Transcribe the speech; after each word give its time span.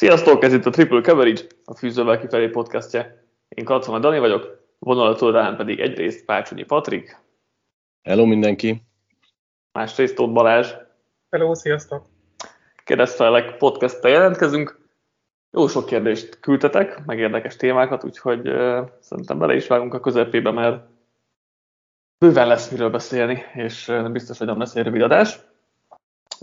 Sziasztok, 0.00 0.42
ez 0.44 0.52
itt 0.52 0.66
a 0.66 0.70
Triple 0.70 1.00
Coverage, 1.00 1.42
a 1.64 1.74
Fűzővel 1.74 2.20
kifelé 2.20 2.48
podcastje. 2.48 3.24
Én 3.48 3.64
Kacona 3.64 3.98
Dani 3.98 4.18
vagyok, 4.18 4.66
vonalatól 4.78 5.32
rám 5.32 5.56
pedig 5.56 5.80
egyrészt 5.80 6.24
Pácsonyi 6.24 6.62
Patrik. 6.62 7.16
Hello 8.02 8.26
mindenki. 8.26 8.82
Másrészt 9.72 10.14
Tóth 10.14 10.32
Balázs. 10.32 10.72
Hello, 11.30 11.54
sziasztok. 11.54 12.06
Kérdezfelek 12.84 13.56
podcasttel 13.56 14.10
jelentkezünk. 14.10 14.88
Jó 15.50 15.66
sok 15.66 15.86
kérdést 15.86 16.40
küldtetek, 16.40 17.04
meg 17.06 17.18
érdekes 17.18 17.56
témákat, 17.56 18.04
úgyhogy 18.04 18.48
uh, 18.48 18.88
szerintem 19.00 19.38
bele 19.38 19.54
is 19.54 19.66
vágunk 19.66 19.94
a 19.94 20.00
közepébe, 20.00 20.50
mert 20.50 20.84
bőven 22.18 22.46
lesz 22.46 22.70
miről 22.70 22.90
beszélni, 22.90 23.42
és 23.54 23.88
uh, 23.88 24.10
biztos, 24.10 24.38
hogy 24.38 24.46
nem 24.46 24.58
lesz 24.58 24.76
egy 24.76 24.84
rövid 24.84 25.02
adás. 25.02 25.40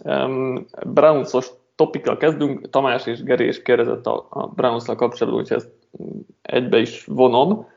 Um, 0.03 0.65
Brownsos 0.85 1.49
topikkal 1.77 2.17
kezdünk. 2.17 2.69
Tamás 2.69 3.05
és 3.05 3.23
Geri 3.23 3.47
is 3.47 3.61
kérdezett 3.61 4.05
a, 4.05 4.27
a 4.29 4.47
browns 4.47 4.85
kapcsolatban, 4.85 5.41
úgyhogy 5.41 5.57
ezt 5.57 5.71
egybe 6.41 6.77
is 6.77 7.05
vonom. 7.05 7.67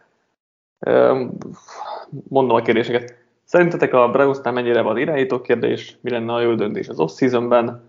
Mondom 2.29 2.57
a 2.57 2.63
kérdéseket. 2.63 3.15
Szerintetek 3.45 3.95
a 3.95 4.11
browns 4.11 4.39
mennyire 4.43 4.81
van 4.81 4.99
irányító 4.99 5.41
kérdés? 5.41 5.97
Mi 6.01 6.11
lenne 6.11 6.33
a 6.33 6.41
jó 6.41 6.55
döntés 6.55 6.89
az 6.89 7.01
off-seasonben? 7.01 7.83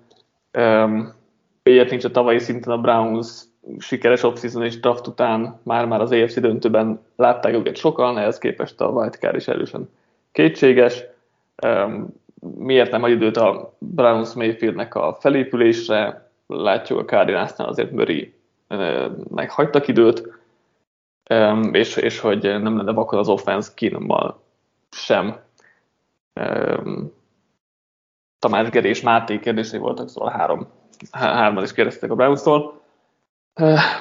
Miért 1.64 1.90
nincs 1.90 2.04
a 2.04 2.12
tavalyi 2.12 2.40
szinten 2.40 2.74
a 2.74 2.82
Browns 2.82 3.42
sikeres 3.80 4.24
off-season 4.24 4.64
és 4.64 4.80
draft 4.80 5.08
után 5.08 5.60
már-már 5.64 6.02
az 6.02 6.12
AFC 6.12 6.40
döntőben 6.40 7.00
látták 7.16 7.54
őket 7.54 7.76
sokan, 7.76 8.18
ehhez 8.18 8.38
képest 8.38 8.82
a 8.82 8.88
wildcard 8.88 9.36
is 9.36 9.48
erősen 9.48 9.90
kétséges 10.32 11.04
miért 12.42 12.92
nem 12.92 13.04
ad 13.04 13.10
időt 13.10 13.38
a 13.38 13.76
Browns 13.78 14.34
Mayfieldnek 14.34 14.96
a 14.96 15.18
felépülésre, 15.20 16.32
látjuk 16.48 17.00
a 17.00 17.06
Cardinalsnál 17.06 17.68
azért 17.68 17.92
Murray 17.92 18.34
meghagytak 19.30 19.88
időt, 19.88 20.40
és, 21.72 21.96
és 21.96 22.20
hogy 22.20 22.42
nem 22.42 22.78
lenne 22.78 22.92
vakon 22.92 23.20
az 23.20 23.30
offense 23.30 23.72
kínommal 23.76 24.42
sem. 24.90 25.36
Tamás 28.40 28.70
Geri 28.70 28.90
és 28.90 29.02
Máté 29.02 29.40
kérdései 29.40 29.80
voltak, 29.80 30.10
szóval 30.10 30.32
három, 30.32 30.68
hárman 31.12 31.64
is 31.64 31.74
kérdeztek 31.74 32.12
a 32.12 32.16
Browns-tól. 32.16 32.82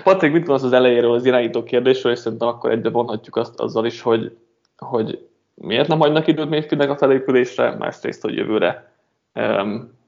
Patrik, 0.02 0.32
mit 0.32 0.40
gondolsz 0.40 0.62
az 0.62 0.72
elejéről 0.72 1.12
az 1.12 1.24
irányító 1.24 1.62
kérdésről, 1.62 2.12
és 2.12 2.18
szerintem 2.18 2.48
akkor 2.48 2.70
egybe 2.70 2.90
vonhatjuk 2.90 3.36
azt 3.36 3.60
azzal 3.60 3.86
is, 3.86 4.00
hogy, 4.00 4.36
hogy 4.76 5.29
miért 5.60 5.88
nem 5.88 5.98
hagynak 5.98 6.26
időt 6.26 6.48
Mayfieldnek 6.48 6.90
a 6.90 6.96
felépülésre, 6.96 7.70
másrészt, 7.76 8.22
hogy 8.22 8.34
jövőre 8.34 8.92
um, 9.34 9.98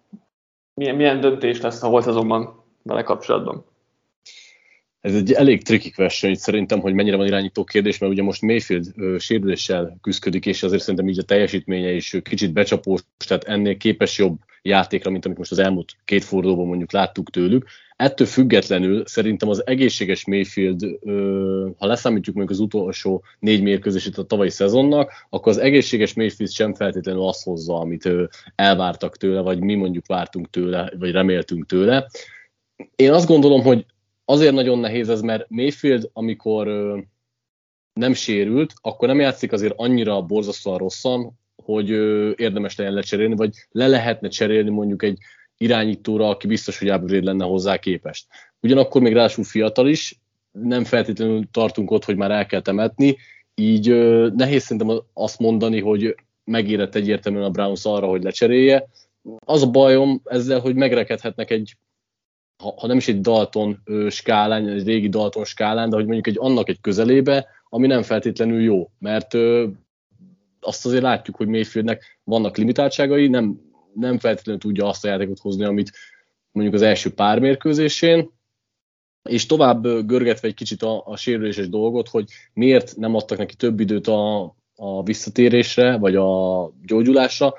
milyen, 0.75 0.97
milyen 0.97 1.21
döntés 1.21 1.61
lesz 1.61 1.83
a 1.83 1.89
volt 1.89 2.07
azonban 2.07 2.65
vele 2.83 3.03
kapcsolatban? 3.03 3.65
Ez 5.01 5.15
egy 5.15 5.33
elég 5.33 5.63
tricky 5.63 5.91
question, 5.91 6.35
szerintem, 6.35 6.81
hogy 6.81 6.95
mennyire 6.95 7.17
van 7.17 7.27
irányító 7.27 7.65
kérdés, 7.65 7.99
mert 7.99 8.13
ugye 8.13 8.23
most 8.23 8.43
Mayfield 8.43 8.87
ö, 8.97 9.17
sérüléssel 9.19 9.99
küzdik, 10.01 10.47
és 10.47 10.63
azért 10.63 10.83
szerintem 10.83 11.09
így 11.09 11.19
a 11.19 11.23
teljesítménye 11.23 11.91
is 11.91 12.17
kicsit 12.23 12.53
becsapós, 12.53 13.01
tehát 13.27 13.45
ennél 13.45 13.77
képes 13.77 14.19
jobb 14.19 14.39
játékra, 14.63 15.11
mint 15.11 15.25
amit 15.25 15.39
most 15.39 15.51
az 15.51 15.59
elmúlt 15.59 15.93
két 16.05 16.25
fordulóban 16.25 16.67
mondjuk 16.67 16.93
láttuk 16.93 17.31
tőlük. 17.31 17.67
Ettől 18.03 18.27
függetlenül 18.27 19.07
szerintem 19.07 19.49
az 19.49 19.67
egészséges 19.67 20.27
Mayfield, 20.27 20.81
ha 21.79 21.87
leszámítjuk 21.87 22.37
mondjuk 22.37 22.59
az 22.59 22.65
utolsó 22.65 23.25
négy 23.39 23.63
mérkőzését 23.63 24.19
a 24.19 24.23
tavalyi 24.23 24.51
szezonnak, 24.51 25.13
akkor 25.31 25.53
az 25.53 25.59
egészséges 25.59 26.15
Mayfield 26.15 26.53
sem 26.53 26.75
feltétlenül 26.75 27.27
azt 27.27 27.45
hozza, 27.45 27.79
amit 27.79 28.09
elvártak 28.55 29.17
tőle, 29.17 29.41
vagy 29.41 29.61
mi 29.61 29.75
mondjuk 29.75 30.07
vártunk 30.07 30.51
tőle, 30.51 30.93
vagy 30.99 31.11
reméltünk 31.11 31.67
tőle. 31.67 32.11
Én 32.97 33.13
azt 33.13 33.27
gondolom, 33.27 33.63
hogy 33.63 33.87
azért 34.25 34.55
nagyon 34.55 34.79
nehéz 34.79 35.09
ez, 35.09 35.21
mert 35.21 35.47
Mayfield, 35.49 36.11
amikor 36.13 36.67
nem 37.93 38.13
sérült, 38.13 38.75
akkor 38.81 39.09
nem 39.09 39.21
játszik 39.21 39.53
azért 39.53 39.75
annyira 39.77 40.23
borzasztóan 40.23 40.79
rosszan, 40.79 41.39
hogy 41.65 41.89
érdemes 42.41 42.77
legyen 42.77 42.95
lecserélni, 42.95 43.35
vagy 43.35 43.55
le 43.71 43.87
lehetne 43.87 44.29
cserélni 44.29 44.71
mondjuk 44.71 45.03
egy 45.03 45.19
irányítóra, 45.57 46.29
aki 46.29 46.47
biztos, 46.47 46.79
hogy 46.79 46.91
upgrade 46.91 47.25
lenne 47.25 47.45
hozzá 47.45 47.77
képest. 47.77 48.27
Ugyanakkor 48.61 49.03
még 49.03 49.13
ráadásul 49.13 49.45
fiatal 49.45 49.89
is, 49.89 50.21
nem 50.51 50.85
feltétlenül 50.85 51.45
tartunk 51.51 51.91
ott, 51.91 52.05
hogy 52.05 52.17
már 52.17 52.31
el 52.31 52.47
kell 52.47 52.61
temetni, 52.61 53.17
így 53.55 53.89
nehéz 54.35 54.63
szerintem 54.63 55.03
azt 55.13 55.39
mondani, 55.39 55.81
hogy 55.81 56.15
megérett 56.45 56.95
egyértelműen 56.95 57.45
a 57.45 57.51
Browns 57.51 57.85
arra, 57.85 58.07
hogy 58.07 58.23
lecserélje. 58.23 58.89
Az 59.47 59.63
a 59.63 59.71
bajom 59.71 60.21
ezzel, 60.25 60.61
hogy 60.61 60.75
megrekedhetnek 60.75 61.51
egy 61.51 61.77
ha, 62.63 62.75
ha 62.77 62.87
nem 62.87 62.97
is 62.97 63.09
egy 63.09 63.21
Dalton 63.21 63.83
skálán, 64.09 64.69
egy 64.69 64.87
régi 64.87 65.09
Dalton 65.09 65.45
skálán, 65.45 65.91
de 65.91 65.97
hogy 65.97 66.05
mondjuk 66.05 66.27
egy 66.27 66.37
annak 66.39 66.69
egy 66.69 66.81
közelébe, 66.81 67.47
ami 67.69 67.87
nem 67.87 68.03
feltétlenül 68.03 68.61
jó, 68.61 68.91
mert 68.99 69.35
ö, 69.35 69.67
azt 70.61 70.87
azért 70.87 71.03
látjuk, 71.03 71.37
hogy 71.37 71.47
Mayfieldnek 71.47 72.19
vannak 72.25 72.57
limitáltságai, 72.57 73.29
nem 73.29 73.61
nem 73.95 74.19
feltétlenül 74.19 74.61
tudja 74.61 74.87
azt 74.87 75.05
a 75.05 75.09
játékot 75.09 75.39
hozni, 75.39 75.65
amit 75.65 75.93
mondjuk 76.51 76.77
az 76.77 76.83
első 76.83 77.15
pár 77.15 77.39
mérkőzésén, 77.39 78.31
és 79.29 79.47
tovább 79.47 80.07
görgetve 80.07 80.49
egy 80.49 80.55
kicsit 80.55 80.83
a, 80.83 81.07
a 81.07 81.17
sérüléses 81.17 81.69
dolgot, 81.69 82.09
hogy 82.09 82.31
miért 82.53 82.97
nem 82.97 83.15
adtak 83.15 83.39
neki 83.39 83.55
több 83.55 83.81
időt 83.81 84.07
a, 84.07 84.43
a 84.77 85.03
visszatérésre, 85.03 85.97
vagy 85.97 86.17
a 86.17 86.71
gyógyulásra, 86.83 87.55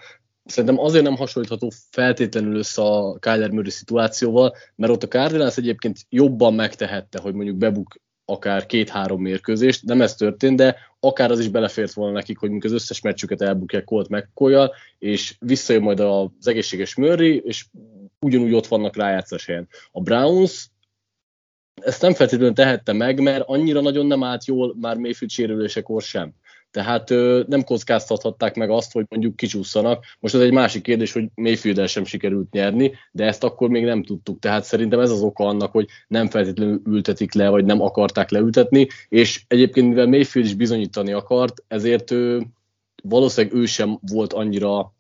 szerintem 0.46 0.80
azért 0.80 1.04
nem 1.04 1.16
hasonlítható 1.16 1.72
feltétlenül 1.90 2.56
össze 2.56 2.82
a 2.82 3.20
Kyler 3.20 3.50
Murray 3.50 3.70
szituációval, 3.70 4.56
mert 4.76 4.92
ott 4.92 5.04
a 5.04 5.08
Cardinals 5.08 5.58
egyébként 5.58 6.00
jobban 6.10 6.54
megtehette, 6.54 7.20
hogy 7.20 7.34
mondjuk 7.34 7.58
bebuk 7.58 7.96
akár 8.34 8.66
két-három 8.66 9.22
mérkőzést, 9.22 9.84
nem 9.84 10.02
ez 10.02 10.16
történt, 10.16 10.58
de 10.58 10.78
akár 11.00 11.32
az 11.32 11.40
is 11.40 11.48
belefért 11.48 11.94
volna 11.94 12.14
nekik, 12.14 12.38
hogy 12.38 12.52
az 12.60 12.72
összes 12.72 13.02
meccsüket 13.02 13.42
elbukják 13.42 13.84
Colt 13.84 14.10
mccoy 14.10 14.70
és 15.00 15.36
visszajön 15.40 15.82
majd 15.82 16.00
az 16.00 16.48
egészséges 16.48 16.96
Murray, 16.96 17.42
és 17.46 17.66
ugyanúgy 18.20 18.54
ott 18.54 18.68
vannak 18.68 18.96
rájátszás 18.96 19.46
helyen. 19.46 19.68
A 19.92 20.02
Browns 20.02 20.70
ezt 21.82 22.02
nem 22.02 22.14
feltétlenül 22.14 22.54
tehette 22.54 22.94
meg, 22.94 23.20
mert 23.20 23.44
annyira 23.48 23.82
nagyon 23.82 24.06
nem 24.06 24.24
állt 24.24 24.46
jól 24.46 24.76
már 24.80 24.98
Mayfield 24.98 25.32
sérülésekor 25.32 26.02
sem. 26.02 26.34
Tehát 26.74 27.10
ö, 27.10 27.44
nem 27.48 27.64
kockáztathatták 27.64 28.56
meg 28.56 28.70
azt, 28.70 28.92
hogy 28.92 29.06
mondjuk 29.10 29.36
kicsúszanak. 29.36 30.06
Most 30.20 30.36
ez 30.36 30.42
egy 30.42 30.52
másik 30.52 30.84
kérdés, 30.84 31.14
hogy 31.14 31.28
mayfield 31.36 31.88
sem 31.88 32.06
sikerült 32.06 32.52
nyerni, 32.52 32.92
de 33.12 33.26
ezt 33.26 33.44
akkor 33.44 33.70
még 33.70 33.84
nem 33.84 34.04
tudtuk. 34.04 34.40
Tehát 34.40 34.64
szerintem 34.64 35.00
ez 35.00 35.12
az 35.12 35.22
oka 35.22 35.46
annak, 35.46 35.72
hogy 35.72 35.88
nem 36.08 36.28
feltétlenül 36.28 36.82
ültetik 36.86 37.34
le, 37.34 37.50
vagy 37.50 37.66
nem 37.66 37.82
akarták 37.82 38.30
leültetni, 38.30 38.88
és 39.10 39.44
egyébként 39.48 39.88
mivel 39.88 40.08
Mayfield 40.08 40.48
is 40.48 40.56
bizonyítani 40.56 41.12
akart, 41.12 41.64
ezért 41.68 42.12
ő, 42.12 42.42
valószínűleg 43.04 43.58
ő 43.58 43.66
sem 43.66 43.98
volt 44.12 44.34
annyira 44.34 44.94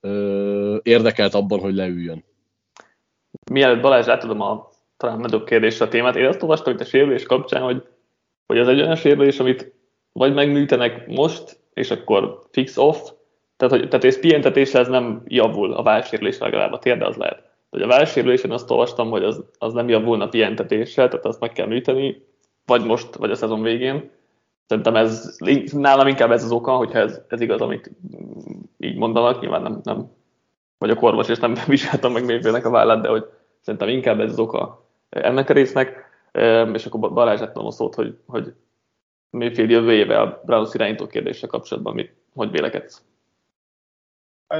ö, 0.00 0.76
érdekelt 0.82 1.34
abban, 1.34 1.60
hogy 1.60 1.74
leüljön. 1.74 2.24
Mielőtt 3.50 3.80
Balázs 3.80 4.06
átadom 4.06 4.40
a 4.40 4.68
talán 4.96 5.18
nagyobb 5.18 5.44
kérdésre 5.44 5.84
a 5.84 5.88
témát, 5.88 6.16
én 6.16 6.26
azt 6.26 6.42
olvastam 6.42 6.72
hogy 6.72 6.82
a 6.82 6.88
sérülés 6.88 7.22
kapcsán, 7.22 7.62
hogy, 7.62 7.82
hogy 8.46 8.58
az 8.58 8.68
egy 8.68 8.80
olyan 8.80 8.96
sérülés, 8.96 9.38
amit 9.38 9.78
vagy 10.12 10.34
megműtenek 10.34 11.06
most, 11.06 11.58
és 11.74 11.90
akkor 11.90 12.40
fix 12.50 12.76
off, 12.76 13.10
tehát, 13.56 13.74
hogy, 13.78 13.88
tehát 13.88 14.04
ez 14.04 14.20
pihentetésre 14.20 14.78
ez 14.78 14.88
nem 14.88 15.22
javul, 15.26 15.72
a 15.72 15.82
válsérülés 15.82 16.38
legalább 16.38 16.72
a 16.72 16.78
térde 16.78 17.06
az 17.06 17.16
lehet. 17.16 17.42
De 17.70 17.84
a 17.84 17.88
válsérülésen 17.88 18.50
azt 18.50 18.70
olvastam, 18.70 19.10
hogy 19.10 19.24
az, 19.24 19.44
az 19.58 19.72
nem 19.72 19.88
javulna 19.88 20.28
pihentetéssel, 20.28 21.08
tehát 21.08 21.24
azt 21.24 21.40
meg 21.40 21.52
kell 21.52 21.66
műteni, 21.66 22.22
vagy 22.66 22.84
most, 22.84 23.14
vagy 23.14 23.30
a 23.30 23.34
szezon 23.34 23.62
végén. 23.62 24.10
Szerintem 24.66 24.96
ez, 24.96 25.36
nálam 25.72 26.06
inkább 26.06 26.30
ez 26.30 26.44
az 26.44 26.52
oka, 26.52 26.76
hogyha 26.76 26.98
ez, 26.98 27.20
ez 27.28 27.40
igaz, 27.40 27.60
amit 27.60 27.90
így 28.78 28.96
mondanak, 28.96 29.40
nyilván 29.40 29.62
nem, 29.62 29.80
nem 29.82 30.10
vagyok 30.78 31.02
orvos, 31.02 31.28
és 31.28 31.38
nem 31.38 31.54
vizsgáltam 31.66 32.12
meg 32.12 32.24
mélyfélnek 32.24 32.66
a 32.66 32.70
vállát, 32.70 33.00
de 33.00 33.08
hogy 33.08 33.24
szerintem 33.60 33.88
inkább 33.88 34.20
ez 34.20 34.30
az 34.30 34.38
oka 34.38 34.86
ennek 35.08 35.50
a 35.50 35.52
résznek, 35.52 36.04
és 36.72 36.86
akkor 36.86 37.12
Balázs 37.12 37.40
a 37.40 37.70
szót, 37.70 37.94
hogy, 37.94 38.18
hogy 38.26 38.54
Mayfield 39.30 39.70
jövőjével 39.70 40.42
Browns 40.44 40.74
irányító 40.74 41.06
kérdése 41.06 41.46
kapcsolatban 41.46 41.94
mit, 41.94 42.14
hogy 42.34 42.50
vélekedsz? 42.50 43.02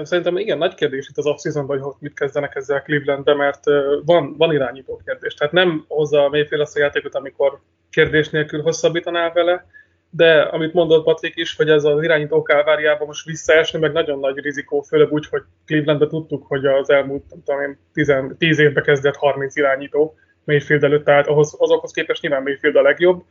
Szerintem 0.03 0.37
igen, 0.37 0.59
nagy 0.59 0.75
kérdés 0.75 1.09
itt 1.09 1.17
az 1.17 1.27
off-seasonban, 1.27 1.79
hogy 1.79 1.95
mit 1.99 2.15
kezdenek 2.15 2.55
ezzel 2.55 2.83
Clevelandbe, 2.83 3.35
mert 3.35 3.65
van, 4.05 4.37
van 4.37 4.53
irányító 4.53 5.01
kérdés. 5.05 5.35
Tehát 5.35 5.53
nem 5.53 5.85
hozza 5.89 6.25
a 6.25 6.29
Mayfield 6.29 6.63
azt 6.63 6.77
a 6.77 6.81
játékot, 6.81 7.15
amikor 7.15 7.61
kérdés 7.91 8.29
nélkül 8.29 8.63
hosszabbítanál 8.63 9.33
vele, 9.33 9.67
de 10.11 10.41
amit 10.41 10.73
mondott 10.73 11.05
Patrik 11.05 11.37
is, 11.37 11.57
hogy 11.57 11.69
ez 11.69 11.85
az 11.85 12.03
irányító 12.03 12.43
kálváriában 12.43 13.07
most 13.07 13.27
visszaesni, 13.27 13.79
meg 13.79 13.93
nagyon 13.93 14.19
nagy 14.19 14.39
rizikó, 14.39 14.81
főleg 14.81 15.13
úgy, 15.13 15.27
hogy 15.27 15.43
Clevelandbe 15.67 16.07
tudtuk, 16.07 16.47
hogy 16.47 16.67
az 16.67 16.91
elmúlt, 16.91 17.25
nem 17.31 17.43
tudom 17.45 17.61
én, 17.61 17.79
10, 17.93 18.15
10 18.39 18.59
évbe 18.59 18.81
kezdett 18.81 19.17
30 19.17 19.57
irányító 19.57 20.15
Mayfield 20.45 20.85
előtt, 20.85 21.05
tehát 21.05 21.27
ahhoz, 21.27 21.57
azokhoz 21.59 21.93
képest 21.93 22.23
nyilván 22.23 22.43
Mayfield 22.43 22.77
a 22.77 22.83
legjobb, 22.83 23.23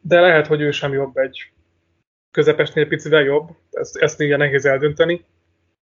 de 0.00 0.20
lehet, 0.20 0.46
hogy 0.46 0.60
ő 0.60 0.70
sem 0.70 0.92
jobb 0.92 1.16
egy 1.16 1.52
közepesnél 2.30 2.88
picivel 2.88 3.22
jobb, 3.22 3.48
ezt, 3.70 3.96
ezt 3.96 4.20
ugye 4.20 4.36
nehéz 4.36 4.66
eldönteni. 4.66 5.24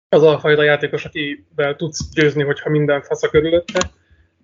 Az 0.08 0.22
a 0.22 0.38
fajta 0.38 0.62
játékos, 0.62 1.04
akivel 1.04 1.76
tudsz 1.76 2.12
győzni, 2.12 2.42
hogyha 2.42 2.70
minden 2.70 3.02
fasz 3.02 3.22
a 3.22 3.28
körülötte. 3.28 3.90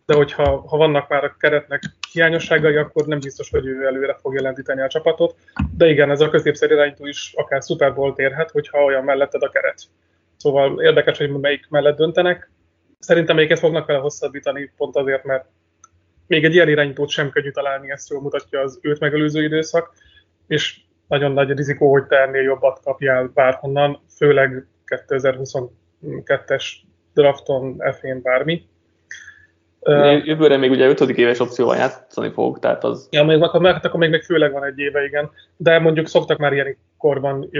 de 0.07 0.17
hogyha 0.17 0.69
ha 0.69 0.77
vannak 0.77 1.09
már 1.09 1.25
a 1.25 1.37
keretnek 1.39 1.83
hiányosságai, 2.13 2.77
akkor 2.77 3.07
nem 3.07 3.21
biztos, 3.21 3.51
hogy 3.51 3.67
ő 3.67 3.87
előre 3.87 4.17
fogja 4.21 4.43
lendíteni 4.43 4.81
a 4.81 4.89
csapatot. 4.89 5.37
De 5.77 5.89
igen, 5.89 6.11
ez 6.11 6.21
a 6.21 6.31
középszer 6.31 6.71
irányító 6.71 7.07
is 7.07 7.33
akár 7.37 7.63
Super 7.63 7.95
Bowl 7.95 8.15
érhet, 8.17 8.51
hogyha 8.51 8.85
olyan 8.85 9.05
melletted 9.05 9.43
a 9.43 9.49
keret. 9.49 9.83
Szóval 10.37 10.83
érdekes, 10.83 11.19
hogy 11.19 11.31
melyik 11.31 11.67
mellett 11.69 11.97
döntenek. 11.97 12.51
Szerintem 12.99 13.37
melyiket 13.37 13.59
fognak 13.59 13.87
vele 13.87 13.99
hosszabbítani, 13.99 14.73
pont 14.77 14.97
azért, 14.97 15.25
mert 15.25 15.49
még 16.31 16.45
egy 16.45 16.55
ilyen 16.55 16.69
irányítót 16.69 17.09
sem 17.09 17.31
könnyű 17.31 17.51
találni, 17.51 17.91
ezt 17.91 18.11
jól 18.11 18.21
mutatja 18.21 18.61
az 18.61 18.79
őt 18.83 19.01
megelőző 19.01 19.43
időszak, 19.43 19.93
és 20.47 20.81
nagyon 21.09 21.33
nagy 21.33 21.51
rizikó, 21.51 21.91
hogy 21.91 22.05
te 22.07 22.17
ennél 22.17 22.43
jobbat 22.43 22.81
kapjál 22.85 23.31
bárhonnan, 23.35 24.01
főleg 24.17 24.67
2022-es 25.09 26.65
drafton, 27.15 27.83
F-én 27.99 28.23
bármi. 28.23 28.69
Jövőre 30.25 30.57
még 30.57 30.71
ugye 30.71 30.89
5. 30.89 31.01
éves 31.01 31.41
opcióval 31.41 31.77
játszani 31.77 32.31
fog, 32.33 32.59
tehát 32.59 32.85
az... 32.85 33.09
Ja, 33.11 33.25
még, 33.25 33.43
akkor, 33.43 33.61
mert 33.61 33.85
akkor 33.85 34.01
még, 34.01 34.11
még 34.11 34.23
főleg 34.23 34.53
van 34.53 34.65
egy 34.65 34.79
éve, 34.79 35.05
igen. 35.05 35.31
De 35.57 35.79
mondjuk 35.79 36.07
szoktak 36.07 36.39
már 36.39 36.53
ilyen 36.53 36.77
korban 36.99 37.51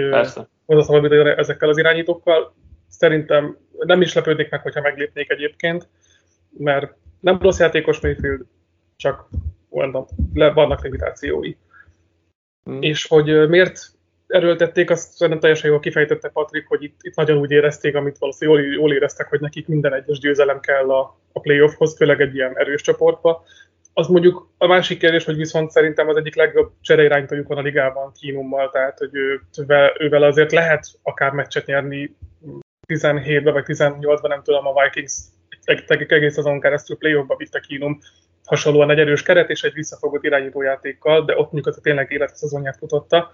hozzászabadítani 0.65 1.33
ezekkel 1.37 1.69
az 1.69 1.77
irányítókkal. 1.77 2.53
Szerintem 2.89 3.57
nem 3.79 4.01
is 4.01 4.13
lepődnék 4.13 4.49
meg, 4.49 4.61
hogyha 4.61 4.81
meglépnék 4.81 5.29
egyébként, 5.29 5.87
mert 6.57 6.93
nem 7.19 7.39
rossz 7.41 7.59
játékos 7.59 7.99
Mayfield, 7.99 8.45
csak 9.01 9.27
vannak 10.53 10.81
limitációi. 10.83 11.55
Hmm. 12.63 12.81
És 12.81 13.07
hogy 13.07 13.49
miért 13.49 13.91
erőltették, 14.27 14.89
azt 14.89 15.11
szerintem 15.11 15.39
teljesen 15.39 15.69
jól 15.69 15.79
kifejtette 15.79 16.29
Patrik, 16.29 16.67
hogy 16.67 16.83
itt, 16.83 16.99
itt 17.01 17.15
nagyon 17.15 17.37
úgy 17.37 17.51
érezték, 17.51 17.95
amit 17.95 18.17
valószínűleg 18.17 18.63
jól, 18.63 18.73
jól 18.73 18.93
éreztek, 18.93 19.27
hogy 19.27 19.39
nekik 19.39 19.67
minden 19.67 19.93
egyes 19.93 20.19
győzelem 20.19 20.59
kell 20.59 20.91
a, 20.91 21.19
a 21.31 21.39
playoffhoz, 21.39 21.95
főleg 21.95 22.21
egy 22.21 22.35
ilyen 22.35 22.57
erős 22.57 22.81
csoportba. 22.81 23.43
Az 23.93 24.07
mondjuk 24.07 24.49
a 24.57 24.67
másik 24.67 24.99
kérdés, 24.99 25.25
hogy 25.25 25.35
viszont 25.35 25.71
szerintem 25.71 26.07
az 26.07 26.15
egyik 26.15 26.35
legjobb 26.35 26.71
csereirányítójuk 26.81 27.47
van 27.47 27.57
a 27.57 27.61
ligában 27.61 28.11
Kínummal, 28.19 28.69
tehát 28.69 28.97
hogy 28.97 29.15
ő, 29.15 29.41
ővel 29.97 30.23
azért 30.23 30.51
lehet 30.51 30.85
akár 31.01 31.31
meccset 31.31 31.65
nyerni 31.65 32.15
17-ben 32.87 33.53
vagy 33.53 33.65
18-ban, 33.67 34.27
nem 34.27 34.43
tudom, 34.43 34.67
a 34.67 34.73
Vikings 34.83 35.13
egész 36.07 36.37
azon 36.37 36.59
keresztül 36.59 36.97
playoffba 36.97 37.35
vitte 37.35 37.59
Kínum 37.59 37.99
hasonlóan 38.45 38.89
egy 38.89 38.99
erős 38.99 39.23
keret 39.23 39.49
és 39.49 39.63
egy 39.63 39.73
visszafogott 39.73 40.23
irányítójátékkal, 40.23 41.25
de 41.25 41.33
ott 41.33 41.51
mondjuk 41.51 41.67
az 41.67 41.79
tényleg 41.81 42.11
életszezonját 42.11 42.77
futotta. 42.77 43.31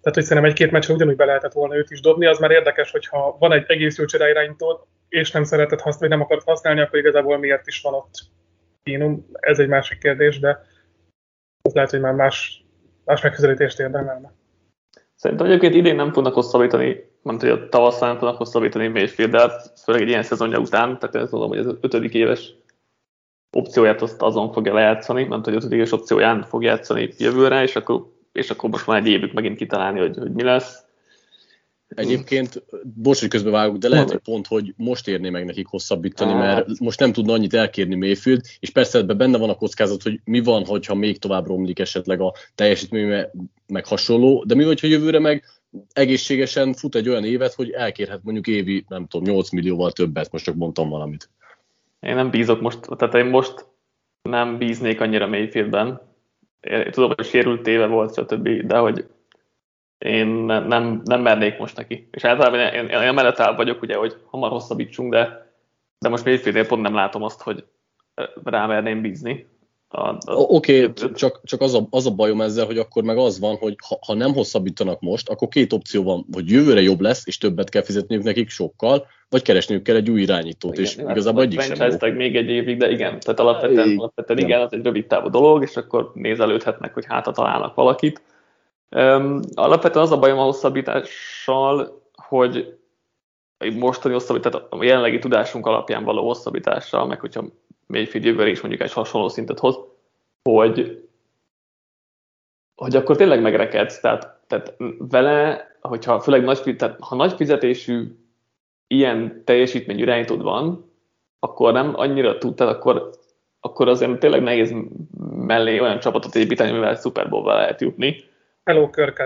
Tehát, 0.00 0.18
hogy 0.18 0.24
szerintem 0.24 0.50
egy-két 0.50 0.70
meccsre 0.70 0.94
ugyanúgy 0.94 1.16
be 1.16 1.24
lehetett 1.24 1.52
volna 1.52 1.76
őt 1.76 1.90
is 1.90 2.00
dobni, 2.00 2.26
az 2.26 2.38
már 2.38 2.50
érdekes, 2.50 2.90
hogyha 2.90 3.36
van 3.38 3.52
egy 3.52 3.64
egész 3.66 3.98
jó 3.98 4.04
irányító, 4.28 4.86
és 5.08 5.30
nem 5.30 5.44
szeretett 5.44 5.80
használni, 5.80 5.98
vagy 5.98 6.08
nem 6.08 6.20
akart 6.20 6.44
használni, 6.44 6.80
akkor 6.80 6.98
igazából 6.98 7.38
miért 7.38 7.66
is 7.66 7.80
van 7.80 7.94
ott 7.94 8.14
kínum. 8.82 9.26
Ez 9.32 9.58
egy 9.58 9.68
másik 9.68 9.98
kérdés, 9.98 10.38
de 10.38 10.60
az 11.62 11.74
lehet, 11.74 11.90
hogy 11.90 12.00
már 12.00 12.14
más, 12.14 12.64
más 13.04 13.22
megközelítést 13.22 13.80
érdemelne. 13.80 14.32
Szerintem 15.14 15.46
egyébként 15.46 15.74
idén 15.74 15.96
nem 15.96 16.12
fognak 16.12 16.34
hosszabbítani, 16.34 17.10
hogy 17.22 17.48
a 17.48 17.68
tavasszal 17.68 18.08
nem 18.08 18.18
fognak 18.18 18.36
hosszabbítani 18.36 18.88
Mayfield, 18.88 19.30
de 19.30 19.50
főleg 19.82 20.02
egy 20.02 20.08
ilyen 20.08 20.22
szezonja 20.22 20.58
után, 20.58 20.98
tehát 20.98 21.14
ezt 21.14 21.32
mondom, 21.32 21.50
hogy 21.50 21.58
az 21.58 21.76
ötödik 21.80 22.14
éves 22.14 22.54
opcióját 23.54 24.02
azt 24.02 24.22
azon 24.22 24.52
fogja 24.52 24.74
lejátszani, 24.74 25.24
nem 25.24 25.42
hogy 25.42 25.54
az 25.54 25.64
ötödik 25.64 25.76
éves 25.78 25.92
opcióján 25.92 26.42
fog 26.42 26.62
játszani 26.62 27.12
jövőre, 27.18 27.62
és 27.62 27.76
akkor 27.76 28.12
és 28.34 28.50
akkor 28.50 28.70
most 28.70 28.86
már 28.86 28.98
egy 28.98 29.06
évük 29.06 29.32
megint 29.32 29.56
kitalálni, 29.56 29.98
hogy, 29.98 30.16
hogy 30.16 30.32
mi 30.32 30.42
lesz. 30.42 30.82
Egyébként, 31.88 32.62
bocs, 32.82 33.20
hogy 33.20 33.28
közbevágok, 33.28 33.76
de 33.76 33.88
lehet, 33.88 34.10
hogy 34.10 34.18
pont, 34.18 34.46
hogy 34.46 34.74
most 34.76 35.08
érné 35.08 35.30
meg 35.30 35.44
nekik 35.44 35.66
hosszabbítani, 35.66 36.32
mert 36.32 36.78
most 36.78 37.00
nem 37.00 37.12
tudna 37.12 37.32
annyit 37.32 37.54
elkérni 37.54 37.94
Mayfield, 37.94 38.40
és 38.60 38.70
persze 38.70 38.98
ebben 38.98 39.16
benne 39.16 39.38
van 39.38 39.50
a 39.50 39.54
kockázat, 39.54 40.02
hogy 40.02 40.20
mi 40.24 40.40
van, 40.40 40.64
hogyha 40.64 40.94
még 40.94 41.18
tovább 41.18 41.46
romlik 41.46 41.78
esetleg 41.78 42.20
a 42.20 42.32
teljesítmény, 42.54 43.26
meg 43.66 43.86
hasonló, 43.86 44.44
de 44.46 44.54
mi 44.54 44.64
vagy, 44.64 44.80
hogy 44.80 44.90
jövőre 44.90 45.18
meg 45.18 45.44
egészségesen 45.92 46.72
fut 46.72 46.94
egy 46.94 47.08
olyan 47.08 47.24
évet, 47.24 47.54
hogy 47.54 47.70
elkérhet 47.70 48.20
mondjuk 48.22 48.46
évi, 48.46 48.84
nem 48.88 49.06
tudom, 49.06 49.34
8 49.34 49.50
millióval 49.50 49.92
többet, 49.92 50.32
most 50.32 50.44
csak 50.44 50.54
mondtam 50.54 50.88
valamit. 50.88 51.28
Én 52.04 52.14
nem 52.14 52.30
bízok 52.30 52.60
most, 52.60 52.80
tehát 52.96 53.14
én 53.14 53.26
most 53.26 53.66
nem 54.22 54.58
bíznék 54.58 55.00
annyira 55.00 55.26
Mayfieldben, 55.26 56.00
én 56.60 56.90
tudom, 56.90 57.12
hogy 57.16 57.26
sérült 57.26 57.66
éve 57.66 57.86
volt, 57.86 58.14
stb., 58.14 58.48
de 58.48 58.78
hogy 58.78 59.06
én 59.98 60.26
nem, 60.46 61.00
nem 61.04 61.20
mernék 61.20 61.58
most 61.58 61.76
neki. 61.76 62.08
És 62.10 62.24
általában 62.24 62.60
én, 62.60 62.88
én, 62.88 63.00
én 63.02 63.14
mellett 63.14 63.38
áll 63.38 63.54
vagyok, 63.54 63.82
ugye, 63.82 63.96
hogy 63.96 64.16
hamar 64.26 64.50
hosszabbítsunk, 64.50 65.12
de, 65.12 65.52
de 65.98 66.08
most 66.08 66.24
Mayfieldnél 66.24 66.66
pont 66.66 66.82
nem 66.82 66.94
látom 66.94 67.22
azt, 67.22 67.42
hogy 67.42 67.64
rámerném 68.44 69.00
bízni. 69.00 69.46
Oké, 70.26 70.84
okay, 70.84 71.12
csak, 71.12 71.40
csak 71.44 71.60
az, 71.60 71.74
a, 71.74 71.86
az 71.90 72.06
a 72.06 72.10
bajom 72.10 72.40
ezzel, 72.40 72.66
hogy 72.66 72.78
akkor 72.78 73.02
meg 73.02 73.16
az 73.16 73.40
van, 73.40 73.56
hogy 73.56 73.76
ha, 73.88 73.98
ha 74.06 74.14
nem 74.14 74.32
hosszabbítanak 74.32 75.00
most, 75.00 75.28
akkor 75.28 75.48
két 75.48 75.72
opció 75.72 76.02
van, 76.02 76.26
hogy 76.32 76.50
jövőre 76.50 76.80
jobb 76.80 77.00
lesz, 77.00 77.26
és 77.26 77.38
többet 77.38 77.68
kell 77.68 77.82
fizetniük 77.82 78.22
nekik 78.22 78.48
sokkal, 78.48 79.06
vagy 79.28 79.42
keresniük 79.42 79.82
kell 79.82 79.96
egy 79.96 80.10
új 80.10 80.20
irányítót, 80.20 80.72
igen, 80.72 80.84
és 80.84 80.96
igazából 80.96 81.42
egyik 81.42 81.60
sem 81.60 81.90
jó. 82.00 82.12
még 82.12 82.36
egy 82.36 82.48
évig, 82.48 82.78
de 82.78 82.90
igen, 82.90 83.20
tehát 83.20 83.40
alapvetően, 83.40 83.86
igen, 83.86 83.98
alapvetően 83.98 84.38
igen, 84.38 84.60
az 84.60 84.72
egy 84.72 84.82
rövid 84.82 85.06
távú 85.06 85.28
dolog, 85.28 85.62
és 85.62 85.76
akkor 85.76 86.10
nézelődhetnek, 86.14 86.94
hogy 86.94 87.04
hát 87.08 87.32
találnak 87.32 87.74
valakit. 87.74 88.22
Um, 88.90 89.40
alapvetően 89.54 90.04
az 90.04 90.12
a 90.12 90.18
bajom 90.18 90.38
a 90.38 90.44
hosszabbítással, 90.44 92.02
hogy 92.12 92.76
mostani 93.72 94.14
hosszabbítás, 94.14 94.52
tehát 94.52 94.66
a 94.70 94.84
jelenlegi 94.84 95.18
tudásunk 95.18 95.66
alapján 95.66 96.04
való 96.04 96.26
hosszabbítással, 96.26 97.06
meg 97.06 97.20
hogyha 97.20 97.44
Mayfield 97.86 98.26
jövőre 98.26 98.50
is 98.50 98.60
mondjuk 98.60 98.82
egy 98.82 98.92
hasonló 98.92 99.28
szintet 99.28 99.58
hoz, 99.58 99.78
hogy, 100.42 101.08
hogy 102.74 102.96
akkor 102.96 103.16
tényleg 103.16 103.40
megrekedsz. 103.40 104.00
Tehát, 104.00 104.40
tehát 104.46 104.74
vele, 104.98 105.68
hogyha 105.80 106.20
főleg 106.20 106.44
nagy, 106.44 106.76
tehát 106.76 107.00
ha 107.00 107.16
nagy 107.16 107.32
fizetésű 107.32 108.16
ilyen 108.86 109.42
teljesítmény 109.44 109.98
irányítód 109.98 110.42
van, 110.42 110.92
akkor 111.38 111.72
nem 111.72 111.92
annyira 111.94 112.38
tud, 112.38 112.54
tehát 112.54 112.74
akkor, 112.74 113.10
akkor 113.60 113.88
azért 113.88 114.18
tényleg 114.18 114.42
nehéz 114.42 114.74
mellé 115.36 115.78
olyan 115.78 115.98
csapatot 115.98 116.34
építeni, 116.34 116.70
amivel 116.70 116.94
Super 116.94 117.28
bowl 117.28 117.54
lehet 117.54 117.80
jutni. 117.80 118.24
Hello, 118.64 118.90
Kirk 118.90 119.22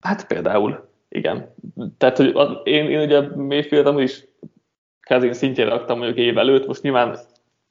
Hát 0.00 0.26
például, 0.26 0.88
igen. 1.08 1.54
Tehát, 1.98 2.16
hogy 2.16 2.30
az, 2.34 2.48
én, 2.64 2.90
én 2.90 3.00
ugye 3.00 3.36
Mayfield 3.36 3.86
amúgy 3.86 4.02
is 4.02 4.24
Kazin 5.00 5.32
szintjére 5.32 5.70
raktam 5.70 5.98
mondjuk 5.98 6.18
év 6.18 6.38
előtt, 6.38 6.66
most 6.66 6.82
nyilván 6.82 7.18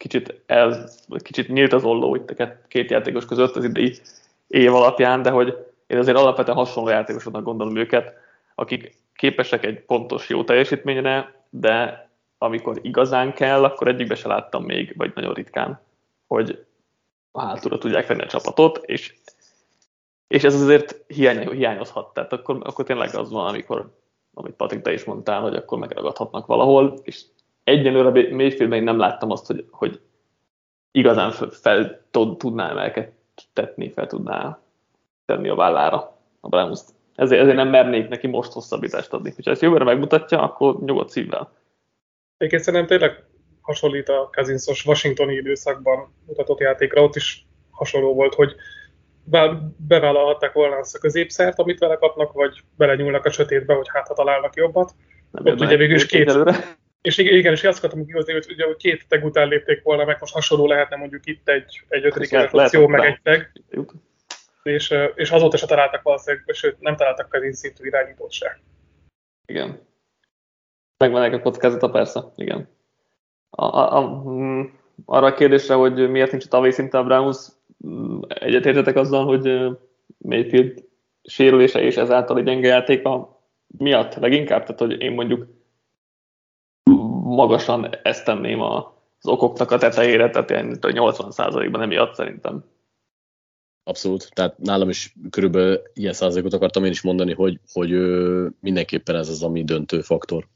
kicsit, 0.01 0.41
el, 0.45 0.89
kicsit 1.17 1.47
nyílt 1.47 1.73
az 1.73 1.83
olló 1.83 2.15
itt 2.15 2.29
a 2.29 2.57
két 2.67 2.89
játékos 2.89 3.25
között 3.25 3.55
az 3.55 3.63
idei 3.63 3.99
év 4.47 4.73
alapján, 4.73 5.21
de 5.21 5.29
hogy 5.29 5.57
én 5.87 5.97
azért 5.97 6.17
alapvetően 6.17 6.57
hasonló 6.57 6.89
játékosoknak 6.89 7.43
gondolom 7.43 7.75
őket, 7.75 8.13
akik 8.55 8.95
képesek 9.15 9.65
egy 9.65 9.81
pontos 9.85 10.29
jó 10.29 10.43
teljesítményre, 10.43 11.43
de 11.49 12.09
amikor 12.37 12.79
igazán 12.81 13.33
kell, 13.33 13.63
akkor 13.63 13.87
egyikbe 13.87 14.15
se 14.15 14.27
láttam 14.27 14.63
még, 14.63 14.93
vagy 14.97 15.11
nagyon 15.15 15.33
ritkán, 15.33 15.81
hogy 16.27 16.65
a 17.31 17.41
hátulra 17.41 17.77
tudják 17.77 18.07
venni 18.07 18.21
a 18.21 18.27
csapatot, 18.27 18.77
és, 18.85 19.15
és 20.27 20.43
ez 20.43 20.61
azért 20.61 21.03
hiány, 21.07 21.49
hiányozhat. 21.49 22.13
Tehát 22.13 22.33
akkor, 22.33 22.57
akkor 22.63 22.85
tényleg 22.85 23.15
az 23.15 23.31
van, 23.31 23.47
amikor, 23.47 23.95
amit 24.33 24.53
Patrik, 24.53 24.81
te 24.81 24.93
is 24.93 25.03
mondtál, 25.03 25.41
hogy 25.41 25.55
akkor 25.55 25.77
megragadhatnak 25.77 26.45
valahol, 26.45 26.99
és 27.03 27.23
egyenlőre 27.71 28.35
Mayfieldben 28.35 28.77
én 28.77 28.83
nem 28.83 28.97
láttam 28.97 29.31
azt, 29.31 29.47
hogy, 29.47 29.65
hogy 29.71 29.99
igazán 30.91 31.31
fel, 31.31 31.49
fel 31.49 32.01
tudná 32.11 32.69
emelkedtetni, 32.69 33.91
fel 33.91 34.07
tudná 34.07 34.59
tenni 35.25 35.49
a 35.49 35.55
vállára 35.55 36.17
a 36.39 36.47
browns. 36.47 36.79
Ezért, 37.15 37.41
ezért 37.41 37.55
nem 37.55 37.69
mernék 37.69 38.07
neki 38.07 38.27
most 38.27 38.51
hosszabbítást 38.51 39.13
adni. 39.13 39.33
Ha 39.43 39.51
ezt 39.51 39.61
jövőre 39.61 39.83
megmutatja, 39.83 40.41
akkor 40.41 40.81
nyugodt 40.83 41.09
szívvel. 41.09 41.51
Egyébként 42.37 42.63
szerintem 42.63 42.89
tényleg 42.89 43.23
hasonlít 43.61 44.09
a 44.09 44.29
Kazinszos 44.31 44.85
Washingtoni 44.85 45.33
időszakban 45.33 46.13
mutatott 46.27 46.59
játékra, 46.59 47.03
ott 47.03 47.15
is 47.15 47.45
hasonló 47.71 48.13
volt, 48.13 48.33
hogy 48.33 48.55
bevállalhatták 49.77 50.53
volna 50.53 50.75
azt 50.75 50.95
a 50.95 50.99
középszert, 50.99 51.59
amit 51.59 51.79
vele 51.79 51.95
kapnak, 51.95 52.31
vagy 52.33 52.63
belenyúlnak 52.77 53.25
a 53.25 53.31
sötétbe, 53.31 53.73
hogy 53.73 53.87
hát 53.93 54.07
ha 54.07 54.13
találnak 54.13 54.55
jobbat. 54.55 54.91
Nem 55.31 55.53
ott 55.53 55.61
ugye 55.61 55.77
végül 55.77 55.95
is 55.95 56.05
két, 56.05 56.29
előre. 56.29 56.55
És 57.01 57.17
igen, 57.17 57.53
és 57.53 57.63
azt 57.63 57.77
akartam 57.77 58.05
kihozni, 58.05 58.33
hogy, 58.33 58.45
ugye, 58.49 58.65
hogy 58.65 58.75
két 58.75 59.07
teg 59.07 59.25
után 59.25 59.47
lépték 59.47 59.83
volna 59.83 60.05
meg, 60.05 60.17
most 60.19 60.33
hasonló 60.33 60.67
lehetne 60.67 60.95
mondjuk 60.95 61.25
itt 61.25 61.49
egy, 61.49 61.83
egy 61.87 62.05
ötödik 62.05 62.49
opció, 62.51 62.87
meg 62.87 63.05
egy 63.05 63.21
teg. 63.21 63.51
És, 64.63 64.93
és 65.15 65.31
azóta 65.31 65.57
se 65.57 65.65
találtak 65.65 66.01
valószínűleg, 66.01 66.45
sőt 66.53 66.79
nem 66.79 66.95
találtak 66.95 67.29
Kazin 67.29 67.53
szintű 67.53 67.85
irányítót 67.85 68.31
se. 68.31 68.59
Igen. 69.45 69.79
Megvan 70.97 71.33
a 71.33 71.39
kockázata, 71.39 71.89
persze, 71.89 72.23
igen. 72.35 72.69
A, 73.49 73.65
a, 73.65 73.97
a, 73.97 74.23
mm, 74.29 74.61
arra 75.05 75.25
a 75.25 75.33
kérdésre, 75.33 75.73
hogy 75.73 76.09
miért 76.09 76.31
nincs 76.31 76.45
a 76.45 76.49
tavalyi 76.49 76.71
szinte 76.71 76.97
a 76.97 77.03
Browns, 77.03 77.47
mm, 77.87 78.19
egyetértetek 78.27 78.95
azzal, 78.95 79.25
hogy 79.25 79.71
Mayfield 80.17 80.83
sérülése 81.23 81.81
és 81.81 81.97
ezáltal 81.97 82.37
egy 82.37 82.43
gyenge 82.43 82.67
játéka 82.67 83.41
miatt 83.77 84.15
leginkább, 84.15 84.63
tehát 84.63 84.79
hogy 84.79 85.01
én 85.01 85.11
mondjuk 85.11 85.47
magasan 87.35 87.89
ezt 88.03 88.25
tenném 88.25 88.61
a, 88.61 88.77
az 89.19 89.27
okoknak 89.27 89.71
a 89.71 89.77
tetejére, 89.77 90.29
tehát 90.29 90.49
ilyen 90.49 90.77
80%-ban 90.81 91.81
emiatt 91.81 92.13
szerintem. 92.13 92.63
Abszolút, 93.83 94.33
tehát 94.33 94.57
nálam 94.57 94.89
is 94.89 95.15
körülbelül 95.29 95.81
ilyen 95.93 96.13
százalékot 96.13 96.53
akartam 96.53 96.85
én 96.85 96.91
is 96.91 97.01
mondani, 97.01 97.33
hogy, 97.33 97.59
hogy 97.73 97.89
mindenképpen 98.59 99.15
ez 99.15 99.29
az, 99.29 99.43
ami 99.43 99.63
döntő 99.63 100.01
faktor. 100.01 100.47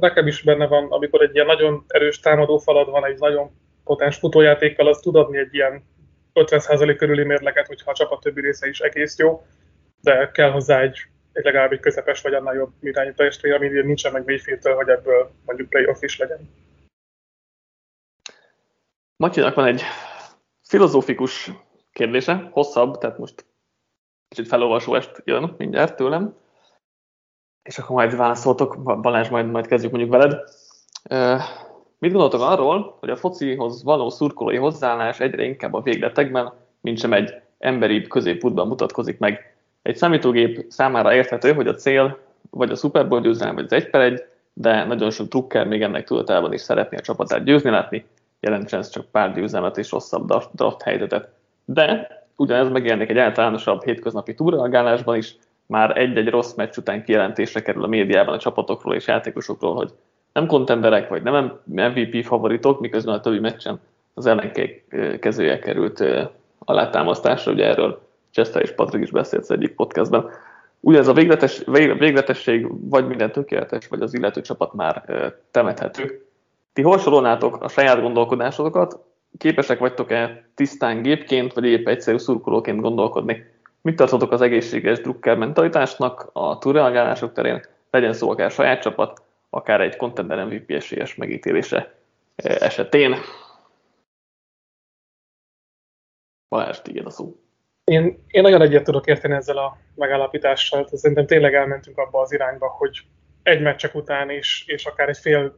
Nekem 0.00 0.26
is 0.26 0.42
benne 0.42 0.66
van, 0.66 0.86
amikor 0.90 1.22
egy 1.22 1.34
ilyen 1.34 1.46
nagyon 1.46 1.84
erős 1.86 2.20
támadó 2.20 2.58
falad 2.58 2.90
van, 2.90 3.04
egy 3.04 3.18
nagyon 3.18 3.50
potens 3.84 4.16
futójátékkal, 4.16 4.88
az 4.88 4.98
tud 4.98 5.16
adni 5.16 5.38
egy 5.38 5.54
ilyen 5.54 5.84
50% 6.34 6.94
körüli 6.98 7.24
mérleget, 7.24 7.66
hogyha 7.66 7.90
a 7.90 7.94
csapat 7.94 8.20
többi 8.20 8.40
része 8.40 8.68
is 8.68 8.80
egész 8.80 9.18
jó, 9.18 9.46
de 10.00 10.30
kell 10.30 10.50
hozzá 10.50 10.80
egy, 10.80 10.98
egy 11.36 11.44
legalább 11.44 11.72
egy 11.72 11.80
közepes 11.80 12.22
vagy 12.22 12.34
annál 12.34 12.54
jobb 12.54 12.72
irányítás, 12.80 13.42
ami 13.42 13.68
nincsen 13.68 14.12
meg 14.12 14.24
Mayfield-től, 14.26 14.74
hogy 14.74 14.88
ebből 14.88 15.30
mondjuk 15.44 15.68
playoff 15.68 16.02
is 16.02 16.18
legyen. 16.18 16.50
Matyinak 19.16 19.54
van 19.54 19.66
egy 19.66 19.82
filozófikus 20.62 21.50
kérdése, 21.92 22.48
hosszabb, 22.52 22.98
tehát 22.98 23.18
most 23.18 23.44
kicsit 24.28 24.48
felolvasóest 24.48 25.22
jön 25.24 25.54
mindjárt 25.58 25.96
tőlem, 25.96 26.36
és 27.62 27.78
akkor 27.78 27.96
majd 27.96 28.16
válaszoltok, 28.16 29.00
Balázs, 29.00 29.28
majd, 29.28 29.50
majd 29.50 29.66
kezdjük 29.66 29.92
mondjuk 29.92 30.12
veled. 30.12 30.50
Mit 31.98 32.12
gondoltok 32.12 32.40
arról, 32.40 32.96
hogy 33.00 33.10
a 33.10 33.16
focihoz 33.16 33.82
való 33.82 34.10
szurkolói 34.10 34.56
hozzáállás 34.56 35.20
egyre 35.20 35.44
inkább 35.44 35.74
a 35.74 35.82
végletekben, 35.82 36.52
mint 36.80 36.98
sem 36.98 37.12
egy 37.12 37.34
emberi 37.58 38.06
középútban 38.06 38.68
mutatkozik 38.68 39.18
meg? 39.18 39.55
Egy 39.86 39.96
számítógép 39.96 40.64
számára 40.68 41.14
érthető, 41.14 41.52
hogy 41.52 41.66
a 41.66 41.74
cél 41.74 42.18
vagy 42.50 42.70
a 42.70 42.74
Super 42.74 43.08
győzelem, 43.20 43.54
vagy 43.54 43.64
az 43.64 43.72
egy 43.72 43.90
per 43.90 44.00
egy, 44.00 44.24
de 44.52 44.84
nagyon 44.84 45.10
sok 45.10 45.28
trukker 45.28 45.66
még 45.66 45.82
ennek 45.82 46.04
tudatában 46.04 46.52
is 46.52 46.60
szeretné 46.60 46.96
a 46.96 47.00
csapatát 47.00 47.44
győzni 47.44 47.70
látni, 47.70 48.04
jelentsen 48.40 48.78
ez 48.78 48.90
csak 48.90 49.04
pár 49.10 49.34
győzelmet 49.34 49.78
és 49.78 49.90
rosszabb 49.90 50.32
draft 50.52 50.82
helyzetet. 50.82 51.28
De 51.64 52.08
ugyanez 52.36 52.68
megjelenik 52.68 53.10
egy 53.10 53.18
általánosabb 53.18 53.84
hétköznapi 53.84 54.34
túlreagálásban 54.34 55.16
is, 55.16 55.36
már 55.66 55.98
egy-egy 55.98 56.28
rossz 56.28 56.54
meccs 56.54 56.76
után 56.76 57.04
kijelentésre 57.04 57.62
kerül 57.62 57.84
a 57.84 57.86
médiában 57.86 58.34
a 58.34 58.38
csapatokról 58.38 58.94
és 58.94 59.06
játékosokról, 59.06 59.74
hogy 59.74 59.90
nem 60.32 60.46
kontenderek, 60.46 61.08
vagy 61.08 61.22
nem 61.22 61.60
MVP 61.64 62.24
favoritok, 62.24 62.80
miközben 62.80 63.14
a 63.14 63.20
többi 63.20 63.38
meccsen 63.38 63.80
az 64.14 64.26
ellenkezője 64.26 65.58
került 65.58 66.04
alátámasztásra, 66.58 67.52
ugye 67.52 67.66
erről 67.66 68.04
Chester 68.36 68.62
és 68.62 68.72
Patrick 68.72 69.04
is 69.04 69.10
beszélt 69.10 69.42
az 69.42 69.50
egyik 69.50 69.74
podcastben. 69.74 70.30
Ugye 70.80 70.98
ez 70.98 71.08
a 71.08 71.12
végletes, 71.12 71.62
végletesség 71.98 72.66
vagy 72.90 73.06
minden 73.06 73.32
tökéletes, 73.32 73.88
vagy 73.88 74.02
az 74.02 74.14
illető 74.14 74.40
csapat 74.40 74.72
már 74.72 75.04
temethető. 75.50 76.26
Ti 76.72 76.82
hol 76.82 76.98
sorolnátok 76.98 77.62
a 77.62 77.68
saját 77.68 78.00
gondolkodásotokat? 78.00 79.04
Képesek 79.38 79.78
vagytok-e 79.78 80.48
tisztán 80.54 81.02
gépként, 81.02 81.52
vagy 81.52 81.64
épp 81.64 81.86
egyszerű 81.86 82.16
szurkolóként 82.16 82.80
gondolkodni? 82.80 83.44
Mit 83.80 83.96
tartotok 83.96 84.32
az 84.32 84.40
egészséges 84.40 85.00
drukker 85.00 85.36
mentalitásnak 85.36 86.30
a 86.32 86.58
túlreagálások 86.58 87.32
terén? 87.32 87.64
Legyen 87.90 88.12
szó 88.12 88.30
akár 88.30 88.50
saját 88.50 88.82
csapat, 88.82 89.22
akár 89.50 89.80
egy 89.80 89.96
contender 89.96 90.44
MVP 90.44 90.70
esélyes 90.70 91.14
megítélése 91.14 91.94
esetén. 92.36 93.14
Balázs, 96.48 96.78
tiéd 96.82 97.06
a 97.06 97.10
szó. 97.10 97.36
Én, 97.90 98.24
én 98.26 98.42
nagyon 98.42 98.62
egyet 98.62 98.84
tudok 98.84 99.06
érteni 99.06 99.34
ezzel 99.34 99.56
a 99.56 99.78
megállapítással. 99.94 100.88
Szerintem 100.92 101.26
tényleg 101.26 101.54
elmentünk 101.54 101.98
abba 101.98 102.20
az 102.20 102.32
irányba, 102.32 102.68
hogy 102.68 103.00
egy 103.42 103.60
meccsek 103.60 103.94
után 103.94 104.30
is, 104.30 104.64
és 104.66 104.86
akár 104.86 105.08
egy 105.08 105.18
fél 105.18 105.56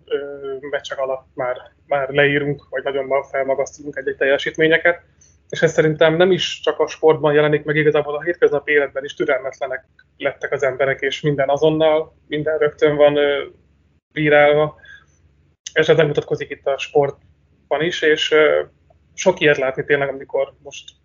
meccsek 0.70 0.98
alatt 0.98 1.26
már, 1.34 1.56
már 1.86 2.08
leírunk, 2.08 2.66
vagy 2.70 2.82
nagyon 2.82 3.22
felmagasztunk 3.22 3.96
egy-egy 3.96 4.16
teljesítményeket. 4.16 5.02
És 5.48 5.62
ez 5.62 5.72
szerintem 5.72 6.16
nem 6.16 6.32
is 6.32 6.60
csak 6.60 6.78
a 6.78 6.86
sportban 6.86 7.34
jelenik 7.34 7.64
meg, 7.64 7.76
igazából 7.76 8.16
a 8.16 8.22
hétköznapi 8.22 8.72
életben 8.72 9.04
is 9.04 9.14
türelmetlenek 9.14 9.84
lettek 10.16 10.52
az 10.52 10.62
emberek, 10.62 11.00
és 11.00 11.20
minden 11.20 11.48
azonnal, 11.48 12.14
minden 12.26 12.58
rögtön 12.58 12.96
van 12.96 13.16
ö, 13.16 13.44
bírálva. 14.12 14.76
És 15.72 15.88
ez 15.88 15.96
nem 15.96 16.06
mutatkozik 16.06 16.50
itt 16.50 16.66
a 16.66 16.78
sportban 16.78 17.82
is, 17.82 18.02
és 18.02 18.32
ö, 18.32 18.62
sok 19.14 19.40
ilyet 19.40 19.56
látni 19.56 19.84
tényleg, 19.84 20.08
amikor 20.08 20.54
most 20.62 20.97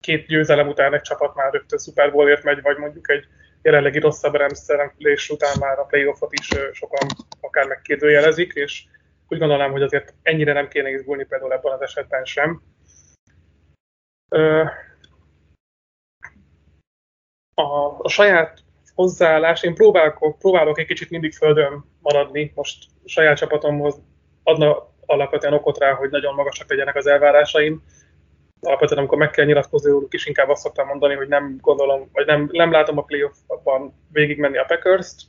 két 0.00 0.26
győzelem 0.26 0.68
után 0.68 0.94
egy 0.94 1.00
csapat 1.00 1.34
már 1.34 1.52
rögtön 1.52 1.78
Super 1.78 2.12
Bowlért 2.12 2.42
megy, 2.42 2.62
vagy 2.62 2.76
mondjuk 2.76 3.10
egy 3.10 3.24
jelenlegi 3.62 3.98
rosszabb 3.98 4.34
rendszerelés 4.34 5.30
után 5.30 5.56
már 5.60 5.78
a 5.78 5.84
playoffot 5.84 6.32
is 6.32 6.48
sokan 6.72 7.08
akár 7.40 7.66
megkérdőjelezik, 7.66 8.52
és 8.52 8.84
úgy 9.28 9.38
gondolom, 9.38 9.72
hogy 9.72 9.82
azért 9.82 10.14
ennyire 10.22 10.52
nem 10.52 10.68
kéne 10.68 10.90
izgulni 10.90 11.24
például 11.24 11.52
ebben 11.52 11.72
az 11.72 11.80
esetben 11.80 12.24
sem. 12.24 12.62
A, 17.54 17.98
a 17.98 18.08
saját 18.08 18.58
hozzáállás, 18.94 19.62
én 19.62 19.74
próbálok, 19.74 20.38
próbálok 20.38 20.78
egy 20.78 20.86
kicsit 20.86 21.10
mindig 21.10 21.34
földön 21.34 21.84
maradni, 22.00 22.52
most 22.54 22.84
a 23.04 23.08
saját 23.08 23.36
csapatomhoz 23.36 24.00
adna 24.42 24.94
alapvetően 25.06 25.52
okot 25.52 25.78
rá, 25.78 25.92
hogy 25.92 26.10
nagyon 26.10 26.34
magasak 26.34 26.70
legyenek 26.70 26.96
az 26.96 27.06
elvárásaim, 27.06 27.82
alapvetően 28.60 28.98
amikor 28.98 29.18
meg 29.18 29.30
kell 29.30 29.44
nyilatkozni 29.44 29.90
róluk 29.90 30.14
is, 30.14 30.26
inkább 30.26 30.48
azt 30.48 30.62
szoktam 30.62 30.86
mondani, 30.86 31.14
hogy 31.14 31.28
nem 31.28 31.56
gondolom, 31.60 32.08
vagy 32.12 32.26
nem, 32.26 32.48
nem 32.52 32.72
látom 32.72 32.98
a 32.98 33.02
playoffban 33.02 33.94
végigmenni 34.12 34.58
a 34.58 34.64
Packers-t, 34.64 35.20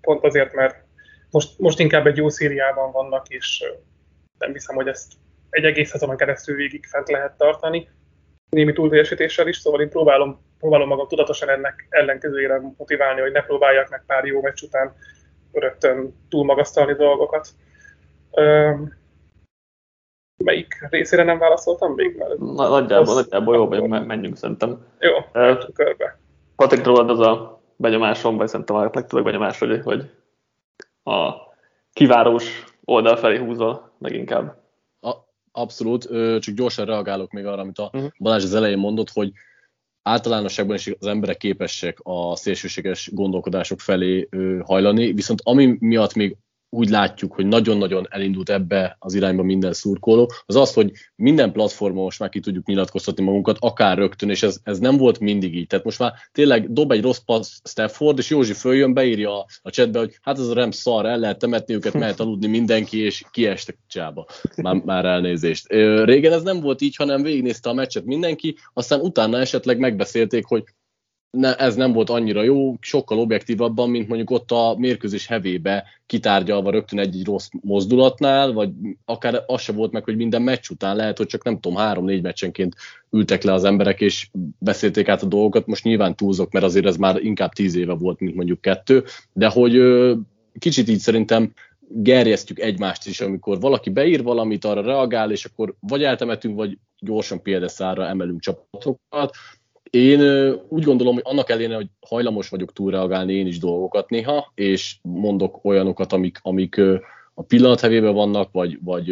pont 0.00 0.24
azért, 0.24 0.54
mert 0.54 0.84
most, 1.30 1.58
most 1.58 1.78
inkább 1.78 2.06
egy 2.06 2.16
jó 2.16 2.28
szériában 2.28 2.92
vannak, 2.92 3.28
és 3.28 3.64
nem 4.38 4.52
hiszem, 4.52 4.76
hogy 4.76 4.88
ezt 4.88 5.12
egy 5.50 5.64
egész 5.64 5.90
szezonon 5.90 6.16
keresztül 6.16 6.56
végig 6.56 6.86
fent 6.86 7.08
lehet 7.08 7.36
tartani, 7.36 7.88
némi 8.50 8.72
túlteljesítéssel 8.72 9.48
is, 9.48 9.56
szóval 9.56 9.80
én 9.80 9.88
próbálom, 9.88 10.40
próbálom 10.58 10.88
magam 10.88 11.08
tudatosan 11.08 11.48
ennek 11.48 11.86
ellenkezőjére 11.88 12.60
motiválni, 12.76 13.20
hogy 13.20 13.32
ne 13.32 13.42
próbáljak 13.42 13.88
meg 13.88 14.02
pár 14.06 14.24
jó 14.24 14.40
meccs 14.40 14.62
után 14.62 14.94
rögtön 15.52 16.26
túlmagasztalni 16.28 16.94
dolgokat 16.94 17.48
melyik 20.44 20.86
részére 20.90 21.24
nem 21.24 21.38
válaszoltam 21.38 21.92
még? 21.92 22.16
Mert 22.16 22.38
Na, 22.38 22.68
nagyjából, 22.68 23.16
az... 23.16 23.22
nagyjából 23.22 23.54
jó 23.54 23.66
vagyunk, 23.66 24.06
menjünk 24.06 24.36
szerintem. 24.36 24.86
Jó, 24.98 25.16
uh, 25.42 25.72
körbe. 25.72 26.18
Patrik, 26.56 26.84
rólad 26.84 27.10
az 27.10 27.20
a 27.20 27.60
benyomásom, 27.76 28.36
vagy 28.36 28.48
szerintem 28.48 28.76
a 28.76 28.90
legtöbb 28.92 29.24
benyomás, 29.24 29.58
hogy, 29.58 29.80
hogy 29.82 30.10
a 31.02 31.32
kivárós 31.92 32.64
oldal 32.84 33.16
felé 33.16 33.38
húzol 33.38 33.92
leginkább. 33.98 34.56
A, 35.00 35.12
abszolút, 35.52 36.02
csak 36.40 36.54
gyorsan 36.54 36.86
reagálok 36.86 37.30
még 37.30 37.46
arra, 37.46 37.60
amit 37.60 37.78
a 37.78 37.90
uh-huh. 37.92 38.10
Balázs 38.18 38.44
az 38.44 38.54
elején 38.54 38.78
mondott, 38.78 39.10
hogy 39.10 39.32
általánosságban 40.02 40.76
is 40.76 40.92
az 40.98 41.06
emberek 41.06 41.36
képesek 41.36 41.98
a 42.02 42.36
szélsőséges 42.36 43.10
gondolkodások 43.12 43.80
felé 43.80 44.28
hajlani, 44.64 45.12
viszont 45.12 45.40
ami 45.44 45.76
miatt 45.78 46.14
még 46.14 46.36
úgy 46.70 46.88
látjuk, 46.88 47.32
hogy 47.32 47.46
nagyon-nagyon 47.46 48.06
elindult 48.10 48.50
ebbe 48.50 48.96
az 48.98 49.14
irányba 49.14 49.42
minden 49.42 49.72
szurkoló, 49.72 50.32
az 50.46 50.56
az, 50.56 50.72
hogy 50.72 50.92
minden 51.16 51.52
platformon 51.52 52.02
most 52.02 52.18
már 52.18 52.28
ki 52.28 52.40
tudjuk 52.40 52.66
nyilatkoztatni 52.66 53.24
magunkat, 53.24 53.56
akár 53.60 53.98
rögtön, 53.98 54.30
és 54.30 54.42
ez, 54.42 54.58
ez 54.62 54.78
nem 54.78 54.96
volt 54.96 55.18
mindig 55.18 55.56
így. 55.56 55.66
Tehát 55.66 55.84
most 55.84 55.98
már 55.98 56.12
tényleg 56.32 56.72
dob 56.72 56.92
egy 56.92 57.02
rossz 57.02 57.18
passz 57.18 57.60
Stafford, 57.64 58.18
és 58.18 58.30
Józsi 58.30 58.52
följön, 58.52 58.94
beírja 58.94 59.38
a, 59.38 59.46
a 59.62 59.70
chatbe, 59.70 59.98
hogy 59.98 60.18
hát 60.22 60.38
ez 60.38 60.48
a 60.48 60.54
rem 60.54 60.70
szar, 60.70 61.06
el 61.06 61.18
lehet 61.18 61.38
temetni 61.38 61.74
őket, 61.74 61.92
mehet 61.92 62.20
aludni 62.20 62.46
mindenki, 62.46 62.98
és 62.98 63.24
kiestek 63.30 63.78
csába. 63.86 64.26
Már, 64.56 64.74
már 64.84 65.04
elnézést. 65.04 65.66
Régen 66.04 66.32
ez 66.32 66.42
nem 66.42 66.60
volt 66.60 66.80
így, 66.80 66.96
hanem 66.96 67.22
végignézte 67.22 67.70
a 67.70 67.74
meccset 67.74 68.04
mindenki, 68.04 68.56
aztán 68.72 69.00
utána 69.00 69.38
esetleg 69.38 69.78
megbeszélték, 69.78 70.44
hogy 70.44 70.64
ne, 71.30 71.56
ez 71.56 71.74
nem 71.74 71.92
volt 71.92 72.10
annyira 72.10 72.42
jó, 72.42 72.74
sokkal 72.80 73.18
objektívabban, 73.18 73.90
mint 73.90 74.08
mondjuk 74.08 74.30
ott 74.30 74.50
a 74.50 74.74
mérkőzés 74.78 75.26
hevébe 75.26 75.84
kitárgyalva 76.06 76.70
rögtön 76.70 76.98
egy-egy 76.98 77.24
rossz 77.24 77.48
mozdulatnál, 77.60 78.52
vagy 78.52 78.70
akár 79.04 79.42
az 79.46 79.60
se 79.60 79.72
volt 79.72 79.92
meg, 79.92 80.04
hogy 80.04 80.16
minden 80.16 80.42
meccs 80.42 80.70
után 80.70 80.96
lehet, 80.96 81.18
hogy 81.18 81.26
csak 81.26 81.44
nem 81.44 81.60
tudom, 81.60 81.78
három-négy 81.78 82.22
meccsenként 82.22 82.74
ültek 83.10 83.42
le 83.42 83.52
az 83.52 83.64
emberek, 83.64 84.00
és 84.00 84.28
beszélték 84.58 85.08
át 85.08 85.22
a 85.22 85.26
dolgokat. 85.26 85.66
Most 85.66 85.84
nyilván 85.84 86.16
túlzok, 86.16 86.52
mert 86.52 86.64
azért 86.64 86.86
ez 86.86 86.96
már 86.96 87.16
inkább 87.22 87.52
tíz 87.52 87.74
éve 87.74 87.94
volt, 87.94 88.20
mint 88.20 88.34
mondjuk 88.34 88.60
kettő, 88.60 89.04
de 89.32 89.48
hogy 89.48 89.80
kicsit 90.58 90.88
így 90.88 90.98
szerintem 90.98 91.52
gerjesztjük 91.88 92.58
egymást 92.58 93.06
is, 93.06 93.20
amikor 93.20 93.60
valaki 93.60 93.90
beír 93.90 94.22
valamit, 94.22 94.64
arra 94.64 94.82
reagál, 94.82 95.30
és 95.30 95.44
akkor 95.44 95.74
vagy 95.80 96.02
eltemetünk, 96.02 96.56
vagy 96.56 96.78
gyorsan 96.98 97.42
példaszára 97.42 98.06
emelünk 98.06 98.40
csapatokat, 98.40 99.36
én 99.90 100.20
úgy 100.68 100.82
gondolom, 100.82 101.14
hogy 101.14 101.22
annak 101.26 101.50
ellenére, 101.50 101.74
hogy 101.74 101.88
hajlamos 102.00 102.48
vagyok 102.48 102.72
túlreagálni 102.72 103.34
én 103.34 103.46
is 103.46 103.58
dolgokat 103.58 104.10
néha, 104.10 104.52
és 104.54 104.96
mondok 105.02 105.64
olyanokat, 105.64 106.12
amik, 106.12 106.38
amik 106.42 106.80
a 107.34 107.42
pillanat 107.42 107.80
hevében 107.80 108.14
vannak, 108.14 108.52
vagy, 108.52 108.78
vagy 108.84 109.10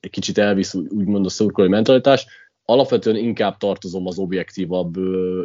egy 0.00 0.10
kicsit 0.10 0.38
elvisz 0.38 0.74
úgymond 0.74 1.26
a 1.26 1.28
szurkolói 1.28 1.70
mentalitás, 1.70 2.26
alapvetően 2.64 3.16
inkább 3.16 3.56
tartozom 3.56 4.06
az 4.06 4.18
objektívabb 4.18 4.96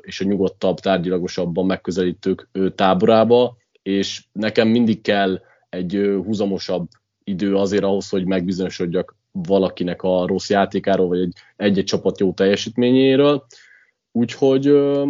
és 0.01 0.21
a 0.21 0.25
nyugodtabb, 0.25 0.79
tárgyilagosabban 0.79 1.65
megközelítők 1.65 2.49
táborába, 2.75 3.57
és 3.83 4.23
nekem 4.31 4.67
mindig 4.67 5.01
kell 5.01 5.41
egy 5.69 6.19
húzamosabb 6.25 6.87
idő 7.23 7.55
azért 7.55 7.83
ahhoz, 7.83 8.09
hogy 8.09 8.25
megbizonyosodjak 8.25 9.15
valakinek 9.31 10.01
a 10.01 10.27
rossz 10.27 10.49
játékáról, 10.49 11.07
vagy 11.07 11.19
egy, 11.19 11.33
egy-egy 11.55 11.83
csapat 11.83 12.19
jó 12.19 12.33
teljesítményéről. 12.33 13.45
Úgyhogy 14.17 14.67
ö, 14.67 15.05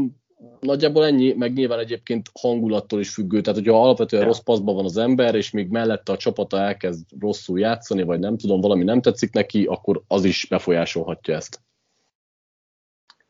nagyjából 0.59 1.05
ennyi, 1.05 1.33
meg 1.33 1.53
nyilván 1.53 1.79
egyébként 1.79 2.29
hangulattól 2.39 2.99
is 2.99 3.09
függő. 3.09 3.41
Tehát, 3.41 3.59
hogyha 3.59 3.83
alapvetően 3.83 4.21
ja. 4.21 4.27
rossz 4.27 4.39
paszban 4.39 4.75
van 4.75 4.85
az 4.85 4.97
ember, 4.97 5.35
és 5.35 5.51
még 5.51 5.69
mellette 5.69 6.11
a 6.11 6.17
csapata 6.17 6.57
elkezd 6.57 7.05
rosszul 7.19 7.59
játszani, 7.59 8.03
vagy 8.03 8.19
nem 8.19 8.37
tudom, 8.37 8.61
valami 8.61 8.83
nem 8.83 9.01
tetszik 9.01 9.33
neki, 9.33 9.65
akkor 9.65 10.01
az 10.07 10.23
is 10.23 10.45
befolyásolhatja 10.49 11.35
ezt. 11.35 11.61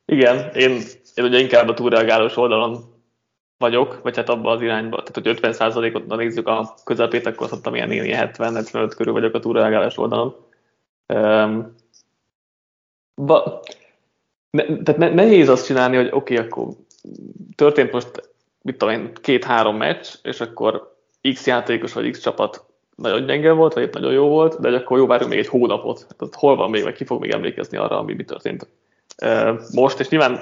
Igen, 0.06 0.54
én, 0.54 0.82
én 1.16 1.26
ugye 1.26 1.40
inkább 1.40 1.68
a 1.68 1.74
túlreagálós 1.74 2.38
oldalon 2.38 2.84
vagyok, 3.58 4.02
vagy 4.02 4.16
hát 4.16 4.30
abban 4.30 4.56
az 4.56 4.62
irányba, 4.62 5.04
tehát 5.04 5.40
hogy 5.42 5.54
50%-ot 5.58 6.18
nézzük 6.18 6.48
a 6.48 6.74
közepét, 6.84 7.26
akkor 7.26 7.48
szoktam 7.48 7.76
ilyen, 7.76 7.92
ilyen 7.92 8.32
70-75 8.34 8.94
körül 8.96 9.14
vagyok 9.14 9.34
a 9.34 9.40
túlreagálás 9.40 9.98
oldalon. 9.98 10.36
Um, 11.14 11.76
ba, 13.16 13.62
tehát 14.56 14.98
ne, 14.98 15.10
nehéz 15.10 15.50
azt 15.50 15.66
csinálni, 15.66 15.96
hogy 15.96 16.10
oké, 16.12 16.34
okay, 16.34 16.46
akkor 16.46 16.68
történt 17.56 17.92
most, 17.92 18.30
mit 18.62 18.78
tudom 18.78 18.94
én, 18.94 19.12
két-három 19.22 19.78
meccs, 19.78 20.08
és 20.24 20.42
akkor 20.42 20.96
X 21.34 21.48
játékos 21.48 21.94
vagy 21.94 22.10
X 22.10 22.20
csapat 22.20 22.66
nagyon 22.96 23.26
gyenge 23.26 23.52
volt, 23.52 23.74
vagy 23.74 23.90
nagyon 23.94 24.14
jó 24.14 24.28
volt, 24.28 24.60
de 24.60 24.70
akkor 24.70 24.98
jó, 24.98 25.06
várjunk 25.06 25.32
még 25.32 25.42
egy 25.42 25.48
hónapot. 25.48 26.06
Tehát 26.18 26.36
hol 26.36 26.56
van 26.56 26.70
még, 26.70 26.84
vagy 26.84 26.96
ki 26.96 27.06
fog 27.06 27.22
még 27.22 27.32
emlékezni 27.32 27.78
arra, 27.78 28.00
ami 28.00 28.14
mi 28.14 28.24
történt 28.24 28.68
most, 29.74 30.00
és 30.00 30.10
nyilván 30.10 30.40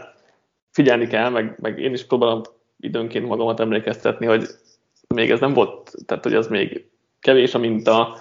figyelni 0.72 1.08
kell, 1.08 1.30
meg, 1.30 1.56
meg 1.62 1.80
én 1.80 1.94
is 1.94 2.06
próbálom 2.06 2.42
időnként 2.80 3.28
magamat 3.28 3.60
emlékeztetni, 3.60 4.26
hogy 4.26 4.48
még 5.08 5.32
ez 5.32 5.40
nem 5.40 5.54
volt, 5.54 5.92
tehát 6.06 6.24
hogy 6.24 6.34
ez 6.34 6.48
még 6.48 6.86
kevés 7.20 7.54
a 7.54 7.60
minta, 7.60 8.18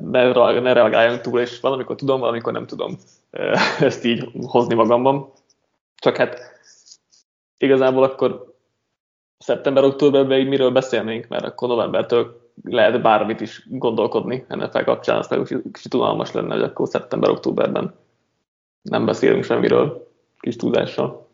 ne, 0.00 0.32
ne 0.60 0.72
reagáljunk 0.72 1.20
túl, 1.20 1.40
és 1.40 1.60
valamikor 1.60 1.96
tudom, 1.96 2.20
valamikor 2.20 2.52
nem 2.52 2.66
tudom 2.66 2.98
ezt 3.80 4.04
így 4.04 4.30
hozni 4.42 4.74
magamban. 4.74 5.32
Csak 5.94 6.16
hát 6.16 6.38
igazából 7.56 8.02
akkor 8.02 8.54
szeptember-októberben 9.38 10.38
így 10.38 10.48
miről 10.48 10.70
beszélnénk, 10.70 11.28
mert 11.28 11.44
akkor 11.44 11.68
novembertől 11.68 12.50
lehet 12.62 13.02
bármit 13.02 13.40
is 13.40 13.66
gondolkodni 13.68 14.44
NFL 14.48 14.82
kapcsán, 14.84 15.18
aztán 15.18 15.44
kicsit 15.72 15.94
unalmas 15.94 16.32
lenne, 16.32 16.54
hogy 16.54 16.62
akkor 16.62 16.88
szeptember-októberben 16.88 17.94
nem 18.82 19.04
beszélünk 19.06 19.44
semmiről, 19.44 20.08
kis 20.38 20.56
tudással. 20.56 21.28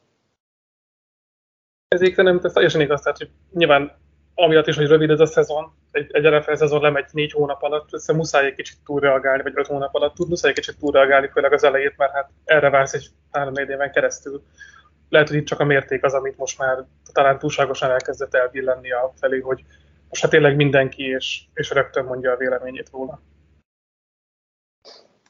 Ez 1.89 2.01
nem 2.17 2.41
tesz 2.41 2.53
teljesen 2.53 2.81
igaz, 2.81 3.01
tehát 3.01 3.19
hogy 3.19 3.31
nyilván 3.53 3.93
amiatt 4.39 4.67
is, 4.67 4.77
hogy 4.77 4.87
rövid 4.87 5.11
ez 5.11 5.21
a 5.21 5.27
szezon, 5.27 5.73
egy, 5.91 6.11
egy 6.13 6.23
NFL 6.23 6.55
szezon 6.55 6.81
lemegy 6.81 7.07
négy 7.13 7.33
hónap 7.33 7.63
alatt, 7.63 7.93
össze 7.93 8.13
muszáj 8.13 8.47
egy 8.47 8.55
kicsit 8.55 8.77
túlreagálni, 8.85 9.43
vagy 9.43 9.53
öt 9.57 9.67
hónap 9.67 9.95
alatt 9.95 10.15
tud, 10.15 10.29
muszáj 10.29 10.51
egy 10.51 10.57
kicsit 10.57 10.79
túlreagálni, 10.79 11.29
főleg 11.33 11.53
az 11.53 11.65
elejét, 11.65 11.97
mert 11.97 12.13
hát 12.13 12.31
erre 12.45 12.71
vársz 12.71 12.93
egy 12.93 13.07
három-négy 13.31 13.69
éven 13.69 13.93
keresztül. 13.93 14.43
Lehet, 15.09 15.29
hogy 15.29 15.37
itt 15.37 15.47
csak 15.47 15.61
a 15.61 15.65
mérték 15.65 16.05
az, 16.05 16.15
amit 16.15 16.37
most 16.37 16.59
már 16.59 16.85
talán 17.13 17.39
túlságosan 17.39 17.91
elkezdett 17.91 18.35
elbillenni 18.35 18.93
a 18.93 19.13
felé, 19.21 19.39
hogy 19.39 19.65
most 20.09 20.23
hát 20.23 20.31
tényleg 20.31 20.57
mindenki, 20.57 21.03
és, 21.03 21.43
és 21.55 21.71
rögtön 21.71 22.05
mondja 22.05 22.33
a 22.33 22.37
véleményét 22.37 22.91
róla. 22.93 23.21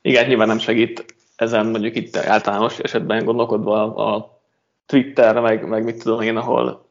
Igen, 0.00 0.26
nyilván 0.26 0.46
nem 0.46 0.58
segít 0.58 1.04
ezen 1.36 1.66
mondjuk 1.66 1.96
itt 1.96 2.16
általános 2.16 2.78
esetben 2.78 3.24
gondolkodva 3.24 3.94
a 3.94 4.40
Twitter, 4.86 5.40
meg, 5.40 5.68
meg 5.68 5.84
mit 5.84 6.02
tudom 6.02 6.20
én, 6.20 6.36
ahol 6.36 6.85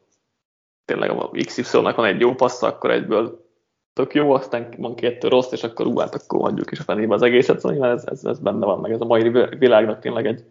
tényleg 0.86 1.10
a 1.10 1.30
XY-nak 1.30 1.96
van 1.96 2.06
egy 2.06 2.20
jó 2.20 2.34
passz, 2.34 2.62
akkor 2.62 2.90
egyből 2.90 3.44
tök 3.92 4.14
jó, 4.14 4.32
aztán 4.32 4.74
van 4.78 4.94
kettő 4.94 5.28
rossz, 5.28 5.52
és 5.52 5.62
akkor 5.62 5.86
ú, 5.86 5.98
hát 5.98 6.14
akkor 6.14 6.40
hagyjuk 6.40 6.70
is 6.70 6.78
a 6.78 6.82
fenébe 6.82 7.14
az 7.14 7.22
egészet, 7.22 7.60
szóval 7.60 7.90
ez, 7.90 8.04
ez, 8.06 8.24
ez 8.24 8.38
benne 8.38 8.66
van, 8.66 8.80
meg 8.80 8.92
ez 8.92 9.00
a 9.00 9.04
mai 9.04 9.28
világnak 9.58 10.00
tényleg 10.00 10.26
egy 10.26 10.44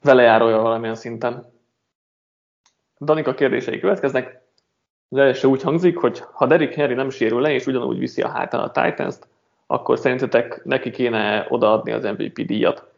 velejárója 0.00 0.58
valamilyen 0.58 0.94
szinten. 0.94 1.52
Danika 3.00 3.34
kérdései 3.34 3.80
következnek. 3.80 4.40
Az 5.08 5.18
első 5.18 5.48
úgy 5.48 5.62
hangzik, 5.62 5.98
hogy 5.98 6.22
ha 6.32 6.46
Derek 6.46 6.74
Henry 6.74 6.94
nem 6.94 7.10
sérül 7.10 7.40
le, 7.40 7.52
és 7.52 7.66
ugyanúgy 7.66 7.98
viszi 7.98 8.22
a 8.22 8.28
hátán 8.28 8.60
a 8.60 8.70
Titans-t, 8.70 9.28
akkor 9.66 9.98
szerintetek 9.98 10.64
neki 10.64 10.90
kéne 10.90 11.46
odaadni 11.48 11.92
az 11.92 12.02
MVP 12.02 12.40
díjat. 12.40 12.90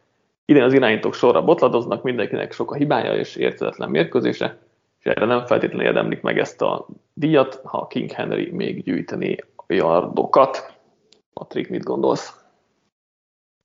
Idén 0.45 0.63
az 0.63 0.73
irányítók 0.73 1.13
sorra 1.13 1.43
botladoznak, 1.43 2.03
mindenkinek 2.03 2.51
sok 2.51 2.71
a 2.71 2.75
hibája 2.75 3.15
és 3.15 3.35
értetetlen 3.35 3.89
mérkőzése, 3.89 4.45
és 4.45 4.64
erre 5.05 5.25
nem 5.25 5.45
feltétlenül 5.45 5.85
érdemlik 5.85 6.21
meg 6.21 6.39
ezt 6.39 6.61
a 6.61 6.87
díjat, 7.13 7.61
ha 7.63 7.87
King 7.87 8.11
Henry 8.11 8.51
még 8.51 8.83
gyűjteni 8.83 9.37
yardokat. 9.67 10.77
Patrik, 11.33 11.69
mit 11.69 11.83
gondolsz? 11.83 12.43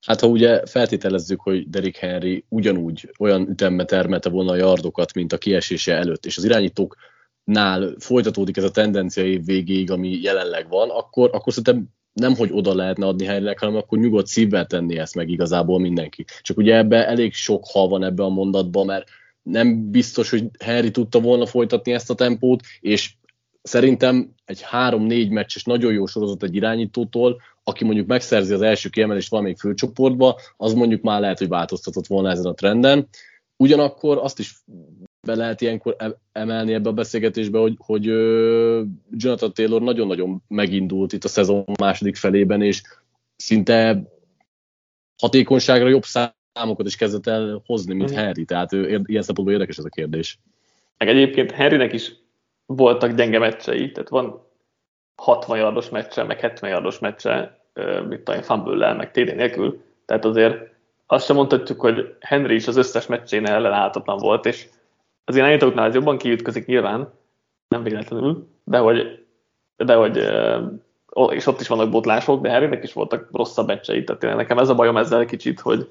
Hát 0.07 0.21
ha 0.21 0.27
ugye 0.27 0.67
feltételezzük, 0.67 1.41
hogy 1.41 1.69
Derek 1.71 1.97
Henry 1.97 2.45
ugyanúgy 2.49 3.11
olyan 3.19 3.49
ütembe 3.49 3.85
termelte 3.85 4.29
volna 4.29 4.51
a 4.51 4.57
yardokat, 4.57 5.15
mint 5.15 5.33
a 5.33 5.39
kiesése 5.39 5.95
előtt, 5.95 6.27
és 6.27 6.37
az 6.37 6.45
irányítóknál 6.45 7.95
folytatódik 7.99 8.57
ez 8.57 8.65
a 8.65 8.71
tendencia 8.71 9.25
év 9.25 9.45
végéig, 9.45 9.91
ami 9.91 10.21
jelenleg 10.23 10.69
van, 10.69 10.91
akkor, 10.91 11.31
akkor 11.33 11.53
szerintem 11.53 11.89
nem, 12.13 12.35
hogy 12.35 12.51
oda 12.53 12.75
lehetne 12.75 13.07
adni 13.07 13.25
helyre, 13.25 13.55
hanem 13.59 13.77
akkor 13.77 13.99
nyugodt 13.99 14.27
szívvel 14.27 14.67
tenni 14.67 14.99
ezt 14.99 15.15
meg 15.15 15.29
igazából 15.29 15.79
mindenki. 15.79 16.25
Csak 16.41 16.57
ugye 16.57 16.77
ebbe 16.77 17.07
elég 17.07 17.35
sok 17.35 17.65
hal 17.67 17.89
van 17.89 18.05
ebbe 18.05 18.23
a 18.23 18.29
mondatban, 18.29 18.87
mert 18.87 19.09
nem 19.51 19.91
biztos, 19.91 20.31
hogy 20.31 20.51
Harry 20.65 20.91
tudta 20.91 21.21
volna 21.21 21.47
folytatni 21.47 21.93
ezt 21.93 22.11
a 22.11 22.15
tempót, 22.15 22.63
és 22.81 23.15
szerintem 23.63 24.35
egy 24.45 24.61
három-négy 24.63 25.31
meccses 25.31 25.65
nagyon 25.65 25.93
jó 25.93 26.07
sorozat 26.07 26.43
egy 26.43 26.55
irányítótól, 26.55 27.41
aki 27.65 27.85
mondjuk 27.85 28.07
megszerzi 28.07 28.53
az 28.53 28.63
első 28.63 28.89
kiemelést 28.89 29.31
valamelyik 29.31 29.59
főcsoportba, 29.59 30.41
az 30.57 30.73
mondjuk 30.73 31.03
már 31.03 31.21
lehet, 31.21 31.39
hogy 31.39 31.49
változtatott 31.49 32.07
volna 32.07 32.31
ezen 32.31 32.47
a 32.47 32.55
trenden. 32.55 33.09
Ugyanakkor 33.57 34.19
azt 34.19 34.39
is 34.39 34.63
be 35.27 35.35
lehet 35.35 35.61
ilyenkor 35.61 35.95
e- 35.99 36.19
emelni 36.33 36.73
ebbe 36.73 36.89
a 36.89 36.93
beszélgetésbe, 36.93 37.59
hogy, 37.59 37.75
hogy 37.79 38.05
Jonathan 39.11 39.53
Taylor 39.53 39.83
nagyon-nagyon 39.83 40.43
megindult 40.49 41.13
itt 41.13 41.25
a 41.25 41.29
szezon 41.29 41.65
második 41.79 42.17
felében, 42.17 42.63
és 42.63 42.83
szinte 43.37 44.03
hatékonyságra 45.23 45.89
jobb 45.89 46.05
számokat 46.53 46.87
is 46.87 46.97
kezdett 46.97 47.27
el 47.27 47.63
hozni, 47.67 47.95
mint 47.95 48.13
mm. 48.13 48.15
Harry, 48.15 48.45
tehát 48.45 48.73
ő, 48.73 49.03
ilyen 49.05 49.23
szempontból 49.23 49.53
érdekes 49.53 49.77
ez 49.79 49.85
a 49.85 49.89
kérdés. 49.89 50.39
Meg 50.99 51.09
egyébként 51.09 51.53
Harrynek 51.53 51.93
is 51.93 52.13
voltak 52.67 53.13
gyenge 53.13 53.39
meccsei, 53.39 53.91
tehát 53.91 54.09
van 54.09 54.49
60 55.23 55.59
yardos 55.59 55.89
meccse, 55.89 56.23
meg 56.23 56.41
70 56.41 56.71
yardos 56.71 56.99
meccse, 56.99 57.61
mit 58.09 58.21
tudom, 58.21 58.43
fumble 58.43 58.93
meg 58.93 59.11
TD 59.11 59.35
nélkül, 59.35 59.83
tehát 60.07 60.25
azért 60.25 60.69
azt 61.07 61.25
sem 61.25 61.37
mondhatjuk, 61.37 61.81
hogy 61.81 62.15
Henry 62.21 62.55
is 62.55 62.67
az 62.67 62.77
összes 62.77 63.07
meccsén 63.07 63.47
ellenállhatatlan 63.47 64.19
volt, 64.19 64.47
és 64.47 64.69
az 65.25 65.37
irányítóknál 65.37 65.87
ez 65.87 65.95
jobban 65.95 66.19
kiütközik 66.19 66.67
nyilván, 66.67 67.13
nem 67.69 67.83
véletlenül, 67.83 68.49
de 68.65 68.79
hogy, 68.79 69.25
de 69.77 69.95
hogy 69.95 70.17
és 71.31 71.47
ott 71.47 71.61
is 71.61 71.69
vannak 71.69 71.91
botlások, 71.91 72.43
de 72.43 72.51
Harrynek 72.51 72.83
is 72.83 72.93
voltak 72.93 73.29
rosszabb 73.33 73.67
meccsei, 73.67 74.05
tehát 74.05 74.37
nekem 74.37 74.59
ez 74.59 74.69
a 74.69 74.75
bajom 74.75 74.97
ezzel 74.97 75.25
kicsit, 75.25 75.61
hogy 75.61 75.89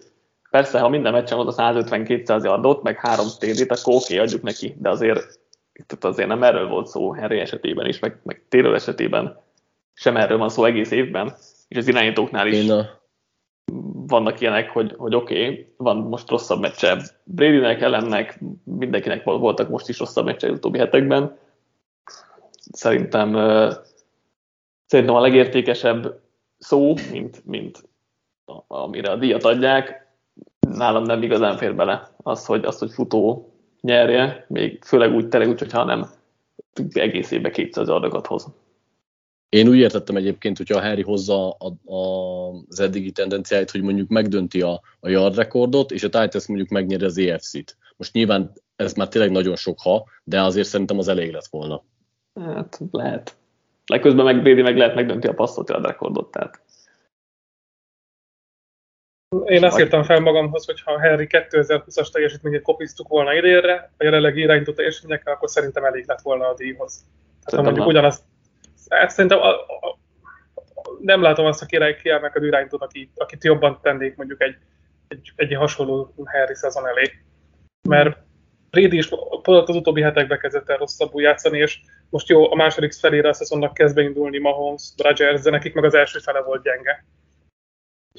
persze, 0.49 0.79
ha 0.79 0.89
minden 0.89 1.13
meccsen 1.13 1.38
volt 1.38 1.57
a 1.57 1.73
150-200 1.73 2.43
yardot, 2.43 2.83
meg 2.83 2.99
3 2.99 3.27
TD-t, 3.39 3.71
akkor 3.71 3.93
oké, 3.93 4.13
okay, 4.13 4.25
adjuk 4.25 4.41
neki, 4.41 4.75
de 4.77 4.89
azért, 4.89 5.39
tehát 5.85 6.03
azért 6.03 6.27
nem 6.27 6.43
erről 6.43 6.67
volt 6.67 6.88
szó 6.88 7.15
Harry 7.15 7.39
esetében 7.39 7.85
is, 7.85 7.99
meg, 7.99 8.19
meg 8.23 8.45
Taylor 8.49 8.73
esetében 8.73 9.39
sem 9.93 10.17
erről 10.17 10.38
van 10.38 10.49
szó 10.49 10.65
egész 10.65 10.91
évben, 10.91 11.35
és 11.67 11.77
az 11.77 11.88
irányítóknál 11.88 12.47
is. 12.47 12.63
Én 12.63 12.71
a 12.71 12.99
vannak 14.07 14.39
ilyenek, 14.41 14.69
hogy, 14.69 14.93
hogy 14.97 15.15
oké, 15.15 15.43
okay, 15.43 15.73
van 15.77 15.97
most 15.97 16.29
rosszabb 16.29 16.59
meccse 16.59 17.01
Bradynek, 17.23 17.81
ellennek, 17.81 18.39
mindenkinek 18.63 19.23
voltak 19.23 19.69
most 19.69 19.89
is 19.89 19.99
rosszabb 19.99 20.25
meccse 20.25 20.47
az 20.47 20.53
utóbbi 20.53 20.77
hetekben. 20.77 21.38
Szerintem, 22.71 23.33
szerintem 24.85 25.15
a 25.15 25.21
legértékesebb 25.21 26.19
szó, 26.57 26.93
mint, 27.12 27.45
mint 27.45 27.89
amire 28.67 29.12
a 29.12 29.15
díjat 29.15 29.43
adják, 29.43 30.07
nálam 30.77 31.03
nem 31.03 31.21
igazán 31.21 31.58
fér 31.58 31.75
bele 31.75 32.10
az, 32.17 32.45
hogy, 32.45 32.65
az, 32.65 32.79
hogy 32.79 32.91
futó 32.91 33.53
nyerje, 33.82 34.45
még 34.47 34.84
főleg 34.84 35.13
úgy, 35.13 35.27
tényleg 35.27 35.49
úgy, 35.49 35.60
hogyha 35.60 35.84
nem 35.84 36.10
egész 36.93 37.32
évben 37.32 37.51
200 37.51 37.89
adagot 37.89 38.27
hoz. 38.27 38.47
Én 39.49 39.67
úgy 39.67 39.77
értettem 39.77 40.15
egyébként, 40.15 40.58
hogyha 40.58 40.77
a 40.77 40.82
Harry 40.82 41.01
hozza 41.01 41.49
a, 41.49 41.91
a, 41.93 42.05
az 42.69 42.79
eddigi 42.79 43.12
tendenciáit, 43.12 43.71
hogy 43.71 43.82
mondjuk 43.82 44.10
megdönti 44.10 44.62
a, 44.62 44.82
a 44.99 45.10
yard 45.10 45.36
rekordot, 45.36 45.91
és 45.91 46.03
a 46.03 46.10
Titans 46.10 46.47
mondjuk 46.47 46.69
megnyeri 46.69 47.05
az 47.05 47.17
EFC-t. 47.17 47.77
Most 47.97 48.13
nyilván 48.13 48.51
ez 48.75 48.93
már 48.93 49.08
tényleg 49.08 49.32
nagyon 49.32 49.55
sok 49.55 49.79
ha, 49.79 50.03
de 50.23 50.41
azért 50.41 50.67
szerintem 50.67 50.97
az 50.97 51.08
elég 51.08 51.32
lett 51.32 51.47
volna. 51.49 51.84
Hát 52.36 52.79
lehet. 52.91 53.38
Legközben 53.86 54.25
meg 54.25 54.41
Brady 54.41 54.62
meg 54.62 54.77
lehet 54.77 54.95
megdönti 54.95 55.27
a 55.27 55.34
passzot 55.34 55.69
yard 55.69 55.86
rekordot, 55.86 56.32
tehát. 56.32 56.62
Én 59.45 59.63
azt 59.63 59.79
írtam 59.79 60.03
fel 60.03 60.19
magamhoz, 60.19 60.65
hogy 60.65 60.81
ha 60.81 60.99
Harry 60.99 61.27
2020-as 61.29 62.11
teljesítményét 62.11 62.61
kopiztuk 62.61 63.07
volna 63.07 63.33
idénre, 63.33 63.91
a 63.97 64.03
jelenlegi 64.03 64.41
irányító 64.41 64.73
teljesítményekkel, 64.73 65.33
akkor 65.33 65.49
szerintem 65.49 65.85
elég 65.85 66.07
lett 66.07 66.21
volna 66.21 66.47
a 66.47 66.53
díjhoz. 66.53 67.05
Tehát 67.43 67.59
ha 67.59 67.61
mondjuk 67.61 67.87
ugyanazt 67.87 68.23
Hát 68.89 69.09
szerintem 69.09 69.39
a, 69.39 69.49
a, 69.49 69.97
nem 71.01 71.21
látom 71.21 71.45
azt 71.45 71.61
a 71.61 71.65
király 71.65 71.95
kiemelkedő 71.95 72.47
irányítót, 72.47 72.81
akit, 72.81 73.11
akit 73.15 73.43
jobban 73.43 73.79
tennék 73.81 74.15
mondjuk 74.15 74.41
egy, 74.41 74.55
egy, 75.07 75.31
egy 75.35 75.55
hasonló 75.55 76.13
Harry 76.25 76.55
szezon 76.55 76.87
elé. 76.87 77.11
Mert 77.89 78.17
Brady 78.69 78.97
is 78.97 79.09
pont 79.41 79.69
az 79.69 79.75
utóbbi 79.75 80.01
hetekben 80.01 80.39
kezdett 80.39 80.69
el 80.69 80.77
rosszabbul 80.77 81.21
játszani, 81.21 81.57
és 81.57 81.79
most 82.09 82.29
jó, 82.29 82.51
a 82.51 82.55
második 82.55 82.93
felére 82.93 83.29
a 83.29 83.33
szezonnak 83.33 83.73
kezd 83.73 83.95
beindulni 83.95 84.39
Mahomes, 84.39 84.93
Rodgers, 84.97 85.41
de 85.41 85.49
nekik 85.49 85.73
meg 85.73 85.83
az 85.83 85.93
első 85.93 86.19
fele 86.19 86.41
volt 86.41 86.63
gyenge. 86.63 87.05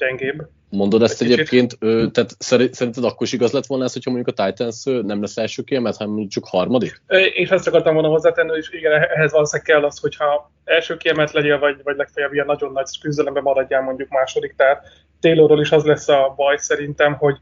Gyengébb. 0.01 0.47
Mondod 0.69 1.01
ezt 1.01 1.21
egy 1.21 1.31
egyébként, 1.31 1.75
ö, 1.79 2.05
tehát 2.11 2.35
szerinted 2.39 3.03
akkor 3.03 3.27
is 3.27 3.33
igaz 3.33 3.51
lett 3.51 3.65
volna 3.65 3.83
ez, 3.83 3.93
hogyha 3.93 4.11
mondjuk 4.11 4.37
a 4.37 4.45
Titans 4.45 4.83
nem 4.83 5.21
lesz 5.21 5.37
első 5.37 5.63
kiemelt, 5.63 5.97
hanem 5.97 6.11
mondjuk 6.11 6.31
csak 6.31 6.45
harmadik? 6.47 7.01
Én 7.35 7.47
ezt 7.49 7.67
akartam 7.67 7.93
volna 7.93 8.09
hozzátenni, 8.09 8.57
és 8.57 8.71
igen, 8.71 8.91
ehhez 8.91 9.31
valószínűleg 9.31 9.67
kell 9.71 9.83
az, 9.83 9.99
hogyha 9.99 10.51
első 10.63 10.97
kiemelt 10.97 11.31
legyél, 11.31 11.59
vagy, 11.59 11.79
vagy 11.83 11.95
legfeljebb 11.95 12.33
ilyen 12.33 12.45
nagyon 12.45 12.71
nagy 12.71 12.87
küzdelemben 13.01 13.43
maradjál 13.43 13.81
mondjuk 13.81 14.09
második. 14.09 14.55
Tehát 14.55 14.87
Taylorról 15.19 15.61
is 15.61 15.71
az 15.71 15.83
lesz 15.83 16.07
a 16.07 16.33
baj 16.35 16.57
szerintem, 16.57 17.13
hogy 17.13 17.35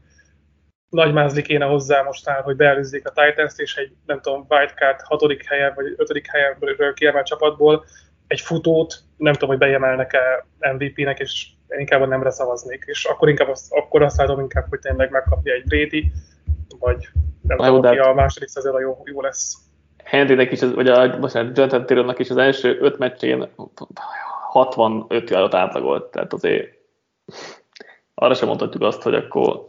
nagy 0.88 1.12
mázli 1.12 1.42
kéne 1.42 1.64
hozzá 1.64 2.02
mostán, 2.02 2.42
hogy 2.42 2.56
beelőzzék 2.56 3.08
a 3.08 3.12
Titans-t, 3.22 3.58
és 3.58 3.76
egy, 3.76 3.92
nem 4.06 4.20
tudom, 4.20 4.46
wildcard 4.48 5.00
hatodik 5.02 5.46
helyen, 5.46 5.72
vagy 5.74 5.94
ötödik 5.96 6.26
helyen 6.30 6.56
kiemelt 6.94 7.26
csapatból 7.26 7.84
egy 8.26 8.40
futót, 8.40 8.98
nem 9.16 9.32
tudom, 9.32 9.48
hogy 9.48 9.58
bejemelnek-e 9.58 10.46
MVP-nek, 10.58 11.18
és 11.18 11.46
inkább 11.78 12.00
a 12.00 12.06
nemre 12.06 12.30
szavaznék, 12.30 12.84
és 12.86 13.04
akkor 13.04 13.28
inkább 13.28 13.48
azt, 13.48 13.72
akkor 13.72 14.02
azt 14.02 14.16
látom 14.16 14.40
inkább, 14.40 14.66
hogy 14.68 14.78
tényleg 14.78 15.10
megkapja 15.10 15.54
egy 15.54 15.64
Brady, 15.64 16.12
vagy 16.78 17.08
nem 17.42 17.56
tudom, 17.56 17.84
aki 17.84 17.98
a 17.98 18.12
második 18.14 18.48
szezonra 18.48 18.80
jó, 18.80 19.02
jó 19.04 19.20
lesz. 19.20 19.54
Henrynek 20.04 20.52
is, 20.52 20.60
vagy 20.60 20.88
a, 20.88 21.18
bocsánat, 21.18 21.56
Jonathan 21.56 21.86
Taylornak 21.86 22.18
is 22.18 22.30
az 22.30 22.36
első 22.36 22.78
öt 22.80 22.98
meccsén 22.98 23.48
65 24.50 25.30
járat 25.30 25.54
átlagolt, 25.54 26.10
tehát 26.10 26.32
azért 26.32 26.68
arra 28.14 28.34
sem 28.34 28.48
mondhatjuk 28.48 28.82
azt, 28.82 29.02
hogy 29.02 29.14
akkor 29.14 29.68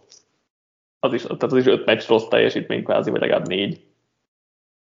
az 0.99 1.13
is, 1.13 1.21
tehát 1.21 1.43
az 1.43 1.55
is 1.55 1.65
öt 1.65 1.85
meccs 1.85 2.07
rossz 2.07 2.27
teljesítmény 2.27 2.83
kvázi, 2.83 3.09
vagy 3.09 3.21
legalább 3.21 3.47
négy. 3.47 3.90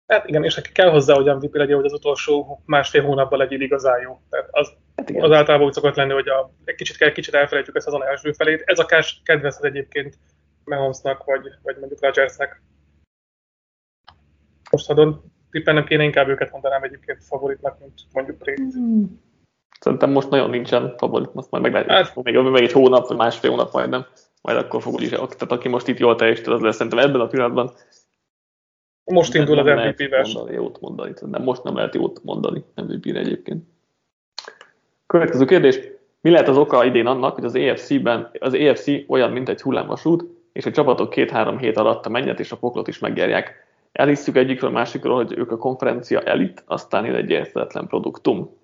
Hát 0.06 0.28
igen, 0.28 0.44
és 0.44 0.56
aki 0.56 0.72
kell 0.72 0.90
hozzá, 0.90 1.14
hogy 1.14 1.34
MVP 1.34 1.54
legyen, 1.54 1.76
hogy 1.76 1.84
az 1.84 1.92
utolsó 1.92 2.62
másfél 2.66 3.02
hónapban 3.02 3.38
legyen 3.38 3.60
igazán 3.60 4.00
jó. 4.00 4.20
Tehát 4.30 4.48
az, 4.50 4.72
hát 4.96 5.10
az 5.10 5.30
általában 5.30 5.66
úgy 5.66 5.72
szokott 5.72 5.94
lenni, 5.94 6.12
hogy 6.12 6.28
a, 6.28 6.50
egy 6.64 6.74
kicsit 6.74 6.96
kell, 6.96 7.12
kicsit 7.12 7.34
elfelejtjük 7.34 7.76
ezt 7.76 7.86
azon 7.86 8.04
első 8.04 8.32
felét. 8.32 8.62
Ez 8.66 8.78
akár 8.78 9.04
kedvezhet 9.22 9.64
egyébként 9.64 10.18
Mahomesnak, 10.64 11.24
vagy, 11.24 11.42
vagy 11.62 11.76
mondjuk 11.78 12.02
Rodgersnek. 12.02 12.62
Most 14.70 14.86
ha 14.86 15.20
nem 15.64 15.84
kéne, 15.84 16.02
inkább 16.02 16.28
őket 16.28 16.52
mondanám 16.52 16.82
egyébként 16.82 17.24
favoritnak, 17.24 17.78
mint 17.78 18.00
mondjuk 18.12 18.38
Brady. 18.38 18.62
Hmm. 18.62 19.22
Szerintem 19.80 20.10
most 20.10 20.30
nagyon 20.30 20.50
nincsen 20.50 20.94
favorit, 20.96 21.34
most 21.34 21.50
majd 21.50 21.62
meglátjuk. 21.62 21.92
Hát, 21.92 22.14
még, 22.22 22.36
még 22.36 22.62
egy 22.62 22.72
hónap, 22.72 23.06
vagy 23.06 23.16
másfél 23.16 23.50
hónap 23.50 23.72
majdnem 23.72 24.06
majd 24.44 24.56
akkor 24.56 24.82
fog 24.82 24.94
úgyis, 24.94 25.08
tehát 25.08 25.42
aki 25.42 25.68
most 25.68 25.88
itt 25.88 25.98
jól 25.98 26.16
teljesít, 26.16 26.46
az 26.46 26.60
lesz 26.60 26.76
szerintem 26.76 26.98
ebben 26.98 27.20
a 27.20 27.26
pillanatban. 27.26 27.72
Most 29.04 29.34
indul 29.34 29.58
az 29.58 29.66
MVP 29.66 30.08
verseny. 30.08 30.34
Mondani, 30.34 30.56
jót 30.56 30.80
mondani, 30.80 31.12
de 31.22 31.38
most 31.38 31.62
nem 31.62 31.76
lehet 31.76 31.94
jót 31.94 32.20
mondani 32.22 32.64
MVP-re 32.74 33.18
egyébként. 33.18 33.64
Következő 35.06 35.44
kérdés. 35.44 35.80
Mi 36.20 36.30
lehet 36.30 36.48
az 36.48 36.56
oka 36.56 36.84
idén 36.84 37.06
annak, 37.06 37.34
hogy 37.34 37.44
az 37.44 37.54
EFC-ben 37.54 38.30
az 38.38 38.54
EFC 38.54 38.86
olyan, 39.08 39.30
mint 39.30 39.48
egy 39.48 39.60
hullámvasút, 39.60 40.24
és 40.52 40.66
a 40.66 40.70
csapatok 40.70 41.10
két-három 41.10 41.58
hét 41.58 41.76
alatt 41.76 42.06
a 42.06 42.08
mennyet 42.08 42.40
és 42.40 42.52
a 42.52 42.56
poklot 42.56 42.88
is 42.88 42.98
meggerják. 42.98 43.66
Elhisztük 43.92 44.36
egyikről 44.36 44.70
a 44.70 44.72
másikról, 44.72 45.16
hogy 45.16 45.38
ők 45.38 45.50
a 45.50 45.56
konferencia 45.56 46.20
elit, 46.20 46.62
aztán 46.66 47.04
egy 47.04 47.30
érthetetlen 47.30 47.86
produktum. 47.86 48.56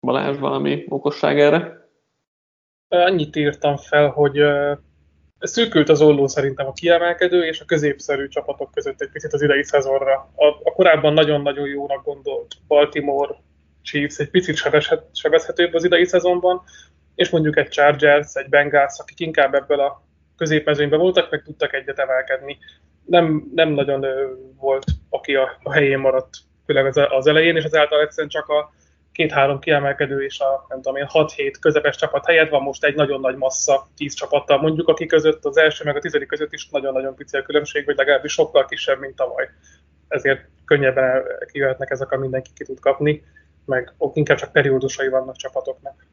Balázs, 0.00 0.38
valami 0.38 0.84
okosság 0.88 1.40
erre? 1.40 1.80
annyit 2.88 3.36
írtam 3.36 3.76
fel, 3.76 4.08
hogy 4.08 4.42
szűkült 5.48 5.88
az 5.88 6.00
olló 6.00 6.26
szerintem 6.26 6.66
a 6.66 6.72
kiemelkedő 6.72 7.44
és 7.44 7.60
a 7.60 7.64
középszerű 7.64 8.28
csapatok 8.28 8.70
között 8.72 9.00
egy 9.00 9.10
picit 9.12 9.32
az 9.32 9.42
idei 9.42 9.64
szezonra. 9.64 10.30
A, 10.34 10.46
a 10.46 10.72
korábban 10.72 11.12
nagyon-nagyon 11.12 11.68
jónak 11.68 12.04
gondolt 12.04 12.54
Baltimore 12.66 13.34
Chiefs 13.82 14.18
egy 14.18 14.30
picit 14.30 14.56
sebezhetőbb 15.12 15.74
az 15.74 15.84
idei 15.84 16.04
szezonban, 16.04 16.62
és 17.14 17.30
mondjuk 17.30 17.56
egy 17.56 17.68
Chargers, 17.68 18.34
egy 18.34 18.48
Bengals, 18.48 18.98
akik 18.98 19.20
inkább 19.20 19.54
ebből 19.54 19.80
a 19.80 20.02
középmezőnyben 20.36 20.98
voltak, 20.98 21.30
meg 21.30 21.42
tudtak 21.42 21.74
egyet 21.74 21.98
emelkedni. 21.98 22.58
Nem, 23.04 23.50
nem 23.54 23.68
nagyon 23.68 24.06
volt, 24.56 24.84
aki 25.08 25.34
a, 25.34 25.58
a 25.62 25.72
helyén 25.72 25.98
maradt, 25.98 26.36
főleg 26.66 26.86
az, 26.86 27.00
az 27.08 27.26
elején, 27.26 27.56
és 27.56 27.64
ezáltal 27.64 28.00
egyszerűen 28.00 28.28
csak 28.28 28.48
a 28.48 28.72
két-három 29.12 29.58
kiemelkedő 29.58 30.24
és 30.24 30.40
a 30.40 30.66
nem 30.68 30.82
tudom 30.82 30.96
én, 30.96 31.06
6-7 31.12 31.54
közepes 31.60 31.96
csapat 31.96 32.26
helyett 32.26 32.50
van 32.50 32.62
most 32.62 32.84
egy 32.84 32.94
nagyon 32.94 33.20
nagy 33.20 33.36
massza 33.36 33.88
10 33.96 34.14
csapattal 34.14 34.60
mondjuk, 34.60 34.88
aki 34.88 35.06
között 35.06 35.44
az 35.44 35.56
első 35.56 35.84
meg 35.84 35.96
a 35.96 36.00
tizedik 36.00 36.28
között 36.28 36.52
is 36.52 36.68
nagyon-nagyon 36.68 37.14
pici 37.14 37.36
a 37.36 37.42
különbség, 37.42 37.84
vagy 37.84 37.96
legalábbis 37.96 38.32
sokkal 38.32 38.64
kisebb, 38.64 39.00
mint 39.00 39.16
tavaly. 39.16 39.48
Ezért 40.08 40.48
könnyebben 40.64 41.22
kijöhetnek 41.52 41.90
ezek, 41.90 42.10
a 42.12 42.18
mindenki 42.18 42.50
ki 42.54 42.64
tud 42.64 42.80
kapni, 42.80 43.22
meg 43.64 43.94
inkább 44.12 44.38
csak 44.38 44.52
periódusai 44.52 45.08
vannak 45.08 45.36
csapatoknak. 45.36 46.06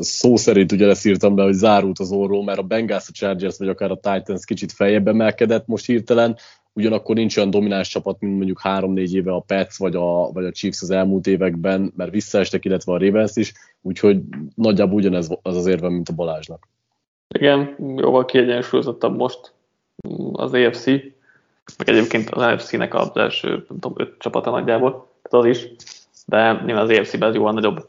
Szó 0.00 0.36
szerint 0.36 0.72
ugye 0.72 0.88
ezt 0.88 1.06
írtam 1.06 1.34
be, 1.34 1.42
hogy 1.42 1.52
zárult 1.52 1.98
az 1.98 2.12
orró, 2.12 2.42
mert 2.42 2.58
a 2.58 2.62
Bengals, 2.62 3.08
a 3.08 3.12
Chargers 3.12 3.58
vagy 3.58 3.68
akár 3.68 3.90
a 3.90 4.00
Titans 4.00 4.44
kicsit 4.44 4.72
feljebb 4.72 5.08
emelkedett 5.08 5.66
most 5.66 5.86
hirtelen, 5.86 6.36
ugyanakkor 6.76 7.14
nincs 7.14 7.36
olyan 7.36 7.50
domináns 7.50 7.88
csapat, 7.88 8.20
mint 8.20 8.36
mondjuk 8.36 8.60
3-4 8.62 9.10
éve 9.10 9.32
a 9.32 9.40
Pets 9.40 9.76
vagy 9.76 9.96
a, 9.96 10.32
vagy 10.32 10.44
a 10.44 10.52
Chiefs 10.52 10.82
az 10.82 10.90
elmúlt 10.90 11.26
években, 11.26 11.92
mert 11.96 12.10
visszaestek, 12.10 12.64
illetve 12.64 12.92
a 12.92 12.98
Ravens 12.98 13.36
is, 13.36 13.52
úgyhogy 13.82 14.20
nagyjából 14.54 14.94
ugyanez 14.94 15.28
az 15.42 15.56
az 15.56 15.66
érve, 15.66 15.88
mint 15.88 16.08
a 16.08 16.14
Balázsnak. 16.14 16.68
Igen, 17.28 17.76
jóval 17.78 18.24
kiegyensúlyozottabb 18.24 19.16
most 19.16 19.52
az 20.32 20.54
AFC, 20.54 20.86
meg 21.78 21.88
egyébként 21.88 22.30
az 22.30 22.42
NFC-nek 22.42 22.94
az 22.94 23.10
első, 23.14 23.48
nem 23.48 23.78
tudom, 23.80 23.92
öt 23.96 24.18
csapata 24.18 24.50
nagyjából, 24.50 24.90
tehát 25.22 25.46
az 25.46 25.56
is, 25.56 25.68
de 26.26 26.62
nyilván 26.64 26.84
az 26.84 26.98
AFC-ben 26.98 27.34
jóval 27.34 27.52
nagyobb 27.52 27.88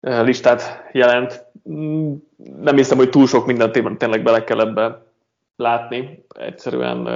listát 0.00 0.88
jelent. 0.92 1.44
Nem 2.60 2.76
hiszem, 2.76 2.96
hogy 2.96 3.10
túl 3.10 3.26
sok 3.26 3.46
mindent 3.46 3.98
tényleg 3.98 4.22
bele 4.22 4.44
kell 4.44 4.60
ebbe 4.60 5.02
látni. 5.56 6.24
Egyszerűen 6.28 7.06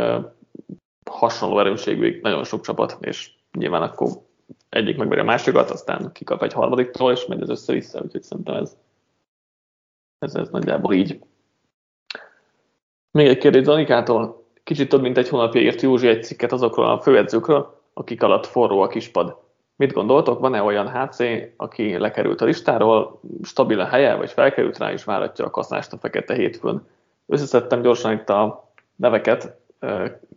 hasonló 1.11 1.59
erősségű 1.59 2.19
nagyon 2.23 2.45
sok 2.45 2.61
csapat, 2.61 2.97
és 3.01 3.31
nyilván 3.53 3.83
akkor 3.83 4.09
egyik 4.69 4.97
megveri 4.97 5.21
a 5.21 5.25
másikat, 5.25 5.71
aztán 5.71 6.13
kikap 6.13 6.43
egy 6.43 6.53
harmadiktól, 6.53 7.13
és 7.13 7.27
megy 7.27 7.43
az 7.43 7.49
össze-vissza, 7.49 8.01
úgyhogy 8.01 8.23
szerintem 8.23 8.55
ez, 8.55 8.77
ez, 10.19 10.35
ez 10.35 10.49
nagyjából 10.49 10.93
így. 10.93 11.21
Még 13.11 13.27
egy 13.27 13.39
kérdés 13.39 13.65
Zanikától. 13.65 14.47
Kicsit 14.65 14.89
több 14.89 15.01
mint 15.01 15.19
egy 15.19 15.29
hónapja 15.29 15.61
írt 15.61 15.81
Józsi 15.81 16.09
egy 16.09 16.25
cikket 16.25 16.53
azokról 16.53 16.87
a 16.87 17.01
főedzőkről, 17.01 17.81
akik 17.93 18.23
alatt 18.23 18.47
forró 18.47 18.81
a 18.81 18.87
kispad. 18.87 19.37
Mit 19.77 19.93
gondoltok, 19.93 20.41
van-e 20.41 20.63
olyan 20.63 20.91
HC, 20.91 21.19
aki 21.57 21.99
lekerült 21.99 22.41
a 22.41 22.45
listáról, 22.45 23.21
stabil 23.43 23.81
a 23.81 23.87
helye, 23.87 24.15
vagy 24.15 24.31
felkerült 24.31 24.79
rá, 24.79 24.93
és 24.93 25.05
váratja 25.05 25.45
a 25.45 25.51
kasznást 25.51 25.93
a 25.93 25.99
fekete 25.99 26.35
hétfőn? 26.35 26.87
Összeszedtem 27.27 27.83
gyorsan 27.83 28.13
itt 28.13 28.29
a 28.29 28.73
neveket, 28.97 29.57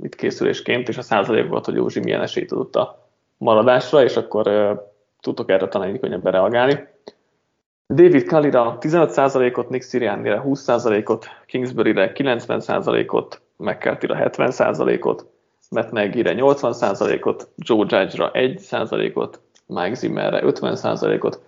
itt 0.01 0.15
készülésként, 0.15 0.88
és 0.88 0.97
a 0.97 1.01
százalékokat, 1.01 1.65
hogy 1.65 1.75
Józsi 1.75 1.99
milyen 1.99 2.21
esélyt 2.21 2.51
adott 2.51 2.75
a 2.75 3.10
maradásra, 3.38 4.03
és 4.03 4.15
akkor 4.15 4.47
tudtok 5.21 5.49
erre 5.49 5.67
talán 5.67 5.99
könnyebben 5.99 6.31
reagálni. 6.31 6.88
David 7.88 8.23
Kalira 8.23 8.77
15%-ot, 8.79 9.69
Nick 9.69 9.89
Sirianni-re 9.89 10.43
20%-ot, 10.45 11.25
Kingsbury-re 11.45 12.12
90%-ot, 12.15 13.41
McCarthy-ra 13.58 14.17
70%-ot, 14.19 15.25
Matt 15.69 15.91
Nagy-re 15.91 16.36
80%-ot, 16.38 17.49
Joe 17.55 17.86
Judge-ra 17.88 18.31
1%-ot, 18.34 19.39
Mike 19.65 19.93
Zimmerre 19.93 20.41
50%-ot, 20.43 21.41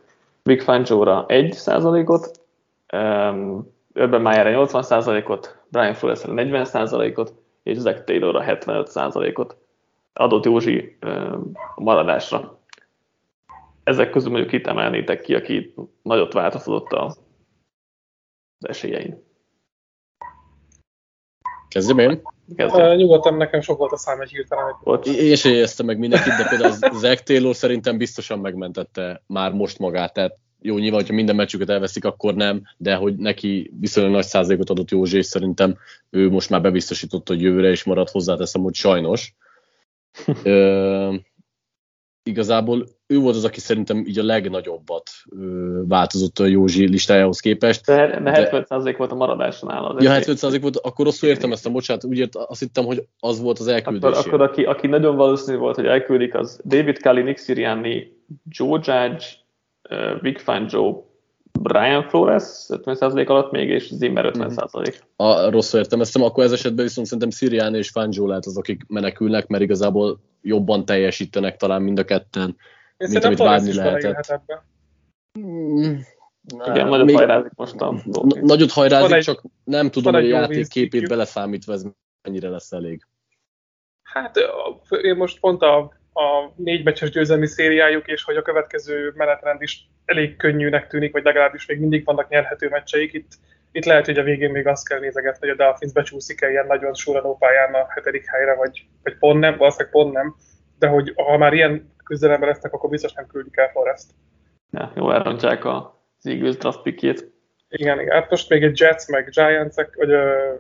Big 0.44 0.62
Fangio-ra 0.62 1.26
1%-ot, 1.28 2.32
um, 2.94 3.68
Urban 3.94 4.22
Meyerre 4.22 4.54
80%-ot, 4.58 5.58
Brian 5.70 5.94
Flores-re 5.94 6.34
40%-ot, 6.36 7.34
és 7.68 7.78
Zach 7.78 8.04
Taylorra 8.04 8.44
75%-ot 8.46 9.58
adott 10.14 10.46
Józsi 10.46 10.98
a 11.76 11.82
maradásra. 11.82 12.60
Ezek 13.84 14.10
közül 14.10 14.32
mondjuk 14.32 14.52
itt 14.52 14.68
emelnétek 14.68 15.22
ki, 15.22 15.36
aki 15.36 15.74
nagyot 16.02 16.34
változott 16.34 16.92
az 16.94 17.20
esélyein. 18.60 19.26
Kezdjem 21.68 22.00
én? 22.00 22.22
Kezdjem. 22.56 22.96
Nyugodtan 22.96 23.34
nekem 23.34 23.62
sok 23.62 23.78
volt 23.78 23.92
a 23.92 23.98
szám 23.98 24.22
egy 24.22 24.30
hirtelen. 24.30 24.76
Én 25.04 25.36
sem 25.36 25.54
éreztem 25.54 25.86
meg 25.86 25.98
mindenkit, 25.98 26.36
de 26.38 26.48
például 26.50 26.94
Zach 26.94 27.24
Taylor 27.24 27.56
szerintem 27.56 27.98
biztosan 27.98 28.40
megmentette 28.40 29.24
már 29.28 29.52
most 29.52 29.80
magát, 29.80 30.14
tehát 30.14 30.38
jó, 30.68 30.78
nyilván, 30.78 31.00
hogyha 31.00 31.14
minden 31.14 31.36
meccsüket 31.36 31.70
elveszik, 31.70 32.06
akkor 32.06 32.34
nem, 32.34 32.62
de 32.78 32.96
hogy 32.96 33.16
neki 33.16 33.72
viszonylag 33.80 34.14
nagy 34.14 34.24
százalékot 34.24 34.70
adott 34.70 34.92
Józsi, 34.92 35.18
és 35.18 35.26
szerintem 35.26 35.78
ő 36.10 36.30
most 36.30 36.50
már 36.50 36.62
bebiztosította, 36.62 37.34
hogy 37.34 37.42
jövőre 37.42 37.72
is 37.72 37.84
marad, 37.84 38.10
hozzáteszem, 38.10 38.62
hogy 38.62 38.74
sajnos. 38.74 39.36
igazából 42.28 42.88
ő 43.08 43.18
volt 43.18 43.36
az, 43.36 43.46
aki 43.46 43.60
szerintem 43.60 43.98
így 43.98 44.20
a 44.20 44.24
legnagyobbat 44.24 45.10
ö, 45.30 45.82
változott 45.88 46.40
a 46.40 46.46
Józsi 46.46 46.88
listájához 46.88 47.40
képest. 47.40 47.86
De, 47.86 48.20
de 48.20 48.50
75% 48.52 48.96
volt 48.98 49.12
a 49.12 49.16
maradás 49.16 49.60
nála. 49.60 49.96
Ja, 50.00 50.12
75% 50.12 50.58
volt, 50.62 50.78
akkor 50.78 51.06
rosszul 51.06 51.30
értem 51.30 51.52
ezt 51.52 51.66
a 51.66 51.70
bocsánat, 51.70 52.04
úgy 52.04 52.18
ért, 52.18 52.36
azt 52.36 52.60
hittem, 52.60 52.86
hogy 52.86 53.08
az 53.20 53.42
volt 53.42 53.60
az 53.60 53.68
elküldés. 53.68 54.10
Akkor, 54.10 54.34
akkor 54.34 54.42
aki, 54.42 54.64
aki 54.64 54.88
nagyon 54.88 55.16
valószínű 55.16 55.58
volt, 55.58 55.76
hogy 55.76 55.86
elküldik, 55.86 56.36
az 56.36 56.62
David 56.66 56.98
Kelly, 56.98 57.22
Nick 57.22 57.40
Sirianni, 57.40 58.12
Joe 58.50 58.80
Judge, 58.84 59.26
uh, 59.90 60.22
Vic 60.22 60.42
Fangio, 60.42 61.04
Brian 61.62 62.04
Flores 62.10 62.44
50% 62.68 63.28
alatt 63.28 63.52
még, 63.52 63.70
és 63.70 63.88
Zimmer 63.94 64.32
50%. 64.34 65.00
A, 65.16 65.50
rosszul 65.50 65.80
értem 65.80 66.02
ezt, 66.02 66.16
akkor 66.18 66.44
ez 66.44 66.52
esetben 66.52 66.86
viszont 66.86 67.08
szerintem 67.08 67.30
Sirianni 67.32 67.78
és 67.78 67.90
Fangio 67.90 68.28
lehet 68.28 68.46
az, 68.46 68.58
akik 68.58 68.82
menekülnek, 68.88 69.48
mert 69.48 69.64
igazából 69.64 70.20
jobban 70.42 70.86
teljesítenek 70.86 71.58
talán 71.58 71.82
mind 71.82 72.00
a 72.00 72.04
ketten, 72.04 72.56
Én 72.98 73.10
mint 73.10 73.24
amit 73.24 73.38
várni 73.38 73.74
lehetett. 73.74 74.26
Ebbe. 74.26 74.66
Mm, 75.40 75.96
Igen, 76.66 76.88
nagyot 76.88 77.06
még- 77.06 77.16
hajrázik 77.16 77.52
most 77.56 77.76
a 77.82 77.92
n- 77.92 78.42
Nagyot 78.42 78.72
hajrázik, 78.72 79.16
egy- 79.16 79.24
csak 79.24 79.44
nem 79.64 79.92
tudom, 79.92 80.14
hogy 80.14 80.24
a 80.24 80.28
játék 80.28 80.68
képét 80.68 81.08
beleszámítva 81.08 81.74
ez 81.74 81.86
mennyire 82.22 82.50
lesz 82.50 82.72
elég. 82.72 83.02
Hát 84.04 84.38
én 85.02 85.16
most 85.16 85.40
pont 85.40 85.62
a, 85.62 85.92
a 86.18 86.52
négy 86.56 86.84
meccses 86.84 87.10
győzelmi 87.10 87.48
szériájuk, 87.48 88.08
és 88.08 88.24
hogy 88.24 88.36
a 88.36 88.42
következő 88.42 89.14
menetrend 89.16 89.62
is 89.62 89.90
elég 90.06 90.36
könnyűnek 90.36 90.88
tűnik, 90.88 91.12
vagy 91.12 91.24
legalábbis 91.24 91.66
még 91.66 91.80
mindig 91.80 92.06
vannak 92.06 92.30
nyerhető 92.30 92.70
meccseik. 92.70 93.14
Itt, 93.14 93.32
itt 93.72 93.86
lehet, 93.86 94.06
hogy 94.06 94.18
a 94.18 94.24
végén 94.24 94.52
még 94.52 94.68
azt 94.68 94.88
kell 94.88 95.00
nézegetni, 95.00 95.48
hogy 95.48 95.60
a 95.60 95.64
Dolphins 95.64 95.92
becsúszik-e 95.92 96.50
ilyen 96.50 96.66
nagyon 96.68 96.94
suranó 96.94 97.38
pályán 97.38 97.74
a 97.74 97.86
hetedik 97.90 98.26
helyre, 98.26 98.56
vagy, 98.56 98.86
vagy 99.04 99.18
pont 99.18 99.40
nem, 99.40 99.58
valószínűleg 99.58 99.92
pont 99.92 100.14
nem, 100.14 100.36
de 100.80 100.88
hogy 100.88 101.14
ha 101.16 101.38
már 101.38 101.54
ilyen 101.54 101.94
küzdelemben 102.04 102.50
lesznek, 102.50 102.74
akkor 102.74 102.90
biztos 102.90 103.14
nem 103.14 103.28
küldik 103.28 103.58
el 103.58 103.70
Forrest. 103.70 104.10
Ja, 104.72 104.92
jó, 104.96 105.12
elrontják 105.12 105.66
a 105.66 105.96
az 106.18 106.28
Eagles 106.28 106.58
draft 106.58 106.82
pickjét. 106.82 107.32
Igen, 107.70 108.00
igen. 108.00 108.14
Hát 108.14 108.30
most 108.30 108.50
még 108.50 108.64
egy 108.64 108.80
Jets, 108.80 109.08
meg 109.08 109.30
Giants, 109.30 109.76
vagy 109.76 110.14
uh, 110.14 110.60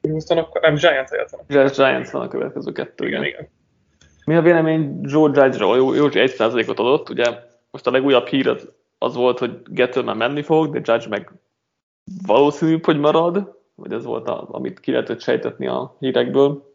Houston, 0.00 0.46
nem, 0.60 0.74
Giants 0.74 1.10
játszanak. 1.10 1.46
Giants 1.46 1.76
Giants 1.76 2.10
van 2.10 2.22
a 2.22 2.28
következő 2.28 2.72
kettő. 2.72 3.06
Igen, 3.06 3.24
Igen. 3.24 3.38
igen. 3.38 3.50
Mi 4.24 4.36
a 4.36 4.42
vélemény 4.42 5.00
Joe 5.02 5.30
Judge-ról? 5.34 5.76
Jó, 5.76 5.94
Józsi 5.94 6.18
1%-ot 6.26 6.78
adott, 6.78 7.08
ugye 7.08 7.24
most 7.70 7.86
a 7.86 7.90
legújabb 7.90 8.26
hír 8.26 8.48
az, 8.48 8.68
az 8.98 9.14
volt, 9.14 9.38
hogy 9.38 9.62
Gettleman 9.64 10.16
menni 10.16 10.42
fog, 10.42 10.72
de 10.72 10.92
Judge 10.92 11.08
meg 11.08 11.32
valószínűbb, 12.26 12.84
hogy 12.84 12.98
marad, 12.98 13.60
vagy 13.74 13.92
ez 13.92 14.04
volt, 14.04 14.28
a, 14.28 14.48
amit 14.50 14.80
ki 14.80 14.90
lehetett 14.90 15.20
sejtetni 15.20 15.66
a 15.66 15.96
hírekből. 15.98 16.72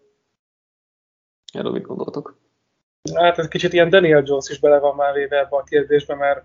Erről 1.53 1.71
mit 1.71 1.85
gondoltok? 1.85 2.37
Hát 3.13 3.37
ez 3.37 3.47
kicsit 3.47 3.73
ilyen 3.73 3.89
Daniel 3.89 4.23
Jones 4.25 4.49
is 4.49 4.59
bele 4.59 4.79
van 4.79 4.95
már 4.95 5.13
véve 5.13 5.37
ebbe 5.37 5.55
a 5.55 5.63
kérdésbe, 5.63 6.15
mert 6.15 6.43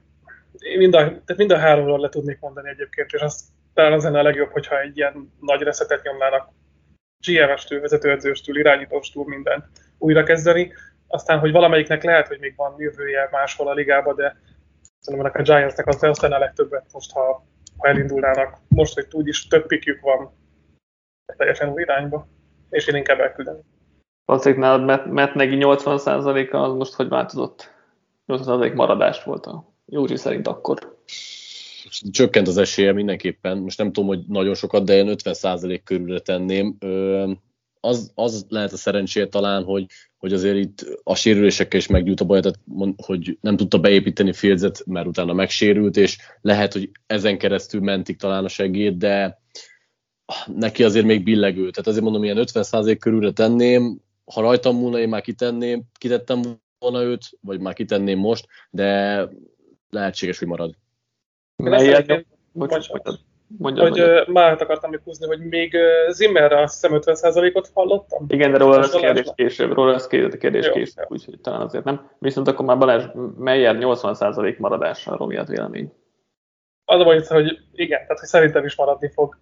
én 0.58 0.78
mind 0.78 0.94
a, 0.94 0.98
tehát 0.98 1.36
mind 1.36 1.52
a 1.52 1.58
háromról 1.58 1.98
le 1.98 2.08
tudnék 2.08 2.40
mondani 2.40 2.68
egyébként, 2.68 3.12
és 3.12 3.20
az 3.20 3.44
talán 3.74 3.92
az 3.92 4.02
lenne 4.02 4.18
a 4.18 4.22
legjobb, 4.22 4.50
hogyha 4.50 4.80
egy 4.80 4.96
ilyen 4.96 5.32
nagy 5.40 5.60
reszetet 5.60 6.02
nyomnának 6.02 6.48
GM-estől, 7.26 7.80
vezetőedzőstől, 7.80 8.58
irányítóstól 8.58 9.24
mindent 9.26 9.64
újra 9.98 10.22
kezdeni. 10.22 10.72
Aztán, 11.12 11.38
hogy 11.38 11.52
valamelyiknek 11.52 12.02
lehet, 12.02 12.28
hogy 12.28 12.38
még 12.38 12.56
van 12.56 12.74
jövője 12.78 13.28
máshol 13.30 13.68
a 13.68 13.72
ligában, 13.72 14.14
de 14.14 14.36
szerintem 15.00 15.26
ennek 15.26 15.40
a 15.40 15.42
Giantsnek 15.42 15.86
az 15.86 16.02
azt 16.02 16.20
lenne 16.20 16.34
a 16.34 16.38
legtöbbet 16.38 16.86
most, 16.92 17.12
ha, 17.12 17.46
ha 17.78 17.88
elindulnának. 17.88 18.58
Most, 18.68 18.94
hogy 18.94 19.06
úgyis 19.12 19.46
több 19.46 19.66
pikjük 19.66 20.00
van 20.00 20.32
teljesen 21.36 21.72
új 21.72 21.82
irányba, 21.82 22.26
és 22.70 22.86
én 22.86 22.96
inkább 22.96 23.20
elküldeni. 23.20 23.60
Valószínűleg 24.24 24.64
nálad 24.64 24.84
Matt, 24.84 25.06
Matt 25.06 25.34
Nagy 25.34 25.48
80%-a 25.52 26.56
az 26.56 26.74
most 26.74 26.94
hogy 26.94 27.08
változott? 27.08 27.74
80% 28.26 28.74
maradást 28.74 29.22
volt 29.22 29.46
a 29.46 29.74
Józsi 29.86 30.16
szerint 30.16 30.46
akkor. 30.46 30.96
Csökkent 32.10 32.48
az 32.48 32.56
esélye 32.56 32.92
mindenképpen, 32.92 33.58
most 33.58 33.78
nem 33.78 33.92
tudom, 33.92 34.08
hogy 34.08 34.24
nagyon 34.28 34.54
sokat, 34.54 34.84
de 34.84 34.94
én 34.94 35.14
50% 35.24 35.80
körülre 35.84 36.20
tenném. 36.20 36.76
Ö, 36.80 37.30
az, 37.84 38.12
az 38.14 38.46
lehet 38.48 38.72
a 38.72 38.76
szerencséje 38.76 39.26
talán, 39.26 39.64
hogy, 39.64 39.86
hogy 40.16 40.32
azért 40.32 40.56
itt 40.56 41.00
a 41.02 41.14
sérülésekkel 41.14 41.80
is 41.80 41.86
meggyújt 41.86 42.20
a 42.20 42.24
baj, 42.24 42.40
tehát 42.40 42.58
mond- 42.64 43.04
hogy 43.04 43.38
nem 43.40 43.56
tudta 43.56 43.78
beépíteni 43.78 44.32
Fieldset, 44.32 44.82
mert 44.86 45.06
utána 45.06 45.32
megsérült, 45.32 45.96
és 45.96 46.18
lehet, 46.40 46.72
hogy 46.72 46.90
ezen 47.06 47.38
keresztül 47.38 47.80
mentik 47.80 48.16
talán 48.16 48.44
a 48.44 48.48
segéd, 48.48 48.96
de 48.96 49.40
neki 50.46 50.84
azért 50.84 51.06
még 51.06 51.22
billegő. 51.22 51.70
Tehát 51.70 51.86
azért 51.86 52.04
mondom, 52.04 52.24
ilyen 52.24 52.44
50% 52.52 52.96
körülre 53.00 53.32
tenném, 53.32 54.00
ha 54.24 54.40
rajtam 54.40 54.76
múlna, 54.76 54.98
én 54.98 55.08
már 55.08 55.22
kitenném, 55.22 55.82
kitettem 55.98 56.40
volna 56.78 57.02
őt, 57.02 57.24
vagy 57.40 57.60
már 57.60 57.74
kitenném 57.74 58.18
most, 58.18 58.46
de 58.70 59.28
lehetséges, 59.90 60.38
hogy 60.38 60.48
marad. 60.48 60.74
Bocsánat. 62.52 63.20
Mondjad, 63.58 63.88
hogy 63.88 64.26
már 64.26 64.62
akartam 64.62 64.90
még 64.90 65.00
húzni, 65.04 65.26
hogy 65.26 65.38
még 65.38 65.76
Zimmerre 66.10 66.60
azt 66.60 66.74
hiszem 66.74 67.00
50%-ot 67.00 67.70
hallottam. 67.74 68.24
Igen, 68.28 68.52
de 68.52 68.58
róla 68.58 68.76
lesz 68.76 68.92
Most 68.92 69.04
kérdés 69.04 69.26
később, 69.34 69.72
róla 69.72 69.90
lesz 69.90 70.06
kérdés, 70.06 70.40
kérdés 70.40 70.66
Jó, 70.66 70.72
később, 70.72 70.96
jó. 70.98 71.04
úgyhogy 71.08 71.40
talán 71.40 71.60
azért 71.60 71.84
nem. 71.84 72.10
Viszont 72.18 72.48
akkor 72.48 72.64
már 72.64 72.78
Balázs 72.78 73.04
Meyer 73.38 73.76
80% 73.80 74.58
maradásáról 74.58 75.26
mi 75.26 75.36
az 75.36 75.48
vélemény? 75.48 75.92
Az 76.84 77.00
a 77.00 77.04
baj, 77.04 77.22
hogy 77.28 77.58
igen, 77.72 78.00
tehát 78.00 78.18
hogy 78.18 78.28
szerintem 78.28 78.64
is 78.64 78.76
maradni 78.76 79.10
fog. 79.14 79.38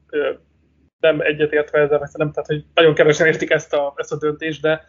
Nem 0.99 1.21
egyetértve 1.21 1.79
ezzel, 1.79 1.99
mert 1.99 2.17
nem, 2.17 2.31
tehát 2.33 2.49
hogy 2.49 2.65
nagyon 2.75 2.95
kevesen 2.95 3.27
értik 3.27 3.51
ezt 3.51 3.73
a, 3.75 3.93
ezt 3.97 4.13
a 4.13 4.19
döntést, 4.19 4.63
de 4.63 4.85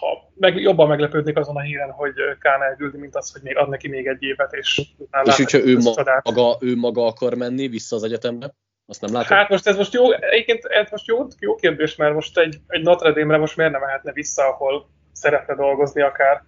ha 0.00 0.30
meg, 0.34 0.60
jobban 0.60 0.88
meglepődnék 0.88 1.36
azon 1.36 1.56
a 1.56 1.60
híren, 1.60 1.90
hogy 1.90 2.14
Kán 2.40 2.62
elküldi, 2.62 2.98
mint 2.98 3.16
az, 3.16 3.32
hogy 3.32 3.42
még 3.42 3.56
ad 3.56 3.68
neki 3.68 3.88
még 3.88 4.06
egy 4.06 4.22
évet, 4.22 4.52
és 4.52 4.82
utána 4.96 5.30
És 5.30 5.36
hogyha 5.36 5.58
ő 5.58 5.78
maga, 6.22 6.56
ő 6.60 6.76
maga 6.76 7.06
akar 7.06 7.34
menni 7.34 7.68
vissza 7.68 7.96
az 7.96 8.02
egyetemre, 8.02 8.54
azt 8.86 9.00
nem 9.00 9.12
látom. 9.12 9.36
Hát 9.36 9.48
most 9.48 9.66
ez 9.66 9.76
most 9.76 9.92
jó, 9.92 10.12
egyébként 10.12 10.64
ez 10.64 10.90
most 10.90 11.06
jó, 11.06 11.26
jó 11.38 11.54
kérdés, 11.54 11.96
mert 11.96 12.14
most 12.14 12.38
egy, 12.38 12.56
egy 12.66 12.82
Notre 12.82 13.12
Dame-re 13.12 13.38
most 13.38 13.56
miért 13.56 13.72
nem 13.72 13.80
mehetne 13.80 14.12
vissza, 14.12 14.48
ahol 14.48 14.88
szeretne 15.12 15.54
dolgozni 15.54 16.02
akár. 16.02 16.42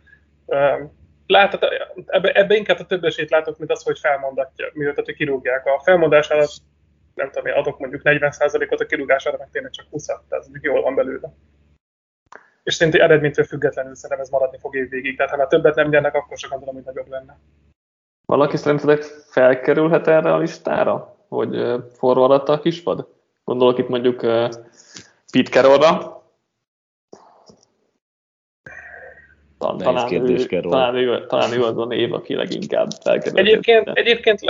Látod, 1.27 1.63
ebbe, 2.07 2.33
ebbe 2.33 2.55
inkább 2.55 2.79
a 2.79 2.87
több 2.87 3.05
esélyt 3.05 3.31
látok, 3.31 3.59
mint 3.59 3.71
az, 3.71 3.83
hogy 3.83 3.99
felmondatja, 3.99 4.71
mielőtt 4.73 5.05
hogy 5.05 5.15
kirúgják. 5.15 5.67
A 5.67 5.81
felmondásnál 5.85 6.39
az, 6.39 6.63
nem 7.15 7.31
tudom, 7.31 7.47
én 7.47 7.55
adok 7.55 7.79
mondjuk 7.79 8.03
40%-ot, 8.05 8.81
a 8.81 8.87
kirúgására 8.87 9.37
meg 9.39 9.49
tényleg 9.53 9.73
csak 9.73 9.87
20 9.91 10.07
tehát 10.07 10.25
ez 10.31 10.47
jól 10.61 10.83
van 10.83 10.95
belőle. 10.95 11.33
És 12.66 12.74
szerintem 12.74 13.02
eredménytől 13.02 13.44
függetlenül 13.44 13.94
szerintem 13.94 14.20
ez 14.20 14.31
maradni 14.31 14.59
fog 14.59 14.76
évvégig. 14.76 15.16
Tehát 15.16 15.31
ha 15.33 15.38
már 15.38 15.46
többet 15.46 15.74
nem 15.74 15.88
nyernek, 15.88 16.14
akkor 16.14 16.37
csak 16.37 16.50
gondolom, 16.50 16.74
hogy 16.74 16.85
nagyobb 16.85 17.09
lenne. 17.09 17.38
Valaki 18.24 18.57
szerintetek 18.57 19.02
felkerülhet 19.31 20.07
erre 20.07 20.33
a 20.33 20.38
listára, 20.38 21.16
hogy 21.29 21.74
forró 21.92 22.22
alatt 22.22 22.48
a 22.48 22.61
kispad? 22.61 23.09
Gondolok 23.44 23.79
itt 23.79 23.88
mondjuk 23.88 24.22
uh, 24.22 24.48
Pete 25.33 25.50
Carrollra. 25.50 26.22
Ta- 29.59 29.72
Nehéz 29.72 29.85
Talán 29.85 30.07
kérdés, 30.07 30.46
ő, 30.50 30.61
talán, 30.61 30.94
ő, 30.94 31.26
talán 31.26 31.52
ő 31.52 31.62
az 31.62 31.79
a 31.79 31.85
név, 31.85 32.12
aki 32.12 32.35
leginkább 32.35 32.88
felkerülhet. 33.02 33.46
Egyébként, 33.46 33.88
egyébként 33.88 34.40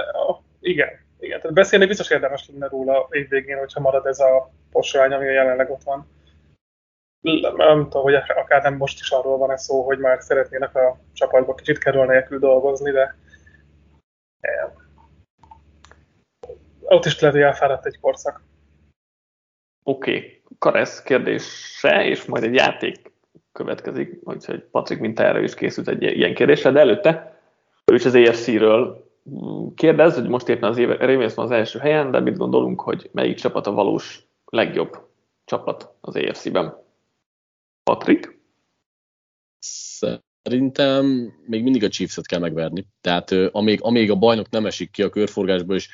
igen, 0.61 0.89
igen, 1.19 1.41
tehát 1.41 1.57
beszélni 1.57 1.87
biztos 1.87 2.11
érdemes 2.11 2.49
lenne 2.53 2.69
róla 2.69 3.09
évvégén, 3.11 3.59
hogyha 3.59 3.81
marad 3.81 4.07
ez 4.07 4.19
a 4.19 4.51
posvány, 4.71 5.13
ami 5.13 5.25
jelenleg 5.25 5.71
ott 5.71 5.83
van. 5.83 6.07
L- 7.27 7.57
Nem 7.57 7.83
tudom, 7.83 8.03
hogy 8.03 8.15
akár 8.15 8.63
nem 8.63 8.77
most 8.77 9.01
is 9.01 9.11
arról 9.11 9.39
van 9.39 9.51
ez 9.51 9.63
szó, 9.63 9.83
hogy 9.83 9.99
már 9.99 10.23
szeretnének 10.23 10.75
a 10.75 10.99
csapatba 11.13 11.55
kicsit 11.55 11.79
kerül 11.79 12.05
nélkül 12.05 12.39
dolgozni, 12.39 12.91
de 12.91 13.17
ott 16.83 17.05
is 17.05 17.21
lehet, 17.21 17.37
hogy 17.37 17.45
elfáradt 17.45 17.87
egy 17.87 18.01
korszak. 18.01 18.43
Oké, 19.83 20.17
okay. 20.17 20.43
Karesz 20.59 21.03
kérdése, 21.03 22.05
és 22.05 22.25
majd 22.25 22.45
egy 22.45 22.55
játék 22.55 23.13
következik, 23.53 24.21
úgyhogy 24.25 24.63
Patrik, 24.63 24.99
mint 24.99 25.15
te 25.15 25.25
erre 25.25 25.43
is 25.43 25.55
készült 25.55 25.89
egy 25.89 26.03
ilyen 26.03 26.35
kérdésre, 26.35 26.71
de 26.71 26.81
előtte 26.81 27.41
ő 27.85 27.95
is 27.95 28.05
az 28.05 28.15
EFC-ről 28.15 29.11
kérdez, 29.75 30.15
hogy 30.15 30.29
most 30.29 30.49
éppen 30.49 30.69
az 30.69 30.79
Ravens 30.79 31.35
van 31.35 31.45
az 31.45 31.51
első 31.51 31.79
helyen, 31.79 32.11
de 32.11 32.21
mit 32.21 32.37
gondolunk, 32.37 32.81
hogy 32.81 33.11
melyik 33.13 33.37
csapat 33.37 33.67
a 33.67 33.73
valós 33.73 34.27
legjobb 34.45 35.09
csapat 35.45 35.95
az 36.01 36.17
EFC-ben? 36.17 36.85
Patrik? 37.91 38.39
Szerintem 39.59 41.33
még 41.47 41.63
mindig 41.63 41.85
a 41.85 41.89
Chiefs-et 41.89 42.27
kell 42.27 42.39
megverni. 42.39 42.87
Tehát 43.01 43.31
amíg, 43.31 43.83
amíg 43.83 44.11
a 44.11 44.15
bajnok 44.15 44.51
nem 44.51 44.67
esik 44.67 44.91
ki 44.91 45.03
a 45.03 45.09
körforgásba, 45.09 45.75
és 45.75 45.89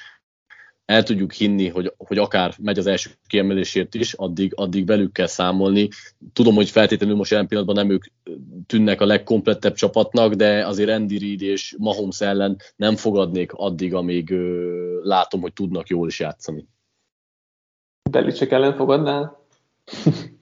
el 0.85 1.03
tudjuk 1.03 1.33
hinni, 1.33 1.69
hogy, 1.69 1.95
hogy 1.97 2.19
akár 2.19 2.55
megy 2.59 2.79
az 2.79 2.87
első 2.87 3.11
kiemelésért 3.27 3.95
is, 3.95 4.13
addig, 4.13 4.53
addig 4.55 4.87
velük 4.87 5.13
kell 5.13 5.27
számolni. 5.27 5.89
Tudom, 6.33 6.55
hogy 6.55 6.71
feltétlenül 6.71 7.17
most 7.17 7.31
jelen 7.31 7.47
pillanatban 7.47 7.77
nem 7.77 7.95
ők 7.95 8.05
tűnnek 8.67 9.01
a 9.01 9.07
legkomplettebb 9.07 9.75
csapatnak, 9.75 10.35
de 10.35 10.67
azért 10.67 10.91
Andy 10.91 11.19
Reid 11.19 11.43
és 11.43 11.75
Mahomes 11.79 12.21
ellen 12.21 12.57
nem 12.77 12.97
fogadnék 12.97 13.53
addig, 13.53 13.95
amíg 13.95 14.31
ö, 14.31 15.01
látom, 15.03 15.41
hogy 15.41 15.53
tudnak 15.53 15.89
jól 15.89 16.09
is 16.09 16.21
játszani. 16.21 16.69
Belicek 18.11 18.51
ellen 18.51 18.77
fogadnál? 18.77 19.47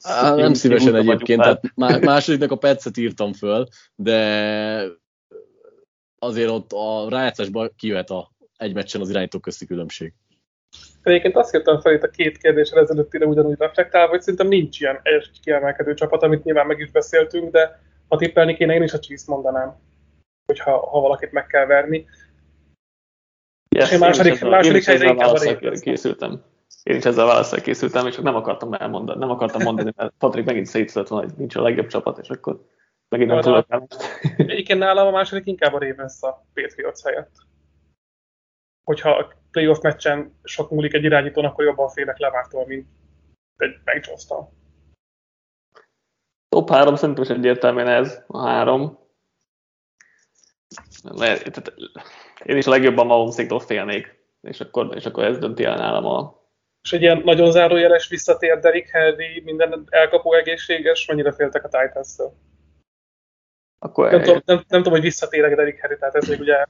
Á, 0.00 0.34
nem 0.34 0.54
szívesen 0.54 0.94
egyébként, 0.94 1.40
tehát 1.40 1.62
másodiknak 2.04 2.50
a 2.50 2.56
percet 2.56 2.96
írtam 2.96 3.32
föl, 3.32 3.66
de 3.94 4.86
azért 6.18 6.50
ott 6.50 6.72
a 6.72 7.08
rájátszásban 7.08 7.72
kijöhet 7.76 8.10
a 8.10 8.30
egy 8.56 8.74
meccsen 8.74 9.00
az 9.00 9.10
irányító 9.10 9.38
közti 9.38 9.66
különbség. 9.66 10.12
Egyébként 11.02 11.36
azt 11.36 11.54
írtam 11.54 11.80
fel 11.80 11.92
itt 11.92 12.02
a 12.02 12.10
két 12.10 12.38
kérdésre 12.38 12.80
ezelőttire 12.80 13.26
ugyanúgy 13.26 13.58
reflektálva, 13.58 14.10
hogy 14.10 14.20
szerintem 14.20 14.48
nincs 14.48 14.80
ilyen 14.80 15.00
egy 15.02 15.40
kiemelkedő 15.42 15.94
csapat, 15.94 16.22
amit 16.22 16.44
nyilván 16.44 16.66
meg 16.66 16.78
is 16.78 16.90
beszéltünk, 16.90 17.52
de 17.52 17.80
ha 18.08 18.16
tippelni 18.16 18.54
kéne, 18.54 18.74
én 18.74 18.82
is 18.82 18.92
a 18.92 18.98
Chiefs 18.98 19.24
mondanám, 19.26 19.76
hogyha 20.46 20.86
ha 20.86 21.00
valakit 21.00 21.32
meg 21.32 21.46
kell 21.46 21.66
verni. 21.66 22.06
Yes, 23.76 23.92
én 23.92 23.98
második, 23.98 24.42
én 24.42 24.48
második 24.48 24.84
helyre 24.84 25.08
inkább 25.08 25.34
a 25.34 25.70
készültem. 25.80 26.42
Én 26.82 26.96
is 26.96 27.04
ezzel 27.04 27.26
válaszol 27.26 27.60
készültem, 27.60 28.06
és 28.06 28.14
csak 28.14 28.24
nem 28.24 28.34
akartam 28.34 28.72
elmondani, 28.72 29.18
nem 29.18 29.30
akartam 29.30 29.62
mondani, 29.62 29.92
mert 29.96 30.14
Patrik 30.18 30.44
megint 30.44 30.66
szétszedett 30.66 31.08
volna, 31.08 31.26
hogy 31.26 31.36
nincs 31.36 31.56
a 31.56 31.62
legjobb 31.62 31.86
csapat, 31.86 32.18
és 32.18 32.30
akkor 32.30 32.66
megint 33.08 33.30
nem 33.30 33.40
tudok 33.40 33.66
Egyébként 34.36 34.78
nálam 34.78 35.06
a 35.06 35.10
második 35.10 35.46
inkább 35.46 35.72
a 35.72 35.78
Ravens 35.78 36.22
a 36.22 36.46
Patriots 36.54 37.02
helyett. 37.02 37.32
Hogyha 38.84 39.10
a 39.10 39.32
playoff 39.50 39.80
meccsen 39.80 40.38
sok 40.42 40.70
múlik 40.70 40.94
egy 40.94 41.04
irányítón, 41.04 41.44
akkor 41.44 41.64
jobban 41.64 41.88
félek 41.88 42.18
Levártól, 42.18 42.66
mint 42.66 42.86
egy 43.56 43.74
megjones 43.84 44.26
Top 46.48 46.70
3 46.70 46.94
szerintem 46.94 47.24
is 47.24 47.30
egyértelműen 47.30 47.88
ez, 47.88 48.22
a 48.26 48.46
három. 48.46 48.98
Én 52.44 52.56
is 52.56 52.66
a 52.66 52.70
legjobban 52.70 53.06
Mahomes-tól 53.06 53.60
félnék, 53.60 54.24
és 54.40 54.60
akkor, 54.60 54.96
és 54.96 55.06
akkor 55.06 55.24
ez 55.24 55.38
dönti 55.38 55.64
el 55.64 55.76
nálam 55.76 56.06
a... 56.06 56.41
És 56.82 56.92
egy 56.92 57.02
ilyen 57.02 57.22
nagyon 57.24 57.50
zárójeles 57.50 58.08
visszatér 58.08 58.58
Derek 58.58 58.88
Henry, 58.88 59.42
minden 59.44 59.86
elkapó 59.88 60.34
egészséges, 60.34 61.06
mennyire 61.06 61.32
féltek 61.32 61.64
a 61.64 61.68
Titans-től? 61.68 62.32
Akkor 63.78 64.10
nem, 64.10 64.22
tudom, 64.22 64.42
nem, 64.44 64.56
nem, 64.56 64.82
tudom, 64.82 64.92
hogy 64.92 65.02
visszatérek 65.02 65.54
Derek 65.54 65.78
Henry, 65.80 65.96
tehát 65.98 66.14
ez 66.14 66.28
még 66.28 66.40
ugye 66.40 66.64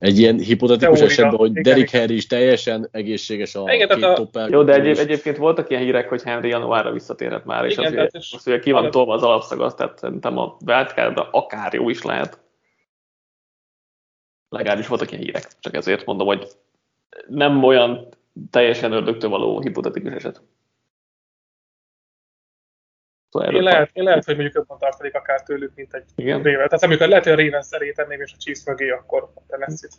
egy 0.00 0.18
ilyen 0.18 0.38
hipotetikus 0.38 0.98
Teória. 0.98 1.14
esetben, 1.14 1.38
hogy 1.38 1.50
igen, 1.50 1.62
Derek 1.62 1.90
Henry 1.90 2.14
is 2.14 2.26
teljesen 2.26 2.88
egészséges 2.90 3.54
a 3.54 3.72
igen, 3.72 3.88
két 3.88 4.02
a... 4.02 4.12
top 4.12 4.38
Jó, 4.48 4.62
de 4.62 4.72
egyéb, 4.72 4.98
egyébként 4.98 5.36
voltak 5.36 5.70
ilyen 5.70 5.82
hírek, 5.82 6.08
hogy 6.08 6.22
Henry 6.22 6.48
januárra 6.48 6.92
visszatérhet 6.92 7.44
már, 7.44 7.64
és 7.64 7.72
igen, 7.72 7.84
azért 7.86 8.12
most 8.12 8.46
ugye 8.46 8.58
ki 8.58 8.70
van 8.70 8.90
tolva 8.90 9.14
az 9.14 9.22
alapszag, 9.22 9.74
tehát 9.74 9.98
szerintem 9.98 10.38
a 10.38 10.56
wildcardra 10.66 11.28
akár 11.30 11.72
jó 11.72 11.88
is 11.88 12.02
lehet. 12.02 12.38
Legalábbis 14.48 14.86
voltak 14.86 15.10
ilyen 15.10 15.22
hírek, 15.22 15.46
csak 15.60 15.74
ezért 15.74 16.04
mondom, 16.04 16.26
hogy 16.26 16.48
nem 17.26 17.64
olyan 17.64 18.08
teljesen 18.50 18.92
ördögtől 18.92 19.30
való 19.30 19.60
hipotetikus 19.60 20.12
eset. 20.12 20.42
Szóval 23.28 23.54
én, 23.54 23.62
lehet, 23.62 23.90
én 23.92 24.02
lehet, 24.04 24.24
hogy 24.24 24.34
mondjuk 24.34 24.56
jobban 24.56 24.78
tartanék 24.78 25.14
akár 25.14 25.42
tőlük, 25.42 25.74
mint 25.74 25.94
egy 25.94 26.10
Igen. 26.14 26.36
Raven. 26.36 26.68
Tehát 26.68 26.82
amikor 26.82 27.08
lehet, 27.08 27.24
hogy 27.24 27.32
a 27.32 27.36
Ravens 27.36 27.70
elé 27.70 27.92
tenném, 27.92 28.20
és 28.20 28.32
a 28.32 28.36
Chiefs 28.36 28.64
mögé, 28.64 28.90
akkor 28.90 29.32
a 29.34 29.40
tennessee 29.46 29.90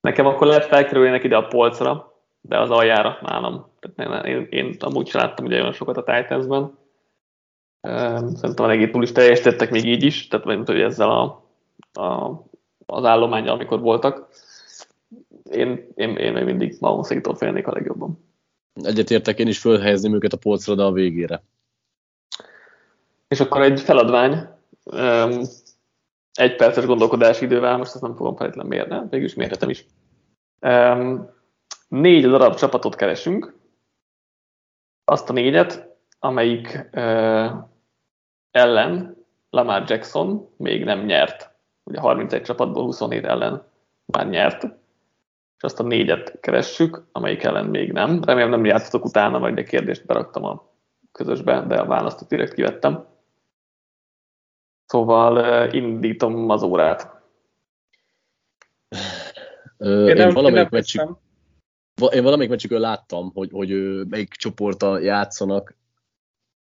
Nekem 0.00 0.26
akkor 0.26 0.46
lehet 0.46 0.64
felkerülnének 0.64 1.24
ide 1.24 1.36
a 1.36 1.46
polcra, 1.46 2.12
de 2.40 2.58
az 2.58 2.70
aljára 2.70 3.18
nálam. 3.22 3.72
Tehát 3.80 4.24
én, 4.26 4.34
én, 4.34 4.46
én 4.50 4.76
amúgy 4.78 5.08
sem 5.08 5.20
láttam 5.20 5.44
ugye 5.44 5.60
olyan 5.60 5.72
sokat 5.72 5.96
a 5.96 6.02
Titans-ben. 6.02 6.78
Szerintem 8.34 8.64
a 8.64 8.66
legét 8.66 8.94
is 8.94 9.12
teljesítettek 9.12 9.70
még 9.70 9.84
így 9.84 10.02
is, 10.02 10.28
tehát 10.28 10.46
mint 10.46 10.66
hogy 10.66 10.80
ezzel 10.80 11.10
a, 11.10 11.50
a, 12.00 12.30
az 12.86 13.04
állományjal, 13.04 13.54
amikor 13.54 13.80
voltak. 13.80 14.28
Én, 15.50 15.88
én, 15.94 16.16
én 16.16 16.32
még 16.32 16.44
mindig 16.44 16.76
Mahomes-tól 16.80 17.34
félnék 17.34 17.66
a 17.66 17.72
legjobban. 17.72 18.24
Egyetértek, 18.82 19.38
én 19.38 19.46
is 19.46 19.58
fölhelyezném 19.58 20.14
őket 20.14 20.32
a 20.32 20.36
polcra, 20.36 20.74
de 20.74 20.82
a 20.82 20.92
végére. 20.92 21.42
És 23.28 23.40
akkor 23.40 23.62
egy 23.62 23.80
feladvány, 23.80 24.48
egy 26.32 26.56
perces 26.56 26.84
gondolkodási 26.84 27.44
idővel, 27.44 27.76
most 27.76 27.94
ezt 27.94 28.02
nem 28.02 28.14
fogom 28.14 28.36
feltétlenül 28.36 28.70
mérni, 28.70 29.08
végül 29.10 29.26
is 29.26 29.34
mérhetem 29.34 29.70
is. 29.70 29.86
Négy 31.88 32.26
darab 32.26 32.54
csapatot 32.54 32.94
keresünk, 32.94 33.54
azt 35.04 35.30
a 35.30 35.32
négyet, 35.32 35.96
amelyik 36.18 36.88
ellen 38.50 39.16
Lamar 39.50 39.84
Jackson 39.86 40.48
még 40.56 40.84
nem 40.84 41.04
nyert. 41.04 41.50
Ugye 41.84 42.00
31 42.00 42.42
csapatból 42.42 42.84
27 42.84 43.24
ellen 43.24 43.66
már 44.04 44.28
nyert 44.28 44.66
és 45.56 45.62
azt 45.62 45.80
a 45.80 45.82
négyet 45.82 46.40
keressük, 46.40 47.06
amelyik 47.12 47.42
ellen 47.42 47.66
még 47.66 47.92
nem. 47.92 48.22
Remélem 48.24 48.50
nem 48.50 48.64
játszottak 48.64 49.04
utána, 49.04 49.38
vagy 49.38 49.58
egy 49.58 49.66
kérdést 49.66 50.06
beraktam 50.06 50.44
a 50.44 50.72
közösbe, 51.12 51.64
de 51.66 51.76
a 51.76 51.86
választot 51.86 52.28
direkt 52.28 52.54
kivettem. 52.54 53.06
Szóval 54.86 55.68
indítom 55.72 56.50
az 56.50 56.62
órát. 56.62 57.22
Ö, 59.78 60.08
én, 60.08 60.16
én, 60.16 60.32
valamelyik 60.32 60.68
meccsük, 60.68 61.16
én 62.12 62.22
valamelyik 62.22 62.50
meccsükön 62.50 62.80
láttam, 62.80 63.30
hogy, 63.34 63.50
hogy 63.52 63.70
melyik 64.08 64.28
csoporta 64.28 64.98
játszanak, 64.98 65.76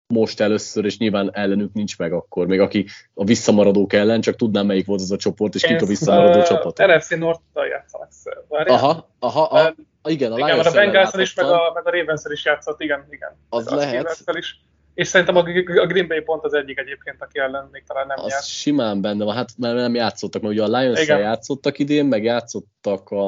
most 0.07 0.39
először, 0.39 0.85
és 0.85 0.97
nyilván 0.97 1.29
ellenük 1.33 1.73
nincs 1.73 1.97
meg 1.97 2.13
akkor, 2.13 2.47
még 2.47 2.59
aki 2.59 2.85
a 3.13 3.23
visszamaradók 3.23 3.93
ellen, 3.93 4.21
csak 4.21 4.35
tudnám 4.35 4.65
melyik 4.65 4.85
volt 4.85 5.01
az 5.01 5.11
a 5.11 5.17
csoport, 5.17 5.55
és 5.55 5.63
kik 5.63 5.81
a 5.81 5.85
visszamaradó 5.85 6.39
uh, 6.39 6.45
csapat. 6.45 6.77
NFC 6.77 7.09
North-tal 7.09 7.65
játszanak. 7.65 8.09
Aha, 8.49 9.09
aha, 9.19 9.41
a, 9.41 9.75
a, 10.01 10.09
igen, 10.09 10.31
a 10.31 10.37
igen, 10.37 10.59
a 10.59 10.71
bengals 10.71 11.13
is, 11.13 11.35
meg 11.35 11.45
a, 11.45 11.71
meg 11.73 11.87
a 11.87 11.89
ravens 11.89 12.21
is 12.29 12.45
játszott, 12.45 12.81
igen, 12.81 13.05
igen. 13.09 13.29
Az 13.49 13.71
a 13.71 13.75
lehet. 13.75 14.23
Is. 14.33 14.63
És 14.93 15.07
szerintem 15.07 15.35
a, 15.35 15.39
a 15.79 15.85
Green 15.85 16.07
Bay 16.07 16.21
pont 16.21 16.43
az 16.43 16.53
egyik 16.53 16.79
egyébként, 16.79 17.21
aki 17.21 17.39
ellen 17.39 17.69
még 17.71 17.83
talán 17.87 18.07
nem 18.07 18.17
az 18.19 18.31
járt. 18.31 18.45
simán 18.45 19.01
benne 19.01 19.23
van, 19.23 19.35
hát 19.35 19.49
mert 19.57 19.75
nem 19.75 19.95
játszottak, 19.95 20.41
mert 20.41 20.53
ugye 20.53 20.63
a 20.63 20.79
lions 20.79 21.07
játszottak 21.07 21.79
idén, 21.79 22.05
meg 22.05 22.23
játszottak 22.23 23.09
a... 23.09 23.23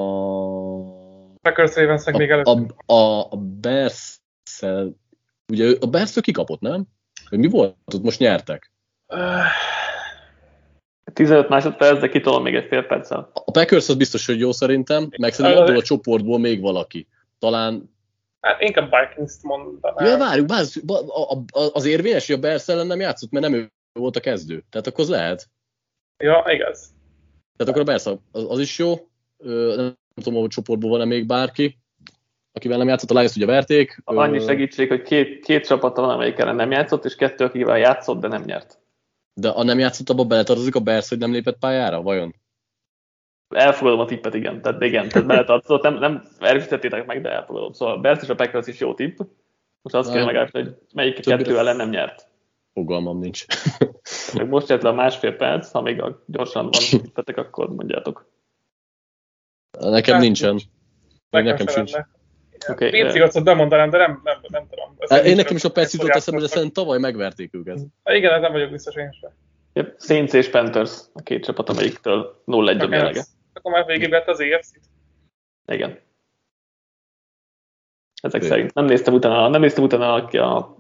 Packers 1.41 1.75
ravens 1.75 2.05
még 2.11 2.29
előtt. 2.29 2.45
A, 2.45 2.93
a, 2.93 3.27
a 3.29 3.35
bears 3.35 4.19
Ugye 5.51 5.75
a 5.79 5.85
Bears 5.85 6.21
kikapott, 6.21 6.59
nem? 6.59 6.85
Mi 7.29 7.47
volt? 7.47 7.75
Ott 7.95 8.03
most 8.03 8.19
nyertek. 8.19 8.71
15 11.13 11.49
másodperc, 11.49 11.99
de 11.99 12.09
kitolom 12.09 12.43
még 12.43 12.55
egy 12.55 12.67
fél 12.67 12.83
perccel. 12.83 13.29
A 13.33 13.51
Packers 13.51 13.89
az 13.89 13.95
biztos, 13.95 14.25
hogy 14.25 14.39
jó 14.39 14.51
szerintem, 14.51 15.09
meg 15.17 15.33
szerintem 15.33 15.61
abból 15.61 15.77
a 15.77 15.81
csoportból 15.81 16.39
még 16.39 16.61
valaki. 16.61 17.07
Talán 17.39 17.95
Hát 18.41 18.61
inkább 18.61 18.89
Vikings-t 18.89 19.43
mondanám. 19.43 20.05
Ja, 20.05 20.17
várjuk, 20.17 20.49
várjuk, 20.49 20.71
az 21.73 21.85
érvényes, 21.85 22.27
hogy 22.27 22.35
a 22.35 22.39
Bears 22.39 22.67
ellen 22.67 22.87
nem 22.87 22.99
játszott, 22.99 23.31
mert 23.31 23.49
nem 23.49 23.53
ő 23.53 23.71
volt 23.99 24.15
a 24.15 24.19
kezdő. 24.19 24.63
Tehát 24.69 24.87
akkor 24.87 25.03
az 25.03 25.09
lehet. 25.09 25.49
Ja, 26.23 26.43
igaz. 26.47 26.93
Tehát 27.55 27.71
akkor 27.71 27.81
a 27.81 27.83
Bears 27.83 28.05
az, 28.05 28.19
az 28.31 28.59
is 28.59 28.77
jó. 28.77 28.93
Nem 29.37 29.95
tudom, 30.23 30.39
hogy 30.39 30.49
csoportból 30.49 30.89
van-e 30.89 31.05
még 31.05 31.25
bárki 31.25 31.77
akivel 32.57 32.77
nem 32.77 32.87
játszott, 32.87 33.11
a 33.11 33.13
Lions 33.13 33.35
ugye 33.35 33.45
verték. 33.45 34.01
Annyi 34.03 34.39
segítség, 34.39 34.87
hogy 34.87 35.01
két, 35.01 35.45
két 35.45 35.65
csapat 35.65 35.97
van, 35.97 36.09
amelyik 36.09 36.37
ellen 36.37 36.55
nem 36.55 36.71
játszott, 36.71 37.05
és 37.05 37.15
kettő, 37.15 37.45
akivel 37.45 37.77
játszott, 37.77 38.19
de 38.19 38.27
nem 38.27 38.43
nyert. 38.43 38.79
De 39.33 39.49
a 39.49 39.63
nem 39.63 39.79
játszott, 39.79 40.09
abba 40.09 40.25
beletartozik 40.25 40.75
a 40.75 40.79
Bears, 40.79 41.09
hogy 41.09 41.17
nem 41.17 41.31
lépett 41.31 41.59
pályára, 41.59 42.01
vajon? 42.01 42.35
Elfogadom 43.55 43.99
a 43.99 44.05
tippet, 44.05 44.33
igen. 44.33 44.61
Tehát 44.61 44.81
igen, 44.81 45.09
tehát 45.09 45.27
beletartozott, 45.33 45.81
nem, 45.81 45.93
nem 45.93 46.23
erősítettétek 46.39 47.05
meg, 47.05 47.21
de 47.21 47.29
elfogadom. 47.29 47.73
Szóval 47.73 47.95
a 47.95 47.99
Bears 47.99 48.21
és 48.21 48.29
a 48.29 48.35
Packers 48.35 48.67
is 48.67 48.79
jó 48.79 48.93
tipp. 48.93 49.19
Most 49.81 49.95
azt 49.95 50.13
kell 50.13 50.25
megállni, 50.25 50.49
hogy 50.51 50.75
melyik 50.93 51.19
kettő 51.19 51.57
ellen 51.57 51.75
nem 51.75 51.89
nyert. 51.89 52.27
Fogalmam 52.73 53.19
nincs. 53.19 53.45
most 54.49 54.69
jött 54.69 54.81
le 54.81 54.89
a 54.89 54.93
másfél 54.93 55.35
perc, 55.35 55.71
ha 55.71 55.81
még 55.81 56.03
gyorsan 56.25 56.63
van 56.63 56.71
tippetek, 57.01 57.37
akkor 57.37 57.69
mondjátok. 57.69 58.29
Nekem 59.79 60.19
nincsen. 60.19 60.59
Meg 61.29 61.43
nekem 61.43 61.67
sincs. 61.67 61.91
Lenne. 61.91 62.16
Okay, 62.67 63.01
Patriotsot 63.01 63.43
bemondanám, 63.43 63.89
de 63.89 63.97
nem, 63.97 64.21
nem, 64.23 64.37
nem 64.47 64.67
tudom. 64.69 64.95
Ez 64.97 65.25
én 65.25 65.35
nekem 65.35 65.55
is 65.55 65.63
a 65.63 65.71
perc 65.71 65.93
jutott 65.93 66.09
eszembe, 66.09 66.41
de 66.41 66.47
szerintem 66.47 66.83
tavaly 66.83 66.99
megverték 66.99 67.53
őket. 67.53 67.79
Ha 68.03 68.13
igen, 68.13 68.33
ez 68.33 68.41
nem 68.41 68.51
vagyok 68.51 68.71
biztos 68.71 68.95
én 68.95 69.11
sem. 69.21 69.31
Yep. 69.73 69.95
Saints 69.99 70.33
és 70.33 70.49
Panthers, 70.49 70.99
a 71.13 71.21
két 71.21 71.43
csapat, 71.43 71.69
amelyiktől 71.69 72.43
0-1 72.45 72.81
a 72.81 72.87
mérlege. 72.87 73.23
Akkor 73.53 73.71
már 73.71 73.85
végig 73.85 74.09
vett 74.09 74.27
az 74.27 74.39
EFC-t. 74.39 74.79
Igen. 75.65 75.99
Ezek 78.21 78.41
Fő. 78.41 78.47
szerint. 78.47 78.73
Nem 78.73 78.85
néztem 78.85 79.13
utána, 79.13 79.47
nem 79.47 79.61
néztem 79.61 79.83
utána 79.83 80.13
a 80.13 80.77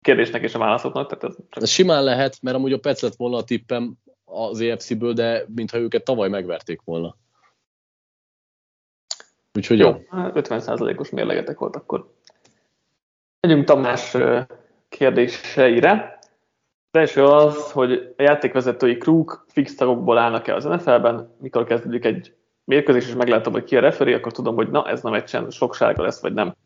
kérdésnek 0.00 0.42
és 0.42 0.54
a 0.54 0.58
válaszoknak. 0.58 1.08
Tehát 1.08 1.24
ez, 1.24 1.44
csak... 1.50 1.62
ez 1.62 1.70
simán 1.70 2.04
lehet, 2.04 2.38
mert 2.42 2.56
amúgy 2.56 2.72
a 2.72 2.78
Pec 2.78 3.02
lett 3.02 3.14
volna 3.16 3.36
a 3.36 3.44
tippem 3.44 3.94
az 4.24 4.60
EFC-ből, 4.60 5.12
de 5.12 5.44
mintha 5.54 5.78
őket 5.78 6.04
tavaly 6.04 6.28
megverték 6.28 6.80
volna. 6.84 7.16
Úgyhogy 9.54 9.78
jó. 9.78 9.88
jó. 9.88 9.96
50%-os 10.10 10.96
hát 10.96 11.10
mérlegetek 11.10 11.58
volt 11.58 11.76
akkor. 11.76 12.12
Megyünk 13.40 13.64
Tamás 13.64 14.16
kérdéseire. 14.88 16.18
Az 16.90 16.98
első 16.98 17.24
az, 17.24 17.72
hogy 17.72 18.14
a 18.16 18.22
játékvezetői 18.22 18.96
krúk 18.98 19.44
fix 19.48 19.74
tagokból 19.74 20.18
állnak-e 20.18 20.54
az 20.54 20.64
NFL-ben, 20.64 21.34
mikor 21.40 21.64
kezdődik 21.64 22.04
egy 22.04 22.34
mérkőzés, 22.64 23.08
és 23.08 23.14
meglátom, 23.14 23.52
hogy 23.52 23.64
ki 23.64 23.76
a 23.76 23.80
referé, 23.80 24.14
akkor 24.14 24.32
tudom, 24.32 24.54
hogy 24.54 24.70
na, 24.70 24.88
ez 24.88 25.02
nem 25.02 25.14
egy 25.14 25.38
sok 25.50 25.74
sárga 25.74 26.02
lesz, 26.02 26.20
vagy 26.20 26.32
nem. 26.32 26.56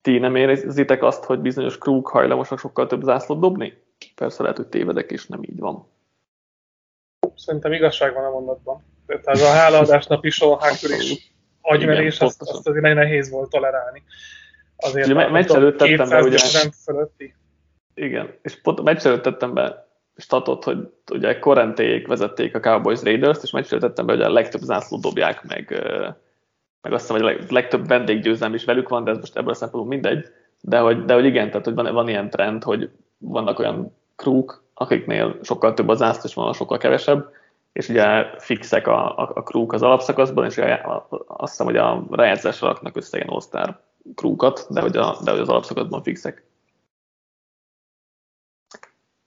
ti 0.00 0.18
nem 0.18 0.36
érzitek 0.36 1.02
azt, 1.02 1.24
hogy 1.24 1.38
bizonyos 1.38 1.78
krúk 1.78 2.08
hajlamosak 2.08 2.58
sokkal 2.58 2.86
több 2.86 3.02
zászlót 3.02 3.40
dobni? 3.40 3.82
Persze 4.14 4.42
lehet, 4.42 4.56
hogy 4.56 4.66
tévedek, 4.66 5.10
és 5.10 5.26
nem 5.26 5.42
így 5.42 5.58
van. 5.58 5.86
Szerintem 7.36 7.72
igazság 7.72 8.14
van 8.14 8.24
a 8.24 8.30
mondatban. 8.30 8.84
Tehát 9.06 9.26
ez 9.26 9.42
a 9.42 9.50
hálaadásnap 9.50 10.24
is, 10.24 10.40
a 10.40 10.58
is 10.80 11.33
agymerés, 11.64 12.20
azt, 12.20 12.42
azt 12.42 12.68
azért 12.68 12.94
nehéz 12.94 13.30
volt 13.30 13.50
tolerálni. 13.50 14.02
Azért 14.76 15.06
ugye, 15.06 15.28
meccs 15.28 15.50
előtt 15.50 15.76
tettem 15.76 16.08
be, 16.08 16.22
ugye, 16.22 16.38
fölötti. 16.84 17.34
Igen, 17.94 18.34
és 18.42 18.60
pont 18.60 18.78
a 18.78 18.82
meccs 18.82 19.06
előtt 19.06 19.22
tettem 19.22 19.54
be 19.54 19.88
statot, 20.16 20.64
hogy 20.64 20.78
ugye 21.10 21.38
Korentéjék 21.38 22.06
vezették 22.06 22.54
a 22.54 22.60
Cowboys 22.60 23.02
Raiders-t, 23.02 23.42
és 23.42 23.50
meccs 23.50 23.70
előtt 23.70 23.84
tettem 23.84 24.06
be, 24.06 24.12
hogy 24.12 24.22
a 24.22 24.32
legtöbb 24.32 24.60
zászlót 24.60 25.00
dobják 25.00 25.42
meg, 25.42 25.70
meg 26.82 26.92
azt 26.92 27.08
hiszem, 27.10 27.22
hogy 27.22 27.36
a 27.48 27.52
legtöbb 27.52 27.86
vendéggyőzelem 27.86 28.54
is 28.54 28.64
velük 28.64 28.88
van, 28.88 29.04
de 29.04 29.10
ez 29.10 29.18
most 29.18 29.36
ebből 29.36 29.50
a 29.50 29.54
szempontból 29.54 29.92
mindegy, 29.92 30.26
de 30.60 30.78
hogy, 30.78 31.04
de 31.04 31.14
hogy 31.14 31.24
igen, 31.24 31.48
tehát 31.48 31.64
hogy 31.64 31.74
van, 31.74 31.92
van 31.92 32.08
ilyen 32.08 32.30
trend, 32.30 32.62
hogy 32.62 32.90
vannak 33.18 33.58
olyan 33.58 33.96
krúk, 34.16 34.64
akiknél 34.74 35.38
sokkal 35.42 35.74
több 35.74 35.88
az 35.88 35.98
zászló, 35.98 36.22
és 36.24 36.34
van 36.34 36.52
sokkal 36.52 36.78
kevesebb, 36.78 37.30
és 37.74 37.88
ugye 37.88 38.24
fixek 38.38 38.86
a, 38.86 39.18
a, 39.18 39.30
a 39.34 39.42
krúk 39.42 39.72
az 39.72 39.82
alapszakaszban, 39.82 40.44
és 40.44 40.56
ugye 40.56 40.80
azt 41.26 41.50
hiszem, 41.50 41.66
hogy 41.66 41.76
a 41.76 42.06
rájátszásra 42.10 42.68
raknak 42.68 42.96
össze 42.96 43.16
ilyen 43.16 43.28
all 43.28 43.76
krúkat, 44.14 44.66
de 44.70 44.80
hogy, 44.80 44.96
a, 44.96 45.16
de 45.24 45.30
hogy 45.30 45.40
az 45.40 45.48
alapszakaszban 45.48 46.02
fixek. 46.02 46.46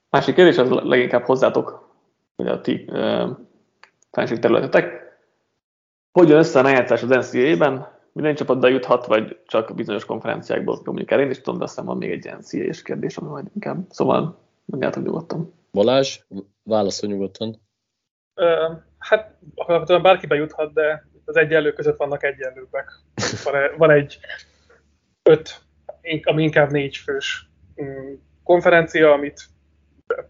Másik 0.09 0.35
kérdés 0.35 0.57
az 0.57 0.69
leginkább 0.69 1.23
hozzátok, 1.23 1.93
hogy 2.35 2.47
a 2.47 2.61
ti 2.61 2.89
fenség 4.11 4.39
területetek. 4.39 5.17
Hogy 6.11 6.29
jön 6.29 6.37
össze 6.37 6.59
a 6.59 6.61
rájátszás 6.61 7.03
az 7.03 7.09
NCAA-ben? 7.09 7.87
Minden 8.11 8.35
csapat 8.35 8.59
bejuthat, 8.59 9.05
vagy 9.05 9.39
csak 9.45 9.75
bizonyos 9.75 10.05
konferenciákból, 10.05 10.81
mondjuk 10.85 11.11
el 11.11 11.19
én 11.19 11.29
is 11.29 11.41
tudom, 11.41 11.59
de 11.59 11.63
aztán 11.63 11.85
van 11.85 11.97
még 11.97 12.11
egy 12.11 12.35
NCAA-s 12.39 12.81
kérdés, 12.81 13.17
ami 13.17 13.29
majd 13.29 13.47
inkább. 13.55 13.85
Szóval 13.89 14.37
mondjátok 14.65 15.03
nyugodtan. 15.03 15.53
Balázs, 15.71 16.19
válaszol 16.63 17.09
nyugodtan. 17.09 17.65
Hát 18.99 19.33
alapvetően 19.55 20.01
bárki 20.01 20.27
bejuthat, 20.27 20.73
de 20.73 21.05
az 21.25 21.37
egyenlő 21.37 21.73
között 21.73 21.97
vannak 21.97 22.23
egyenlőbbek. 22.23 22.91
Van 23.77 23.91
egy 23.91 24.19
öt, 25.23 25.61
ami 26.23 26.43
inkább 26.43 26.71
négy 26.71 26.97
fős 26.97 27.49
mm, 27.81 28.13
konferencia, 28.43 29.11
amit 29.11 29.41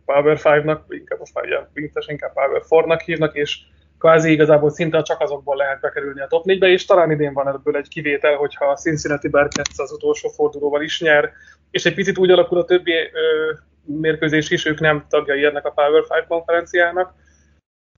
Power 0.05 0.37
5-nak, 0.43 0.79
inkább 0.89 1.19
most 1.19 1.33
már 1.33 1.45
ugye 1.45 1.59
inkább 2.05 2.33
Power 2.33 2.61
4-nak 2.69 3.01
hívnak, 3.05 3.35
és 3.35 3.59
kvázi 3.99 4.31
igazából 4.31 4.69
szinte 4.69 5.01
csak 5.01 5.21
azokból 5.21 5.55
lehet 5.55 5.79
bekerülni 5.79 6.21
a 6.21 6.27
top 6.27 6.43
4-be, 6.47 6.67
és 6.67 6.85
talán 6.85 7.11
idén 7.11 7.33
van 7.33 7.47
ebből 7.47 7.77
egy 7.77 7.87
kivétel, 7.87 8.35
hogyha 8.35 8.65
a 8.65 8.75
Cincinnati 8.75 9.27
Bearcats 9.27 9.79
az 9.79 9.91
utolsó 9.91 10.29
fordulóval 10.29 10.81
is 10.81 11.01
nyer, 11.01 11.31
és 11.71 11.85
egy 11.85 11.93
picit 11.93 12.17
úgy 12.17 12.31
alakul 12.31 12.57
a 12.57 12.65
többi 12.65 12.93
ö, 12.93 13.51
mérkőzés 13.83 14.49
is, 14.49 14.65
ők 14.65 14.79
nem 14.79 15.05
tagjai 15.09 15.43
ennek 15.43 15.65
a 15.65 15.71
Power 15.71 16.03
5 16.09 16.27
konferenciának, 16.27 17.13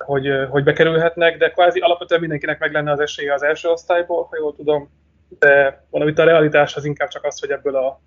hogy, 0.05 0.29
hogy 0.49 0.63
bekerülhetnek, 0.63 1.37
de 1.37 1.51
kvázi 1.51 1.79
alapvetően 1.79 2.19
mindenkinek 2.19 2.59
meg 2.59 2.71
lenne 2.71 2.91
az 2.91 2.99
esélye 2.99 3.33
az 3.33 3.43
első 3.43 3.69
osztályból, 3.69 4.27
ha 4.29 4.37
jól 4.37 4.55
tudom, 4.55 4.89
de 5.39 5.83
valamit 5.89 6.19
a 6.19 6.23
realitás 6.23 6.75
az 6.75 6.85
inkább 6.85 7.09
csak 7.09 7.23
az, 7.23 7.39
hogy 7.39 7.49
ebből 7.49 7.75
a 7.75 8.01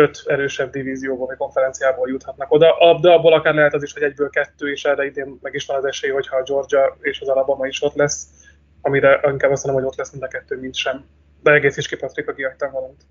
öt 0.00 0.22
erősebb 0.26 0.70
divízióból 0.70 1.26
vagy 1.26 1.36
konferenciából 1.36 2.08
juthatnak 2.08 2.52
oda, 2.52 2.98
de 3.00 3.10
abból 3.10 3.32
akár 3.32 3.54
lehet 3.54 3.74
az 3.74 3.82
is, 3.82 3.92
hogy 3.92 4.02
egyből 4.02 4.30
kettő, 4.30 4.70
és 4.70 4.84
erre 4.84 5.04
idén 5.04 5.38
meg 5.42 5.54
is 5.54 5.66
van 5.66 5.76
az 5.76 5.84
esély, 5.84 6.10
hogyha 6.10 6.36
a 6.36 6.42
Georgia 6.42 6.96
és 7.00 7.20
az 7.20 7.28
Alabama 7.28 7.66
is 7.66 7.82
ott 7.82 7.94
lesz, 7.94 8.28
amire 8.80 9.20
inkább 9.30 9.50
azt 9.50 9.64
mondom, 9.64 9.82
hogy 9.82 9.92
ott 9.92 9.98
lesz 9.98 10.10
mind 10.10 10.22
a 10.22 10.28
kettő, 10.28 10.60
mint 10.60 10.74
sem. 10.74 11.04
De 11.42 11.52
egész 11.52 11.76
is 11.76 11.88
ki 11.88 11.96
Patrik, 11.96 12.28
aki 12.28 12.42
valamit. 12.58 13.06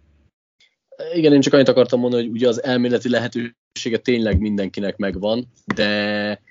Igen, 1.13 1.33
én 1.33 1.41
csak 1.41 1.53
annyit 1.53 1.67
akartam 1.67 1.99
mondani, 1.99 2.23
hogy 2.23 2.31
ugye 2.31 2.47
az 2.47 2.63
elméleti 2.63 3.09
lehetősége 3.09 3.97
tényleg 4.01 4.39
mindenkinek 4.39 4.97
megvan, 4.97 5.51
de 5.75 6.41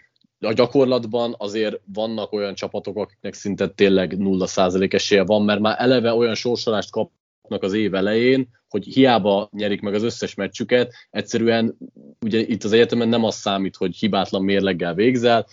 a 0.45 0.53
gyakorlatban 0.53 1.35
azért 1.39 1.81
vannak 1.93 2.33
olyan 2.33 2.55
csapatok, 2.55 2.97
akiknek 2.97 3.35
szinte 3.35 3.69
tényleg 3.69 4.15
0% 4.19 4.93
esélye 4.93 5.25
van, 5.25 5.45
mert 5.45 5.61
már 5.61 5.77
eleve 5.79 6.15
olyan 6.15 6.35
sorsolást 6.35 6.91
kapnak 6.91 7.63
az 7.63 7.73
év 7.73 7.95
elején, 7.95 8.49
hogy 8.69 8.85
hiába 8.85 9.49
nyerik 9.53 9.81
meg 9.81 9.95
az 9.95 10.03
összes 10.03 10.35
meccsüket, 10.35 10.93
egyszerűen 11.11 11.77
ugye 12.21 12.39
itt 12.39 12.65
az 12.65 12.73
egyetemen 12.73 13.09
nem 13.09 13.25
az 13.25 13.35
számít, 13.35 13.77
hogy 13.77 13.97
hibátlan 13.97 14.45
mérleggel 14.45 14.95
végzel, 14.95 15.47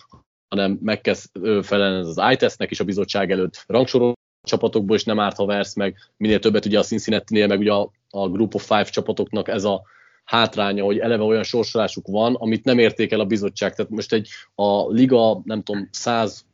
hanem 0.48 0.78
meg 0.82 1.00
kell 1.00 1.14
felelni 1.62 1.98
az 1.98 2.20
iTestnek 2.32 2.70
is 2.70 2.80
a 2.80 2.84
bizottság 2.84 3.30
előtt 3.30 3.64
rangsorol 3.66 4.12
csapatokból, 4.46 4.96
és 4.96 5.04
nem 5.04 5.18
árt, 5.18 5.36
ha 5.36 5.46
versz 5.46 5.74
meg. 5.74 5.96
Minél 6.16 6.38
többet 6.38 6.66
ugye 6.66 6.78
a 6.78 6.82
Cincinnati-nél, 6.82 7.46
meg 7.46 7.58
ugye 7.58 7.72
a, 7.72 7.90
a 8.10 8.28
Group 8.28 8.54
of 8.54 8.66
Five 8.66 8.84
csapatoknak 8.84 9.48
ez 9.48 9.64
a 9.64 9.82
hátránya, 10.24 10.84
hogy 10.84 10.98
eleve 10.98 11.22
olyan 11.22 11.42
sorsolásuk 11.42 12.06
van, 12.06 12.34
amit 12.34 12.64
nem 12.64 12.78
értékel 12.78 13.20
a 13.20 13.24
bizottság. 13.24 13.74
Tehát 13.74 13.90
most 13.90 14.12
egy 14.12 14.28
a 14.54 14.92
liga, 14.92 15.40
nem 15.44 15.62
tudom, 15.62 15.88
120. 15.90 16.44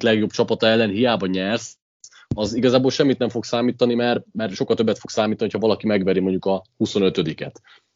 legjobb 0.00 0.30
csapata 0.30 0.66
ellen 0.66 0.90
hiába 0.90 1.26
nyersz, 1.26 1.78
az 2.34 2.54
igazából 2.54 2.90
semmit 2.90 3.18
nem 3.18 3.28
fog 3.28 3.44
számítani, 3.44 3.94
mert, 3.94 4.24
mert 4.32 4.54
sokkal 4.54 4.76
többet 4.76 4.98
fog 4.98 5.10
számítani, 5.10 5.50
ha 5.50 5.58
valaki 5.58 5.86
megveri 5.86 6.20
mondjuk 6.20 6.44
a 6.44 6.64
25-et 6.78 7.52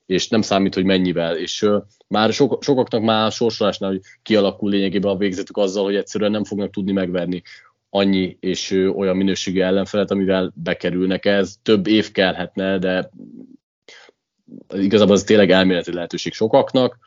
és 0.07 0.29
nem 0.29 0.43
számít, 0.43 0.75
hogy 0.75 0.85
mennyivel, 0.85 1.37
és 1.37 1.63
uh, 1.63 1.83
már 2.09 2.33
sok, 2.33 2.63
sokaknak 2.63 3.03
már 3.03 3.33
sorsolásnál 3.33 3.91
hogy 3.91 4.01
kialakul 4.23 4.71
lényegében 4.71 5.11
a 5.11 5.17
végzetük 5.17 5.57
azzal, 5.57 5.85
hogy 5.85 5.97
egyszerűen 5.97 6.31
nem 6.31 6.45
fognak 6.45 6.71
tudni 6.71 6.93
megverni 6.93 7.43
annyi 7.91 8.37
és 8.41 8.71
uh, 8.71 8.99
olyan 8.99 9.17
minőségű 9.17 9.61
ellenfelet, 9.61 10.11
amivel 10.11 10.53
bekerülnek 10.55 11.25
ez. 11.25 11.57
Több 11.63 11.87
év 11.87 12.13
kellhetne, 12.13 12.79
de 12.79 13.11
igazából 14.75 15.15
ez 15.15 15.23
tényleg 15.23 15.51
elméleti 15.51 15.93
lehetőség 15.93 16.33
sokaknak. 16.33 16.99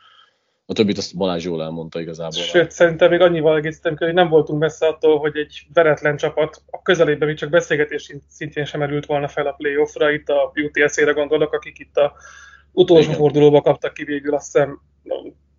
A 0.66 0.72
többit 0.72 0.98
azt 0.98 1.16
Balázs 1.16 1.44
jól 1.44 1.62
elmondta 1.62 2.00
igazából. 2.00 2.42
Sőt, 2.42 2.70
szerintem 2.70 3.10
még 3.10 3.20
annyival 3.20 3.56
egészítem 3.56 3.96
hogy 3.96 4.14
nem 4.14 4.28
voltunk 4.28 4.60
messze 4.60 4.86
attól, 4.86 5.18
hogy 5.18 5.36
egy 5.36 5.66
veretlen 5.72 6.16
csapat 6.16 6.62
a 6.70 6.82
közelében 6.82 7.28
még 7.28 7.36
csak 7.36 7.50
beszélgetés 7.50 8.14
szintjén 8.28 8.64
sem 8.64 8.80
merült 8.80 9.06
volna 9.06 9.28
fel 9.28 9.46
a 9.46 9.52
playoffra. 9.52 10.10
Itt 10.10 10.28
a 10.28 10.52
UTS-ére 10.54 11.12
gondolok, 11.12 11.52
akik 11.52 11.78
itt 11.78 11.96
a 11.96 12.12
utolsó 12.72 13.02
igen. 13.02 13.16
fordulóba 13.16 13.60
kaptak 13.60 13.94
ki 13.94 14.04
végül 14.04 14.34
azt 14.34 14.52
hiszem 14.52 14.80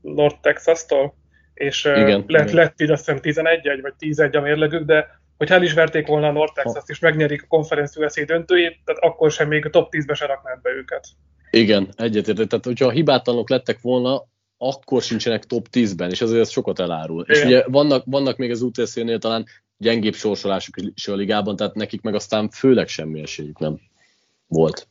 North 0.02 0.40
Texas-tól, 0.42 1.16
és 1.54 1.86
igen, 1.86 2.24
lett, 2.28 2.50
igen. 2.50 2.56
lett 2.56 2.82
így 2.82 2.92
azt 2.92 3.06
hiszem 3.06 3.22
11 3.22 3.82
vagy 3.82 3.94
10-1 4.00 4.38
a 4.38 4.40
mérlegük, 4.40 4.86
de 4.86 5.22
hogy 5.40 5.52
el 5.52 5.64
is 5.64 5.74
verték 5.74 6.08
volna 6.08 6.28
a 6.28 6.32
North 6.32 6.54
Texas-t, 6.54 6.90
és 6.90 7.00
megnyerik 7.00 7.44
a 7.44 7.48
konferencia 7.48 8.06
USA 8.06 8.26
döntőjét, 8.26 8.80
tehát 8.86 9.04
akkor 9.04 9.32
sem 9.32 9.48
még 9.48 9.66
a 9.66 9.70
top 9.70 9.88
10-be 9.92 10.14
se 10.14 10.26
raknád 10.26 10.62
be 10.62 10.70
őket. 10.70 11.08
Igen, 11.52 11.90
egyetértek. 11.96 12.48
Tehát, 12.48 12.66
hogyha 12.66 12.90
hibátlanok 12.90 13.50
lettek 13.50 13.82
volna, 13.82 14.24
akkor 14.58 15.02
sincsenek 15.02 15.46
top 15.46 15.68
10-ben, 15.72 16.10
és 16.10 16.22
azért 16.22 16.42
ez 16.42 16.50
sokat 16.50 16.80
elárul. 16.80 17.24
Igen. 17.24 17.36
És 17.36 17.44
ugye 17.44 17.64
vannak, 17.68 18.04
vannak 18.06 18.38
még 18.38 18.52
az 18.52 18.62
UTC-nél 18.62 19.20
talán 19.20 19.46
gyengébb 19.78 20.14
sorsolásuk 20.14 20.76
is 20.94 21.08
a 21.08 21.16
ligában, 21.16 21.56
tehát 21.56 21.76
nekik 21.76 22.02
meg 22.02 22.16
aztán 22.16 22.50
főleg 22.50 22.88
semmi 22.88 23.22
esélyük 23.22 23.60
nem 23.60 23.80
volt. 24.48 24.88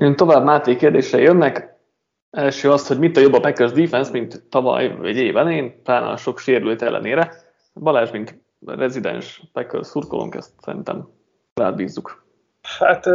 Én 0.00 0.16
tovább 0.16 0.44
Máté 0.44 0.76
kérdésre 0.76 1.18
jönnek. 1.18 1.76
Első 2.30 2.70
az, 2.70 2.86
hogy 2.86 2.98
mit 2.98 3.16
a 3.16 3.20
jobb 3.20 3.32
a 3.32 3.40
Packers 3.40 3.72
defense, 3.72 4.10
mint 4.10 4.42
tavaly 4.48 4.96
vagy 4.96 5.16
év 5.16 5.36
elején, 5.36 5.82
pláne 5.82 6.06
a 6.06 6.16
sok 6.16 6.38
sérült 6.38 6.82
ellenére. 6.82 7.32
Balázs, 7.74 8.10
mint 8.10 8.40
rezidens 8.66 9.42
Packers 9.52 9.86
szurkolónk, 9.86 10.34
ezt 10.34 10.52
szerintem 10.60 11.08
rád 11.54 11.74
bízzuk. 11.74 12.26
Hát 12.78 13.06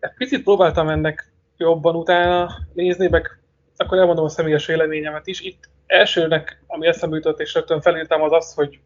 egy 0.00 0.14
picit 0.16 0.42
próbáltam 0.42 0.88
ennek 0.88 1.32
jobban 1.56 1.96
utána 1.96 2.48
nézni, 2.72 3.08
meg 3.08 3.40
akkor 3.76 3.98
elmondom 3.98 4.24
a 4.24 4.28
személyes 4.28 4.66
véleményemet 4.66 5.26
is. 5.26 5.40
Itt 5.40 5.68
elsőnek, 5.86 6.62
ami 6.66 6.86
eszembe 6.86 7.16
jutott, 7.16 7.40
és 7.40 7.54
rögtön 7.54 7.80
felírtam, 7.80 8.22
az 8.22 8.32
az, 8.32 8.54
hogy 8.54 8.80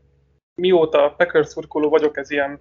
mióta 0.55 1.15
Packers 1.17 1.49
szurkoló 1.49 1.89
vagyok, 1.89 2.17
ez 2.17 2.31
ilyen 2.31 2.59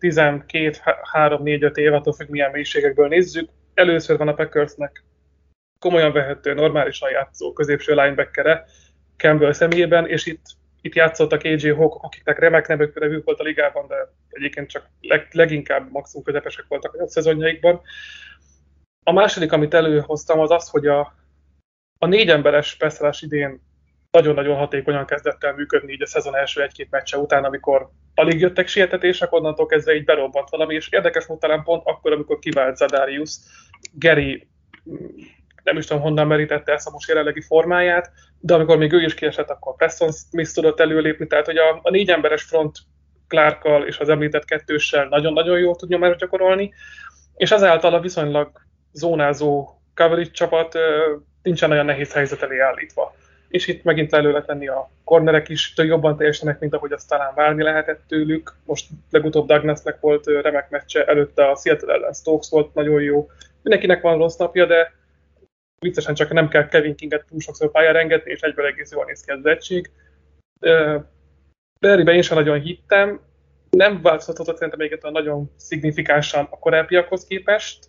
12-3-4-5 0.00 1.76
év, 1.76 1.92
attól 1.92 2.12
függ 2.12 2.28
milyen 2.28 2.50
mélységekből 2.50 3.08
nézzük. 3.08 3.48
Először 3.74 4.18
van 4.18 4.28
a 4.28 4.34
Packersnek 4.34 5.04
komolyan 5.78 6.12
vehető, 6.12 6.54
normálisan 6.54 7.10
játszó 7.10 7.52
középső 7.52 7.94
linebackere 7.94 8.64
Campbell 9.16 9.52
személyében, 9.52 10.06
és 10.08 10.26
itt, 10.26 10.44
itt 10.84 10.94
játszottak 10.94 11.42
AJ 11.42 11.68
Hawk, 11.68 12.02
akiknek 12.02 12.38
remek 12.38 12.66
nevük, 12.66 13.00
nevük 13.00 13.24
volt 13.24 13.40
a 13.40 13.42
ligában, 13.42 13.86
de 13.86 13.96
egyébként 14.28 14.70
csak 14.70 14.88
leg, 15.00 15.28
leginkább 15.30 15.90
maximum 15.90 16.24
közepesek 16.24 16.64
voltak 16.68 16.94
a 16.94 17.08
szezonjaikban. 17.08 17.80
A 19.02 19.12
második, 19.12 19.52
amit 19.52 19.74
előhoztam, 19.74 20.40
az 20.40 20.50
az, 20.50 20.68
hogy 20.68 20.86
a, 20.86 21.14
a 21.98 22.06
négy 22.06 22.30
emberes 22.30 22.76
Peszerás 22.76 23.22
idén 23.22 23.62
nagyon-nagyon 24.10 24.56
hatékonyan 24.56 25.06
kezdett 25.06 25.44
el 25.44 25.54
működni 25.54 25.92
így 25.92 26.02
a 26.02 26.06
szezon 26.06 26.36
első 26.36 26.62
egy-két 26.62 26.90
meccse 26.90 27.18
után, 27.18 27.44
amikor 27.44 27.90
alig 28.14 28.40
jöttek 28.40 28.66
sietetések, 28.66 29.32
onnantól 29.32 29.66
kezdve 29.66 29.94
így 29.94 30.04
berobbant 30.04 30.50
valami, 30.50 30.74
és 30.74 30.88
érdekes 30.88 31.26
volt 31.26 31.40
talán 31.40 31.62
pont 31.62 31.82
akkor, 31.84 32.12
amikor 32.12 32.38
kivált 32.38 32.76
Zadarius, 32.76 33.36
Geri 33.92 34.48
nem 35.64 35.76
is 35.76 35.86
tudom 35.86 36.02
honnan 36.02 36.26
merítette 36.26 36.72
ezt 36.72 36.86
a 36.86 36.90
most 36.90 37.08
jelenlegi 37.08 37.40
formáját, 37.40 38.10
de 38.40 38.54
amikor 38.54 38.76
még 38.76 38.92
ő 38.92 39.02
is 39.02 39.14
kiesett, 39.14 39.50
akkor 39.50 39.76
Preston 39.76 40.12
Smith 40.12 40.52
tudott 40.52 40.80
előlépni, 40.80 41.26
tehát 41.26 41.46
hogy 41.46 41.56
a, 41.56 41.80
a 41.82 41.90
négy 41.90 42.10
emberes 42.10 42.42
front 42.42 42.78
Clarkkal 43.28 43.86
és 43.86 43.98
az 43.98 44.08
említett 44.08 44.44
kettőssel 44.44 45.08
nagyon-nagyon 45.08 45.58
jól 45.58 45.76
tud 45.76 45.88
nyomást 45.88 46.18
gyakorolni, 46.18 46.72
és 47.36 47.50
ezáltal 47.50 47.94
a 47.94 48.00
viszonylag 48.00 48.50
zónázó 48.92 49.68
coverage 49.94 50.30
csapat 50.30 50.78
nincsen 51.42 51.70
olyan 51.70 51.84
nehéz 51.84 52.12
helyzet 52.12 52.42
elé 52.42 52.58
állítva. 52.58 53.14
És 53.48 53.66
itt 53.66 53.84
megint 53.84 54.12
elő 54.12 54.30
lehet 54.30 54.46
tenni 54.46 54.68
a 54.68 54.90
cornerek 55.04 55.48
is, 55.48 55.72
től 55.72 55.86
jobban 55.86 56.16
teljesítenek, 56.16 56.60
mint 56.60 56.74
ahogy 56.74 56.92
azt 56.92 57.08
talán 57.08 57.34
várni 57.34 57.62
lehetett 57.62 58.02
tőlük. 58.08 58.54
Most 58.64 58.86
legutóbb 59.10 59.46
Douglasnek 59.46 60.00
volt 60.00 60.26
remek 60.26 60.70
meccse, 60.70 61.04
előtte 61.04 61.50
a 61.50 61.56
Seattle 61.56 61.94
ellen 61.94 62.12
Stokes 62.12 62.50
volt 62.50 62.74
nagyon 62.74 63.00
jó. 63.00 63.30
Mindenkinek 63.62 64.02
van 64.02 64.18
rossz 64.18 64.36
napja, 64.36 64.66
de 64.66 64.92
viccesen 65.84 66.14
csak 66.14 66.32
nem 66.32 66.48
kell 66.48 66.68
Kevin 66.68 66.94
Kinget 66.94 67.26
túl 67.26 67.40
sokszor 67.40 67.70
pályára 67.70 67.98
engedni, 67.98 68.30
és 68.30 68.40
egyből 68.40 68.66
egész 68.66 68.92
jól 68.92 69.04
néz 69.04 69.20
ki 69.24 69.30
az 69.30 69.46
egység. 69.46 69.90
Berrybe 71.80 72.12
én 72.12 72.22
sem 72.22 72.36
nagyon 72.36 72.60
hittem, 72.60 73.20
nem 73.70 74.02
változtatott 74.02 74.56
szerintem 74.56 74.78
még 74.78 74.98
nagyon 75.12 75.50
szignifikánsan 75.56 76.46
a 76.50 76.58
korábbiakhoz 76.58 77.24
képest. 77.24 77.84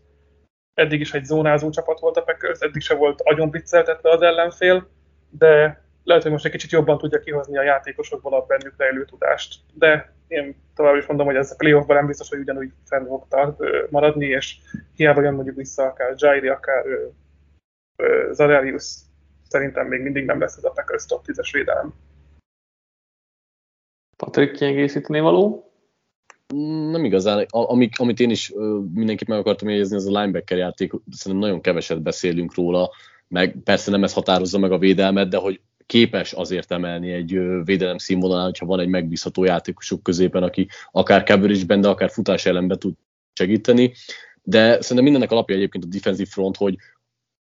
Eddig 0.74 1.00
is 1.00 1.14
egy 1.14 1.26
zónázó 1.26 1.70
csapat 1.70 2.00
volt 2.00 2.18
a 2.18 2.22
Packers, 2.22 2.60
eddig 2.60 2.82
se 2.82 2.96
volt 2.96 3.22
agyon 3.22 3.50
blitzeltetve 3.50 4.10
az 4.10 4.22
ellenfél, 4.22 4.90
de 5.30 5.84
lehet, 6.04 6.24
hogy 6.24 6.32
most 6.32 6.46
egy 6.46 6.52
kicsit 6.52 6.72
jobban 6.72 6.98
tudja 6.98 7.20
kihozni 7.20 7.58
a 7.58 7.64
játékosokból 7.64 8.34
a 8.34 8.46
bennük 8.46 8.74
rejlő 8.78 9.06
tudást. 9.06 9.60
De 9.74 10.14
én 10.28 10.56
tovább 10.76 10.96
is 10.96 11.06
mondom, 11.06 11.26
hogy 11.26 11.36
ez 11.36 11.52
a 11.52 11.56
playoffban 11.56 11.96
nem 11.96 12.08
biztos, 12.08 12.30
hogy 12.30 12.40
ugyanúgy 12.40 12.72
fenn 12.86 13.08
fog 13.08 13.56
maradni, 13.90 14.26
és 14.26 14.56
hiába 14.96 15.22
jön 15.22 15.34
mondjuk 15.34 15.56
vissza 15.56 15.84
akár 15.84 16.14
Jairi, 16.16 16.48
akár 16.48 16.84
Zadarius, 18.32 18.96
szerintem 19.48 19.88
még 19.88 20.02
mindig 20.02 20.26
nem 20.26 20.40
lesz 20.40 20.58
ez 20.58 20.64
a 20.64 20.70
Packers 20.70 21.06
top 21.06 21.26
10-es 21.28 21.50
védelem. 21.52 21.94
Patrik, 24.18 24.52
kiegészíteni 24.52 25.20
való? 25.20 25.72
Nem 26.92 27.06
igazán. 27.06 27.46
Amik, 27.50 28.00
amit 28.00 28.20
én 28.20 28.30
is 28.30 28.54
mindenképp 28.94 29.28
meg 29.28 29.40
akartam 29.40 29.70
jegyezni, 29.70 29.96
az 29.96 30.06
a 30.06 30.20
linebacker 30.20 30.58
játék. 30.58 30.94
Szerintem 31.12 31.48
nagyon 31.48 31.62
keveset 31.62 32.02
beszélünk 32.02 32.56
róla, 32.56 32.92
meg 33.28 33.56
persze 33.64 33.92
nem 33.92 34.04
ez 34.04 34.14
határozza 34.14 34.60
meg 34.60 34.72
a 34.72 34.78
védelmet, 34.78 35.30
de 35.30 35.38
hogy 35.38 35.62
képes 35.86 36.34
azért 36.34 36.72
emelni 36.72 37.12
egy 37.12 37.40
védelem 37.64 37.98
színvonalán, 37.98 38.46
hogyha 38.46 38.66
van 38.66 38.80
egy 38.80 38.88
megbízható 38.88 39.44
játékosuk 39.44 40.04
középen, 40.04 40.44
aki 40.44 40.68
akár 40.92 41.24
coverage 41.24 41.76
de 41.76 41.88
akár 41.88 42.10
futás 42.10 42.46
ellenbe 42.46 42.78
tud 42.78 42.94
segíteni. 43.34 43.94
De 44.44 44.72
szerintem 44.82 45.04
mindennek 45.04 45.32
alapja 45.32 45.56
egyébként 45.56 45.84
a 45.84 45.88
defensive 45.88 46.30
front, 46.30 46.58
hogy 46.58 46.76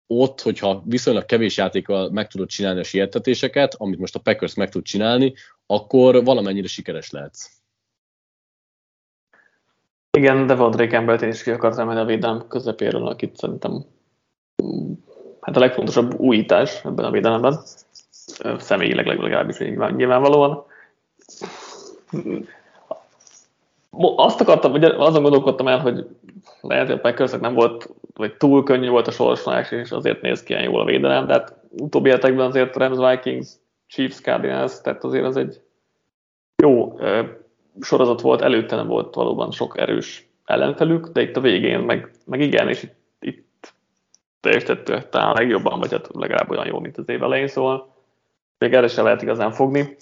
ott, 0.07 0.41
hogyha 0.41 0.81
viszonylag 0.85 1.25
kevés 1.25 1.57
játékkal 1.57 2.09
meg 2.09 2.27
tudod 2.27 2.47
csinálni 2.47 2.79
a 2.79 2.83
siettetéseket, 2.83 3.75
amit 3.77 3.99
most 3.99 4.15
a 4.15 4.19
Packers 4.19 4.53
meg 4.53 4.69
tud 4.69 4.83
csinálni, 4.83 5.33
akkor 5.65 6.23
valamennyire 6.23 6.67
sikeres 6.67 7.09
lehetsz. 7.09 7.61
Igen, 10.17 10.47
de 10.47 10.55
volt 10.55 10.89
Campbell-t 10.89 11.21
én 11.21 11.29
is 11.29 11.43
ki 11.43 11.51
akartam 11.51 11.87
a 11.87 12.05
védelem 12.05 12.47
közepéről, 12.47 13.07
akit 13.07 13.37
szerintem 13.37 13.85
hát 15.41 15.55
a 15.55 15.59
legfontosabb 15.59 16.19
újítás 16.19 16.85
ebben 16.85 17.05
a 17.05 17.11
védelemben. 17.11 17.59
Személyileg 18.57 19.05
legalábbis 19.05 19.57
nyilvánvalóan. 19.57 20.65
Azt 24.15 24.41
akartam, 24.41 24.71
vagy 24.71 24.83
azon 24.83 25.21
gondolkodtam 25.21 25.67
el, 25.67 25.79
hogy 25.79 26.07
lehet, 26.61 26.87
hogy 26.87 26.95
a 26.95 26.99
packers 26.99 27.31
nem 27.31 27.53
volt, 27.53 27.89
vagy 28.13 28.37
túl 28.37 28.63
könnyű 28.63 28.89
volt 28.89 29.07
a 29.07 29.11
sorsolás, 29.11 29.71
és 29.71 29.91
azért 29.91 30.21
néz 30.21 30.43
ki 30.43 30.53
ilyen 30.53 30.65
jól 30.65 30.81
a 30.81 30.85
védelem, 30.85 31.27
de 31.27 31.33
hát 31.33 31.55
utóbbi 31.69 32.09
hetekben 32.09 32.45
azért 32.45 32.75
Rams 32.75 32.97
Vikings, 33.09 33.49
Chiefs, 33.87 34.21
Cardinals, 34.21 34.81
tehát 34.81 35.03
azért 35.03 35.25
az 35.25 35.37
egy 35.37 35.61
jó 36.63 36.97
sorozat 37.81 38.21
volt, 38.21 38.41
előtte 38.41 38.75
nem 38.75 38.87
volt 38.87 39.15
valóban 39.15 39.51
sok 39.51 39.77
erős 39.77 40.27
ellenfelük, 40.45 41.07
de 41.07 41.21
itt 41.21 41.35
a 41.35 41.41
végén 41.41 41.79
meg, 41.79 42.11
meg 42.25 42.41
igen, 42.41 42.69
és 42.69 42.83
itt, 42.83 42.95
itt 43.19 43.73
teljesítettük 44.39 45.09
talán 45.09 45.33
legjobban, 45.33 45.79
vagy 45.79 45.91
hát 45.91 46.09
legalább 46.13 46.49
olyan 46.49 46.67
jó, 46.67 46.79
mint 46.79 46.97
az 46.97 47.09
év 47.09 47.23
elején, 47.23 47.47
szóval 47.47 47.93
még 48.57 48.73
erre 48.73 48.87
sem 48.87 49.03
lehet 49.03 49.21
igazán 49.21 49.51
fogni. 49.51 49.95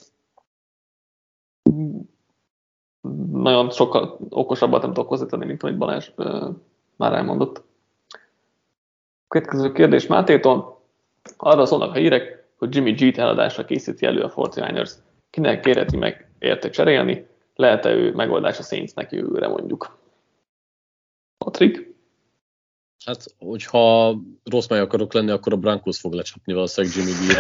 Nagyon 3.31 3.69
sokkal 3.69 4.17
okosabbat 4.29 4.81
nem 4.81 4.93
tudok 4.93 5.09
hozzátenni, 5.09 5.45
mint 5.45 5.63
amit 5.63 5.77
Balázs 5.77 6.11
már 6.95 7.13
elmondott. 7.13 7.63
Következő 9.31 9.71
kérdés 9.71 10.07
Mátétól. 10.07 10.81
Arra 11.37 11.65
szólnak 11.65 11.89
a 11.89 11.97
hírek, 11.97 12.43
hogy 12.57 12.75
Jimmy 12.75 12.91
G-t 12.91 13.17
eladásra 13.17 13.65
készíti 13.65 14.05
elő 14.05 14.21
a 14.21 14.33
49ers. 14.33 14.91
Kinek 15.29 15.59
kérheti 15.59 15.97
meg 15.97 16.29
érte 16.39 16.69
cserélni? 16.69 17.29
lehet-e 17.61 17.89
ő 17.89 18.11
megoldás 18.13 18.59
a 18.59 18.63
Saintsnek 18.63 19.11
jövőre 19.11 19.47
mondjuk? 19.47 19.99
Patrik? 21.37 21.93
Hát, 23.05 23.25
hogyha 23.37 24.15
rossz 24.43 24.67
meg 24.67 24.81
akarok 24.81 25.13
lenni, 25.13 25.31
akkor 25.31 25.53
a 25.53 25.57
Brankos 25.57 25.99
fog 25.99 26.13
lecsapni 26.13 26.53
valószínűleg 26.53 26.95
Jimmy 26.97 27.11
g 27.11 27.39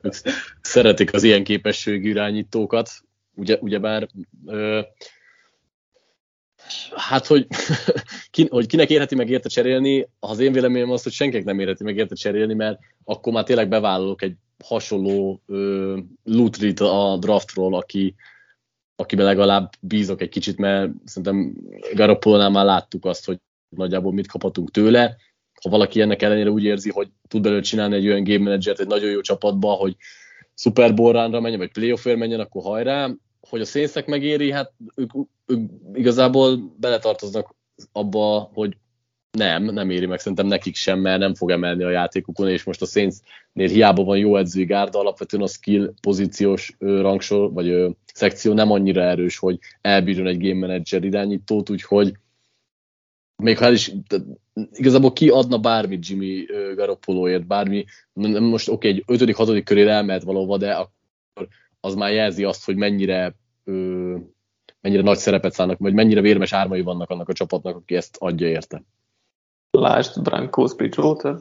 mert 0.00 0.22
szeretik 0.60 1.12
az 1.12 1.22
ilyen 1.22 1.44
képességű 1.44 2.08
irányítókat. 2.08 2.90
Ugye, 3.34 3.58
ugyebár 3.60 4.08
ö, 4.46 4.80
hát, 6.94 7.26
hogy, 7.26 7.46
hogy 8.48 8.66
kinek 8.66 8.90
érheti 8.90 9.14
meg 9.14 9.30
érte 9.30 9.48
cserélni, 9.48 10.08
az 10.20 10.38
én 10.38 10.52
véleményem 10.52 10.90
az, 10.90 11.02
hogy 11.02 11.12
senkinek 11.12 11.44
nem 11.44 11.58
érheti 11.58 11.84
meg 11.84 11.96
érte 11.96 12.14
cserélni, 12.14 12.54
mert 12.54 12.78
akkor 13.04 13.32
már 13.32 13.44
tényleg 13.44 13.68
bevállalok 13.68 14.22
egy 14.22 14.34
hasonló 14.64 15.42
ö, 15.46 15.98
lutrit 16.24 16.80
a 16.80 17.16
draftról, 17.20 17.74
aki, 17.74 18.14
akiben 18.96 19.24
legalább 19.24 19.70
bízok 19.80 20.20
egy 20.20 20.28
kicsit, 20.28 20.58
mert 20.58 20.90
szerintem 21.04 21.54
Garoppolónál 21.94 22.50
már 22.50 22.64
láttuk 22.64 23.04
azt, 23.04 23.26
hogy 23.26 23.38
nagyjából 23.68 24.12
mit 24.12 24.28
kaphatunk 24.28 24.70
tőle. 24.70 25.16
Ha 25.62 25.70
valaki 25.70 26.00
ennek 26.00 26.22
ellenére 26.22 26.50
úgy 26.50 26.64
érzi, 26.64 26.90
hogy 26.90 27.08
tud 27.28 27.42
belőle 27.42 27.60
csinálni 27.60 27.94
egy 27.94 28.06
olyan 28.06 28.24
game 28.24 28.38
managert 28.38 28.80
egy 28.80 28.86
nagyon 28.86 29.10
jó 29.10 29.20
csapatba, 29.20 29.72
hogy 29.72 29.96
Super 30.54 30.94
Bowl 30.94 31.12
ránra 31.12 31.40
menjen, 31.40 31.58
vagy 31.58 31.72
playoffért 31.72 32.18
menjen, 32.18 32.40
akkor 32.40 32.62
hajrá. 32.62 33.10
Hogy 33.40 33.60
a 33.60 33.64
szénszek 33.64 34.06
megéri, 34.06 34.50
hát 34.50 34.72
ők, 34.94 35.10
ők 35.46 35.70
igazából 35.94 36.74
beletartoznak 36.76 37.54
abba, 37.92 38.50
hogy 38.52 38.76
nem, 39.30 39.64
nem 39.64 39.90
éri 39.90 40.06
meg 40.06 40.18
szerintem 40.18 40.46
nekik 40.46 40.74
sem, 40.74 41.00
mert 41.00 41.18
nem 41.18 41.34
fog 41.34 41.50
emelni 41.50 41.82
a 41.82 41.90
játékukon, 41.90 42.48
és 42.48 42.64
most 42.64 42.82
a 42.82 42.86
Saintsnél 42.86 43.68
hiába 43.68 44.04
van 44.04 44.18
jó 44.18 44.36
edzői 44.36 44.64
gárda, 44.64 44.98
alapvetően 44.98 45.42
a 45.42 45.46
skill 45.46 45.94
pozíciós 46.00 46.76
rangsor, 46.78 47.52
vagy 47.52 47.68
ö, 47.68 47.90
szekció 48.14 48.52
nem 48.52 48.70
annyira 48.70 49.02
erős, 49.02 49.38
hogy 49.38 49.58
elbírjon 49.80 50.26
egy 50.26 50.40
game 50.40 50.66
manager 50.66 51.04
irányítót, 51.04 51.70
úgyhogy 51.70 52.12
még 53.42 53.58
ha 53.58 53.64
el 53.64 53.72
is, 53.72 53.92
igazából 54.72 55.12
ki 55.12 55.28
adna 55.28 55.58
bármit 55.58 56.08
Jimmy 56.08 56.44
Garoppoloért, 56.74 57.46
bármi, 57.46 57.84
most 58.12 58.68
oké, 58.68 58.88
okay, 58.88 58.90
egy 58.90 59.04
ötödik, 59.06 59.36
hatodik 59.36 59.64
körére 59.64 59.90
elmehet 59.90 60.22
valahova, 60.22 60.56
de 60.56 60.72
akkor 60.72 61.48
az 61.88 61.94
már 61.94 62.12
jelzi 62.12 62.44
azt, 62.44 62.64
hogy 62.64 62.76
mennyire 62.76 63.34
ö, 63.64 64.16
mennyire 64.80 65.02
nagy 65.02 65.16
szerepet 65.16 65.52
szállnak, 65.52 65.78
vagy 65.78 65.94
mennyire 65.94 66.20
vérmes 66.20 66.52
ármai 66.52 66.80
vannak 66.80 67.10
annak 67.10 67.28
a 67.28 67.32
csapatnak, 67.32 67.76
aki 67.76 67.96
ezt 67.96 68.16
adja 68.18 68.48
érte. 68.48 68.82
Lásd 69.70 70.22
Brankos 70.22 70.74
Bridgewater. 70.74 71.36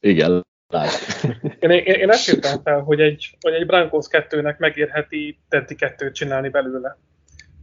Igen, 0.00 0.46
lásd. 0.68 1.24
én, 1.60 1.70
én, 1.70 1.82
én 1.82 2.10
ezt 2.10 2.32
írtam 2.32 2.62
fel, 2.62 2.80
hogy 2.80 3.00
egy, 3.00 3.36
hogy 3.40 3.52
egy 3.52 3.66
Brankos 3.66 4.08
kettőnek 4.08 4.58
megérheti 4.58 5.38
Teddy 5.48 5.74
kettőt 5.74 6.14
csinálni 6.14 6.48
belőle. 6.48 6.98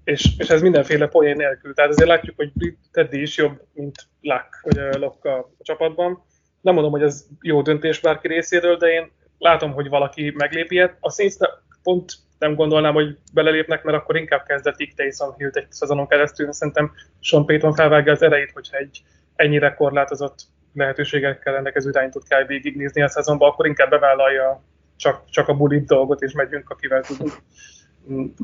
És, 0.03 0.37
és 0.37 0.49
ez 0.49 0.61
mindenféle 0.61 1.07
poén 1.07 1.35
nélkül. 1.35 1.73
Tehát 1.73 1.91
azért 1.91 2.09
látjuk, 2.09 2.35
hogy 2.35 2.51
Teddy 2.91 3.21
is 3.21 3.37
jobb, 3.37 3.61
mint 3.73 4.07
Luck, 4.21 4.61
vagy 4.61 4.77
a 4.77 4.97
Locke 4.97 5.33
a, 5.33 5.37
a 5.37 5.63
csapatban. 5.63 6.23
Nem 6.61 6.73
mondom, 6.73 6.91
hogy 6.91 7.01
ez 7.01 7.25
jó 7.41 7.61
döntés 7.61 7.99
bárki 7.99 8.27
részéről, 8.27 8.77
de 8.77 8.87
én 8.87 9.11
látom, 9.37 9.73
hogy 9.73 9.89
valaki 9.89 10.33
meglépi 10.37 10.75
ilyet. 10.75 10.97
A 10.99 11.11
Saints 11.11 11.35
pont 11.83 12.13
nem 12.39 12.55
gondolnám, 12.55 12.93
hogy 12.93 13.17
belelépnek, 13.33 13.83
mert 13.83 13.97
akkor 13.97 14.15
inkább 14.15 14.45
kezdetik 14.45 14.93
Taysom 14.93 15.33
hill 15.37 15.49
egy 15.53 15.71
szezonon 15.71 16.07
keresztül. 16.07 16.53
Szerintem 16.53 16.91
Sean 17.19 17.45
Payton 17.45 17.73
felvágja 17.73 18.11
az 18.11 18.21
erejét, 18.21 18.51
hogyha 18.51 18.77
egy 18.77 19.03
ennyire 19.35 19.73
korlátozott 19.73 20.35
lehetőségekkel 20.73 21.53
rendelkező 21.53 21.89
irányítót 21.89 22.27
kell 22.27 22.45
végignézni 22.45 23.01
a 23.01 23.07
szezonban, 23.07 23.49
akkor 23.49 23.65
inkább 23.65 23.89
bevállalja 23.89 24.61
csak, 24.95 25.29
csak 25.29 25.47
a 25.47 25.53
bulit 25.53 25.85
dolgot, 25.85 26.21
és 26.21 26.33
megyünk, 26.33 26.69
akivel 26.69 27.01
tudunk. 27.01 27.33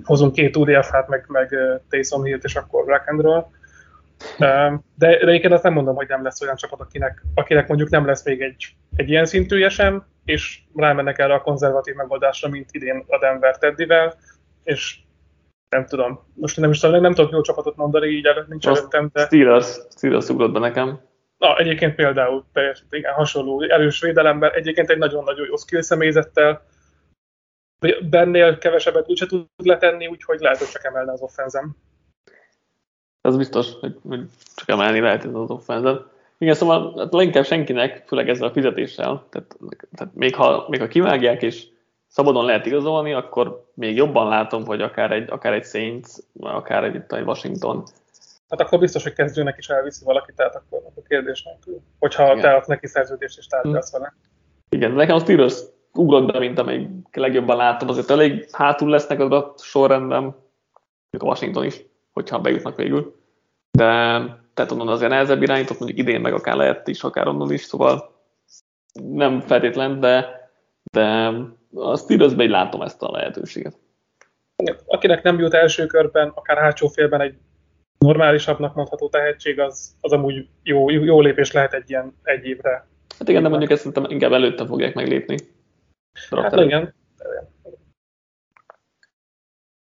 Hozunk 0.03 0.33
két 0.33 0.57
UDF-hát, 0.57 1.07
meg, 1.07 1.25
meg 1.27 1.55
Taysom 1.89 2.23
Hill-t, 2.23 2.43
és 2.43 2.55
akkor 2.55 2.85
rock 2.85 3.07
and 3.07 3.21
roll. 3.21 3.45
De, 4.37 4.81
de 4.95 5.19
egyébként 5.19 5.53
azt 5.53 5.63
nem 5.63 5.73
mondom, 5.73 5.95
hogy 5.95 6.07
nem 6.07 6.23
lesz 6.23 6.41
olyan 6.41 6.55
csapat, 6.55 6.79
akinek, 6.79 7.23
akinek 7.35 7.67
mondjuk 7.67 7.89
nem 7.89 8.05
lesz 8.05 8.25
még 8.25 8.41
egy, 8.41 8.75
egy 8.95 9.09
ilyen 9.09 9.25
szintűje 9.25 9.69
sem, 9.69 10.05
és 10.25 10.59
rámennek 10.75 11.19
erre 11.19 11.33
a 11.33 11.41
konzervatív 11.41 11.95
megoldásra, 11.95 12.49
mint 12.49 12.69
idén 12.71 13.03
a 13.07 13.19
Denver 13.19 13.57
Teddyvel, 13.57 14.13
és 14.63 14.99
nem 15.69 15.85
tudom, 15.85 16.19
most 16.33 16.57
nem 16.57 16.69
is 16.69 16.79
tudom, 16.79 17.01
nem 17.01 17.13
tudok 17.13 17.31
jó 17.31 17.41
csapatot 17.41 17.75
mondani, 17.75 18.07
így 18.07 18.25
előtt 18.25 18.47
nincs 18.47 18.67
előttem, 18.67 19.09
de... 19.13 19.25
Steelers, 19.25 19.77
Steelers 19.89 20.29
ugrott 20.29 20.51
be 20.51 20.59
nekem. 20.59 20.99
Na, 21.37 21.57
egyébként 21.57 21.95
például 21.95 22.45
teljesen 22.53 22.87
igen, 22.89 23.13
hasonló 23.13 23.61
erős 23.61 24.01
védelemben, 24.01 24.51
egyébként 24.51 24.89
egy 24.89 24.97
nagyon-nagyon 24.97 25.47
jó 25.47 25.55
skill 25.55 25.81
személyzettel, 25.81 26.65
bennél 28.09 28.57
kevesebbet 28.57 29.09
úgyse 29.09 29.25
tud 29.25 29.45
letenni, 29.63 30.07
úgyhogy 30.07 30.39
lehet, 30.39 30.57
hogy 30.57 30.67
csak 30.67 30.83
emelne 30.83 31.11
az 31.11 31.21
offenzem. 31.21 31.75
Ez 33.21 33.37
biztos, 33.37 33.71
hogy, 33.79 33.97
hogy 34.07 34.21
csak 34.55 34.69
emelni 34.69 34.99
lehet 34.99 35.25
ez 35.25 35.33
az 35.33 35.49
offenzet. 35.49 36.01
Igen, 36.37 36.53
szóval 36.53 36.93
hát 36.97 37.13
leginkább 37.13 37.45
senkinek, 37.45 38.03
főleg 38.07 38.29
ezzel 38.29 38.47
a 38.47 38.51
fizetéssel, 38.51 39.25
tehát, 39.29 39.57
tehát 39.95 40.15
még, 40.15 40.35
ha, 40.35 40.65
még 40.69 40.79
ha 40.79 40.87
kivágják 40.87 41.41
és 41.41 41.67
szabadon 42.07 42.45
lehet 42.45 42.65
igazolni, 42.65 43.13
akkor 43.13 43.65
még 43.73 43.95
jobban 43.95 44.27
látom, 44.27 44.65
hogy 44.65 44.81
akár 44.81 45.11
egy, 45.11 45.29
akár 45.29 45.53
egy 45.53 45.63
Saints, 45.63 46.09
akár 46.39 46.83
egy, 46.83 47.01
egy 47.07 47.25
Washington. 47.25 47.83
Hát 48.49 48.61
akkor 48.61 48.79
biztos, 48.79 49.03
hogy 49.03 49.13
kezdőnek 49.13 49.57
is 49.57 49.69
elviszi 49.69 50.05
valaki, 50.05 50.33
tehát 50.35 50.55
akkor 50.55 50.79
a 50.95 51.01
kérdés 51.07 51.43
nélkül. 51.43 51.81
Hogyha 51.99 52.23
Igen. 52.23 52.39
te 52.39 52.55
adsz 52.55 52.67
neki 52.67 52.87
szerződést 52.87 53.37
és 53.37 53.47
tárgyalsz 53.47 53.91
vele. 53.91 54.13
Igen, 54.69 54.91
nekem 54.91 55.15
a 55.15 55.19
Steelers 55.19 55.59
ugrott 55.93 56.31
be, 56.31 56.39
mint 56.39 56.59
amelyik 56.59 56.89
legjobban 57.11 57.57
láttam, 57.57 57.89
azért 57.89 58.09
elég 58.09 58.47
hátul 58.51 58.89
lesznek 58.89 59.19
az 59.19 59.31
a 59.31 59.53
sorrendben, 59.57 60.21
mint 61.09 61.23
a 61.23 61.25
Washington 61.25 61.65
is, 61.65 61.85
hogyha 62.11 62.39
bejutnak 62.39 62.75
végül. 62.75 63.15
De 63.71 63.85
tehát 64.53 64.71
onnan 64.71 64.87
azért 64.87 65.11
nehezebb 65.11 65.41
irányított, 65.41 65.79
mondjuk 65.79 65.99
idén 65.99 66.21
meg 66.21 66.33
akár 66.33 66.55
lehet 66.55 66.87
is, 66.87 67.03
akár 67.03 67.27
onnan 67.27 67.51
is, 67.51 67.61
szóval 67.61 68.15
nem 68.93 69.39
feltétlen, 69.39 69.99
de, 69.99 70.49
de 70.91 71.31
a 71.73 71.97
Steelersben 71.97 72.49
látom 72.49 72.81
ezt 72.81 73.01
a 73.01 73.11
lehetőséget. 73.11 73.77
Akinek 74.85 75.23
nem 75.23 75.39
jut 75.39 75.53
első 75.53 75.85
körben, 75.85 76.31
akár 76.35 76.57
hátsó 76.57 76.87
félben 76.87 77.21
egy 77.21 77.37
normálisabbnak 77.97 78.75
mondható 78.75 79.09
tehetség, 79.09 79.59
az, 79.59 79.95
az 80.01 80.11
amúgy 80.11 80.47
jó, 80.63 80.89
jó 80.89 81.21
lépés 81.21 81.51
lehet 81.51 81.73
egy 81.73 81.89
ilyen 81.89 82.17
egy 82.23 82.45
évre. 82.45 82.87
Hát 83.17 83.29
igen, 83.29 83.43
de 83.43 83.49
mondjuk 83.49 83.71
ezt 83.71 83.79
szerintem 83.79 84.11
inkább 84.11 84.31
előtte 84.31 84.65
fogják 84.65 84.93
meglépni. 84.93 85.37
Hát 86.29 86.55
igen. 86.55 86.93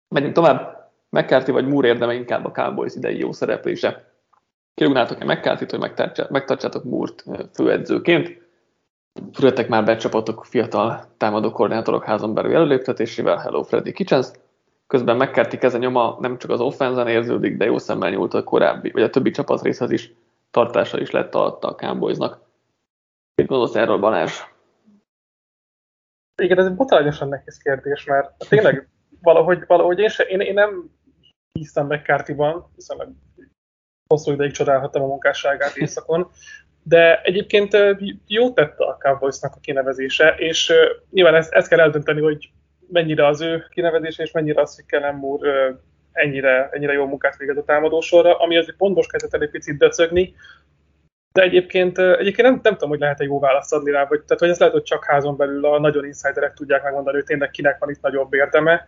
Menjünk 0.08 0.36
tovább. 0.36 0.81
McCarthy 1.12 1.52
vagy 1.52 1.68
Moore 1.68 1.88
érdeme 1.88 2.14
inkább 2.14 2.46
a 2.46 2.52
Cowboys 2.52 2.96
idei 2.96 3.18
jó 3.18 3.32
szereplése. 3.32 4.12
Kirúgnátok-e 4.74 5.26
McCarthy-t, 5.26 5.72
hogy 5.72 5.80
megtartsátok 6.30 6.84
Moore-t 6.84 7.24
főedzőként? 7.54 8.40
Fülöttek 9.34 9.68
már 9.68 9.86
be 9.86 9.96
csapatok 9.96 10.46
fiatal 10.46 11.14
támadó 11.18 11.52
koordinátorok 11.52 12.04
házon 12.04 12.34
belül 12.34 12.56
előléptetésével, 12.56 13.38
Hello 13.38 13.64
Freddy 13.64 13.92
Kitchens. 13.92 14.28
Közben 14.88 15.16
McCarthy 15.16 15.58
keze 15.58 15.78
nyoma 15.78 16.18
nem 16.20 16.38
csak 16.38 16.52
az 16.52 16.60
offenzen 16.60 17.08
érződik, 17.08 17.58
de 17.58 17.66
jó 17.66 17.78
szemmel 17.78 18.10
nyúlt 18.10 18.34
a 18.34 18.44
korábbi, 18.44 18.92
vagy 18.92 19.04
a 19.04 19.10
többi 19.10 19.32
csapat 19.32 19.62
részhez 19.62 19.92
is 19.92 20.14
tartása 20.52 21.00
is 21.00 21.12
lett 21.12 21.36
alatta 21.36 21.68
a 21.68 21.76
Cowboysnak. 21.76 22.40
Mit 23.36 23.48
gondolsz 23.48 23.76
erről, 23.76 23.98
Balázs? 23.98 24.32
Igen, 26.42 26.60
ez 26.60 26.66
egy 26.66 26.76
botrányosan 26.76 27.28
nehéz 27.28 27.58
kérdés, 27.58 28.04
mert 28.04 28.48
tényleg 28.50 28.88
valahogy, 29.22 29.64
valahogy 29.68 30.00
én, 30.00 30.10
se, 30.10 30.24
én, 30.24 30.40
én 30.40 30.54
nem 30.54 30.90
hiszem 31.52 31.86
McCarthy-ban, 31.86 32.72
hiszen 32.76 33.22
hosszú 34.08 34.32
ideig 34.32 34.52
csodálhattam 34.52 35.02
a 35.04 35.08
munkásságát 35.08 35.76
éjszakon, 35.76 36.32
de 36.84 37.22
egyébként 37.22 37.78
jó 38.28 38.54
tett 38.54 38.80
a 38.80 38.98
Cowboysnak 39.00 39.56
a 39.56 39.60
kinevezése, 39.60 40.36
és 40.38 40.74
nyilván 41.12 41.36
ezt, 41.36 41.52
ezt 41.54 41.68
kell 41.68 41.80
eldönteni, 41.80 42.22
hogy 42.22 42.52
mennyire 42.88 43.28
az 43.28 43.42
ő 43.42 43.66
kinevezése, 43.70 44.24
és 44.24 44.32
mennyire 44.32 44.62
az, 44.62 44.76
hogy 44.76 44.86
Kellen 44.86 45.16
Moore 45.16 45.80
ennyire, 46.12 46.70
ennyire 46.72 46.94
jó 46.94 47.06
munkát 47.06 47.38
végez 47.38 47.58
a 47.58 47.64
támadósorra, 47.64 48.38
ami 48.38 48.58
azért 48.58 48.78
pont 48.78 48.96
most 48.96 49.12
kezdett 49.12 49.42
egy 49.42 49.50
picit 49.50 49.78
döcögni, 49.78 50.36
de 51.34 51.42
egyébként, 51.42 51.98
egyébként 51.98 52.48
nem, 52.48 52.60
nem 52.64 52.74
tudom, 52.74 52.90
hogy 52.90 53.00
lehet 53.00 53.20
egy 53.20 53.28
jó 53.28 53.40
választ 53.40 53.74
adni 53.74 53.92
rá, 53.92 54.06
vagy, 54.06 54.22
tehát 54.22 54.40
hogy 54.40 54.50
ez 54.50 54.60
lehet, 54.60 54.74
hogy 54.74 54.84
csak 54.84 55.06
házon 55.06 55.38
belül 55.38 55.66
a 55.66 55.80
nagyon 55.80 56.06
insiderek 56.06 56.54
tudják 56.54 56.84
megmondani, 56.84 57.16
hogy 57.16 57.26
tényleg 57.26 57.50
kinek 57.52 57.80
van 57.80 57.90
itt 57.90 58.02
nagyobb 58.02 58.34
érdeme. 58.34 58.88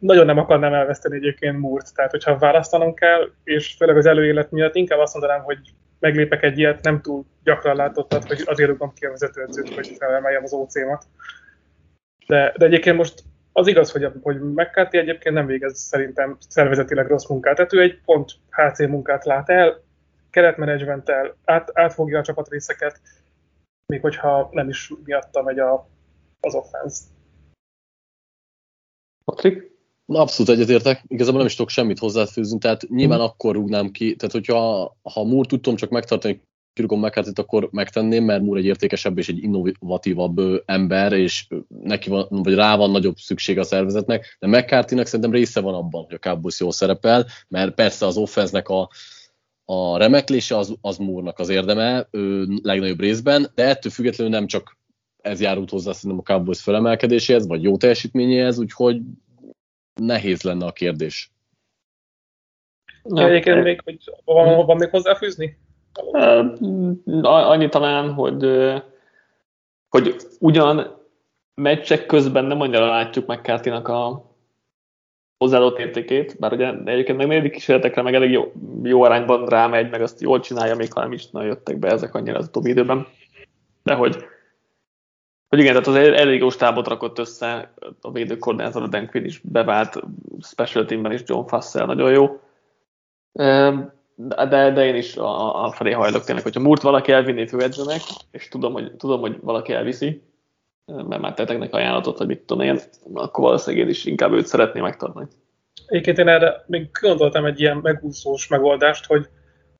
Nagyon 0.00 0.26
nem 0.26 0.38
akarnám 0.38 0.74
elveszteni 0.74 1.16
egyébként 1.16 1.58
Múrt, 1.58 1.94
tehát 1.94 2.10
hogyha 2.10 2.38
választanom 2.38 2.94
kell, 2.94 3.30
és 3.44 3.74
főleg 3.78 3.96
az 3.96 4.06
előélet 4.06 4.50
miatt 4.50 4.74
inkább 4.74 4.98
azt 4.98 5.14
mondanám, 5.14 5.42
hogy 5.42 5.58
meglépek 5.98 6.42
egy 6.42 6.58
ilyet, 6.58 6.84
nem 6.84 7.00
túl 7.00 7.24
gyakran 7.44 7.76
látottat, 7.76 8.24
hogy 8.24 8.42
azért 8.44 8.70
rúgom 8.70 8.92
ki 8.94 9.06
a 9.06 9.10
vezetőedzőt, 9.10 9.74
hogy 9.74 9.96
felemeljem 9.98 10.42
az 10.42 10.52
OC-mat. 10.52 11.04
De, 12.26 12.54
de 12.56 12.64
egyébként 12.64 12.96
most 12.96 13.22
az 13.52 13.66
igaz, 13.66 13.90
hogy, 13.90 14.08
hogy 14.22 14.40
McCarthy 14.40 14.98
egyébként 14.98 15.34
nem 15.34 15.46
végez 15.46 15.78
szerintem 15.78 16.36
szervezetileg 16.48 17.06
rossz 17.06 17.28
munkát. 17.28 17.54
Tehát 17.54 17.72
ő 17.72 17.80
egy 17.80 18.00
pont 18.04 18.32
HC 18.50 18.78
munkát 18.78 19.24
lát 19.24 19.48
el, 19.48 19.82
keretmenedzsmenttel 20.30 21.36
át, 21.44 21.70
átfogja 21.74 22.18
a 22.18 22.22
csapatrészeket, 22.22 23.00
még 23.86 24.00
hogyha 24.00 24.48
nem 24.52 24.68
is 24.68 24.92
miatta 25.04 25.42
megy 25.42 25.58
a, 25.58 25.88
az 26.40 26.54
offense. 26.54 27.02
Patrik? 29.24 29.78
Abszolút 30.12 30.52
egyetértek, 30.52 31.04
igazából 31.06 31.38
nem 31.38 31.48
is 31.48 31.54
tudok 31.54 31.70
semmit 31.70 31.98
hozzáfűzni, 31.98 32.58
tehát 32.58 32.88
nyilván 32.88 33.18
mm. 33.18 33.22
akkor 33.22 33.54
rúgnám 33.54 33.90
ki, 33.90 34.16
tehát 34.16 34.34
hogyha 34.34 34.96
ha 35.02 35.24
Moore 35.24 35.48
tudtam 35.48 35.76
csak 35.76 35.90
megtartani 35.90 36.42
kirúgom 36.72 37.00
mccarthy 37.00 37.32
akkor 37.34 37.68
megtenném, 37.72 38.24
mert 38.24 38.42
Moore 38.42 38.60
egy 38.60 38.66
értékesebb 38.66 39.18
és 39.18 39.28
egy 39.28 39.42
innovatívabb 39.42 40.62
ember, 40.64 41.12
és 41.12 41.46
neki 41.68 42.08
van, 42.08 42.26
vagy 42.28 42.54
rá 42.54 42.76
van 42.76 42.90
nagyobb 42.90 43.16
szükség 43.16 43.58
a 43.58 43.62
szervezetnek, 43.62 44.36
de 44.38 44.46
mccarthy 44.46 45.04
szerintem 45.04 45.32
része 45.32 45.60
van 45.60 45.74
abban, 45.74 46.04
hogy 46.04 46.14
a 46.14 46.28
Cowboys 46.28 46.60
jól 46.60 46.72
szerepel, 46.72 47.26
mert 47.48 47.74
persze 47.74 48.06
az 48.06 48.16
offense 48.16 48.58
a, 48.58 48.90
a 49.64 49.96
remeklése 49.96 50.56
az, 50.56 50.74
az 50.80 50.96
Moore-nak 50.96 51.38
az 51.38 51.48
érdeme 51.48 52.08
ő 52.10 52.46
legnagyobb 52.62 53.00
részben, 53.00 53.50
de 53.54 53.64
ettől 53.64 53.92
függetlenül 53.92 54.32
nem 54.32 54.46
csak 54.46 54.78
ez 55.22 55.40
járult 55.40 55.70
hozzá 55.70 55.92
szerintem 55.92 56.24
a 56.26 56.32
Cowboys 56.32 56.60
felemelkedéséhez, 56.60 57.46
vagy 57.46 57.62
jó 57.62 57.76
teljesítményéhez, 57.76 58.58
úgyhogy 58.58 59.00
nehéz 60.00 60.42
lenne 60.42 60.66
a 60.66 60.72
kérdés. 60.72 61.32
Ja, 63.04 63.28
egyébként 63.28 63.62
még, 63.62 63.80
hogy 63.84 63.98
van, 64.24 64.66
van 64.66 64.76
még 64.76 64.88
hozzáfűzni? 64.88 65.58
Annyi 67.22 67.68
talán, 67.68 68.12
hogy, 68.12 68.46
hogy 69.88 70.16
ugyan 70.38 70.98
meccsek 71.54 72.06
közben 72.06 72.44
nem 72.44 72.60
annyira 72.60 72.86
látjuk 72.86 73.26
mccarthy 73.26 73.70
a 73.70 74.28
hozzáadott 75.38 75.78
értékét, 75.78 76.36
bár 76.38 76.52
ugye 76.52 76.74
egyébként 76.84 77.18
meg 77.18 77.26
negyedik 77.26 77.52
kísérletekre 77.52 78.02
meg 78.02 78.14
elég 78.14 78.30
jó, 78.30 78.52
jó 78.82 79.02
arányban 79.02 79.46
rámegy, 79.46 79.90
meg 79.90 80.02
azt 80.02 80.20
jól 80.20 80.40
csinálja, 80.40 80.76
még 80.76 80.92
ha 80.92 81.00
nem 81.00 81.12
is 81.12 81.30
nagyon 81.30 81.48
jöttek 81.48 81.78
be 81.78 81.88
ezek 81.88 82.14
annyira 82.14 82.38
az 82.38 82.46
utóbbi 82.46 82.70
időben. 82.70 83.06
De 83.82 83.94
hogy, 83.94 84.24
hogy 85.50 85.58
igen, 85.58 85.72
tehát 85.72 85.86
az 85.86 85.94
elég 85.94 86.40
jó 86.40 86.50
stábot 86.50 86.88
rakott 86.88 87.18
össze, 87.18 87.74
a 88.00 88.12
védőkoordinátor, 88.12 88.88
Dan 88.88 89.08
Quinn 89.08 89.24
is 89.24 89.40
bevált, 89.44 90.00
special 90.40 90.84
teamben 90.84 91.12
is 91.12 91.22
John 91.26 91.46
Fassel 91.46 91.86
nagyon 91.86 92.12
jó 92.12 92.40
de, 94.26 94.70
de 94.70 94.84
én 94.84 94.94
is 94.94 95.16
a, 95.16 95.64
a 95.64 95.72
felé 95.72 95.90
hajlok 95.90 96.24
tényleg, 96.24 96.44
hogyha 96.44 96.60
múlt 96.60 96.82
valaki 96.82 97.12
elvinné 97.12 97.46
főedzőnek, 97.46 98.00
és 98.30 98.48
tudom 98.48 98.72
hogy, 98.72 98.96
tudom, 98.96 99.20
hogy 99.20 99.38
valaki 99.40 99.72
elviszi, 99.72 100.22
mert 100.84 101.20
már 101.20 101.34
tettek 101.34 101.58
neki 101.58 101.74
ajánlatot, 101.74 102.18
hogy 102.18 102.26
mit 102.26 102.40
tudom 102.40 102.66
én, 102.66 102.78
akkor 103.14 103.44
valószínűleg 103.44 103.84
én 103.84 103.90
is 103.90 104.04
inkább 104.04 104.32
őt 104.32 104.46
szeretném 104.46 104.82
megtartani. 104.82 105.26
Egyébként 105.86 106.18
én 106.18 106.28
erre 106.28 106.64
még 106.66 106.90
gondoltam 107.00 107.44
egy 107.44 107.60
ilyen 107.60 107.76
megúszós 107.76 108.48
megoldást, 108.48 109.06
hogy 109.06 109.26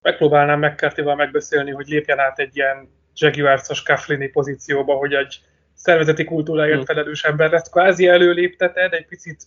megpróbálnám 0.03 0.59
mccarthy 0.59 1.03
megbeszélni, 1.03 1.71
hogy 1.71 1.87
lépjen 1.87 2.19
át 2.19 2.39
egy 2.39 2.57
ilyen 2.57 2.89
Jaguars-os 3.15 3.83
Kaflini 3.83 4.29
pozícióba, 4.29 4.95
hogy 4.95 5.13
egy 5.13 5.41
szervezeti 5.83 6.25
kultúráért 6.25 6.77
hmm. 6.77 6.85
felelős 6.85 7.25
ember 7.25 7.51
lesz. 7.51 7.71
Kvázi 7.71 8.07
előlépteted, 8.07 8.93
egy 8.93 9.07
picit 9.07 9.43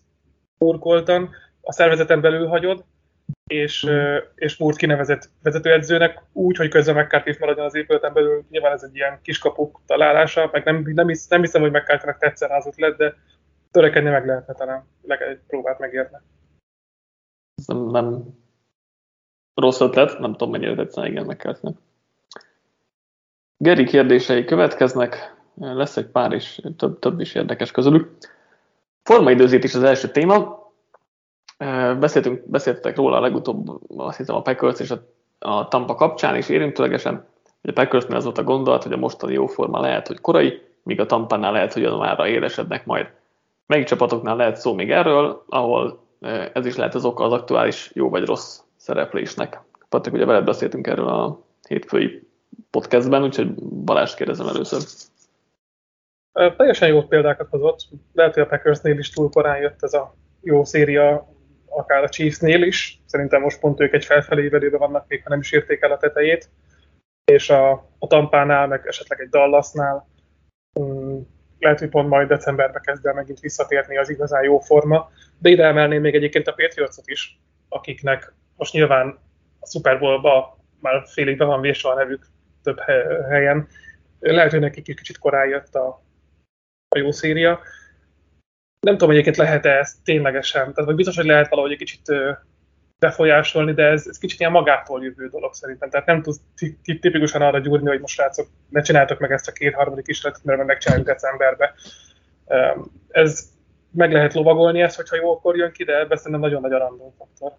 burkoltan, 0.58 1.30
a 1.62 1.72
szervezeten 1.72 2.22
belül 2.22 2.48
hagyod, 2.48 2.84
és, 3.48 3.86
mm. 3.90 4.18
és 4.36 4.58
Moore 4.58 4.76
kinevezett 4.76 5.30
vezetőedzőnek 5.44 6.24
úgy, 6.32 6.58
hogy 6.58 6.70
közben 6.70 6.96
McCarthy 6.96 7.36
maradjon 7.40 7.66
az 7.66 7.76
épületen 7.76 8.14
belül. 8.14 8.46
Nyilván 8.50 8.72
ez 8.72 8.84
egy 8.84 8.96
ilyen 8.96 9.20
kiskapuk 9.22 9.82
találása, 9.86 10.50
meg 10.52 10.64
nem, 10.64 10.92
nem, 10.94 11.08
hisz, 11.08 11.28
nem 11.28 11.42
hiszem, 11.42 11.62
hogy 11.62 11.72
McCarthy-nak 11.72 12.18
tetszen 12.18 12.52
az 12.52 12.68
ötlet, 12.68 12.98
de 12.98 13.16
törekedni 13.72 14.10
meg 14.10 14.26
lehetne 14.26 14.54
talán, 14.54 14.88
legalább 15.02 15.34
egy 15.34 15.42
próbát 15.48 15.80
megérni. 15.80 16.18
Nem, 17.66 17.90
nem 17.90 18.24
rossz 19.54 19.80
ötlet, 19.80 20.20
nem 20.20 20.32
tudom, 20.32 20.50
mennyire 20.50 20.76
tetszene, 20.76 21.08
igen, 21.08 21.26
mccarthy 21.26 21.68
Geri 23.58 23.84
kérdései 23.84 24.46
következnek, 24.46 25.43
lesz 25.56 25.98
egy 25.98 26.06
pár 26.06 26.32
is, 26.32 26.60
több, 26.78 27.00
több 27.00 27.20
is 27.20 27.36
érdekes 27.36 27.72
közülük. 27.72 28.12
Formaidőzítés 29.04 29.76
az 29.76 29.84
első 29.84 30.12
téma. 30.12 30.62
Beszéltünk, 32.00 32.50
beszéltetek 32.50 32.96
róla 32.96 33.18
a 33.18 33.22
legutóbb, 33.22 33.82
azt 33.98 34.18
hiszem 34.18 34.36
a 34.36 34.42
Packers 34.42 34.80
és 34.80 34.92
a, 34.92 35.02
a 35.40 35.68
Tampa 35.68 35.96
kapcsán, 35.96 36.36
és 36.36 36.50
érintőlegesen, 36.50 37.26
hogy 37.62 37.70
a 37.70 37.74
Packersnél 37.74 38.16
az 38.16 38.24
volt 38.24 38.38
a 38.38 38.44
gondolat, 38.44 38.84
hogy 38.84 38.94
a 38.94 38.98
mostani 38.98 39.34
jó 39.34 39.46
forma 39.46 39.80
lehet, 39.80 40.08
hogy 40.08 40.22
korai, 40.22 40.62
míg 40.84 41.00
a 41.00 41.06
Tampánál 41.06 41.52
lehet, 41.52 41.74
hogy 41.74 41.82
januárra 41.82 42.28
élesednek 42.28 42.86
majd. 42.86 43.08
Melyik 43.66 43.86
csapatoknál 43.86 44.36
lehet 44.36 44.58
szó 44.58 44.74
még 44.74 44.92
erről, 44.92 45.44
ahol 45.50 46.00
ez 46.54 46.66
is 46.66 46.76
lehet 46.76 46.96
az 46.96 47.06
oka 47.06 47.24
az 47.24 47.32
aktuális 47.32 47.92
jó 47.94 48.10
vagy 48.10 48.26
rossz 48.26 48.60
szereplésnek. 48.76 49.62
Patrik, 49.90 50.14
ugye 50.14 50.26
veled 50.26 50.44
beszéltünk 50.44 50.88
erről 50.88 51.08
a 51.08 51.40
hétfői 51.68 52.28
podcastben, 52.72 53.24
úgyhogy 53.24 53.54
Balázs 53.64 54.14
kérdezem 54.14 54.48
először. 54.48 54.82
Teljesen 56.34 56.88
jó 56.88 57.04
példákat 57.04 57.50
hozott. 57.50 57.80
Lehet, 58.14 58.34
hogy 58.34 58.44
a 58.44 58.46
Packersnél 58.46 58.98
is 58.98 59.10
túl 59.10 59.30
korán 59.30 59.58
jött 59.58 59.84
ez 59.84 59.94
a 59.94 60.16
jó 60.42 60.64
széria 60.64 61.28
akár 61.66 62.04
a 62.04 62.10
Chiefsnél 62.10 62.62
is. 62.62 63.02
Szerintem 63.06 63.42
most 63.42 63.60
pont 63.60 63.80
ők 63.80 63.94
egy 63.94 64.06
felfelé 64.06 64.48
velőbe 64.48 64.78
vannak, 64.78 65.06
még 65.08 65.24
ha 65.24 65.30
nem 65.30 65.40
is 65.40 65.52
érték 65.52 65.82
el 65.82 65.92
a 65.92 65.98
tetejét. 65.98 66.50
És 67.26 67.50
a, 67.50 67.72
a 68.00 68.08
Tampánál, 68.08 68.68
meg 68.68 68.88
esetleg 68.88 69.20
egy 69.20 69.30
Dallasnál 69.30 70.08
um, 70.80 71.28
lehet, 71.60 71.80
hogy 71.80 71.90
pont 71.90 72.10
majd 72.10 72.28
decemberben 72.28 72.82
kezd 72.82 73.06
el 73.06 73.14
megint 73.14 73.40
visszatérni 73.40 73.98
az 73.98 74.10
igazán 74.10 74.44
jó 74.44 74.60
forma. 74.60 75.10
De 75.40 75.50
ide 75.50 75.66
emelném 75.66 76.02
még 76.02 76.16
egyébként 76.16 76.48
a 76.48 76.54
Patriotsot 76.54 77.08
is, 77.08 77.40
akiknek 77.70 78.34
most 78.56 78.74
nyilván 78.74 79.20
a 79.60 79.68
Super 79.68 80.00
Bowl-ba 80.00 80.58
már 80.80 81.04
félig 81.06 81.38
be 81.38 81.46
van 81.46 81.62
vésve 81.62 81.90
a 81.90 81.96
nevük 81.96 82.28
több 82.64 82.80
helyen. 83.30 83.68
Lehet, 84.20 84.52
hogy 84.52 84.60
nekik 84.60 84.90
egy 84.90 84.96
kicsit 84.96 85.18
korán 85.18 85.48
jött 85.48 85.76
a 85.76 86.02
jó 86.98 87.12
széria. 87.12 87.60
Nem 88.80 88.98
tudom, 88.98 89.10
egyébként 89.10 89.38
lehet-e 89.38 89.70
ez 89.70 89.96
ténylegesen, 90.04 90.62
tehát 90.62 90.86
vagy 90.86 90.96
biztos, 90.96 91.16
hogy 91.16 91.26
lehet 91.26 91.50
valahogy 91.50 91.72
egy 91.72 91.78
kicsit 91.78 92.12
befolyásolni, 93.00 93.74
de 93.74 93.84
ez, 93.84 94.08
ez 94.08 94.18
kicsit 94.18 94.40
ilyen 94.40 94.52
magától 94.52 95.04
jövő 95.04 95.28
dolog 95.28 95.54
szerintem. 95.54 95.90
Tehát 95.90 96.06
nem 96.06 96.22
tudsz 96.22 96.42
tipikusan 96.84 97.42
arra 97.42 97.60
gyúrni, 97.60 97.88
hogy 97.88 98.00
most 98.00 98.14
srácok, 98.14 98.48
ne 98.70 98.82
csináltok 98.82 99.20
meg 99.20 99.32
ezt 99.32 99.48
a 99.48 99.52
két 99.52 99.74
harmadik 99.74 100.06
kísérletet, 100.06 100.44
mert 100.44 100.66
megcsináljuk 100.66 101.08
decemberbe. 101.08 101.74
Ez 103.10 103.52
meg 103.92 104.12
lehet 104.12 104.34
lovagolni 104.34 104.82
ezt, 104.82 104.96
hogyha 104.96 105.16
jó 105.16 105.32
akkor 105.32 105.58
jön 105.58 105.72
ki, 105.72 105.84
de 105.84 106.00
ebben 106.00 106.18
szerintem 106.18 106.42
nagyon 106.42 106.62
nagy 106.62 106.74
a 106.74 106.78
random 106.78 107.14
faktor. 107.18 107.54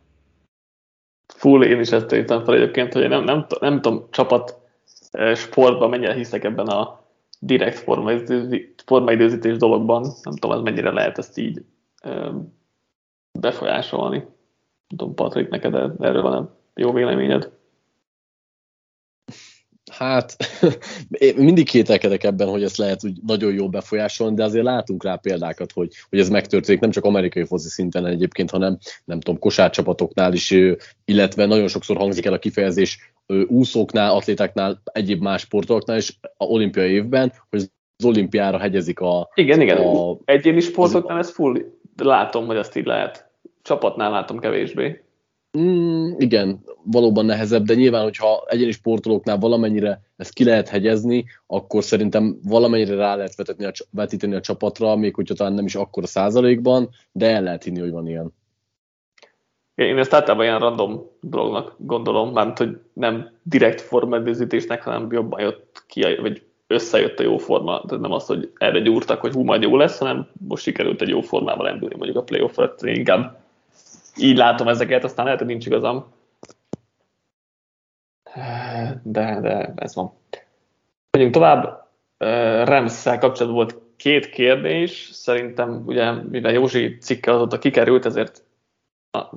Full, 1.34 1.64
én 1.64 1.80
is 1.80 1.90
ezt 1.90 2.12
írtam 2.12 2.44
fel 2.44 2.54
egyébként, 2.54 2.92
hogy 2.92 3.02
én 3.02 3.08
nem, 3.08 3.24
nem, 3.24 3.46
nem 3.60 3.80
tudom 3.80 4.08
csapat 4.10 4.58
sportban 5.34 5.90
mennyire 5.90 6.14
hiszek 6.14 6.44
ebben 6.44 6.66
a 6.66 7.03
direkt 7.44 7.84
formaidőzítés 8.84 9.56
dologban. 9.56 10.02
Nem 10.22 10.34
tudom, 10.34 10.56
ez 10.56 10.62
mennyire 10.62 10.90
lehet 10.90 11.18
ezt 11.18 11.38
így 11.38 11.64
befolyásolni. 13.38 14.16
Nem 14.16 14.96
tudom, 14.96 15.14
Patrik, 15.14 15.48
neked 15.48 15.74
erről 16.00 16.22
van 16.22 16.56
jó 16.74 16.92
véleményed? 16.92 17.50
Hát, 19.92 20.36
én 21.08 21.34
mindig 21.34 21.68
kételkedek 21.68 22.24
ebben, 22.24 22.48
hogy 22.48 22.62
ezt 22.62 22.76
lehet 22.76 23.04
úgy 23.04 23.18
nagyon 23.26 23.52
jól 23.52 23.68
befolyásolni, 23.68 24.34
de 24.34 24.44
azért 24.44 24.64
látunk 24.64 25.04
rá 25.04 25.16
példákat, 25.16 25.72
hogy, 25.72 25.92
hogy 26.08 26.18
ez 26.18 26.28
megtörténik, 26.28 26.80
nem 26.80 26.90
csak 26.90 27.04
amerikai 27.04 27.44
foci 27.44 27.68
szinten 27.68 28.06
egyébként, 28.06 28.50
hanem 28.50 28.78
nem 29.04 29.20
tudom, 29.20 29.40
kosárcsapatoknál 29.40 30.32
is, 30.32 30.54
illetve 31.04 31.46
nagyon 31.46 31.68
sokszor 31.68 31.96
hangzik 31.96 32.24
el 32.24 32.32
a 32.32 32.38
kifejezés 32.38 33.13
úszóknál, 33.46 34.14
atlétáknál, 34.14 34.82
egyéb 34.84 35.22
más 35.22 35.40
sportoknál 35.40 35.96
is 35.96 36.18
a 36.36 36.44
olimpiai 36.44 36.90
évben, 36.90 37.32
hogy 37.50 37.58
az 37.58 38.04
olimpiára 38.04 38.58
hegyezik 38.58 39.00
a... 39.00 39.28
Igen, 39.34 39.60
igen. 39.60 39.76
A, 39.76 40.16
Egyéni 40.24 40.60
sportoknál 40.60 41.18
ez 41.18 41.30
full, 41.30 41.56
látom, 41.96 42.46
hogy 42.46 42.56
azt 42.56 42.76
így 42.76 42.86
lehet. 42.86 43.30
Csapatnál 43.62 44.10
látom 44.10 44.38
kevésbé. 44.38 45.04
Mm, 45.58 46.12
igen, 46.18 46.64
valóban 46.84 47.24
nehezebb, 47.24 47.64
de 47.64 47.74
nyilván, 47.74 48.02
hogyha 48.02 48.44
egyéni 48.48 48.70
sportolóknál 48.70 49.38
valamennyire 49.38 50.00
ezt 50.16 50.32
ki 50.32 50.44
lehet 50.44 50.68
hegyezni, 50.68 51.24
akkor 51.46 51.84
szerintem 51.84 52.38
valamennyire 52.42 52.94
rá 52.94 53.14
lehet 53.14 53.36
vetetni 53.36 53.64
a, 53.64 53.72
vetíteni 53.90 54.34
a 54.34 54.40
csapatra, 54.40 54.96
még 54.96 55.14
hogyha 55.14 55.34
talán 55.34 55.52
nem 55.52 55.64
is 55.64 55.74
akkor 55.74 56.02
a 56.02 56.06
százalékban, 56.06 56.88
de 57.12 57.30
el 57.30 57.42
lehet 57.42 57.62
hinni, 57.62 57.80
hogy 57.80 57.90
van 57.90 58.08
ilyen. 58.08 58.32
Én 59.74 59.98
ezt 59.98 60.14
általában 60.14 60.44
ilyen 60.44 60.58
random 60.58 61.10
dolognak 61.20 61.74
gondolom, 61.78 62.32
mármint, 62.32 62.58
hogy 62.58 62.80
nem 62.92 63.30
direkt 63.42 63.80
formaldőzítésnek, 63.80 64.82
hanem 64.82 65.12
jobban 65.12 65.40
jött 65.40 65.84
ki, 65.86 66.16
vagy 66.20 66.42
összejött 66.66 67.18
a 67.18 67.22
jó 67.22 67.36
forma. 67.38 67.82
Tehát 67.86 68.02
nem 68.02 68.12
az, 68.12 68.26
hogy 68.26 68.52
erre 68.58 68.80
gyúrtak, 68.80 69.20
hogy 69.20 69.32
hú, 69.32 69.44
majd 69.44 69.62
jó 69.62 69.76
lesz, 69.76 69.98
hanem 69.98 70.28
most 70.48 70.62
sikerült 70.62 71.02
egy 71.02 71.08
jó 71.08 71.20
formával 71.20 71.68
endülni 71.68 71.94
mondjuk 71.96 72.16
a 72.16 72.22
playoff-ra. 72.22 72.74
Inkább 72.80 73.42
így 74.16 74.36
látom 74.36 74.68
ezeket, 74.68 75.04
aztán 75.04 75.24
lehet, 75.24 75.40
hogy 75.40 75.48
nincs 75.48 75.66
igazam. 75.66 76.12
De, 79.02 79.40
de 79.40 79.72
ez 79.76 79.94
van. 79.94 80.12
Megyünk 81.10 81.32
tovább. 81.32 81.88
rams 82.64 83.02
kapcsolatban 83.02 83.52
volt 83.52 83.78
két 83.96 84.30
kérdés. 84.30 85.08
Szerintem, 85.12 85.82
ugye, 85.86 86.12
mivel 86.12 86.52
Józsi 86.52 86.98
cikke 86.98 87.32
azóta 87.32 87.58
kikerült, 87.58 88.06
ezért 88.06 88.43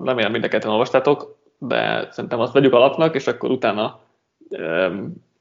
remélem 0.04 0.32
mind 0.32 0.44
a 0.44 0.48
ketten 0.48 0.72
olvastátok, 0.72 1.38
de 1.58 2.08
szerintem 2.12 2.40
azt 2.40 2.54
vegyük 2.54 2.74
alapnak, 2.74 3.16
és 3.16 3.28
akkor 3.28 3.52
utána 3.52 4.00
eh, 4.50 4.92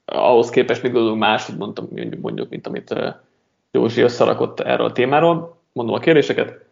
ahhoz 0.05 0.51
képest 0.51 0.83
mit 0.83 0.93
gondolunk 0.93 1.21
máshogy 1.21 1.57
mondtam, 1.57 1.89
mondjuk, 2.21 2.49
mint 2.49 2.67
amit 2.67 2.91
eh, 2.91 3.15
Józsi 3.71 4.01
összerakott 4.01 4.61
erről 4.61 4.87
a 4.87 4.93
témáról. 4.93 5.57
Mondom 5.73 5.95
a 5.95 5.99
kérdéseket. 5.99 6.65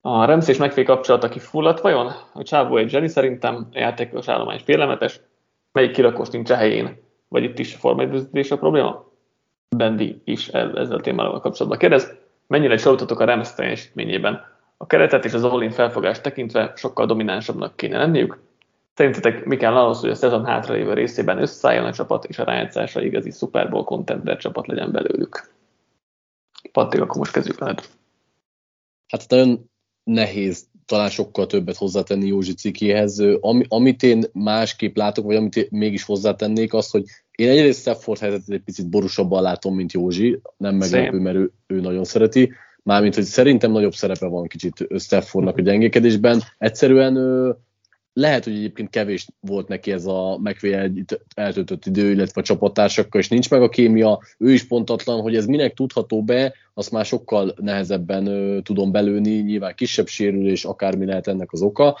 A 0.00 0.24
Remsz 0.24 0.48
és 0.48 0.56
megfél 0.56 0.84
kapcsolata 0.84 1.28
kifulladt 1.28 1.80
vajon? 1.80 2.12
A 2.32 2.42
csávó 2.42 2.76
egy 2.76 2.88
zseni 2.88 3.08
szerintem, 3.08 3.68
a 3.72 3.78
játékos 3.78 4.28
állomány 4.28 4.60
félelmetes. 4.64 5.20
Melyik 5.72 5.90
kirakós 5.90 6.28
nincs 6.28 6.50
a 6.50 6.54
helyén? 6.54 7.02
Vagy 7.28 7.42
itt 7.42 7.58
is 7.58 7.74
formálydőzítés 7.74 8.50
a 8.50 8.58
probléma? 8.58 9.10
Bendi 9.76 10.20
is 10.24 10.48
ezzel 10.48 10.96
a 10.96 11.00
témával 11.00 11.40
kapcsolatban 11.40 11.78
kérdez. 11.78 12.14
Mennyire 12.46 12.76
csalódtatok 12.76 13.20
a 13.20 13.24
Remsz 13.24 13.54
teljesítményében? 13.54 14.51
A 14.82 14.86
keretet 14.86 15.24
és 15.24 15.32
az 15.32 15.44
all 15.44 15.70
felfogást 15.70 16.22
tekintve 16.22 16.72
sokkal 16.76 17.06
dominánsabbnak 17.06 17.76
kéne 17.76 17.98
lenniük. 17.98 18.38
Szerintetek 18.94 19.44
mi 19.44 19.56
kell 19.56 19.76
ahhoz, 19.76 20.00
hogy 20.00 20.10
a 20.10 20.14
szezon 20.14 20.44
hátralévő 20.44 20.92
részében 20.92 21.38
összeálljon 21.38 21.84
a 21.84 21.92
csapat, 21.92 22.24
és 22.24 22.38
a 22.38 22.44
rájátszásra 22.44 23.02
igazi 23.02 23.30
Super 23.30 23.70
Bowl 23.70 23.84
contender 23.84 24.36
csapat 24.36 24.66
legyen 24.66 24.92
belőlük? 24.92 25.52
Patrik, 26.72 27.02
akkor 27.02 27.16
most 27.16 27.32
kezdjük 27.32 27.58
veled. 27.58 27.88
Hát 29.08 29.28
nagyon 29.28 29.70
nehéz 30.04 30.66
talán 30.86 31.08
sokkal 31.08 31.46
többet 31.46 31.76
hozzátenni 31.76 32.26
Józsi 32.26 32.54
cikéhez. 32.54 33.18
Ami, 33.40 33.64
amit 33.68 34.02
én 34.02 34.24
másképp 34.32 34.96
látok, 34.96 35.24
vagy 35.24 35.36
amit 35.36 35.70
mégis 35.70 36.04
hozzátennék, 36.04 36.74
az, 36.74 36.90
hogy 36.90 37.04
én 37.30 37.48
egyrészt 37.48 37.80
Stafford 37.80 38.20
helyzetet 38.20 38.54
egy 38.54 38.62
picit 38.62 38.90
borúsabban 38.90 39.42
látom, 39.42 39.74
mint 39.74 39.92
Józsi, 39.92 40.40
nem 40.56 40.74
meglepő, 40.74 41.18
mert 41.18 41.36
ő, 41.36 41.52
ő 41.66 41.80
nagyon 41.80 42.04
szereti. 42.04 42.52
Mármint, 42.82 43.14
hogy 43.14 43.24
szerintem 43.24 43.72
nagyobb 43.72 43.94
szerepe 43.94 44.26
van 44.26 44.46
kicsit 44.46 44.86
Staffordnak 44.98 45.56
a 45.56 45.62
gyengékedésben. 45.62 46.42
Egyszerűen 46.58 47.16
lehet, 48.12 48.44
hogy 48.44 48.54
egyébként 48.54 48.90
kevés 48.90 49.26
volt 49.40 49.68
neki 49.68 49.92
ez 49.92 50.06
a 50.06 50.38
megvé 50.42 50.92
eltöltött 51.34 51.86
idő, 51.86 52.10
illetve 52.10 52.40
a 52.40 52.44
csapattársakkal, 52.44 53.20
és 53.20 53.28
nincs 53.28 53.50
meg 53.50 53.62
a 53.62 53.68
kémia, 53.68 54.20
ő 54.38 54.52
is 54.52 54.66
pontatlan, 54.66 55.20
hogy 55.20 55.36
ez 55.36 55.46
minek 55.46 55.74
tudható 55.74 56.22
be, 56.22 56.52
azt 56.74 56.90
már 56.90 57.04
sokkal 57.04 57.54
nehezebben 57.60 58.26
ö, 58.26 58.60
tudom 58.62 58.92
belőni, 58.92 59.30
nyilván 59.30 59.74
kisebb 59.74 60.06
sérülés, 60.06 60.64
akármi 60.64 61.06
lehet 61.06 61.26
ennek 61.26 61.52
az 61.52 61.62
oka. 61.62 61.96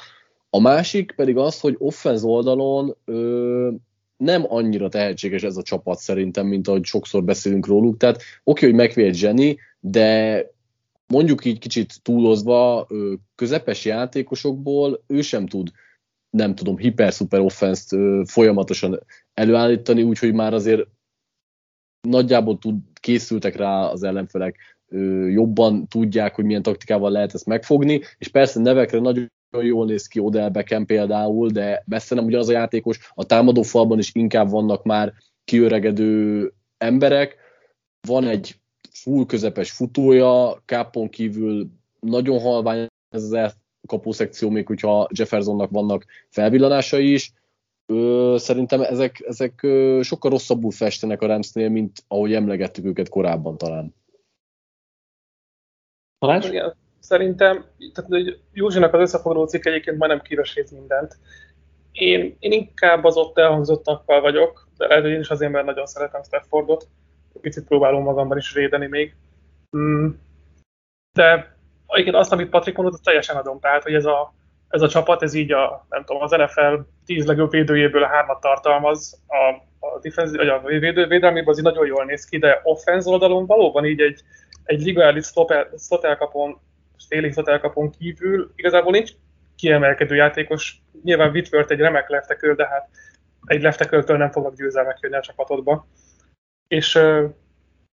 A 0.50 0.60
másik 0.60 1.12
pedig 1.16 1.36
az, 1.36 1.60
hogy 1.60 1.74
offenz 1.78 2.24
oldalon 2.24 2.96
ö, 3.04 3.70
nem 4.16 4.44
annyira 4.48 4.88
tehetséges 4.88 5.42
ez 5.42 5.56
a 5.56 5.62
csapat 5.62 5.98
szerintem, 5.98 6.46
mint 6.46 6.68
ahogy 6.68 6.84
sokszor 6.84 7.24
beszélünk 7.24 7.66
róluk. 7.66 7.96
Tehát 7.96 8.22
oké, 8.44 8.70
hogy 8.70 8.90
egy 8.94 9.14
zseni, 9.14 9.58
de 9.80 10.46
mondjuk 11.12 11.44
így 11.44 11.58
kicsit 11.58 12.02
túlozva 12.02 12.86
közepes 13.34 13.84
játékosokból 13.84 15.04
ő 15.06 15.20
sem 15.20 15.46
tud 15.46 15.70
nem 16.30 16.54
tudom, 16.54 16.76
hiper-szuper 16.76 17.40
offenszt 17.40 17.96
folyamatosan 18.24 19.00
előállítani, 19.34 20.02
úgyhogy 20.02 20.32
már 20.32 20.54
azért 20.54 20.86
nagyjából 22.08 22.58
tud, 22.58 22.76
készültek 23.00 23.56
rá 23.56 23.86
az 23.86 24.02
ellenfelek, 24.02 24.78
jobban 25.28 25.86
tudják, 25.88 26.34
hogy 26.34 26.44
milyen 26.44 26.62
taktikával 26.62 27.10
lehet 27.10 27.34
ezt 27.34 27.46
megfogni, 27.46 28.00
és 28.18 28.28
persze 28.28 28.60
nevekre 28.60 28.98
nagyon 28.98 29.28
jól 29.50 29.86
néz 29.86 30.06
ki 30.06 30.20
Odell 30.20 30.48
Beckham 30.48 30.86
például, 30.86 31.50
de 31.50 31.82
messze 31.86 32.14
nem 32.14 32.24
ugyanaz 32.24 32.48
a 32.48 32.52
játékos, 32.52 33.10
a 33.14 33.24
támadó 33.24 33.62
falban 33.62 33.98
is 33.98 34.14
inkább 34.14 34.50
vannak 34.50 34.84
már 34.84 35.12
kiöregedő 35.44 36.52
emberek, 36.78 37.36
van 38.06 38.24
egy 38.24 38.61
full 39.02 39.26
közepes 39.26 39.70
futója, 39.70 40.62
kápon 40.64 41.08
kívül 41.08 41.66
nagyon 42.00 42.40
halvány 42.40 42.86
ez 43.08 43.22
az 43.32 43.56
kapószekció, 43.86 44.50
még 44.50 44.66
hogyha 44.66 45.08
Jeffersonnak 45.18 45.70
vannak 45.70 46.04
felvillanásai 46.28 47.12
is. 47.12 47.32
Ö, 47.86 48.34
szerintem 48.38 48.80
ezek, 48.80 49.22
ezek 49.26 49.62
ö, 49.62 50.00
sokkal 50.02 50.30
rosszabbul 50.30 50.70
festenek 50.70 51.22
a 51.22 51.26
Ramsnél, 51.26 51.68
mint 51.68 52.04
ahogy 52.08 52.34
emlegettük 52.34 52.84
őket 52.84 53.08
korábban 53.08 53.58
talán. 53.58 53.94
Talán? 56.18 56.42
Igen, 56.42 56.74
szerintem, 56.98 57.64
tehát 57.94 58.10
hogy 58.10 58.40
Józsinak 58.52 58.94
az 58.94 59.00
összefoglaló 59.00 59.46
cikk 59.46 59.64
egyébként 59.64 59.98
majdnem 59.98 60.22
kiveséz 60.22 60.70
mindent. 60.70 61.16
Én, 61.92 62.36
én 62.38 62.52
inkább 62.52 63.04
az 63.04 63.16
ott 63.16 63.38
elhangzottakkal 63.38 64.20
vagyok, 64.20 64.68
de 64.76 64.86
lehet, 64.86 65.02
hogy 65.02 65.12
én 65.12 65.20
is 65.20 65.30
azért, 65.30 65.52
mert 65.52 65.66
nagyon 65.66 65.86
szeretem 65.86 66.22
Staffordot. 66.22 66.88
Picit 67.40 67.64
próbálom 67.64 68.02
magamban 68.02 68.38
is 68.38 68.52
védeni 68.52 68.86
még. 68.86 69.14
Mm. 69.76 70.08
De 71.12 71.56
igen, 71.92 72.14
azt, 72.14 72.32
amit 72.32 72.50
Patrik 72.50 72.76
mondott, 72.76 72.94
azt 72.94 73.04
teljesen 73.04 73.36
adom. 73.36 73.60
Tehát, 73.60 73.82
hogy 73.82 73.94
ez 73.94 74.04
a, 74.04 74.34
ez 74.68 74.82
a 74.82 74.88
csapat, 74.88 75.22
ez 75.22 75.34
így 75.34 75.52
a, 75.52 75.86
nem 75.88 76.04
tudom, 76.04 76.22
az 76.22 76.30
NFL 76.30 76.74
10 77.04 77.26
legjobb 77.26 77.50
védőjéből 77.50 78.02
a 78.02 78.08
hármat 78.08 78.40
tartalmaz, 78.40 79.22
a, 79.26 79.36
a, 79.86 79.98
defensiv, 80.00 80.36
vagy 80.36 80.48
a 80.48 80.60
védő, 80.60 81.06
védelmében 81.06 81.48
azért 81.48 81.66
nagyon 81.66 81.86
jól 81.86 82.04
néz 82.04 82.24
ki, 82.24 82.38
de 82.38 82.60
offense 82.62 83.10
oldalon 83.10 83.46
valóban 83.46 83.84
így 83.84 84.00
egy, 84.00 84.22
egy 84.64 84.82
ligális 84.82 85.26
slot 85.76 86.04
elkapon, 86.04 86.60
félig 87.08 87.34
elkapon 87.44 87.90
kívül 87.90 88.52
igazából 88.56 88.92
nincs 88.92 89.10
kiemelkedő 89.56 90.14
játékos. 90.14 90.82
Nyilván 91.02 91.30
Whitworth 91.30 91.72
egy 91.72 91.78
remek 91.78 92.08
leftekör, 92.08 92.54
de 92.54 92.66
hát 92.66 92.88
egy 93.44 93.62
leftekörtől 93.62 94.16
nem 94.16 94.30
fognak 94.30 94.56
győzelmek 94.56 94.98
jönni 95.00 95.16
a 95.16 95.20
csapatodba. 95.20 95.86
És 96.72 96.94
uh, 96.94 97.30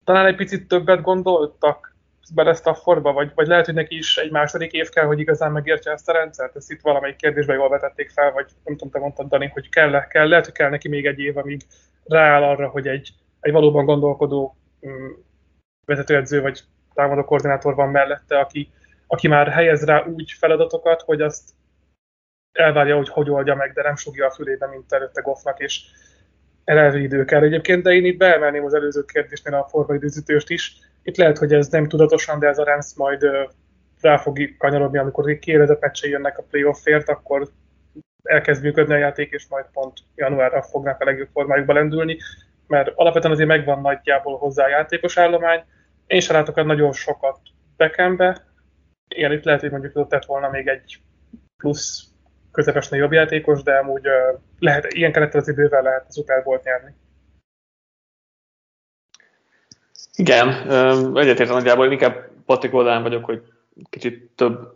talán 0.03 0.25
egy 0.25 0.36
picit 0.36 0.67
többet 0.67 1.01
gondoltak 1.01 1.95
bele 2.34 2.53
Staffordba, 2.53 3.13
vagy, 3.13 3.32
vagy 3.36 3.47
lehet, 3.47 3.65
hogy 3.65 3.73
neki 3.73 3.97
is 3.97 4.17
egy 4.17 4.32
második 4.32 4.71
év 4.71 4.89
kell, 4.89 5.05
hogy 5.05 5.19
igazán 5.19 5.51
megértse 5.51 5.91
ezt 5.91 6.09
a 6.09 6.13
rendszert? 6.13 6.55
Ezt 6.55 6.71
itt 6.71 6.82
valamelyik 6.82 7.15
kérdésben 7.15 7.55
jól 7.55 7.69
vetették 7.69 8.09
fel, 8.09 8.32
vagy 8.32 8.51
nem 8.63 8.78
tudom, 8.78 8.89
te 8.89 8.99
mondtad, 8.99 9.28
Dani, 9.28 9.47
hogy 9.47 9.69
kell, 9.69 10.07
kell 10.07 10.28
lehet, 10.28 10.45
hogy 10.45 10.53
kell 10.53 10.69
neki 10.69 10.88
még 10.88 11.05
egy 11.05 11.19
év, 11.19 11.38
amíg 11.38 11.61
rááll 12.03 12.43
arra, 12.43 12.67
hogy 12.69 12.88
egy, 12.88 13.13
egy 13.39 13.51
valóban 13.51 13.86
gondolkodó 13.86 14.57
um, 14.80 15.25
vezetőedző 15.86 16.41
vagy 16.41 16.63
támadó 16.93 17.23
koordinátor 17.23 17.75
van 17.75 17.89
mellette, 17.89 18.39
aki, 18.39 18.71
aki 19.07 19.28
már 19.28 19.47
helyez 19.47 19.86
rá 19.86 20.05
úgy 20.05 20.32
feladatokat, 20.32 21.01
hogy 21.01 21.21
azt 21.21 21.49
elvárja, 22.51 22.95
hogy 22.95 23.09
hogy 23.09 23.30
oldja 23.30 23.55
meg, 23.55 23.73
de 23.73 23.82
nem 23.82 23.95
sugja 23.95 24.25
a 24.25 24.32
fülébe, 24.32 24.67
mint 24.67 24.93
előtte 24.93 25.21
Goffnak, 25.21 25.59
és 25.59 25.82
erre 26.68 26.99
idő 26.99 27.26
kell 27.26 27.43
egyébként, 27.43 27.84
de 27.84 27.91
én 27.91 28.05
itt 28.05 28.18
beemelném 28.18 28.65
az 28.65 28.74
előző 28.74 29.03
kérdésnél 29.05 29.53
a 29.53 29.68
formaidőzítőst 29.70 30.49
is. 30.49 30.78
Itt 31.03 31.18
lehet, 31.18 31.38
hogy 31.38 31.53
ez 31.53 31.68
nem 31.68 31.88
tudatosan, 31.88 32.39
de 32.39 32.47
ez 32.47 32.57
a 32.57 32.63
Rams 32.63 32.95
majd 32.95 33.26
rá 34.01 34.18
fog 34.18 34.57
kanyarodni, 34.57 34.97
amikor 34.97 35.39
kiéredett 35.39 35.82
meccsei 35.82 36.09
jönnek 36.09 36.38
a 36.38 36.45
playoffért, 36.49 37.09
akkor 37.09 37.47
elkezd 38.24 38.63
működni 38.63 38.93
a 38.93 38.97
játék, 38.97 39.32
és 39.32 39.47
majd 39.49 39.65
pont 39.72 39.97
januárra 40.15 40.61
fognak 40.61 41.01
a 41.01 41.05
legjobb 41.05 41.30
formájukba 41.34 41.74
lendülni, 41.74 42.18
mert 42.68 42.91
alapvetően 42.95 43.34
azért 43.34 43.47
megvan 43.47 43.82
nagyjából 43.82 44.38
hozzá 44.38 44.65
a 44.65 44.70
játékos 44.70 45.18
állomány. 45.18 45.63
Én 46.07 46.20
sem 46.20 46.36
látok 46.36 46.65
nagyon 46.65 46.93
sokat 46.93 47.39
Beckhambe. 47.78 48.45
Igen, 49.15 49.32
itt 49.32 49.43
lehet, 49.43 49.61
hogy 49.61 49.72
mondjuk 49.72 49.95
ott 49.95 50.09
tett 50.09 50.26
volna 50.26 50.49
még 50.49 50.68
egy 50.68 50.99
plusz 51.57 52.07
közepesen 52.57 52.97
jobb 52.97 53.11
játékos, 53.11 53.63
de 53.63 53.77
amúgy 53.77 54.03
lehet, 54.59 54.93
ilyen 54.93 55.11
kerettel 55.11 55.39
az 55.39 55.47
idővel 55.47 55.81
lehet 55.81 56.05
az 56.07 56.23
volt 56.43 56.63
nyerni. 56.63 56.95
Igen, 60.15 60.47
egyetértem 61.17 61.55
nagyjából, 61.55 61.91
inkább 61.91 62.29
Patrik 62.45 62.73
oldalán 62.73 63.03
vagyok, 63.03 63.25
hogy 63.25 63.41
kicsit 63.89 64.31
több 64.35 64.71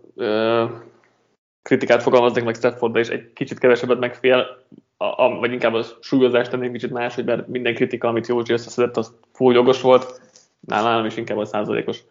kritikát 1.61 2.01
fogalmaznék 2.01 2.43
meg 2.43 2.55
Staffordra, 2.55 2.99
és 2.99 3.07
egy 3.07 3.33
kicsit 3.33 3.59
kevesebbet 3.59 3.99
megfél, 3.99 4.57
a, 4.97 5.05
a, 5.23 5.37
vagy 5.39 5.51
inkább 5.51 5.73
a 5.73 5.83
súlyozást 5.99 6.49
tennék 6.49 6.71
kicsit 6.71 6.91
más, 6.91 7.15
hogy 7.15 7.25
mert 7.25 7.47
minden 7.47 7.75
kritika, 7.75 8.07
amit 8.07 8.27
Józsi 8.27 8.53
összeszedett, 8.53 8.97
az 8.97 9.13
full 9.31 9.53
jogos 9.53 9.81
volt, 9.81 10.21
nálam 10.59 11.05
is 11.05 11.17
inkább 11.17 11.37
a 11.37 11.45
százalékos 11.45 12.03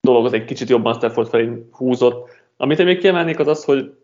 dolog 0.00 0.24
az 0.24 0.32
egy 0.32 0.44
kicsit 0.44 0.68
jobban 0.68 0.94
Stafford 0.94 1.28
felé 1.28 1.66
húzott. 1.70 2.28
Amit 2.56 2.78
én 2.78 2.86
még 2.86 2.98
kiemelnék 2.98 3.38
az 3.38 3.46
az, 3.46 3.64
hogy 3.64 3.97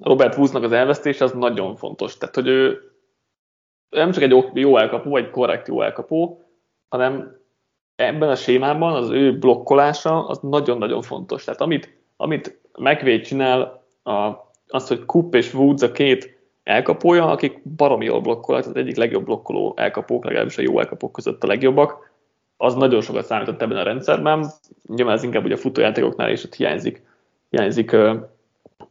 Robert 0.00 0.36
Woodsnak 0.36 0.62
az 0.62 0.72
elvesztése 0.72 1.24
az 1.24 1.32
nagyon 1.32 1.76
fontos. 1.76 2.18
Tehát, 2.18 2.34
hogy 2.34 2.46
ő 2.46 2.90
nem 3.88 4.10
csak 4.10 4.22
egy 4.22 4.44
jó 4.52 4.76
elkapó, 4.76 5.10
vagy 5.10 5.30
korrekt 5.30 5.68
jó 5.68 5.82
elkapó, 5.82 6.44
hanem 6.88 7.38
ebben 7.96 8.28
a 8.28 8.34
sémában 8.34 8.92
az 8.92 9.10
ő 9.10 9.38
blokkolása 9.38 10.26
az 10.26 10.38
nagyon-nagyon 10.42 11.02
fontos. 11.02 11.44
Tehát 11.44 11.60
amit, 11.60 11.98
amit 12.16 12.60
McVay 12.78 13.20
csinál, 13.20 13.84
a, 14.02 14.32
az, 14.66 14.88
hogy 14.88 15.04
Coop 15.04 15.34
és 15.34 15.54
Woods 15.54 15.82
a 15.82 15.92
két 15.92 16.38
elkapója, 16.62 17.26
akik 17.26 17.62
baromi 17.76 18.04
jól 18.04 18.20
blokkolnak, 18.20 18.66
az 18.66 18.76
egyik 18.76 18.96
legjobb 18.96 19.24
blokkoló 19.24 19.74
elkapók, 19.76 20.24
legalábbis 20.24 20.58
a 20.58 20.62
jó 20.62 20.78
elkapók 20.78 21.12
között 21.12 21.44
a 21.44 21.46
legjobbak, 21.46 22.10
az 22.56 22.74
nagyon 22.74 23.00
sokat 23.00 23.24
számított 23.24 23.62
ebben 23.62 23.76
a 23.76 23.82
rendszerben. 23.82 24.46
Nyilván 24.86 25.14
ez 25.14 25.22
inkább 25.22 25.44
ugye 25.44 25.54
a 25.54 25.58
futójátékoknál 25.58 26.30
is 26.30 26.44
ott 26.44 26.54
hiányzik, 26.54 27.02
hiányzik 27.48 27.96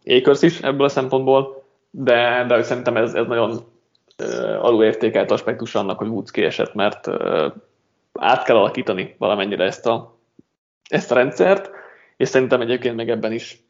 Akers 0.10 0.41
is 0.41 0.62
ebből 0.62 0.86
a 0.86 0.89
szempontból, 0.89 1.64
de, 1.89 2.45
de 2.47 2.64
szerintem 2.64 2.97
ez, 2.97 3.14
ez 3.14 3.28
nagyon 3.28 3.51
uh, 3.51 4.66
alulértékelt 4.66 5.32
aspektus 5.32 5.76
annak, 5.76 5.97
hogy 5.97 6.07
Woods 6.07 6.32
kiesett, 6.32 6.74
mert 6.74 7.07
uh, 7.07 7.51
át 8.14 8.43
kell 8.43 8.55
alakítani 8.55 9.16
valamennyire 9.18 9.64
ezt 9.64 9.86
a, 9.86 10.18
ezt 10.89 11.12
a 11.12 11.16
rendszert, 11.16 11.70
és 12.18 12.28
szerintem 12.28 12.62
egyébként 12.62 12.95
meg 12.95 13.10
ebben 13.10 13.32
is 13.32 13.64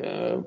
uh, 0.00 0.44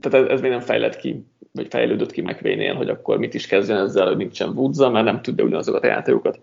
tehát 0.00 0.26
ez, 0.26 0.32
ez 0.32 0.40
még 0.40 0.50
nem 0.50 0.60
fejlett 0.60 0.96
ki, 0.96 1.26
vagy 1.52 1.66
fejlődött 1.70 2.10
ki 2.10 2.20
McVay-nél, 2.20 2.74
hogy 2.74 2.88
akkor 2.88 3.18
mit 3.18 3.34
is 3.34 3.46
kezdjen 3.46 3.78
ezzel, 3.78 4.06
hogy 4.06 4.16
nincsen 4.16 4.48
woods 4.48 4.78
mert 4.78 5.04
nem 5.04 5.22
tudja 5.22 5.44
ugyanazokat 5.44 5.82
a 5.82 5.86
játékokat 5.86 6.40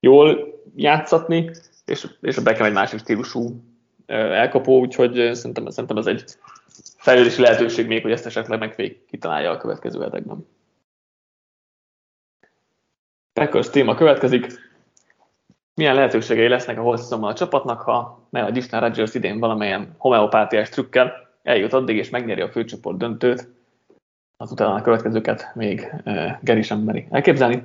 jól 0.00 0.54
játszatni, 0.76 1.50
és, 1.84 2.06
és 2.20 2.36
a 2.36 2.42
Beckham 2.42 2.66
egy 2.66 2.72
másik 2.72 2.98
stílusú 2.98 3.62
elkapó, 4.06 4.80
úgyhogy 4.80 5.34
szerintem, 5.34 5.70
szerintem 5.70 5.96
ez 5.96 6.06
egy 6.06 6.24
fejlődési 6.96 7.40
lehetőség 7.40 7.86
még, 7.86 8.02
hogy 8.02 8.12
ezt 8.12 8.26
esetleg 8.26 8.58
megvég 8.58 9.04
kitalálja 9.04 9.50
a 9.50 9.56
következő 9.56 10.00
hetekben. 10.00 10.46
Packers 13.32 13.70
téma 13.70 13.94
következik. 13.94 14.46
Milyen 15.74 15.94
lehetőségei 15.94 16.48
lesznek 16.48 16.78
a 16.78 16.82
hosszommal 16.82 17.30
a 17.30 17.34
csapatnak, 17.34 17.80
ha 17.80 18.26
ne 18.30 18.42
a 18.44 18.50
Isten 18.54 18.80
Rodgers 18.80 19.14
idén 19.14 19.38
valamilyen 19.38 19.94
homeopátiás 19.98 20.68
trükkel 20.68 21.12
eljut 21.42 21.72
addig 21.72 21.96
és 21.96 22.10
megnyeri 22.10 22.40
a 22.40 22.50
főcsoport 22.50 22.98
döntőt, 22.98 23.48
azután 24.36 24.74
a 24.74 24.82
következőket 24.82 25.50
még 25.54 25.94
uh, 26.04 26.30
Geri 26.40 26.62
sem 26.62 26.80
meri 26.80 27.06
elképzelni. 27.10 27.64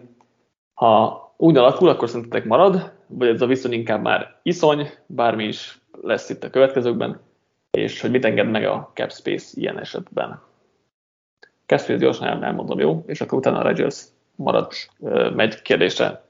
Ha 0.73 1.21
úgy 1.37 1.57
alakul, 1.57 1.89
akkor 1.89 2.09
szerintetek 2.09 2.45
marad, 2.45 2.93
vagy 3.07 3.27
ez 3.27 3.41
a 3.41 3.45
viszony 3.45 3.71
inkább 3.71 4.01
már 4.01 4.39
iszony, 4.43 4.89
bármi 5.05 5.43
is 5.43 5.81
lesz 6.01 6.29
itt 6.29 6.43
a 6.43 6.49
következőkben, 6.49 7.19
és 7.71 8.01
hogy 8.01 8.11
mit 8.11 8.25
enged 8.25 8.49
meg 8.49 8.65
a 8.65 8.91
cap 8.93 9.11
space 9.11 9.47
ilyen 9.53 9.79
esetben. 9.79 10.41
Cap 11.65 11.79
space 11.79 11.97
gyorsan 11.97 12.43
elmondom, 12.43 12.79
jó? 12.79 13.03
És 13.07 13.21
akkor 13.21 13.37
utána 13.37 13.57
a 13.59 13.63
Rodgers 13.63 14.03
marad, 14.35 14.71
megy 15.35 15.61
kérdésre 15.61 16.25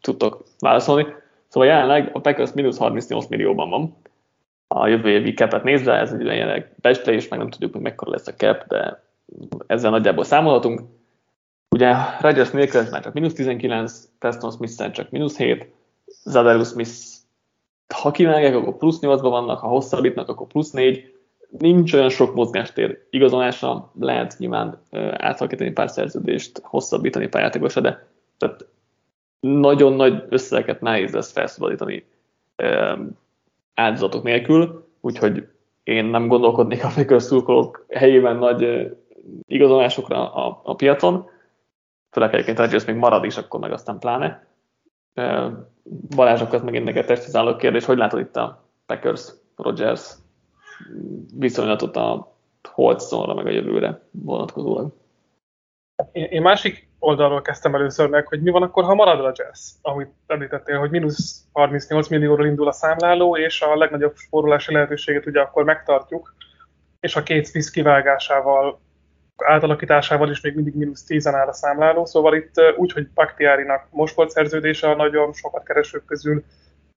tudtok 0.00 0.44
válaszolni. 0.58 1.06
Szóval 1.48 1.68
jelenleg 1.68 2.10
a 2.12 2.20
Packers 2.20 2.52
mínusz 2.52 2.78
38 2.78 3.26
millióban 3.26 3.70
van. 3.70 3.96
A 4.68 4.86
jövő 4.86 5.10
évi 5.10 5.32
capet 5.32 5.62
nézve, 5.62 5.92
ez 5.92 6.12
egy 6.12 6.24
jelenleg 6.24 6.70
becslés, 6.80 7.28
meg 7.28 7.38
nem 7.38 7.50
tudjuk, 7.50 7.72
hogy 7.72 7.80
mekkora 7.80 8.10
lesz 8.10 8.26
a 8.26 8.34
cap, 8.34 8.66
de 8.66 9.02
ezzel 9.66 9.90
nagyjából 9.90 10.24
számolhatunk. 10.24 10.80
Ugye 11.70 11.94
Rodgers 12.20 12.50
nélkül 12.50 12.80
ez 12.80 12.90
már 12.90 13.02
csak 13.02 13.12
mínusz 13.12 13.32
19, 13.32 14.08
Preston 14.18 14.50
smith 14.50 14.90
csak 14.90 15.10
mínusz 15.10 15.36
7, 15.36 15.74
Zadarus 16.24 16.68
Smith 16.68 16.90
ha 17.94 18.10
kivágják, 18.10 18.54
akkor 18.54 18.76
plusz 18.76 19.00
8 19.00 19.20
vannak, 19.20 19.58
ha 19.58 19.68
hosszabbítnak, 19.68 20.28
akkor 20.28 20.46
plusz 20.46 20.70
4. 20.70 21.14
Nincs 21.48 21.92
olyan 21.92 22.08
sok 22.08 22.34
mozgástér 22.34 23.06
igazolása, 23.10 23.92
lehet 23.98 24.34
nyilván 24.38 24.80
átalakítani 25.10 25.70
pár 25.70 25.90
szerződést, 25.90 26.60
hosszabbítani 26.62 27.28
pár 27.28 27.42
játékosra, 27.42 27.80
de 27.80 28.06
tehát 28.38 28.66
nagyon 29.40 29.92
nagy 29.92 30.24
összegeket 30.28 30.80
nehéz 30.80 31.12
lesz 31.12 31.32
felszabadítani 31.32 32.06
áldozatok 33.74 34.22
nélkül, 34.22 34.88
úgyhogy 35.00 35.48
én 35.82 36.04
nem 36.04 36.28
gondolkodnék 36.28 36.84
a 36.84 36.90
Packers 36.94 37.22
szurkolók 37.22 37.86
helyében 37.88 38.36
nagy 38.36 38.90
igazolásokra 39.46 40.32
a, 40.34 40.60
a 40.64 40.74
piacon 40.74 41.28
főleg 42.16 42.34
egyébként 42.34 42.58
Rodgers 42.58 42.84
még 42.84 42.96
marad 42.96 43.24
is, 43.24 43.36
akkor 43.36 43.60
meg 43.60 43.72
aztán 43.72 43.98
pláne. 43.98 44.45
Balázsokat 46.16 46.62
megint 46.62 46.84
neked 46.84 47.06
testizáló 47.06 47.56
kérdés, 47.56 47.84
hogy 47.84 47.96
látod 47.96 48.20
itt 48.20 48.36
a 48.36 48.64
Packers, 48.86 49.32
Rodgers 49.56 50.12
viszonylatot 51.38 51.96
a 51.96 52.36
Holtzonra, 52.72 53.34
meg 53.34 53.46
a 53.46 53.50
jövőre 53.50 54.00
vonatkozólag? 54.10 54.92
Én, 56.12 56.24
én 56.24 56.42
másik 56.42 56.88
oldalról 56.98 57.42
kezdtem 57.42 57.74
először 57.74 58.08
meg, 58.08 58.26
hogy 58.26 58.42
mi 58.42 58.50
van 58.50 58.62
akkor, 58.62 58.84
ha 58.84 58.94
marad 58.94 59.24
a 59.24 59.32
jazz, 59.34 59.72
amit 59.82 60.10
említettél, 60.26 60.78
hogy 60.78 60.90
mínusz 60.90 61.44
38 61.52 62.08
millióról 62.08 62.46
indul 62.46 62.68
a 62.68 62.72
számláló, 62.72 63.36
és 63.36 63.62
a 63.62 63.76
legnagyobb 63.76 64.16
spórolási 64.16 64.72
lehetőséget 64.72 65.26
ugye 65.26 65.40
akkor 65.40 65.64
megtartjuk, 65.64 66.34
és 67.00 67.16
a 67.16 67.22
két 67.22 67.46
Smith 67.46 67.70
kivágásával 67.70 68.80
átalakításával 69.36 70.30
is 70.30 70.40
még 70.40 70.54
mindig 70.54 70.74
mínusz 70.74 71.04
10 71.04 71.26
áll 71.26 71.48
a 71.48 71.52
számláló, 71.52 72.04
szóval 72.04 72.34
itt 72.34 72.54
úgy, 72.76 72.92
hogy 72.92 73.08
Baktiárinak 73.08 73.86
most 73.90 74.14
volt 74.14 74.30
szerződése 74.30 74.90
a 74.90 74.94
nagyon 74.94 75.32
sokat 75.32 75.64
keresők 75.64 76.04
közül, 76.04 76.44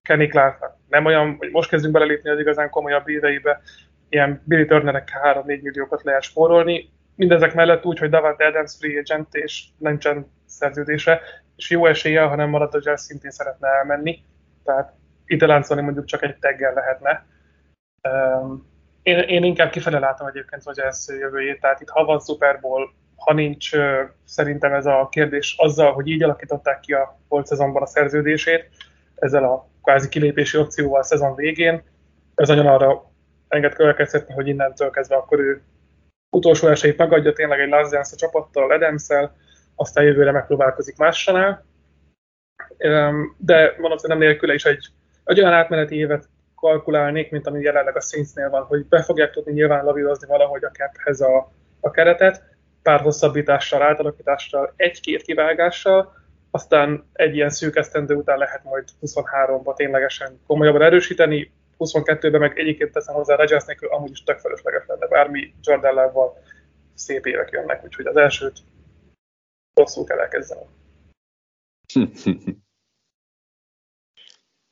Kenny 0.02 0.28
Clarknak 0.28 0.76
nem 0.88 1.04
olyan, 1.04 1.36
hogy 1.38 1.50
most 1.50 1.68
kezdünk 1.68 1.92
belelépni 1.92 2.30
az 2.30 2.38
igazán 2.38 2.70
komolyabb 2.70 3.08
éveibe, 3.08 3.60
ilyen 4.08 4.42
Billy 4.44 4.64
Turnernek 4.64 5.10
3-4 5.22 5.44
milliókat 5.44 6.02
lehet 6.02 6.22
spórolni, 6.22 6.90
mindezek 7.14 7.54
mellett 7.54 7.84
úgy, 7.84 7.98
hogy 7.98 8.10
Davante 8.10 8.46
Adams 8.46 8.76
free 8.78 8.98
agent 8.98 9.34
és 9.34 9.64
nincsen 9.78 10.32
szerződése, 10.46 11.20
és 11.56 11.70
jó 11.70 11.86
esélye, 11.86 12.22
ha 12.22 12.34
nem 12.34 12.48
marad 12.48 12.74
a 12.74 12.80
jazz, 12.82 13.04
szintén 13.04 13.30
szeretne 13.30 13.68
elmenni, 13.68 14.24
tehát 14.64 14.92
ide 15.26 15.46
láncolni 15.46 15.82
mondjuk 15.82 16.04
csak 16.04 16.22
egy 16.22 16.36
teggel 16.38 16.72
lehetne. 16.72 17.26
Én, 19.10 19.18
én 19.18 19.44
inkább 19.44 19.70
kifele 19.70 19.98
látom 19.98 20.26
egyébként, 20.26 20.62
ez 20.78 21.06
jövőjét, 21.18 21.60
tehát 21.60 21.80
itt 21.80 21.88
ha 21.88 22.04
van 22.04 22.20
Super 22.20 22.60
Bowl, 22.60 22.92
ha 23.16 23.32
nincs, 23.32 23.70
szerintem 24.24 24.72
ez 24.72 24.86
a 24.86 25.08
kérdés 25.10 25.54
azzal, 25.58 25.92
hogy 25.92 26.06
így 26.08 26.22
alakították 26.22 26.80
ki 26.80 26.92
a 26.92 27.18
volt 27.28 27.46
szezonban 27.46 27.82
a 27.82 27.86
szerződését, 27.86 28.68
ezzel 29.14 29.44
a 29.44 29.68
kvázi 29.82 30.08
kilépési 30.08 30.58
opcióval 30.58 31.00
a 31.00 31.04
szezon 31.04 31.34
végén, 31.34 31.82
ez 32.34 32.48
nagyon 32.48 32.66
arra 32.66 33.10
enged 33.48 33.74
következtetni, 33.74 34.34
hogy 34.34 34.48
innentől 34.48 34.90
kezdve 34.90 35.16
akkor 35.16 35.38
ő 35.38 35.62
utolsó 36.30 36.68
esélyt 36.68 36.96
megadja 36.96 37.32
tényleg 37.32 37.60
egy 37.60 37.68
Dance 37.68 37.98
a 38.12 38.16
csapattal, 38.16 38.72
adams 38.72 39.06
aztán 39.74 40.04
jövőre 40.04 40.30
megpróbálkozik 40.30 40.96
mással. 40.96 41.64
De 43.36 43.74
valószínűleg 43.78 44.18
nem 44.18 44.18
nélküle 44.18 44.54
is 44.54 44.64
egy, 44.64 44.86
egy 45.24 45.40
olyan 45.40 45.52
átmeneti 45.52 45.96
évet 45.96 46.28
kalkulálnék, 46.60 47.30
mint 47.30 47.46
ami 47.46 47.60
jelenleg 47.60 47.96
a 47.96 48.00
Saintsnél 48.00 48.50
van, 48.50 48.62
hogy 48.62 48.86
be 48.86 49.02
fogják 49.02 49.30
tudni 49.30 49.52
nyilván 49.52 49.84
lavírozni 49.84 50.26
valahogy 50.26 50.64
a 50.64 50.70
caphez 50.70 51.20
a, 51.20 51.52
a 51.80 51.90
keretet, 51.90 52.42
pár 52.82 53.00
hosszabbítással, 53.00 53.82
átalakítással, 53.82 54.72
egy-két 54.76 55.22
kivágással, 55.22 56.18
aztán 56.50 57.10
egy 57.12 57.34
ilyen 57.34 57.50
szűk 57.50 57.76
esztendő 57.76 58.14
után 58.14 58.38
lehet 58.38 58.64
majd 58.64 58.88
23-ba 59.02 59.74
ténylegesen 59.74 60.40
komolyabban 60.46 60.82
erősíteni, 60.82 61.52
22-ben 61.78 62.40
meg 62.40 62.58
egyébként 62.58 62.92
teszem 62.92 63.14
hozzá 63.14 63.36
Rodgers 63.36 63.64
nélkül 63.64 63.88
amúgy 63.88 64.10
is 64.10 64.22
tök 64.22 64.38
felesleges 64.38 64.84
lenne, 64.86 65.06
bármi 65.06 65.54
Jordan 65.62 65.94
love 65.94 66.32
szép 66.94 67.26
évek 67.26 67.50
jönnek, 67.50 67.84
úgyhogy 67.84 68.06
az 68.06 68.16
elsőt 68.16 68.58
rosszul 69.74 70.04
kell 70.04 70.18
elkezdeni. 70.18 70.64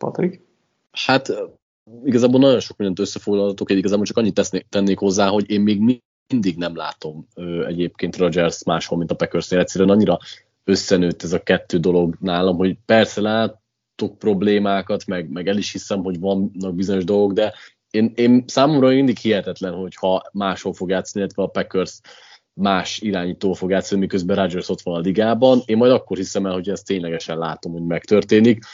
Patrik? 0.04 0.46
Hát 0.90 1.28
igazából 2.04 2.40
nagyon 2.40 2.60
sok 2.60 2.76
mindent 2.76 2.98
összefoglalhatok, 2.98 3.70
igazából 3.70 4.04
csak 4.04 4.16
annyit 4.16 4.34
tesznék, 4.34 4.66
tennék 4.68 4.98
hozzá, 4.98 5.28
hogy 5.28 5.50
én 5.50 5.60
még 5.60 6.02
mindig 6.28 6.56
nem 6.56 6.76
látom 6.76 7.26
ö, 7.34 7.66
egyébként 7.66 8.16
Rodgers 8.16 8.64
máshol, 8.64 8.98
mint 8.98 9.10
a 9.10 9.14
Packersnél. 9.14 9.58
Egyszerűen 9.58 9.90
annyira 9.90 10.18
összenőtt 10.64 11.22
ez 11.22 11.32
a 11.32 11.42
kettő 11.42 11.78
dolog 11.78 12.16
nálam, 12.20 12.56
hogy 12.56 12.76
persze 12.86 13.20
látok 13.20 14.18
problémákat, 14.18 15.06
meg, 15.06 15.30
meg 15.30 15.48
el 15.48 15.56
is 15.56 15.72
hiszem, 15.72 16.02
hogy 16.02 16.20
vannak 16.20 16.74
bizonyos 16.74 17.04
dolgok, 17.04 17.32
de 17.32 17.54
én, 17.90 18.12
én 18.14 18.44
számomra 18.46 18.88
mindig 18.88 19.18
hihetetlen, 19.18 19.74
hogy 19.74 19.94
ha 19.94 20.28
máshol 20.32 20.72
fog 20.72 20.90
játszani, 20.90 21.24
illetve 21.24 21.42
a 21.42 21.46
Packers 21.46 22.00
más 22.52 23.00
irányító 23.00 23.52
fog 23.52 23.70
játszani, 23.70 24.00
miközben 24.00 24.36
Rodgers 24.36 24.68
ott 24.68 24.80
van 24.80 24.94
a 24.94 25.00
ligában. 25.00 25.62
Én 25.64 25.76
majd 25.76 25.92
akkor 25.92 26.16
hiszem 26.16 26.46
el, 26.46 26.52
hogy 26.52 26.68
ezt 26.68 26.86
ténylegesen 26.86 27.38
látom, 27.38 27.72
hogy 27.72 27.82
megtörténik. 27.82 28.64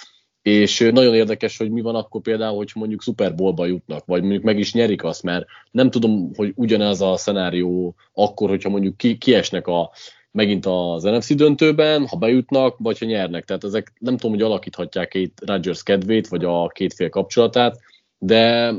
És 0.44 0.90
nagyon 0.92 1.14
érdekes, 1.14 1.56
hogy 1.56 1.70
mi 1.70 1.80
van 1.80 1.94
akkor 1.94 2.20
például, 2.20 2.56
hogy 2.56 2.70
mondjuk 2.74 3.02
Super 3.02 3.34
Bowlba 3.34 3.66
jutnak, 3.66 4.04
vagy 4.06 4.20
mondjuk 4.20 4.42
meg 4.42 4.58
is 4.58 4.72
nyerik 4.72 5.04
azt, 5.04 5.22
mert 5.22 5.46
nem 5.70 5.90
tudom, 5.90 6.30
hogy 6.34 6.52
ugyanez 6.56 7.00
a 7.00 7.16
szenárió 7.16 7.94
akkor, 8.12 8.48
hogyha 8.48 8.68
mondjuk 8.68 8.96
ki, 8.96 9.18
kiesnek 9.18 9.66
a, 9.66 9.90
megint 10.30 10.66
az 10.66 11.02
NFC 11.02 11.34
döntőben, 11.34 12.06
ha 12.06 12.16
bejutnak, 12.16 12.76
vagy 12.78 12.98
ha 12.98 13.06
nyernek. 13.06 13.44
Tehát 13.44 13.64
ezek 13.64 13.92
nem 13.98 14.16
tudom, 14.16 14.30
hogy 14.30 14.42
alakíthatják 14.42 15.14
itt 15.14 15.38
Rodgers 15.46 15.82
kedvét, 15.82 16.28
vagy 16.28 16.44
a 16.44 16.68
két 16.68 16.94
fél 16.94 17.08
kapcsolatát, 17.08 17.80
de 18.18 18.74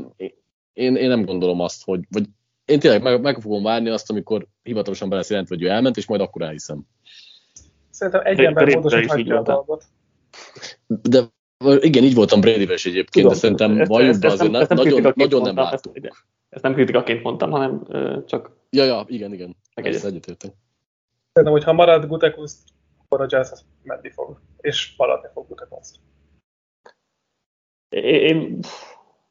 én, 0.72 0.96
én 0.96 1.08
nem 1.08 1.24
gondolom 1.24 1.60
azt, 1.60 1.84
hogy, 1.84 2.00
vagy 2.10 2.24
én 2.64 2.78
tényleg 2.78 3.02
meg, 3.02 3.20
meg 3.20 3.40
fogom 3.40 3.62
várni 3.62 3.88
azt, 3.88 4.10
amikor 4.10 4.46
hivatalosan 4.62 5.08
be 5.08 5.16
lesz 5.16 5.30
jelentve, 5.30 5.54
hogy 5.54 5.64
ő 5.64 5.68
elment, 5.68 5.96
és 5.96 6.06
majd 6.06 6.20
akkor 6.20 6.42
elhiszem. 6.42 6.82
Szerintem 7.90 8.22
egy 8.24 8.40
ember 8.40 8.74
módosíthatja 8.74 9.38
a 9.38 9.42
dolgot. 9.42 9.84
De 10.86 11.34
igen, 11.64 12.04
így 12.04 12.14
voltam 12.14 12.40
Bradyvel 12.40 12.74
is 12.74 12.86
egyébként, 12.86 13.10
Tudom, 13.10 13.32
de 13.32 13.38
szerintem 13.38 13.84
valljuk 13.84 14.18
be 14.18 14.28
azért 14.28 14.50
nem, 14.50 14.66
nagyon, 14.68 15.12
nagyon 15.14 15.42
nem 15.42 15.56
látom. 15.56 15.92
Ezt, 15.94 16.24
ezt 16.48 16.62
nem 16.62 16.74
kritikaként 16.74 17.22
mondtam, 17.22 17.50
hanem 17.50 17.82
uh, 17.88 18.24
csak... 18.24 18.50
Ja, 18.70 18.84
ja, 18.84 19.04
igen, 19.08 19.32
igen. 19.32 19.56
Ezt 19.74 20.04
egyetértek. 20.04 20.52
Szerintem, 21.32 21.58
hogy 21.58 21.64
ha 21.64 21.72
marad 21.72 22.06
Gutekus, 22.06 22.52
akkor 23.04 23.20
a 23.20 23.26
Jazz 23.28 23.60
menni 23.82 24.10
fog, 24.10 24.40
és 24.60 24.94
maradni 24.96 25.28
fog 25.32 25.48
Gutekus. 25.48 25.88
Én, 27.88 28.58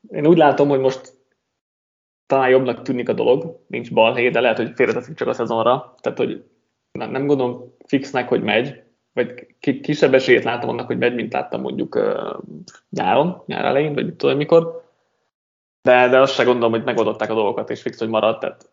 én 0.07 0.28
úgy 0.28 0.38
látom, 0.38 0.69
hogy 0.69 0.80
most 0.80 1.17
talán 2.26 2.49
jobbnak 2.49 2.82
tűnik 2.82 3.09
a 3.09 3.13
dolog, 3.13 3.65
nincs 3.67 3.93
balhé, 3.93 4.30
de 4.30 4.39
lehet, 4.39 4.57
hogy 4.57 4.71
félreteszik 4.76 5.15
csak 5.15 5.28
a 5.28 5.34
szezonra. 5.34 5.95
Tehát, 6.01 6.17
hogy 6.17 6.45
nem, 6.91 7.11
nem 7.11 7.28
gondolom 7.28 7.76
fixnek, 7.86 8.28
hogy 8.28 8.43
megy, 8.43 8.84
vagy 9.16 9.55
kisebb 9.82 10.13
esélyét 10.13 10.43
látom 10.43 10.70
annak, 10.70 10.88
hogy 10.88 10.97
megy, 10.97 11.16
mint 11.16 11.34
láttam 11.34 11.61
mondjuk 11.61 11.95
uh, 11.95 12.38
nyáron, 12.89 13.43
nyár 13.45 13.66
elején, 13.66 13.93
vagy 13.93 14.16
tudom 14.16 14.38
mikor. 14.38 14.84
De, 15.82 16.07
de 16.07 16.20
azt 16.20 16.34
se 16.34 16.43
gondolom, 16.43 16.72
hogy 16.72 16.84
megoldották 16.84 17.30
a 17.30 17.34
dolgokat, 17.34 17.70
és 17.70 17.82
fix, 17.82 17.99
hogy 17.99 18.09
maradt. 18.09 18.39
Tehát... 18.39 18.70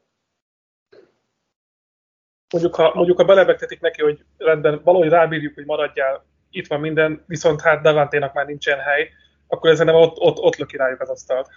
Mondjuk, 2.52 2.74
ha, 2.74 2.92
mondjuk, 2.94 3.16
ha 3.16 3.24
belebegtetik 3.24 3.80
neki, 3.80 4.02
hogy 4.02 4.24
rendben, 4.38 4.80
valahogy 4.84 5.08
rábírjuk, 5.08 5.54
hogy 5.54 5.64
maradjál, 5.64 6.24
itt 6.50 6.66
van 6.66 6.80
minden, 6.80 7.24
viszont 7.26 7.60
hát 7.60 7.82
Devanténak 7.82 8.32
már 8.32 8.46
nincsen 8.46 8.78
hely, 8.78 9.08
akkor 9.46 9.70
ezen 9.70 9.86
nem 9.86 9.94
ott, 9.94 10.16
ott, 10.18 10.38
ott 10.38 10.56
löki 10.56 10.76
rájuk 10.76 11.00
az 11.00 11.08
asztalt. 11.08 11.48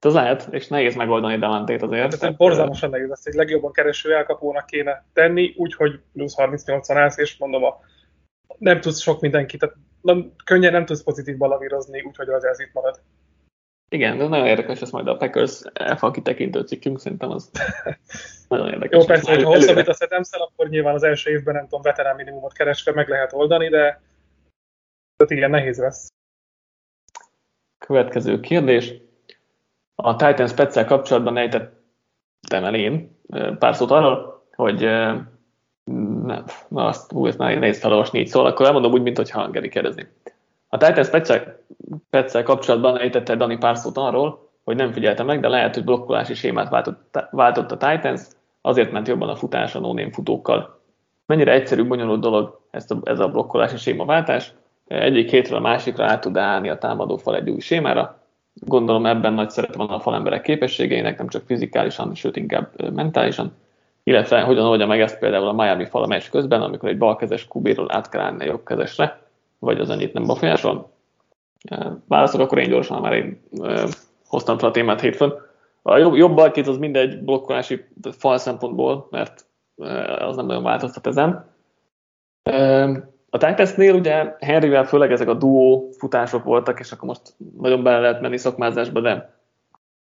Az 0.00 0.14
lehet, 0.14 0.48
és 0.50 0.68
nehéz 0.68 0.94
megoldani 0.94 1.38
Devantét 1.38 1.82
azért. 1.82 2.18
Tehát 2.18 2.36
borzalmasan 2.36 2.90
nehéz 2.90 3.10
ezt 3.10 3.26
egy 3.26 3.34
legjobban 3.34 3.72
kereső 3.72 4.14
elkapónak 4.14 4.66
kéne 4.66 5.04
tenni, 5.12 5.54
úgyhogy 5.56 6.00
plusz 6.12 6.34
38-an 6.36 6.94
állsz, 6.94 7.18
és 7.18 7.36
mondom, 7.36 7.64
a, 7.64 7.80
nem 8.58 8.80
tudsz 8.80 9.00
sok 9.00 9.20
mindenkit, 9.20 9.60
tehát 9.60 9.76
nem, 10.00 10.32
könnyen 10.44 10.72
nem 10.72 10.84
tudsz 10.84 11.02
pozitív 11.02 11.36
balavírozni, 11.36 12.02
úgyhogy 12.02 12.28
az 12.28 12.44
ez 12.44 12.60
itt 12.60 12.72
marad. 12.72 13.00
Igen, 13.88 14.18
de 14.18 14.26
nagyon 14.26 14.46
érdekes, 14.46 14.80
ez 14.80 14.90
majd 14.90 15.08
a 15.08 15.16
Packers 15.16 15.60
elfal 15.72 16.10
kitekintő 16.10 16.60
cikkünk, 16.60 17.00
szerintem 17.00 17.30
az 17.30 17.50
nagyon 18.48 18.68
érdekes. 18.68 18.98
Jó, 18.98 19.04
persze, 19.04 19.34
ha 19.34 19.44
hosszabbít 19.44 19.88
a 19.88 19.94
adams 19.98 20.30
akkor 20.32 20.68
nyilván 20.68 20.94
az 20.94 21.02
első 21.02 21.30
évben 21.30 21.54
nem 21.54 21.62
tudom, 21.62 21.82
veterán 21.82 22.16
minimumot 22.16 22.52
keresve 22.52 22.92
meg 22.92 23.08
lehet 23.08 23.32
oldani, 23.32 23.68
de 23.68 24.02
tehát 25.16 25.32
igen, 25.32 25.50
nehéz 25.50 25.78
lesz. 25.78 26.08
Következő 27.78 28.40
kérdés. 28.40 28.94
A 29.96 30.16
Titan 30.16 30.46
Spetszel 30.46 30.84
kapcsolatban 30.84 31.36
ejtettem 31.36 32.64
el 32.64 32.74
én 32.74 33.20
pár 33.58 33.74
szót 33.74 33.90
arról, 33.90 34.46
hogy 34.56 34.80
nem, 36.24 36.44
na 36.68 36.84
azt, 36.84 37.12
ú, 37.12 37.26
ezt 37.26 37.38
már 37.38 37.58
nehéz 37.58 37.80
felolvasni 37.80 38.18
így 38.18 38.26
szól, 38.26 38.46
akkor 38.46 38.66
elmondom 38.66 38.92
úgy, 38.92 39.02
mint 39.02 39.16
hogy 39.16 39.30
Hangeri 39.30 39.68
kérdezni. 39.68 40.06
A 40.68 40.76
Titan 40.76 41.04
Spetszel 41.04 42.42
kapcsolatban 42.42 42.98
ejtette 42.98 43.36
Dani 43.36 43.58
pár 43.58 43.76
szót 43.76 43.96
arról, 43.96 44.50
hogy 44.64 44.76
nem 44.76 44.92
figyelte 44.92 45.22
meg, 45.22 45.40
de 45.40 45.48
lehet, 45.48 45.74
hogy 45.74 45.84
blokkolási 45.84 46.34
sémát 46.34 46.68
váltott, 46.68 47.18
váltott 47.30 47.72
a 47.72 47.76
Titans, 47.76 48.20
azért 48.60 48.92
ment 48.92 49.08
jobban 49.08 49.28
a 49.28 49.36
futás 49.36 49.74
a 49.74 49.80
no 49.80 50.10
futókkal. 50.10 50.80
Mennyire 51.26 51.52
egyszerű, 51.52 51.86
bonyolult 51.86 52.20
dolog 52.20 52.60
ez 52.70 52.90
a, 52.90 52.96
ez 53.02 53.20
a 53.20 53.28
blokkolási 53.28 53.76
sémaváltás? 53.76 54.52
Egyik 54.86 55.30
hétről 55.30 55.58
a 55.58 55.60
másikra 55.60 56.04
át 56.04 56.20
tud 56.20 56.36
állni 56.36 56.68
a 56.68 56.78
támadó 56.78 57.16
fal 57.16 57.36
egy 57.36 57.50
új 57.50 57.60
sémára, 57.60 58.25
Gondolom 58.60 59.06
ebben 59.06 59.32
nagy 59.32 59.50
szerep 59.50 59.74
van 59.74 59.88
a 59.88 60.00
falemberek 60.00 60.42
képességeinek, 60.42 61.18
nem 61.18 61.28
csak 61.28 61.46
fizikálisan, 61.46 62.14
sőt 62.14 62.36
inkább 62.36 62.92
mentálisan. 62.92 63.52
Illetve 64.02 64.40
hogyan 64.40 64.66
oldja 64.66 64.86
meg 64.86 65.00
ezt 65.00 65.18
például 65.18 65.48
a 65.48 65.52
Miami 65.52 65.84
fal 65.84 66.02
a 66.02 66.06
meccs 66.06 66.30
közben, 66.30 66.62
amikor 66.62 66.88
egy 66.88 66.98
balkezes 66.98 67.46
kubéről 67.46 67.86
át 67.90 68.08
kell 68.08 68.20
állni 68.20 68.42
a 68.42 68.46
jobbkezesre, 68.46 69.22
vagy 69.58 69.80
az 69.80 69.90
annyit 69.90 70.12
nem 70.12 70.26
befolyásol. 70.26 70.90
Válaszok 72.08 72.40
akkor 72.40 72.58
én 72.58 72.68
gyorsan, 72.68 73.00
mert 73.00 73.14
én 73.14 73.40
hoztam 74.26 74.58
fel 74.58 74.68
a 74.68 74.72
témát 74.72 75.00
hétfőn. 75.00 75.32
A 75.82 75.96
jobb, 75.96 76.14
jobb 76.14 76.34
balkét 76.34 76.66
az 76.66 76.78
mindegy 76.78 77.18
blokkolási 77.18 77.84
fal 78.10 78.38
szempontból, 78.38 79.08
mert 79.10 79.44
az 80.18 80.36
nem 80.36 80.46
nagyon 80.46 80.62
változtat 80.62 81.06
ezen. 81.06 81.50
A 83.30 83.38
Titansnél 83.38 83.94
ugye 83.94 84.34
Henryvel 84.38 84.84
főleg 84.84 85.12
ezek 85.12 85.28
a 85.28 85.34
duó 85.34 85.90
futások 85.98 86.44
voltak, 86.44 86.80
és 86.80 86.92
akkor 86.92 87.08
most 87.08 87.34
nagyon 87.58 87.82
bele 87.82 87.98
lehet 87.98 88.20
menni 88.20 88.36
szakmázásba, 88.36 89.00
de 89.00 89.34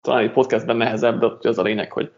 talán 0.01 0.21
egy 0.21 0.31
podcastben 0.31 0.77
nehezebb, 0.77 1.19
de 1.19 1.49
az 1.49 1.57
a 1.57 1.63
lényeg, 1.63 1.91
hogy 1.91 2.11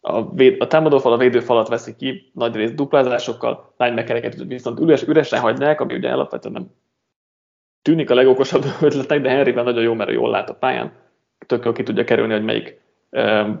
a, 0.00 0.34
véd, 0.34 0.60
a 0.62 0.66
támadófal 0.66 1.12
a 1.12 1.16
védőfalat 1.16 1.68
veszi 1.68 1.96
ki, 1.96 2.30
nagy 2.34 2.54
rész 2.54 2.72
duplázásokkal, 2.72 3.74
linebackereket 3.76 4.44
viszont 4.44 4.80
üres, 4.80 5.02
üresen 5.02 5.40
hagyják, 5.40 5.80
ami 5.80 5.94
ugye 5.94 6.10
alapvetően 6.10 6.54
nem 6.54 6.70
tűnik 7.82 8.10
a 8.10 8.14
legokosabb 8.14 8.64
ötletnek, 8.80 9.20
de 9.20 9.30
Henryvel 9.30 9.64
nagyon 9.64 9.82
jó, 9.82 9.94
mert 9.94 10.10
ő 10.10 10.12
jól 10.12 10.30
lát 10.30 10.50
a 10.50 10.54
pályán, 10.54 10.92
tök 11.46 11.72
ki 11.72 11.82
tudja 11.82 12.04
kerülni, 12.04 12.32
hogy 12.32 12.44
melyik 12.44 12.80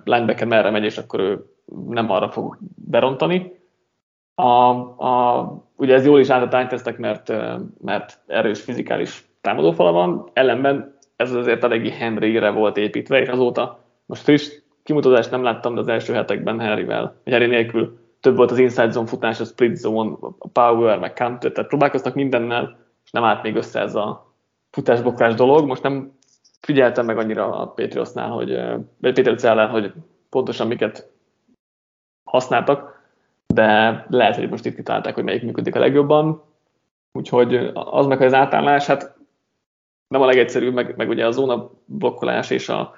linebacker 0.04 0.46
merre 0.46 0.70
megy, 0.70 0.84
és 0.84 0.98
akkor 0.98 1.20
ő 1.20 1.44
nem 1.88 2.10
arra 2.10 2.30
fog 2.30 2.58
berontani. 2.74 3.60
A, 4.34 4.44
a, 5.06 5.46
ugye 5.76 5.94
ez 5.94 6.04
jól 6.04 6.20
is 6.20 6.28
állt 6.28 6.44
a 6.44 6.48
tánytesztek, 6.48 6.98
mert, 6.98 7.32
mert 7.80 8.18
erős 8.26 8.60
fizikális 8.60 9.24
támadófala 9.40 9.92
van, 9.92 10.30
ellenben 10.32 10.98
ez 11.16 11.32
azért 11.32 11.64
eléggé 11.64 11.90
Henryre 11.90 12.50
volt 12.50 12.76
építve, 12.76 13.20
és 13.20 13.28
azóta 13.28 13.78
most 14.06 14.22
friss 14.22 14.50
kimutatást 14.82 15.30
nem 15.30 15.42
láttam, 15.42 15.74
de 15.74 15.80
az 15.80 15.88
első 15.88 16.12
hetekben 16.12 16.60
Henryvel, 16.60 17.16
Henry 17.24 17.46
nélkül 17.46 18.00
több 18.20 18.36
volt 18.36 18.50
az 18.50 18.58
inside 18.58 18.90
zone 18.90 19.06
futás, 19.06 19.40
a 19.40 19.44
split 19.44 19.76
zone, 19.76 20.16
a 20.38 20.48
power, 20.48 20.98
meg 20.98 21.12
counter, 21.12 21.52
tehát 21.52 21.68
próbálkoztak 21.68 22.14
mindennel, 22.14 22.78
és 23.04 23.10
nem 23.10 23.24
állt 23.24 23.42
még 23.42 23.56
össze 23.56 23.80
ez 23.80 23.94
a 23.94 24.34
futásbokrás 24.70 25.34
dolog. 25.34 25.66
Most 25.66 25.82
nem 25.82 26.12
figyeltem 26.60 27.06
meg 27.06 27.18
annyira 27.18 27.60
a 27.60 27.66
Patriotsnál, 27.66 28.30
hogy, 28.30 28.56
vagy 29.00 29.14
Patriots 29.14 29.70
hogy 29.70 29.92
pontosan 30.30 30.66
miket 30.66 31.10
használtak, 32.24 32.91
de 33.54 34.04
lehet, 34.08 34.36
hogy 34.36 34.48
most 34.48 34.64
itt 34.64 34.74
kitalálták, 34.74 35.14
hogy 35.14 35.24
melyik 35.24 35.42
működik 35.42 35.74
a 35.74 35.78
legjobban. 35.78 36.42
Úgyhogy 37.12 37.70
az 37.74 38.06
meg 38.06 38.20
az 38.20 38.34
átállás, 38.34 38.86
hát 38.86 39.16
nem 40.08 40.20
a 40.20 40.26
legegyszerűbb, 40.26 40.74
meg, 40.74 40.96
meg 40.96 41.08
ugye 41.08 41.26
a 41.26 41.30
zóna 41.30 41.70
blokkolás 41.84 42.50
és 42.50 42.68
a 42.68 42.94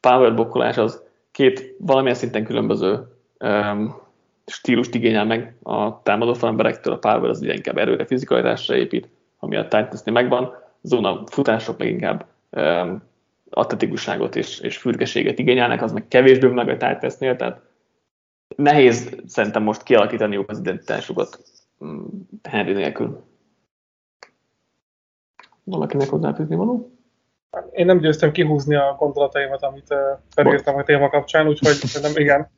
power 0.00 0.34
blokkolás 0.34 0.76
az 0.76 1.02
két 1.30 1.74
valamilyen 1.78 2.16
szinten 2.16 2.44
különböző 2.44 3.06
um, 3.38 4.00
stílust 4.46 4.94
igényel 4.94 5.24
meg 5.24 5.54
a 5.62 6.02
támadó 6.02 6.34
falemberektől, 6.34 6.92
a 6.92 6.98
Power 6.98 7.30
az 7.30 7.40
ugye 7.40 7.54
inkább 7.54 7.78
erőre, 7.78 8.06
fizikalitásra 8.06 8.76
épít, 8.76 9.08
ami 9.38 9.56
a 9.56 9.68
Titansnél 9.68 10.14
megvan, 10.14 10.54
zóna 10.82 11.22
futások 11.26 11.78
meg 11.78 11.88
inkább 11.88 12.26
um, 12.50 13.02
atletikusságot 13.50 14.36
és, 14.36 14.60
és 14.60 14.76
fürgeséget 14.76 15.38
igényelnek, 15.38 15.82
az 15.82 15.92
meg 15.92 16.08
kevésbé 16.08 16.46
meg 16.46 16.68
a 16.68 16.76
Titansnél, 16.76 17.36
tehát 17.36 17.60
nehéz 18.60 19.16
szerintem 19.26 19.62
most 19.62 19.82
kialakítani 19.82 20.44
az 20.46 20.58
identitásukat 20.58 21.38
mm, 21.84 22.04
Henry 22.42 22.72
nélkül. 22.72 23.24
Valakinek 25.64 26.08
hozzáfűzni 26.08 26.56
való? 26.56 26.90
Én 27.72 27.86
nem 27.86 27.98
győztem 27.98 28.32
kihúzni 28.32 28.74
a 28.74 28.96
gondolataimat, 28.98 29.62
amit 29.62 29.94
felírtam 30.34 30.76
a 30.76 30.82
téma 30.82 31.08
kapcsán, 31.08 31.48
úgyhogy 31.48 31.76
nem, 32.02 32.12
igen. 32.16 32.50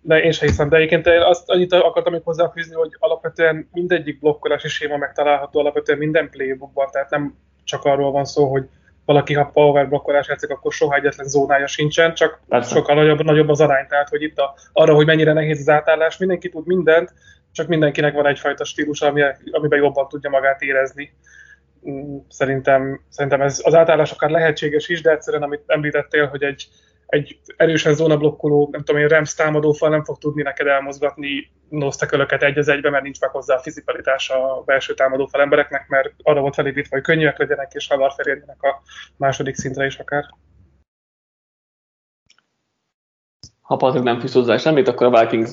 De 0.00 0.22
én 0.22 0.32
sem 0.32 0.48
hiszem. 0.48 0.68
De 0.68 0.76
egyébként 0.76 1.06
azt 1.06 1.50
annyit 1.50 1.72
akartam 1.72 2.12
még 2.12 2.22
hozzáfűzni, 2.24 2.74
hogy 2.74 2.96
alapvetően 2.98 3.68
mindegyik 3.72 4.18
blokkolási 4.18 4.68
séma 4.68 4.96
megtalálható 4.96 5.60
alapvetően 5.60 5.98
minden 5.98 6.30
playbookban, 6.30 6.88
tehát 6.90 7.10
nem 7.10 7.36
csak 7.64 7.84
arról 7.84 8.10
van 8.10 8.24
szó, 8.24 8.50
hogy 8.50 8.68
valaki, 9.04 9.34
ha 9.34 9.44
power 9.44 9.88
blokkolás 9.88 10.28
játszik, 10.28 10.50
akkor 10.50 10.72
soha 10.72 10.94
egyetlen 10.94 11.28
zónája 11.28 11.66
sincsen, 11.66 12.14
csak 12.14 12.40
Persze. 12.48 12.74
sokkal 12.74 12.94
nagyobb, 12.94 13.22
nagyobb 13.22 13.48
az 13.48 13.60
arány. 13.60 13.86
Tehát, 13.86 14.08
hogy 14.08 14.22
itt 14.22 14.38
a, 14.38 14.54
arra, 14.72 14.94
hogy 14.94 15.06
mennyire 15.06 15.32
nehéz 15.32 15.60
az 15.60 15.68
átállás, 15.68 16.16
mindenki 16.16 16.48
tud 16.48 16.66
mindent, 16.66 17.14
csak 17.52 17.66
mindenkinek 17.66 18.14
van 18.14 18.26
egyfajta 18.26 18.64
stílus, 18.64 19.00
ami, 19.00 19.22
amiben 19.50 19.78
jobban 19.78 20.08
tudja 20.08 20.30
magát 20.30 20.62
érezni. 20.62 21.12
Mm, 21.88 22.16
szerintem, 22.28 23.00
szerintem 23.08 23.40
ez 23.40 23.60
az 23.64 23.74
átállás 23.74 24.10
akár 24.10 24.30
lehetséges 24.30 24.88
is, 24.88 25.02
de 25.02 25.10
egyszerűen, 25.10 25.42
amit 25.42 25.62
említettél, 25.66 26.26
hogy 26.26 26.42
egy, 26.42 26.68
egy 27.12 27.40
erősen 27.56 27.94
zónablokkoló, 27.94 28.68
nem 28.70 28.82
tudom 28.82 29.00
én, 29.00 29.08
Rams 29.08 29.34
támadófal 29.34 29.88
nem 29.88 30.04
fog 30.04 30.18
tudni 30.18 30.42
neked 30.42 30.66
elmozgatni 30.66 31.50
nosztekölöket 31.68 32.42
egy 32.42 32.58
az 32.58 32.68
egybe, 32.68 32.90
mert 32.90 33.02
nincs 33.02 33.20
meg 33.20 33.30
hozzá 33.30 33.54
a 33.54 33.58
fizikalitás 33.58 34.30
a 34.30 34.62
belső 34.64 34.94
támadófal 34.94 35.40
embereknek, 35.40 35.88
mert 35.88 36.14
arra 36.22 36.40
volt 36.40 36.54
felépítve, 36.54 36.96
hogy 36.96 37.04
könnyűek 37.04 37.38
legyenek, 37.38 37.72
és 37.72 37.88
hamar 37.88 38.12
felérjenek 38.12 38.62
a 38.62 38.82
második 39.16 39.54
szintre 39.54 39.86
is 39.86 39.98
akár. 39.98 40.24
Ha 43.60 43.76
Patrik 43.76 44.02
nem 44.02 44.20
fűz 44.20 44.32
hozzá 44.32 44.56
semmit, 44.56 44.88
akkor 44.88 45.14
a 45.14 45.20
Vikings 45.20 45.50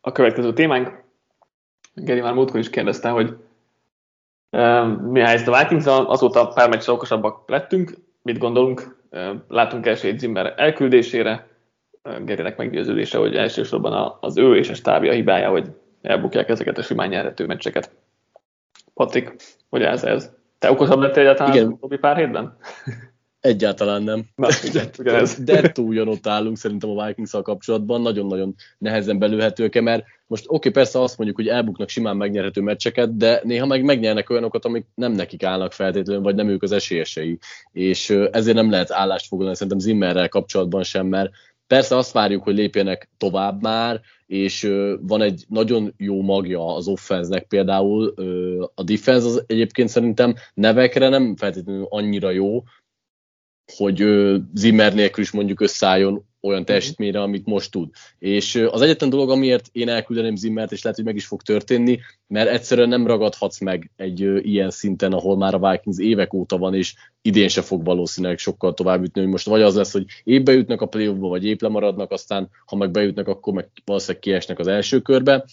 a 0.00 0.12
következő 0.12 0.52
témánk. 0.52 1.04
Geri 1.94 2.20
már 2.20 2.34
múltkor 2.34 2.60
is 2.60 2.70
kérdezte, 2.70 3.08
hogy 3.08 3.36
mi 5.00 5.20
a 5.20 5.26
helyzet 5.26 5.48
a 5.48 5.58
vikings 5.58 5.86
azóta 5.86 6.48
pár 6.48 6.68
meccs 6.68 6.88
okosabbak 6.88 7.48
lettünk, 7.48 7.94
mit 8.22 8.38
gondolunk, 8.38 9.01
látunk 9.48 9.86
esélyt 9.86 10.18
Zimmer 10.18 10.54
elküldésére, 10.56 11.46
Gerinek 12.24 12.56
meggyőződése, 12.56 13.18
hogy 13.18 13.36
elsősorban 13.36 14.16
az 14.20 14.36
ő 14.36 14.56
és 14.56 14.70
a 14.70 14.74
stábja 14.74 15.12
hibája, 15.12 15.50
hogy 15.50 15.70
elbukják 16.02 16.48
ezeket 16.48 16.78
a 16.78 16.82
simán 16.82 17.08
nyerhető 17.08 17.46
meccseket. 17.46 17.90
Patrik, 18.94 19.34
hogy 19.68 19.82
ez 19.82 20.04
ez? 20.04 20.30
Te 20.58 20.70
okosabb 20.70 21.00
lettél 21.00 21.22
egyáltalán 21.22 21.52
Igen. 21.52 21.78
a 21.80 21.96
pár 22.00 22.16
hétben? 22.16 22.56
Egyáltalán 23.42 24.02
nem. 24.02 24.24
Na, 24.34 24.48
de, 24.72 25.22
de 25.44 25.72
túl 25.72 26.08
ott 26.08 26.26
állunk 26.26 26.56
szerintem 26.56 26.90
a 26.90 27.06
vikings 27.06 27.30
kapcsolatban, 27.30 28.00
nagyon-nagyon 28.00 28.54
nehezen 28.78 29.18
belőhetők 29.18 29.80
mert 29.80 30.04
most 30.26 30.44
oké, 30.46 30.56
okay, 30.56 30.70
persze 30.70 31.00
azt 31.00 31.16
mondjuk, 31.18 31.38
hogy 31.38 31.48
elbuknak 31.48 31.88
simán 31.88 32.16
megnyerhető 32.16 32.60
meccseket, 32.60 33.16
de 33.16 33.40
néha 33.44 33.66
meg 33.66 33.84
megnyernek 33.84 34.30
olyanokat, 34.30 34.64
amik 34.64 34.86
nem 34.94 35.12
nekik 35.12 35.42
állnak 35.42 35.72
feltétlenül, 35.72 36.22
vagy 36.22 36.34
nem 36.34 36.48
ők 36.48 36.62
az 36.62 36.72
esélyesei. 36.72 37.38
És 37.72 38.10
ezért 38.10 38.56
nem 38.56 38.70
lehet 38.70 38.92
állást 38.92 39.26
foglalni 39.26 39.54
szerintem 39.54 39.78
Zimmerrel 39.78 40.28
kapcsolatban 40.28 40.82
sem, 40.82 41.06
mert 41.06 41.30
persze 41.66 41.96
azt 41.96 42.12
várjuk, 42.12 42.42
hogy 42.42 42.54
lépjenek 42.54 43.08
tovább 43.18 43.62
már, 43.62 44.00
és 44.26 44.70
van 45.00 45.22
egy 45.22 45.44
nagyon 45.48 45.94
jó 45.96 46.22
magja 46.22 46.74
az 46.74 46.88
offenznek 46.88 47.46
például, 47.46 48.14
a 48.74 48.82
defense 48.82 49.26
az 49.26 49.44
egyébként 49.46 49.88
szerintem 49.88 50.34
nevekre 50.54 51.08
nem 51.08 51.36
feltétlenül 51.36 51.86
annyira 51.88 52.30
jó, 52.30 52.62
hogy 53.76 54.04
Zimmer 54.54 54.94
nélkül 54.94 55.22
is 55.22 55.30
mondjuk 55.30 55.60
összeálljon 55.60 56.24
olyan 56.42 56.58
mhm. 56.58 56.66
teljesítményre, 56.66 57.20
amit 57.20 57.46
most 57.46 57.70
tud. 57.70 57.88
És 58.18 58.54
az 58.70 58.80
egyetlen 58.80 59.10
dolog, 59.10 59.30
amiért 59.30 59.68
én 59.72 59.88
elküldeném 59.88 60.36
Zimmert, 60.36 60.72
és 60.72 60.82
lehet, 60.82 60.98
hogy 60.98 61.06
meg 61.06 61.16
is 61.16 61.26
fog 61.26 61.42
történni, 61.42 61.98
mert 62.26 62.50
egyszerűen 62.50 62.88
nem 62.88 63.06
ragadhatsz 63.06 63.60
meg 63.60 63.90
egy 63.96 64.20
ilyen 64.46 64.70
szinten, 64.70 65.12
ahol 65.12 65.36
már 65.36 65.54
a 65.54 65.70
Vikings 65.70 65.98
évek 65.98 66.34
óta 66.34 66.58
van, 66.58 66.74
és 66.74 66.94
idén 67.22 67.48
se 67.48 67.62
fog 67.62 67.84
valószínűleg 67.84 68.38
sokkal 68.38 68.74
tovább 68.74 69.02
jutni, 69.02 69.20
hogy 69.20 69.30
most 69.30 69.46
vagy 69.46 69.62
az 69.62 69.74
lesz, 69.74 69.92
hogy 69.92 70.04
épp 70.24 70.44
bejutnak 70.44 70.80
a 70.80 70.86
playoffba, 70.86 71.28
vagy 71.28 71.44
épp 71.44 71.60
lemaradnak, 71.60 72.10
aztán 72.10 72.48
ha 72.66 72.76
meg 72.76 72.90
bejutnak, 72.90 73.28
akkor 73.28 73.52
meg 73.52 73.68
valószínűleg 73.84 74.22
kiesnek 74.22 74.58
az 74.58 74.66
első 74.66 75.00
körbe. 75.00 75.44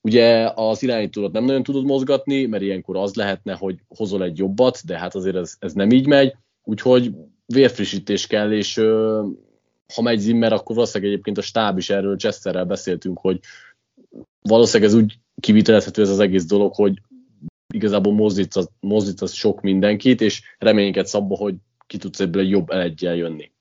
Ugye 0.00 0.50
az 0.54 0.82
irányítót 0.82 1.32
nem 1.32 1.44
nagyon 1.44 1.62
tudod 1.62 1.84
mozgatni, 1.84 2.46
mert 2.46 2.62
ilyenkor 2.62 2.96
az 2.96 3.14
lehetne, 3.14 3.54
hogy 3.54 3.76
hozol 3.88 4.24
egy 4.24 4.38
jobbat, 4.38 4.80
de 4.86 4.98
hát 4.98 5.14
azért 5.14 5.36
ez, 5.36 5.56
ez 5.58 5.72
nem 5.72 5.90
így 5.90 6.06
megy, 6.06 6.34
úgyhogy 6.62 7.12
vérfrissítés 7.54 8.26
kell, 8.26 8.52
és 8.52 8.76
ö, 8.76 9.22
ha 9.94 10.02
megy 10.02 10.18
Zimmer, 10.18 10.52
akkor 10.52 10.74
valószínűleg 10.74 11.12
egyébként 11.12 11.38
a 11.38 11.42
stáb 11.42 11.78
is 11.78 11.90
erről 11.90 12.16
Chesterrel 12.16 12.64
beszéltünk, 12.64 13.18
hogy 13.18 13.40
valószínűleg 14.42 14.92
ez 14.92 14.96
úgy 14.96 15.18
kivitelezhető 15.40 16.02
ez 16.02 16.08
az 16.08 16.18
egész 16.18 16.44
dolog, 16.44 16.74
hogy 16.74 17.00
igazából 17.74 18.12
mozdítasz, 18.12 18.70
mozdítasz 18.80 19.32
sok 19.32 19.60
mindenkit, 19.60 20.20
és 20.20 20.42
reményeket 20.58 21.14
abba, 21.14 21.36
hogy 21.36 21.54
ki 21.86 21.98
tudsz 21.98 22.20
ebből 22.20 22.42
egy 22.42 22.50
jobb 22.50 22.70
elegyel 22.70 23.14
jönni. 23.14 23.52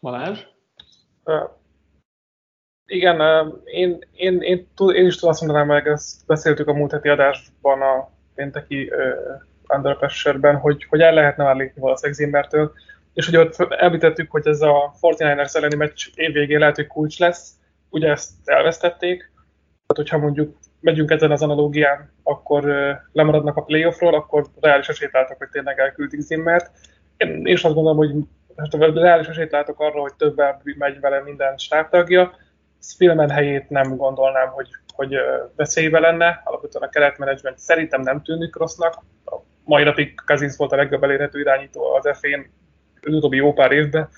Balázs? 0.00 0.40
Uh, 1.24 1.50
igen, 2.86 3.20
uh, 3.20 3.60
én, 3.64 3.98
én, 4.12 4.40
én, 4.40 4.66
én, 4.94 5.06
is 5.06 5.14
tudom 5.14 5.30
azt 5.30 5.40
mondanám, 5.40 5.66
meg 5.66 5.86
ezt 5.86 6.26
beszéltük 6.26 6.68
a 6.68 6.72
múlt 6.72 6.90
heti 6.90 7.08
adásban 7.08 7.82
a 7.82 8.10
pénteki 8.34 8.88
uh, 8.88 9.42
Under 9.68 9.96
Pressure-ben, 9.96 10.56
hogy, 10.56 10.86
hogy 10.88 11.00
el 11.00 11.14
lehetne 11.14 11.44
már 11.44 11.56
lépni 11.56 11.80
valószínűleg 11.80 12.18
Zimmertől, 12.18 12.72
és 13.14 13.26
hogy 13.26 13.36
ott 13.36 13.72
említettük, 13.72 14.30
hogy 14.30 14.46
ez 14.46 14.60
a 14.60 14.94
49ers 15.00 15.54
elleni 15.56 15.74
meccs 15.74 16.06
évvégén 16.14 16.58
lehet, 16.58 16.76
hogy 16.76 16.86
kulcs 16.86 17.18
lesz, 17.18 17.50
ugye 17.90 18.10
ezt 18.10 18.30
elvesztették, 18.44 19.30
tehát 19.86 20.10
hogyha 20.10 20.18
mondjuk 20.18 20.56
megyünk 20.80 21.10
ezen 21.10 21.30
az 21.30 21.42
analógián, 21.42 22.12
akkor 22.22 22.64
lemaradnak 23.12 23.56
a 23.56 23.62
playoffról, 23.62 24.14
akkor 24.14 24.46
reális 24.60 24.88
esélyt 24.88 25.12
látok, 25.12 25.38
hogy 25.38 25.48
tényleg 25.48 25.78
elküldik 25.78 26.20
Zimmert. 26.20 26.70
Én 27.16 27.46
is 27.46 27.64
azt 27.64 27.74
gondolom, 27.74 27.96
hogy 27.96 28.10
hát 28.56 28.94
reális 28.94 29.26
esélyt 29.26 29.50
látok 29.50 29.80
arra, 29.80 30.00
hogy 30.00 30.14
többen 30.14 30.60
megy 30.78 31.00
vele 31.00 31.22
minden 31.22 31.56
stábtagja. 31.56 32.34
Spillman 32.80 33.30
helyét 33.30 33.70
nem 33.70 33.96
gondolnám, 33.96 34.48
hogy, 34.48 34.68
hogy 34.94 35.16
veszélybe 35.56 35.98
lenne. 35.98 36.40
Alapvetően 36.44 36.84
a 36.84 36.88
keretmenedzsment 36.88 37.58
szerintem 37.58 38.00
nem 38.00 38.22
tűnik 38.22 38.56
rossznak. 38.56 39.02
A 39.66 39.68
mai 39.68 39.84
napig 39.84 40.14
Kazinsz 40.24 40.56
volt 40.56 40.72
a 40.72 40.76
legjobb 40.76 41.02
elérhető 41.02 41.40
irányító 41.40 41.94
az 41.94 42.18
F-én 42.18 42.50
az 43.00 43.14
utóbbi 43.14 43.36
jó 43.36 43.52
pár 43.52 43.72
évben. 43.72 44.08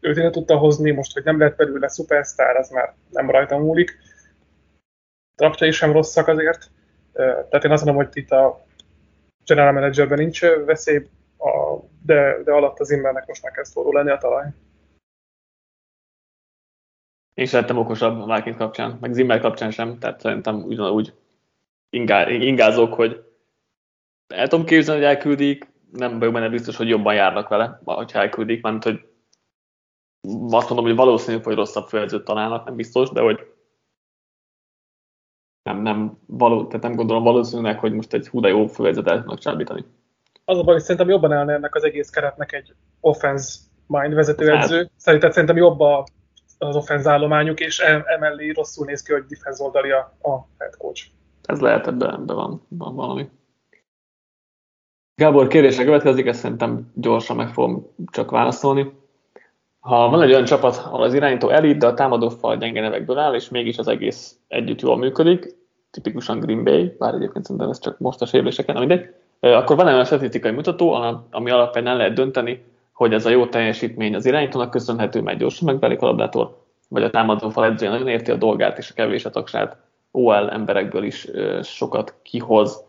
Őt 0.00 0.16
ide 0.16 0.30
tudta 0.30 0.56
hozni, 0.56 0.90
most, 0.90 1.12
hogy 1.12 1.24
nem 1.24 1.38
lett 1.38 1.56
belőle 1.56 1.88
szupersztár, 1.88 2.56
az 2.56 2.70
már 2.70 2.94
nem 3.10 3.30
rajta 3.30 3.58
múlik. 3.58 3.98
Draftjai 5.36 5.70
sem 5.70 5.92
rosszak 5.92 6.28
azért. 6.28 6.70
Tehát 7.12 7.64
én 7.64 7.70
azt 7.70 7.84
mondom, 7.84 8.04
hogy 8.04 8.16
itt 8.16 8.30
a 8.30 8.64
general 9.44 9.72
managerben 9.72 10.18
nincs 10.18 10.40
veszély, 10.46 11.08
de, 12.02 12.42
de 12.44 12.52
alatt 12.52 12.80
az 12.80 12.86
Zimmernek 12.86 13.26
most 13.26 13.50
kezd 13.50 13.72
forró 13.72 13.92
lenni 13.92 14.10
a 14.10 14.18
talaj. 14.18 14.46
Én 17.34 17.46
sem 17.46 17.78
okosabb 17.78 18.20
a 18.20 18.34
Vikings 18.34 18.56
kapcsán, 18.56 18.98
meg 19.00 19.12
Zimmer 19.12 19.40
kapcsán 19.40 19.70
sem, 19.70 19.98
tehát 19.98 20.20
szerintem 20.20 20.62
ugyanúgy 20.62 21.14
ingázok, 21.90 22.94
hogy 22.94 23.33
el 24.34 24.48
tudom 24.48 24.64
képzelni, 24.64 25.00
hogy 25.00 25.10
elküldik, 25.10 25.72
nem 25.92 26.18
vagyok 26.18 26.34
benne 26.34 26.48
biztos, 26.48 26.76
hogy 26.76 26.88
jobban 26.88 27.14
járnak 27.14 27.48
vele, 27.48 27.80
ha 27.84 28.04
elküldik, 28.12 28.62
mert 28.62 28.84
hogy 28.84 29.00
azt 30.50 30.68
mondom, 30.68 30.86
hogy 30.86 30.96
valószínű, 30.96 31.42
hogy 31.42 31.54
rosszabb 31.54 31.88
főedzőt 31.88 32.24
találnak, 32.24 32.64
nem 32.64 32.76
biztos, 32.76 33.10
de 33.10 33.20
hogy 33.20 33.52
nem, 35.62 35.82
nem, 35.82 36.18
való, 36.26 36.66
tehát 36.66 36.82
nem 36.82 36.94
gondolom 36.94 37.22
valószínűleg, 37.22 37.78
hogy 37.78 37.92
most 37.92 38.12
egy 38.12 38.28
húda 38.28 38.48
jó 38.48 38.66
főedzőt 38.66 39.08
el 39.08 39.18
tudnak 39.18 39.38
csábítani. 39.38 39.84
Az 40.44 40.58
a 40.58 40.62
baj, 40.62 40.74
hogy 40.74 40.82
szerintem 40.82 41.08
jobban 41.08 41.32
állna 41.32 41.52
ennek 41.52 41.74
az 41.74 41.84
egész 41.84 42.10
keretnek 42.10 42.52
egy 42.52 42.74
offense 43.00 43.58
mind 43.86 44.14
vezetőedző. 44.14 44.76
Hát. 44.76 44.90
Szerintem, 44.96 45.30
szerintem 45.30 45.56
jobb 45.56 45.80
a, 45.80 46.06
az 46.58 46.76
offense 46.76 47.10
állományuk, 47.10 47.60
és 47.60 47.78
emellé 48.04 48.50
rosszul 48.50 48.86
néz 48.86 49.02
ki, 49.02 49.12
hogy 49.12 49.24
defense 49.24 49.64
oldali 49.64 49.90
a, 49.90 49.98
a 50.22 50.46
head 50.58 50.76
coach. 50.76 51.06
Ez 51.42 51.60
lehet, 51.60 51.86
ebben, 51.86 52.14
ebben 52.14 52.36
van, 52.36 52.62
van 52.68 52.94
valami. 52.94 53.28
Gábor 55.16 55.46
kérdése 55.46 55.84
következik, 55.84 56.26
ezt 56.26 56.40
szerintem 56.40 56.90
gyorsan 56.94 57.36
meg 57.36 57.48
fogom 57.48 57.86
csak 58.10 58.30
válaszolni. 58.30 58.92
Ha 59.80 60.08
van 60.08 60.22
egy 60.22 60.30
olyan 60.30 60.44
csapat, 60.44 60.76
ahol 60.76 61.02
az 61.02 61.14
irányító 61.14 61.48
elit, 61.48 61.78
de 61.78 61.86
a 61.86 61.94
támadó 61.94 62.28
fal 62.28 62.56
gyenge 62.56 62.80
nevekből 62.80 63.18
áll, 63.18 63.34
és 63.34 63.48
mégis 63.48 63.78
az 63.78 63.88
egész 63.88 64.38
együtt 64.48 64.80
jól 64.80 64.96
működik, 64.96 65.56
tipikusan 65.90 66.38
Green 66.38 66.64
Bay, 66.64 66.94
bár 66.98 67.14
egyébként 67.14 67.44
szerintem 67.44 67.70
ez 67.70 67.80
csak 67.80 67.98
most 67.98 68.22
a 68.22 68.26
sérüléseken, 68.26 68.78
mindegy, 68.78 69.14
akkor 69.40 69.76
van 69.76 69.86
egy 69.86 69.92
olyan 69.92 70.04
statisztikai 70.04 70.50
mutató, 70.50 70.92
ami 71.30 71.50
alapján 71.50 71.86
el 71.86 71.96
lehet 71.96 72.14
dönteni, 72.14 72.64
hogy 72.92 73.12
ez 73.12 73.26
a 73.26 73.30
jó 73.30 73.46
teljesítmény 73.46 74.14
az 74.14 74.26
irányítónak 74.26 74.70
köszönhető, 74.70 75.20
mert 75.20 75.38
gyorsan 75.38 75.66
megbelik 75.66 76.00
a 76.00 76.06
labdátor, 76.06 76.56
vagy 76.88 77.02
a 77.02 77.10
támadó 77.10 77.48
fal 77.48 77.64
edzője 77.64 77.90
nagyon 77.90 78.08
érti 78.08 78.30
a 78.30 78.36
dolgát 78.36 78.78
és 78.78 78.90
a 78.90 78.94
kevés 78.94 79.24
a 79.24 79.30
tagsát, 79.30 79.76
OL 80.10 80.50
emberekből 80.50 81.04
is 81.04 81.28
sokat 81.62 82.14
kihoz, 82.22 82.83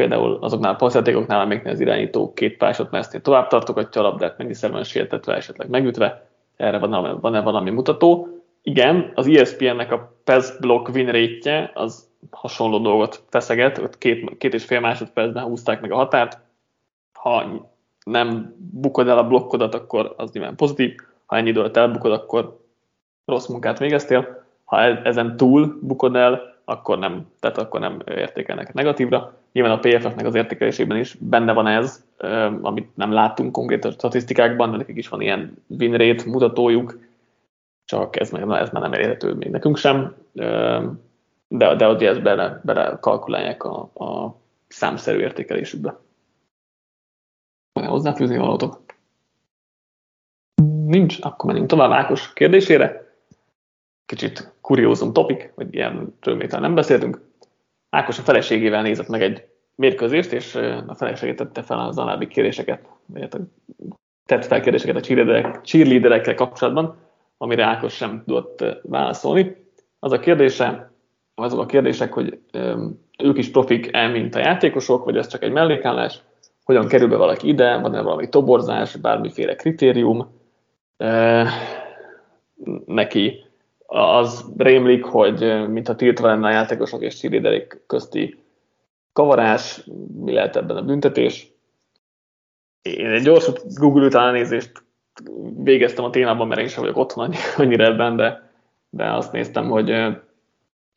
például 0.00 0.38
azoknál 0.40 0.72
a 0.72 0.76
passzjátékoknál, 0.76 1.40
amiknél 1.40 1.72
az 1.72 1.80
irányító 1.80 2.32
két 2.32 2.60
másodpercnél 2.60 3.20
tovább 3.20 3.46
tartogatja 3.46 4.00
a 4.00 4.04
labdát, 4.04 4.38
mennyiszer 4.38 4.70
van 4.70 4.84
sértetve, 4.84 5.34
esetleg 5.34 5.68
megütve, 5.68 6.26
erre 6.56 6.78
van, 6.78 7.20
van-e 7.20 7.40
valami 7.40 7.70
mutató. 7.70 8.28
Igen, 8.62 9.12
az 9.14 9.26
ESPN-nek 9.26 9.92
a 9.92 10.12
pass 10.24 10.50
block 10.60 10.88
win 10.88 11.10
rate 11.10 11.70
az 11.74 12.08
hasonló 12.30 12.78
dolgot 12.78 13.22
feszeget, 13.28 13.78
ott 13.78 13.98
két, 13.98 14.36
két 14.38 14.54
és 14.54 14.64
fél 14.64 14.80
másodpercben 14.80 15.44
húzták 15.44 15.80
meg 15.80 15.92
a 15.92 15.96
határt, 15.96 16.38
ha 17.12 17.44
nem 18.04 18.54
bukod 18.72 19.08
el 19.08 19.18
a 19.18 19.26
blokkodat, 19.26 19.74
akkor 19.74 20.14
az 20.16 20.30
nyilván 20.32 20.56
pozitív, 20.56 20.94
ha 21.26 21.36
ennyi 21.36 21.48
időt 21.48 21.76
elbukod, 21.76 22.12
akkor 22.12 22.60
rossz 23.24 23.46
munkát 23.46 23.78
végeztél, 23.78 24.44
ha 24.64 24.80
e- 24.80 25.00
ezen 25.04 25.36
túl 25.36 25.78
bukod 25.82 26.16
el, 26.16 26.54
akkor 26.64 26.98
nem, 26.98 27.26
tehát 27.40 27.58
akkor 27.58 27.80
nem 27.80 28.02
értékelnek 28.06 28.72
negatívra. 28.72 29.39
Nyilván 29.52 29.72
a 29.72 29.78
PFF-nek 29.78 30.26
az 30.26 30.34
értékelésében 30.34 30.98
is 30.98 31.14
benne 31.14 31.52
van 31.52 31.66
ez, 31.66 32.04
amit 32.62 32.96
nem 32.96 33.12
láttunk 33.12 33.52
konkrét 33.52 33.84
a 33.84 33.90
statisztikákban, 33.90 34.70
de 34.70 34.76
nekik 34.76 34.96
is 34.96 35.08
van 35.08 35.20
ilyen 35.20 35.64
win 35.66 35.96
rate 35.96 36.24
mutatójuk, 36.26 36.98
csak 37.84 38.20
ez, 38.20 38.32
ez 38.32 38.70
már 38.70 38.70
nem 38.72 38.92
elérhető 38.92 39.34
még 39.34 39.50
nekünk 39.50 39.76
sem, 39.76 40.14
de, 41.48 41.74
de 41.76 41.86
ott 41.86 42.02
ezt 42.02 42.22
bele, 42.22 42.60
bele 42.64 42.98
kalkulálják 43.00 43.64
a, 43.64 43.80
a 43.94 44.36
számszerű 44.68 45.18
értékelésükbe. 45.18 45.98
Van-e 47.72 47.88
hozzáfűzni 47.88 48.36
valótok? 48.36 48.80
Nincs? 50.86 51.18
Akkor 51.20 51.46
menjünk 51.46 51.68
tovább 51.68 51.90
Ákos 51.90 52.32
kérdésére. 52.32 53.14
Kicsit 54.06 54.52
kuriózum 54.60 55.12
topik, 55.12 55.52
hogy 55.54 55.74
ilyen 55.74 56.14
még 56.24 56.50
nem 56.50 56.74
beszéltünk. 56.74 57.29
Ákos 57.90 58.18
a 58.18 58.22
feleségével 58.22 58.82
nézett 58.82 59.08
meg 59.08 59.22
egy 59.22 59.44
mérkőzést, 59.74 60.32
és 60.32 60.54
a 60.86 60.94
feleségét 60.94 61.36
tette 61.36 61.62
fel 61.62 61.78
az 61.78 61.98
alábbi 61.98 62.26
kérdéseket, 62.26 62.88
vagy 63.06 63.20
hát 63.22 63.40
tett 64.26 64.44
fel 64.44 64.60
kérdéseket 64.60 64.96
a 64.96 65.00
cheerleaderek, 65.00 65.60
cheerleaderekkel 65.60 66.34
kapcsolatban, 66.34 66.96
amire 67.38 67.64
Ákos 67.64 67.94
sem 67.94 68.22
tudott 68.26 68.64
válaszolni. 68.82 69.56
Az 69.98 70.12
a 70.12 70.18
kérdése, 70.18 70.92
azok 71.34 71.60
a 71.60 71.66
kérdések, 71.66 72.12
hogy 72.12 72.38
ők 73.18 73.38
is 73.38 73.50
profik 73.50 73.88
el, 73.92 74.10
mint 74.10 74.34
a 74.34 74.38
játékosok, 74.38 75.04
vagy 75.04 75.16
ez 75.16 75.26
csak 75.26 75.42
egy 75.42 75.52
mellékállás, 75.52 76.22
hogyan 76.64 76.88
kerül 76.88 77.08
be 77.08 77.16
valaki 77.16 77.48
ide, 77.48 77.78
van-e 77.78 78.00
valami 78.00 78.28
toborzás, 78.28 78.96
bármiféle 78.96 79.54
kritérium. 79.54 80.38
neki 82.86 83.49
az 83.92 84.52
rémlik, 84.56 85.04
hogy 85.04 85.68
mintha 85.68 85.94
tiltva 85.94 86.26
lenne 86.26 86.46
a 86.46 86.50
játékosok 86.50 87.02
és 87.02 87.18
cheerleaderek 87.18 87.82
közti 87.86 88.42
kavarás, 89.12 89.84
mi 90.20 90.32
lehet 90.32 90.56
ebben 90.56 90.76
a 90.76 90.82
büntetés. 90.82 91.52
Én 92.82 93.06
egy 93.06 93.22
gyors 93.22 93.50
Google 93.74 94.06
utánézést 94.06 94.72
végeztem 95.56 96.04
a 96.04 96.10
témában, 96.10 96.48
mert 96.48 96.60
én 96.60 96.68
sem 96.68 96.82
vagyok 96.82 96.96
otthon 96.96 97.34
annyira 97.56 97.84
ebben, 97.84 98.16
de, 98.16 98.50
de 98.90 99.12
azt 99.12 99.32
néztem, 99.32 99.68
hogy 99.68 100.16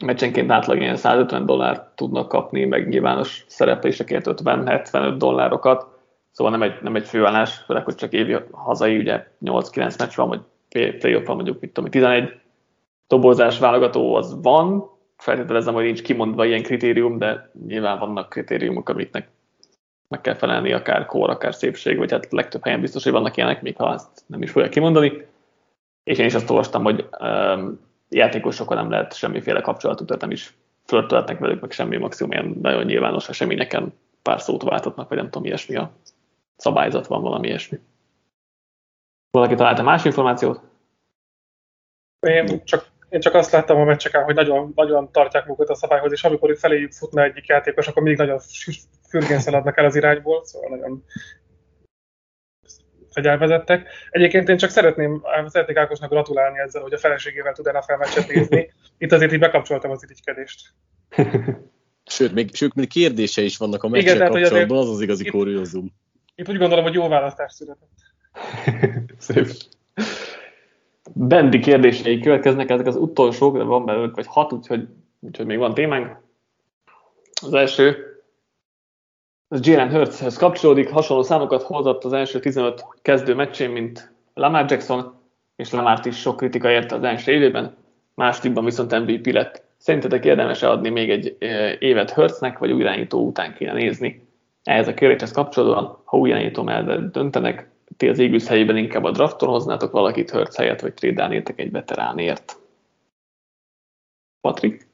meccsenként 0.06 0.52
átlag 0.52 0.82
ilyen 0.82 0.96
150 0.96 1.46
dollárt 1.46 1.96
tudnak 1.96 2.28
kapni, 2.28 2.66
meg 2.66 2.88
nyilvános 2.88 3.46
szereplésekért 3.48 4.26
50-75 4.30 5.16
dollárokat, 5.18 5.88
szóval 6.32 6.52
nem 6.52 6.62
egy, 6.62 6.82
nem 6.82 6.96
egy 6.96 7.06
főállás, 7.06 7.58
főleg, 7.58 7.84
hogy 7.84 7.96
csak 7.96 8.14
évi 8.14 8.36
hazai, 8.52 8.98
ugye 8.98 9.28
8-9 9.46 10.00
meccs 10.00 10.16
van, 10.16 10.28
vagy 10.28 10.42
playoff 11.00 11.26
van 11.26 11.36
mondjuk, 11.36 11.60
mit 11.60 11.74
tudom, 11.74 11.90
11 11.90 12.42
toborzás 13.08 13.60
válogató 13.60 14.16
az 14.16 14.42
van, 14.42 14.92
feltételezem, 15.18 15.74
hogy 15.74 15.84
nincs 15.84 16.02
kimondva 16.02 16.46
ilyen 16.46 16.64
kritérium, 16.64 17.18
de 17.18 17.52
nyilván 17.68 18.00
vannak 18.00 18.30
kritériumok, 18.30 18.90
amiknek 18.90 19.30
meg 20.08 20.22
kell 20.22 20.36
felelni, 20.36 20.74
akár 20.74 21.06
kor, 21.06 21.30
akár 21.30 21.56
szépség, 21.56 21.98
vagy 21.98 22.12
hát 22.12 22.32
legtöbb 22.32 22.64
helyen 22.64 22.82
biztos, 22.82 23.04
hogy 23.04 23.12
vannak 23.12 23.38
ilyenek, 23.38 23.62
még 23.62 23.76
ha 23.76 23.86
azt 23.86 24.24
nem 24.26 24.42
is 24.42 24.52
fogja 24.52 24.70
kimondani. 24.70 25.26
És 26.04 26.18
én 26.18 26.26
is 26.26 26.34
azt 26.34 26.50
olvastam, 26.50 26.84
hogy 26.84 27.08
um, 27.20 27.80
játékosokkal 28.10 28.78
nem 28.78 28.90
lehet 28.90 29.16
semmiféle 29.16 29.62
kapcsolatuk, 29.62 30.08
tehát 30.08 30.22
nem 30.22 30.32
is 30.32 30.54
flörtölhetnek 30.86 31.40
velük, 31.40 31.62
meg 31.62 31.72
semmi 31.72 31.98
maximum 31.98 32.32
ilyen 32.32 32.58
nagyon 32.62 32.86
nyilvános 32.86 33.30
eseményeken 33.30 33.94
pár 34.22 34.42
szót 34.42 34.64
váltatnak, 34.64 35.10
vagy 35.10 35.18
nem 35.18 35.30
tudom, 35.30 35.46
ilyesmi 35.46 35.76
a 35.76 35.92
szabályzat 36.56 37.08
van, 37.08 37.22
valami 37.22 37.48
ilyesmi. 37.48 37.80
Valaki 39.32 39.56
találta 39.56 39.84
más 39.84 40.06
információt? 40.06 40.62
Én 42.20 42.64
csak 42.64 42.92
én 43.14 43.20
csak 43.20 43.34
azt 43.34 43.52
láttam 43.52 43.80
a 43.80 43.84
meccseken, 43.84 44.24
hogy 44.24 44.36
nagyon, 44.36 44.72
nagyon 44.76 45.12
tartják 45.12 45.46
magukat 45.46 45.70
a 45.70 45.76
szabályhoz, 45.76 46.12
és 46.12 46.24
amikor 46.24 46.50
itt 46.50 46.60
feléjük 46.60 46.92
futna 46.92 47.24
egyik 47.24 47.48
játékos, 47.48 47.88
akkor 47.88 48.04
még 48.04 48.18
nagyon 48.18 48.40
fürgén 49.10 49.40
szaladnak 49.40 49.78
el 49.78 49.86
az 49.86 49.96
irányból, 49.96 50.46
szóval 50.46 50.70
nagyon 50.70 51.04
fegyelmezettek. 53.12 53.88
Egyébként 54.10 54.50
én 54.50 54.58
csak 54.58 54.70
szeretném, 54.70 55.24
szeretnék 55.46 55.78
Ákosnak 55.78 56.10
gratulálni 56.10 56.60
ezzel, 56.60 56.82
hogy 56.82 56.94
a 56.94 56.98
feleségével 56.98 57.54
tud 57.54 57.66
NFL 57.66 57.94
meccset 57.98 58.28
nézni. 58.28 58.74
Itt 58.98 59.12
azért 59.12 59.34
így 59.34 59.40
bekapcsoltam 59.40 59.92
az 59.92 60.04
irigykedést. 60.04 60.74
Sőt, 62.06 62.34
még, 62.34 62.56
sőt, 62.56 62.74
még 62.74 62.88
kérdése 62.88 63.42
is 63.42 63.58
vannak 63.58 63.84
a 63.84 63.88
meccsel 63.88 64.30
kapcsolatban, 64.30 64.78
az 64.78 64.90
az 64.90 65.02
igazi 65.02 65.26
kuriózum. 65.26 65.94
Itt 66.36 66.50
úgy 66.50 66.58
gondolom, 66.58 66.84
hogy 66.84 66.94
jó 66.94 67.08
választás 67.08 67.54
született. 67.54 67.90
Szép. 69.18 69.48
Bendi 71.16 71.60
kérdései 71.60 72.20
következnek, 72.20 72.70
ezek 72.70 72.88
az 72.88 72.96
utolsók, 72.96 73.58
de 73.58 73.64
van 73.64 73.86
belőlük 73.86 74.16
vagy 74.16 74.28
hat, 74.28 74.54
úgyhogy, 74.54 74.88
úgyhogy 75.20 75.46
még 75.46 75.58
van 75.58 75.74
témánk. 75.74 76.18
Az 77.42 77.54
első, 77.54 78.14
az 79.48 79.66
Jalen 79.66 79.92
Hurtshez 79.92 80.38
kapcsolódik, 80.38 80.90
hasonló 80.90 81.24
számokat 81.24 81.62
hozott 81.62 82.04
az 82.04 82.14
első 82.14 82.40
15 82.40 82.86
kezdő 83.02 83.36
meccsén, 83.36 83.70
mint 83.70 84.12
Lamar 84.34 84.66
Jackson, 84.70 85.14
és 85.56 85.72
Lamart 85.72 86.06
is 86.06 86.20
sok 86.20 86.38
kritika 86.38 86.70
érte 86.70 86.96
az 86.96 87.04
első 87.04 87.32
évében, 87.32 87.76
másodikban 88.14 88.66
viszont 88.66 89.00
MVP 89.00 89.26
lett. 89.26 89.64
Szerintetek 89.78 90.26
érdemes-e 90.26 90.70
adni 90.70 90.90
még 90.90 91.10
egy 91.10 91.38
évet 91.80 92.12
Hurtsnek, 92.12 92.58
vagy 92.58 92.72
új 92.72 92.82
irányító 92.82 93.26
után 93.26 93.54
kéne 93.54 93.74
nézni? 93.74 94.28
Ehhez 94.64 94.88
a 94.88 94.94
kérdéshez 94.94 95.32
kapcsolódóan, 95.32 96.02
ha 96.04 96.18
új 96.18 96.30
irányító 96.30 96.64
mellett 96.64 97.12
döntenek, 97.12 97.73
ti 97.98 98.08
az 98.08 98.20
Eagles 98.20 98.48
helyében 98.48 98.78
inkább 98.78 99.04
a 99.04 99.12
drafton 99.12 99.50
hoznátok 99.50 99.92
valakit 99.92 100.30
Hurts 100.30 100.56
helyett, 100.56 100.82
vagy 100.82 100.94
trédálnétek 100.94 101.60
egy 101.60 101.72
veteránért? 101.72 102.58
Patrik? 104.42 104.88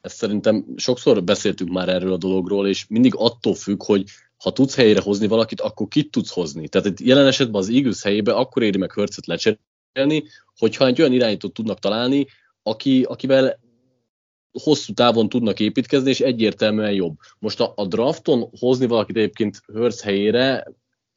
Ezt 0.00 0.16
szerintem 0.16 0.64
sokszor 0.76 1.24
beszéltünk 1.24 1.70
már 1.70 1.88
erről 1.88 2.12
a 2.12 2.16
dologról, 2.16 2.68
és 2.68 2.86
mindig 2.88 3.14
attól 3.16 3.54
függ, 3.54 3.82
hogy 3.84 4.04
ha 4.36 4.52
tudsz 4.52 4.76
helyére 4.76 5.00
hozni 5.00 5.26
valakit, 5.26 5.60
akkor 5.60 5.88
kit 5.88 6.10
tudsz 6.10 6.32
hozni. 6.32 6.68
Tehát 6.68 6.86
itt 6.86 7.00
jelen 7.00 7.26
esetben 7.26 7.60
az 7.60 7.68
Eagles 7.68 8.02
helyébe 8.02 8.32
akkor 8.32 8.62
éri 8.62 8.78
meg 8.78 8.92
Hurtset 8.92 9.26
lecserélni, 9.26 10.24
hogyha 10.58 10.86
egy 10.86 11.00
olyan 11.00 11.12
irányítót 11.12 11.52
tudnak 11.52 11.78
találni, 11.78 12.26
aki, 12.62 13.02
akivel 13.02 13.60
hosszú 14.52 14.92
távon 14.92 15.28
tudnak 15.28 15.60
építkezni, 15.60 16.10
és 16.10 16.20
egyértelműen 16.20 16.92
jobb. 16.92 17.16
Most 17.38 17.60
a, 17.60 17.72
a 17.76 17.86
drafton 17.86 18.48
hozni 18.58 18.86
valakit 18.86 19.16
egyébként 19.16 19.60
Hurts 19.72 20.00
helyére 20.00 20.66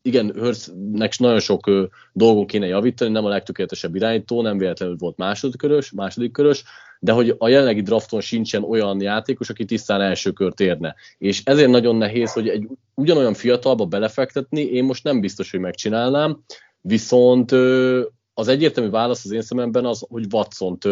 igen, 0.02 0.32
Hurstnek 0.36 1.18
nagyon 1.18 1.40
sok 1.40 1.68
ö, 1.68 1.84
dolgon 2.14 2.45
kéne 2.45 2.65
javítani, 2.68 3.11
nem 3.11 3.26
a 3.26 3.30
legtökéletesebb 3.30 3.95
irányító, 3.95 4.41
nem 4.41 4.57
véletlenül 4.57 4.95
volt 4.99 5.18
második 5.18 5.57
körös, 5.57 5.91
második 5.91 6.32
körös, 6.32 6.64
de 6.99 7.11
hogy 7.11 7.36
a 7.38 7.48
jelenlegi 7.48 7.82
drafton 7.82 8.22
sincsen 8.22 8.64
olyan 8.64 9.02
játékos, 9.02 9.49
aki 9.49 9.65
tisztán 9.65 10.02
első 10.02 10.32
kört 10.32 10.60
érne. 10.60 10.95
És 11.18 11.41
ezért 11.45 11.69
nagyon 11.69 11.95
nehéz, 11.95 12.34
hogy 12.34 12.48
egy 12.48 12.68
ugyanolyan 12.94 13.34
fiatalba 13.34 13.86
belefektetni, 13.86 14.61
én 14.61 14.84
most 14.84 15.03
nem 15.03 15.22
biztos, 15.22 15.52
hogy 15.52 15.60
megcsinálnám, 15.60 16.44
viszont 16.82 17.52
ö, 17.52 18.02
az 18.34 18.48
egyértelmű 18.48 18.90
válasz 18.90 19.26
az 19.26 19.32
én 19.32 19.41
szememben 19.41 19.86
az, 19.86 20.06
hogy 20.10 20.26
Watson-t 20.32 20.86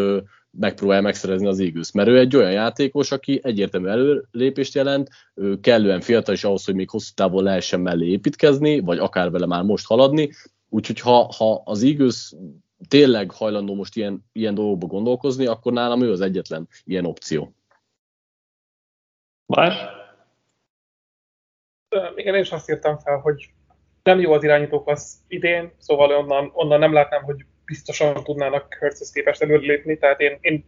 megpróbálja 0.50 1.02
megszerezni 1.02 1.46
az 1.46 1.60
Eagles, 1.60 1.92
mert 1.92 2.08
ő 2.08 2.18
egy 2.18 2.36
olyan 2.36 2.52
játékos, 2.52 3.12
aki 3.12 3.40
egyértelmű 3.42 3.88
előlépést 3.88 4.74
jelent, 4.74 5.08
ő 5.34 5.60
kellően 5.60 6.00
fiatal 6.00 6.34
is 6.34 6.44
ahhoz, 6.44 6.64
hogy 6.64 6.74
még 6.74 6.90
hosszú 6.90 7.12
távon 7.14 7.42
lehessen 7.42 7.80
mellé 7.80 8.06
építkezni, 8.06 8.80
vagy 8.80 8.98
akár 8.98 9.30
vele 9.30 9.46
már 9.46 9.62
most 9.62 9.86
haladni, 9.86 10.30
úgyhogy 10.68 11.00
ha, 11.00 11.32
ha 11.36 11.62
az 11.64 11.82
Eagles 11.82 12.34
tényleg 12.88 13.30
hajlandó 13.30 13.74
most 13.74 13.96
ilyen, 13.96 14.24
ilyen 14.32 14.54
dolgokba 14.54 14.86
gondolkozni, 14.86 15.46
akkor 15.46 15.72
nálam 15.72 16.02
ő 16.02 16.10
az 16.10 16.20
egyetlen 16.20 16.68
ilyen 16.84 17.06
opció. 17.06 17.54
Más? 19.46 19.74
Igen, 22.14 22.34
én 22.34 22.40
is 22.40 22.50
azt 22.50 22.70
írtam 22.70 22.98
fel, 22.98 23.18
hogy 23.18 23.50
nem 24.02 24.20
jó 24.20 24.32
az 24.32 24.42
irányítók 24.42 24.88
az 24.88 25.16
idén, 25.28 25.72
szóval 25.78 26.10
onnan, 26.10 26.50
onnan 26.54 26.78
nem 26.78 26.92
látnám, 26.92 27.22
hogy 27.22 27.44
biztosan 27.70 28.24
tudnának 28.24 28.76
Hertzhez 28.80 29.10
képest 29.10 29.42
előlépni, 29.42 29.98
tehát 29.98 30.20
én, 30.20 30.38
én 30.40 30.64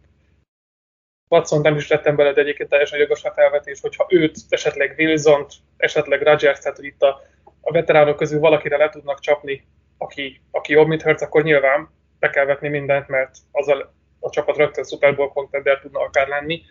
Watson 1.29 1.61
nem 1.61 1.75
is 1.75 1.87
lettem 1.87 2.15
bele, 2.15 2.33
de 2.33 2.41
egyébként 2.41 2.69
teljesen 2.69 2.99
jogos 2.99 3.23
a 3.23 3.31
felvetés, 3.31 3.79
hogyha 3.81 4.05
őt, 4.09 4.37
esetleg 4.49 4.95
wilson 4.97 5.45
esetleg 5.77 6.21
Rodgers, 6.21 6.59
tehát 6.59 6.77
hogy 6.77 6.85
itt 6.85 7.01
a, 7.01 7.21
a 7.61 7.71
veteránok 7.71 8.17
közül 8.17 8.39
valakire 8.39 8.77
le 8.77 8.89
tudnak 8.89 9.19
csapni 9.19 9.67
aki, 10.03 10.41
aki 10.51 10.73
jobb, 10.73 10.87
mint 10.87 11.01
Hertz, 11.01 11.21
akkor 11.21 11.43
nyilván 11.43 11.89
be 12.19 12.29
kell 12.29 12.45
vetni 12.45 12.67
mindent, 12.67 13.07
mert 13.07 13.35
azzal 13.51 13.93
a 14.19 14.29
csapat 14.29 14.57
rögtön 14.57 14.83
Super 14.83 15.15
Bowl 15.15 15.29
contender 15.29 15.79
tudna 15.79 15.99
akár 15.99 16.27
lenni, 16.27 16.61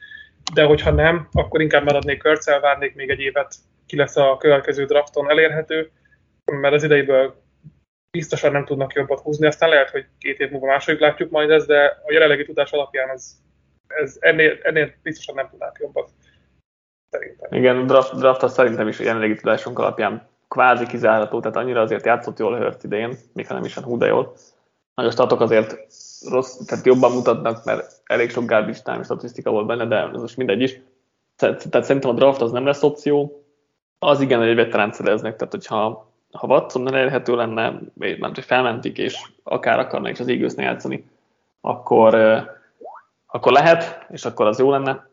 de 0.54 0.64
hogyha 0.64 0.90
nem, 0.90 1.28
akkor 1.32 1.60
inkább 1.60 1.84
maradnék 1.84 2.22
Hertz, 2.22 2.46
várnék 2.60 2.94
még 2.94 3.10
egy 3.10 3.20
évet, 3.20 3.54
ki 3.86 3.96
lesz 3.96 4.16
a 4.16 4.36
következő 4.36 4.84
drafton 4.84 5.30
elérhető, 5.30 5.90
mert 6.44 6.74
az 6.74 6.84
ideiből 6.84 7.42
biztosan 8.12 8.52
nem 8.52 8.64
tudnak 8.64 8.92
jobbat 8.92 9.20
húzni, 9.20 9.46
aztán 9.46 9.68
lehet, 9.68 9.90
hogy 9.90 10.06
két 10.18 10.38
év 10.38 10.50
múlva 10.50 10.66
máshogy 10.66 11.00
látjuk 11.00 11.30
majd 11.30 11.50
ezt, 11.50 11.66
de 11.66 11.84
a 12.06 12.12
jelenlegi 12.12 12.44
tudás 12.44 12.72
alapján 12.72 13.10
ez, 13.10 13.36
ez 13.86 14.16
ennél, 14.20 14.58
ennél 14.62 14.94
biztosan 15.02 15.34
nem 15.34 15.48
tudnák 15.50 15.76
jobbat. 15.80 16.10
Szerintem. 17.10 17.52
Igen, 17.52 17.76
a 17.76 17.84
draft, 17.84 18.14
draft 18.14 18.42
az 18.42 18.52
szerintem 18.52 18.88
is 18.88 19.00
a 19.00 19.02
jelenlegi 19.02 19.34
tudásunk 19.34 19.78
alapján 19.78 20.28
kvázi 20.48 20.86
kizárható, 20.86 21.40
tehát 21.40 21.56
annyira 21.56 21.80
azért 21.80 22.04
játszott 22.04 22.38
jól 22.38 22.56
Hört 22.56 22.84
idején, 22.84 23.16
még 23.32 23.46
ha 23.46 23.54
nem 23.54 23.64
is 23.64 23.74
hú 23.74 23.98
de 23.98 24.06
jól. 24.06 24.34
A 24.94 25.10
statok 25.10 25.40
azért 25.40 25.76
rossz, 26.30 26.56
tehát 26.66 26.86
jobban 26.86 27.12
mutatnak, 27.12 27.64
mert 27.64 27.92
elég 28.04 28.30
sok 28.30 28.46
garbage 28.46 28.80
time 28.82 29.02
statisztika 29.02 29.50
volt 29.50 29.66
benne, 29.66 29.86
de 29.86 30.10
ez 30.14 30.20
most 30.20 30.36
mindegy 30.36 30.62
is. 30.62 30.80
Tehát 31.36 31.84
szerintem 31.84 32.10
a 32.10 32.14
draft 32.14 32.40
az 32.40 32.50
nem 32.50 32.66
lesz 32.66 32.82
opció. 32.82 33.44
Az 33.98 34.20
igen, 34.20 34.38
hogy 34.38 34.48
egy 34.48 34.56
veterán 34.56 34.92
szereznek, 34.92 35.36
tehát 35.36 35.52
hogyha 35.52 36.11
ha 36.32 36.46
Watson 36.46 36.94
elérhető 36.94 37.34
lenne, 37.34 37.80
nem 37.94 38.32
hogy 38.34 38.44
felmentik, 38.44 38.98
és 38.98 39.30
akár 39.42 39.78
akarnak 39.78 40.10
is 40.10 40.20
az 40.20 40.28
eagles 40.28 40.52
játszani, 40.56 41.04
akkor, 41.60 42.14
akkor 43.26 43.52
lehet, 43.52 44.06
és 44.10 44.24
akkor 44.24 44.46
az 44.46 44.58
jó 44.58 44.70
lenne. 44.70 45.10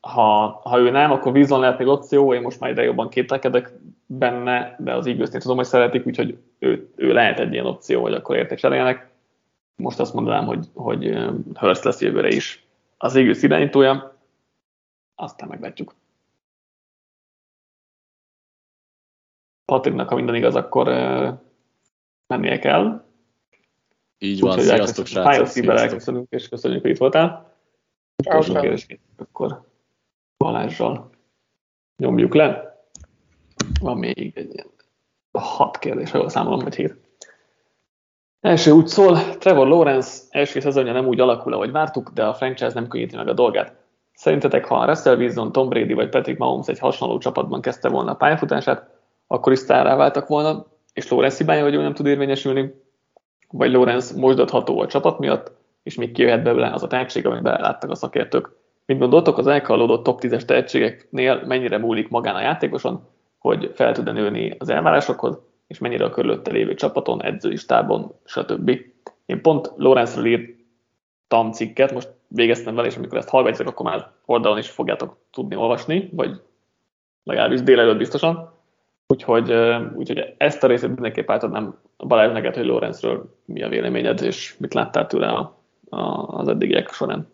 Ha, 0.00 0.60
ha 0.64 0.78
ő 0.78 0.90
nem, 0.90 1.10
akkor 1.10 1.32
Wilson 1.32 1.60
lehet 1.60 1.78
még 1.78 1.88
opció, 1.88 2.34
én 2.34 2.42
most 2.42 2.60
már 2.60 2.70
ide 2.70 2.82
jobban 2.82 3.08
kételkedek 3.08 3.72
benne, 4.06 4.76
de 4.78 4.94
az 4.94 5.06
eagles 5.06 5.28
tudom, 5.28 5.56
hogy 5.56 5.66
szeretik, 5.66 6.06
úgyhogy 6.06 6.38
ő, 6.58 6.92
ő 6.96 7.12
lehet 7.12 7.40
egy 7.40 7.52
ilyen 7.52 7.66
opció, 7.66 8.02
hogy 8.02 8.14
akkor 8.14 8.36
érték 8.36 8.58
cseréljenek. 8.58 9.10
Most 9.76 10.00
azt 10.00 10.14
mondanám, 10.14 10.46
hogy, 10.46 10.66
hogy 10.74 11.18
Hurst 11.54 11.84
lesz 11.84 12.00
jövőre 12.00 12.28
is 12.28 12.66
az 12.98 13.16
Eagles 13.16 13.42
irányítója, 13.42 14.16
aztán 15.14 15.48
meglátjuk. 15.48 15.94
Patriknak, 19.64 20.08
ha 20.08 20.14
minden 20.14 20.34
igaz, 20.34 20.54
akkor 20.54 20.88
uh, 20.88 21.28
mennie 22.26 22.58
kell. 22.58 23.04
Így 24.18 24.40
van, 24.40 24.58
Úgy, 24.58 24.64
sziasztok 24.64 25.06
srácok. 25.06 25.46
Szívvel 25.46 25.78
elköszönünk, 25.78 26.26
és 26.30 26.48
köszönjük, 26.48 26.80
hogy 26.80 26.90
itt 26.90 26.98
voltál. 26.98 27.56
Utolsó 28.16 28.54
akkor 29.16 29.62
Balázsral 30.38 31.10
nyomjuk 31.96 32.34
le. 32.34 32.76
Van 33.80 33.98
még 33.98 34.32
egy 34.34 34.52
ilyen 34.52 34.70
hat 35.32 35.78
kérdés, 35.78 36.10
ha 36.10 36.18
jól 36.18 36.28
számolom, 36.28 36.58
vagy 36.58 36.74
hét. 36.74 36.96
Első 38.40 38.70
úgy 38.70 38.86
szól, 38.86 39.36
Trevor 39.38 39.66
Lawrence 39.66 40.22
első 40.30 40.60
szezonja 40.60 40.92
nem 40.92 41.06
úgy 41.06 41.20
alakul, 41.20 41.52
ahogy 41.52 41.70
vártuk, 41.70 42.10
de 42.10 42.26
a 42.26 42.34
franchise 42.34 42.72
nem 42.74 42.88
könnyíti 42.88 43.16
meg 43.16 43.28
a 43.28 43.32
dolgát. 43.32 43.74
Szerintetek, 44.12 44.64
ha 44.64 44.84
Russell 44.84 45.16
Wilson, 45.16 45.52
Tom 45.52 45.68
Brady 45.68 45.92
vagy 45.92 46.08
Patrick 46.08 46.38
Mahomes 46.38 46.68
egy 46.68 46.78
hasonló 46.78 47.18
csapatban 47.18 47.60
kezdte 47.60 47.88
volna 47.88 48.10
a 48.10 48.16
pályafutását, 48.16 48.91
akkor 49.32 49.52
is 49.52 49.58
sztárrá 49.58 49.96
váltak 49.96 50.26
volna, 50.26 50.66
és 50.92 51.08
Lorenz 51.08 51.36
hibája, 51.36 51.62
hogy 51.62 51.74
ő 51.74 51.82
nem 51.82 51.94
tud 51.94 52.06
érvényesülni, 52.06 52.74
vagy 53.50 53.70
Lorenz 53.70 54.12
mosdatható 54.12 54.80
a 54.80 54.86
csapat 54.86 55.18
miatt, 55.18 55.52
és 55.82 55.94
még 55.94 56.12
kijöhet 56.12 56.42
belőle 56.42 56.70
az 56.72 56.82
a 56.82 56.86
tehetség, 56.86 57.26
amit 57.26 57.42
beláttak 57.42 57.90
a 57.90 57.94
szakértők. 57.94 58.50
Mint 58.86 59.00
gondoltok, 59.00 59.38
az 59.38 59.46
elkallódott 59.46 60.02
top 60.02 60.20
10-es 60.22 60.44
tehetségeknél 60.44 61.42
mennyire 61.46 61.78
múlik 61.78 62.08
magán 62.08 62.34
a 62.34 62.40
játékoson, 62.40 63.08
hogy 63.38 63.72
fel 63.74 63.92
tud 63.92 64.12
nőni 64.12 64.56
az 64.58 64.68
elvárásokhoz, 64.68 65.38
és 65.66 65.78
mennyire 65.78 66.04
a 66.04 66.10
körülötte 66.10 66.52
lévő 66.52 66.74
csapaton, 66.74 67.22
edzői 67.22 67.56
stábon, 67.56 68.14
stb. 68.24 68.70
Én 69.26 69.42
pont 69.42 69.72
Lorenzről 69.76 70.26
írtam 70.26 71.52
cikket, 71.52 71.92
most 71.92 72.08
végeztem 72.28 72.74
vele, 72.74 72.86
és 72.88 72.96
amikor 72.96 73.18
ezt 73.18 73.28
hallgatják, 73.28 73.68
akkor 73.68 73.86
már 73.86 74.10
oldalon 74.24 74.58
is 74.58 74.70
fogjátok 74.70 75.16
tudni 75.30 75.56
olvasni, 75.56 76.10
vagy 76.12 76.40
legalábbis 77.24 77.62
délelőtt 77.62 77.98
biztosan. 77.98 78.60
Úgyhogy, 79.12 79.52
úgyhogy 79.94 80.34
ezt 80.36 80.64
a 80.64 80.66
részét 80.66 80.88
mindenképp 80.88 81.30
átadnám 81.30 81.78
Balázs 81.96 82.32
neked, 82.32 82.54
hogy 82.54 82.64
Lorenzről 82.64 83.38
mi 83.44 83.62
a 83.62 83.68
véleményed, 83.68 84.22
és 84.22 84.54
mit 84.58 84.74
láttál 84.74 85.06
tőle 85.06 85.28
a, 85.28 85.58
a, 85.88 86.00
az 86.38 86.48
eddigiek 86.48 86.92
során. 86.92 87.30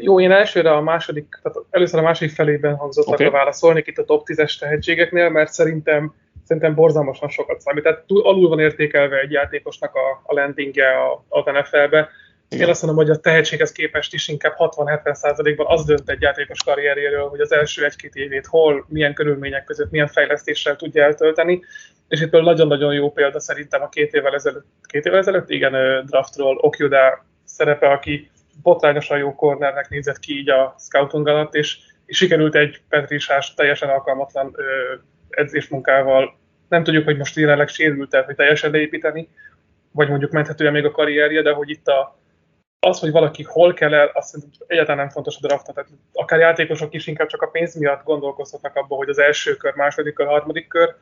Jó, 0.00 0.20
én 0.20 0.30
elsőre 0.30 0.72
a 0.72 0.80
második, 0.80 1.38
tehát 1.42 1.58
először 1.70 1.98
a 1.98 2.02
második 2.02 2.34
felében 2.34 2.76
hangzottak 2.76 3.14
okay. 3.14 3.26
a 3.26 3.30
válaszolnék 3.30 3.86
itt 3.86 3.98
a 3.98 4.04
top 4.04 4.26
10-es 4.26 4.58
tehetségeknél, 4.58 5.28
mert 5.28 5.52
szerintem 5.52 6.14
szerintem 6.44 6.74
borzalmasan 6.74 7.28
sokat 7.28 7.60
számít. 7.60 7.82
Tehát 7.82 8.04
túl, 8.06 8.22
alul 8.22 8.48
van 8.48 8.58
értékelve 8.58 9.18
egy 9.18 9.30
játékosnak 9.30 9.94
a, 9.94 10.22
a 10.22 10.34
landingje 10.34 10.88
a, 10.88 11.24
a 11.28 11.50
NFL-be. 11.50 12.08
Én 12.48 12.68
azt 12.68 12.82
mondom, 12.82 13.04
hogy 13.04 13.16
a 13.16 13.20
tehetséghez 13.20 13.72
képest 13.72 14.14
is 14.14 14.28
inkább 14.28 14.54
60-70%-ban 14.58 15.66
az 15.68 15.84
dönt 15.84 16.10
egy 16.10 16.20
játékos 16.20 16.62
karrierjéről, 16.62 17.28
hogy 17.28 17.40
az 17.40 17.52
első 17.52 17.84
egy-két 17.84 18.14
évét 18.14 18.46
hol, 18.46 18.86
milyen 18.88 19.14
körülmények 19.14 19.64
között, 19.64 19.90
milyen 19.90 20.08
fejlesztéssel 20.08 20.76
tudja 20.76 21.04
eltölteni. 21.04 21.62
És 22.08 22.20
itt 22.20 22.30
nagyon-nagyon 22.30 22.94
jó 22.94 23.12
példa 23.12 23.40
szerintem 23.40 23.82
a 23.82 23.88
két 23.88 24.12
évvel 24.12 24.34
ezelőtt, 24.34 24.66
két 24.82 25.04
évvel 25.04 25.18
ezelőtt, 25.18 25.50
igen, 25.50 26.04
draftról 26.06 26.56
Okjuda 26.56 27.24
szerepe, 27.44 27.88
aki 27.88 28.30
botrányosan 28.62 29.18
jó 29.18 29.34
kornernek 29.34 29.88
nézett 29.88 30.18
ki 30.18 30.38
így 30.38 30.50
a 30.50 30.74
scouting 30.78 31.28
alatt, 31.28 31.54
és, 31.54 31.78
és 32.06 32.16
sikerült 32.16 32.54
egy 32.54 32.80
Petrisás 32.88 33.54
teljesen 33.54 33.88
alkalmatlan 33.88 34.52
ö, 34.56 34.62
edzésmunkával, 35.30 36.38
nem 36.68 36.84
tudjuk, 36.84 37.04
hogy 37.04 37.16
most 37.16 37.36
jelenleg 37.36 37.68
sérült 37.68 38.14
hogy 38.14 38.34
teljesen 38.34 38.70
leépíteni, 38.70 39.28
vagy 39.92 40.08
mondjuk 40.08 40.30
menthetően 40.30 40.72
még 40.72 40.84
a 40.84 40.90
karrierje, 40.90 41.42
de 41.42 41.52
hogy 41.52 41.70
itt 41.70 41.86
a, 41.86 42.18
az, 42.86 42.98
hogy 42.98 43.10
valaki 43.10 43.42
hol 43.42 43.72
kell 43.72 43.94
el, 43.94 44.10
azt 44.14 44.28
szerintem 44.28 44.66
egyáltalán 44.66 44.98
nem 44.98 45.08
fontos 45.08 45.36
a 45.36 45.46
draft. 45.46 45.74
Tehát 45.74 45.90
akár 46.12 46.38
játékosok 46.38 46.94
is 46.94 47.06
inkább 47.06 47.28
csak 47.28 47.42
a 47.42 47.46
pénz 47.46 47.74
miatt 47.74 48.04
gondolkozhatnak 48.04 48.76
abba, 48.76 48.96
hogy 48.96 49.08
az 49.08 49.18
első 49.18 49.54
kör, 49.54 49.74
második 49.74 50.14
kör, 50.14 50.26
harmadik 50.26 50.68
kör, 50.68 50.94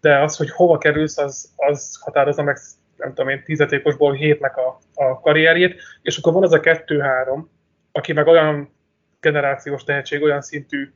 de 0.00 0.18
az, 0.18 0.36
hogy 0.36 0.50
hova 0.50 0.78
kerülsz, 0.78 1.18
az, 1.18 1.52
az 1.56 1.98
határozza 2.00 2.42
meg, 2.42 2.58
nem 2.96 3.08
tudom 3.08 3.28
én, 3.28 3.42
tízetékosból 3.44 4.12
hétnek 4.12 4.56
a, 4.56 4.78
a 4.94 5.20
karrierjét, 5.20 5.82
és 6.02 6.18
akkor 6.18 6.32
van 6.32 6.42
az 6.42 6.52
a 6.52 6.60
kettő-három, 6.60 7.50
aki 7.92 8.12
meg 8.12 8.26
olyan 8.26 8.74
generációs 9.20 9.84
tehetség, 9.84 10.22
olyan 10.22 10.42
szintű 10.42 10.92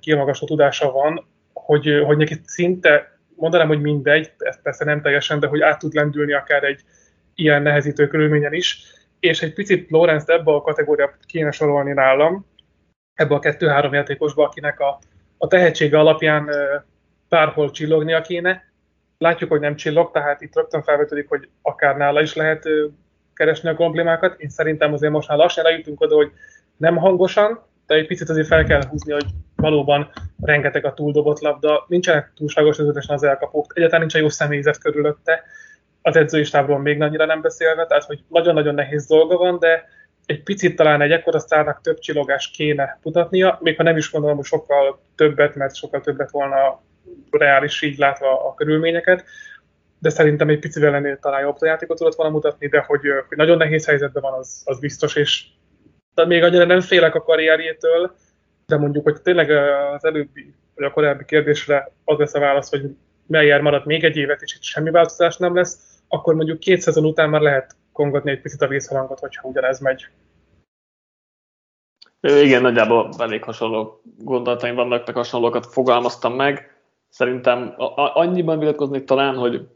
kiemagasló 0.00 0.46
tudása 0.46 0.92
van, 0.92 1.26
hogy, 1.52 2.02
hogy 2.04 2.16
neki 2.16 2.40
szinte, 2.44 3.18
mondanám, 3.34 3.68
hogy 3.68 3.80
mindegy, 3.80 4.32
ez 4.38 4.62
persze 4.62 4.84
nem 4.84 5.02
teljesen, 5.02 5.40
de 5.40 5.46
hogy 5.46 5.60
át 5.60 5.78
tud 5.78 5.94
lendülni 5.94 6.32
akár 6.32 6.64
egy 6.64 6.80
ilyen 7.34 7.62
nehezítő 7.62 8.06
körülményen 8.06 8.52
is, 8.52 8.94
és 9.28 9.42
egy 9.42 9.52
picit 9.52 9.90
Lorenz 9.90 10.28
ebbe 10.28 10.52
a 10.52 10.62
kategóriába 10.62 11.12
kéne 11.26 11.50
sorolni 11.50 11.92
nálam, 11.92 12.46
ebbe 13.14 13.34
a 13.34 13.38
kettő-három 13.38 13.92
játékosba, 13.92 14.44
akinek 14.44 14.80
a, 14.80 14.98
a 15.38 15.46
tehetsége 15.46 15.98
alapján 15.98 16.50
bárhol 17.28 17.70
csillognia 17.70 18.20
kéne. 18.20 18.64
Látjuk, 19.18 19.50
hogy 19.50 19.60
nem 19.60 19.76
csillog, 19.76 20.10
tehát 20.10 20.40
itt 20.40 20.54
rögtön 20.54 20.82
felvetődik, 20.82 21.28
hogy 21.28 21.48
akár 21.62 21.96
nála 21.96 22.22
is 22.22 22.34
lehet 22.34 22.68
keresni 23.34 23.68
a 23.68 23.74
problémákat. 23.74 24.40
Én 24.40 24.48
szerintem 24.48 24.92
azért 24.92 25.12
most 25.12 25.28
már 25.28 25.38
lassan 25.38 25.66
eljutunk 25.66 26.00
oda, 26.00 26.14
hogy 26.14 26.32
nem 26.76 26.96
hangosan, 26.96 27.60
de 27.86 27.94
egy 27.94 28.06
picit 28.06 28.28
azért 28.28 28.46
fel 28.46 28.64
kell 28.64 28.86
húzni, 28.88 29.12
hogy 29.12 29.26
valóban 29.56 30.10
rengeteg 30.40 30.84
a 30.84 30.94
túldobott 30.94 31.40
labda, 31.40 31.84
nincsenek 31.88 32.32
túlságos 32.36 32.76
vezetesen 32.76 33.14
az 33.14 33.22
elkapók, 33.22 33.72
egyáltalán 33.74 34.00
nincs 34.00 34.14
a 34.14 34.18
jó 34.18 34.28
személyzet 34.28 34.78
körülötte, 34.78 35.42
az 36.06 36.16
edzői 36.16 36.44
stábról 36.44 36.78
még 36.78 37.02
annyira 37.02 37.24
nem 37.24 37.40
beszélve, 37.40 37.86
tehát 37.86 38.04
hogy 38.04 38.24
nagyon-nagyon 38.28 38.74
nehéz 38.74 39.06
dolga 39.06 39.36
van, 39.36 39.58
de 39.58 39.88
egy 40.26 40.42
picit 40.42 40.76
talán 40.76 41.00
egy 41.00 41.10
ekkora 41.10 41.38
sztárnak 41.38 41.80
több 41.80 41.98
csillogás 41.98 42.50
kéne 42.50 42.98
mutatnia, 43.02 43.58
még 43.62 43.76
ha 43.76 43.82
nem 43.82 43.96
is 43.96 44.10
gondolom, 44.10 44.36
hogy 44.36 44.44
sokkal 44.44 45.00
többet, 45.16 45.54
mert 45.54 45.76
sokkal 45.76 46.00
többet 46.00 46.30
volna 46.30 46.82
reális 47.30 47.82
így 47.82 47.98
látva 47.98 48.48
a 48.48 48.54
körülményeket, 48.54 49.24
de 49.98 50.08
szerintem 50.08 50.48
egy 50.48 50.58
picivel 50.58 50.94
ennél 50.94 51.18
talán 51.18 51.40
jobb 51.40 51.56
játékot 51.60 51.96
tudott 51.96 52.14
volna 52.14 52.32
mutatni, 52.32 52.68
de 52.68 52.84
hogy, 52.86 53.00
hogy 53.28 53.36
nagyon 53.36 53.56
nehéz 53.56 53.86
helyzetben 53.86 54.22
van, 54.22 54.38
az, 54.38 54.62
az 54.64 54.78
biztos, 54.78 55.16
és 55.16 55.44
de 56.14 56.26
még 56.26 56.42
annyira 56.42 56.64
nem 56.64 56.80
félek 56.80 57.14
a 57.14 57.22
karrierjétől, 57.22 58.14
de 58.66 58.76
mondjuk, 58.76 59.04
hogy 59.04 59.22
tényleg 59.22 59.50
az 59.94 60.04
előbbi, 60.04 60.54
vagy 60.74 60.84
a 60.84 60.90
korábbi 60.90 61.24
kérdésre 61.24 61.92
az 62.04 62.18
lesz 62.18 62.34
a 62.34 62.40
válasz, 62.40 62.70
hogy 62.70 62.96
Meyer 63.26 63.60
marad 63.60 63.86
még 63.86 64.04
egy 64.04 64.16
évet, 64.16 64.42
és 64.42 64.54
itt 64.54 64.62
semmi 64.62 64.90
változás 64.90 65.36
nem 65.36 65.54
lesz, 65.54 65.95
akkor 66.08 66.34
mondjuk 66.34 66.58
két 66.58 66.80
szezon 66.80 67.04
után 67.04 67.30
már 67.30 67.40
lehet 67.40 67.76
kongatni 67.92 68.30
egy 68.30 68.40
picit 68.40 68.62
a 68.62 68.68
vízhalangot, 68.68 69.18
hogyha 69.18 69.48
ugyanez 69.48 69.80
megy. 69.80 70.06
Igen, 72.20 72.62
nagyjából 72.62 73.08
elég 73.18 73.42
hasonló 73.42 74.00
gondolataim 74.18 74.74
vannak, 74.74 75.06
meg 75.06 75.14
hasonlókat 75.14 75.66
fogalmaztam 75.66 76.34
meg. 76.34 76.74
Szerintem 77.08 77.74
annyiban 77.96 78.58
vitatkoznék 78.58 79.04
talán, 79.04 79.36
hogy 79.36 79.68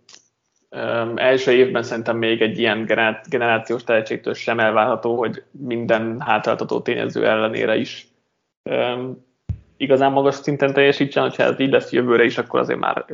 első 1.15 1.53
évben 1.53 1.83
szerintem 1.83 2.17
még 2.17 2.43
egy 2.43 2.59
ilyen 2.59 2.85
generációs 3.29 3.85
tehetségtől 3.85 4.35
sem 4.35 4.61
elvárható, 4.61 5.19
hogy 5.19 5.43
minden 5.51 6.21
hátráltató 6.21 6.81
tényező 6.81 7.27
ellenére 7.27 7.77
is 7.77 8.09
igazán 9.77 10.13
magas 10.13 10.35
szinten 10.35 10.73
teljesítsen, 10.73 11.31
ha 11.31 11.43
ez 11.43 11.61
így 11.61 11.71
lesz 11.71 11.93
jövőre 11.93 12.25
is, 12.25 12.39
akkor 12.39 12.61
azért 12.61 12.79
már 12.79 13.05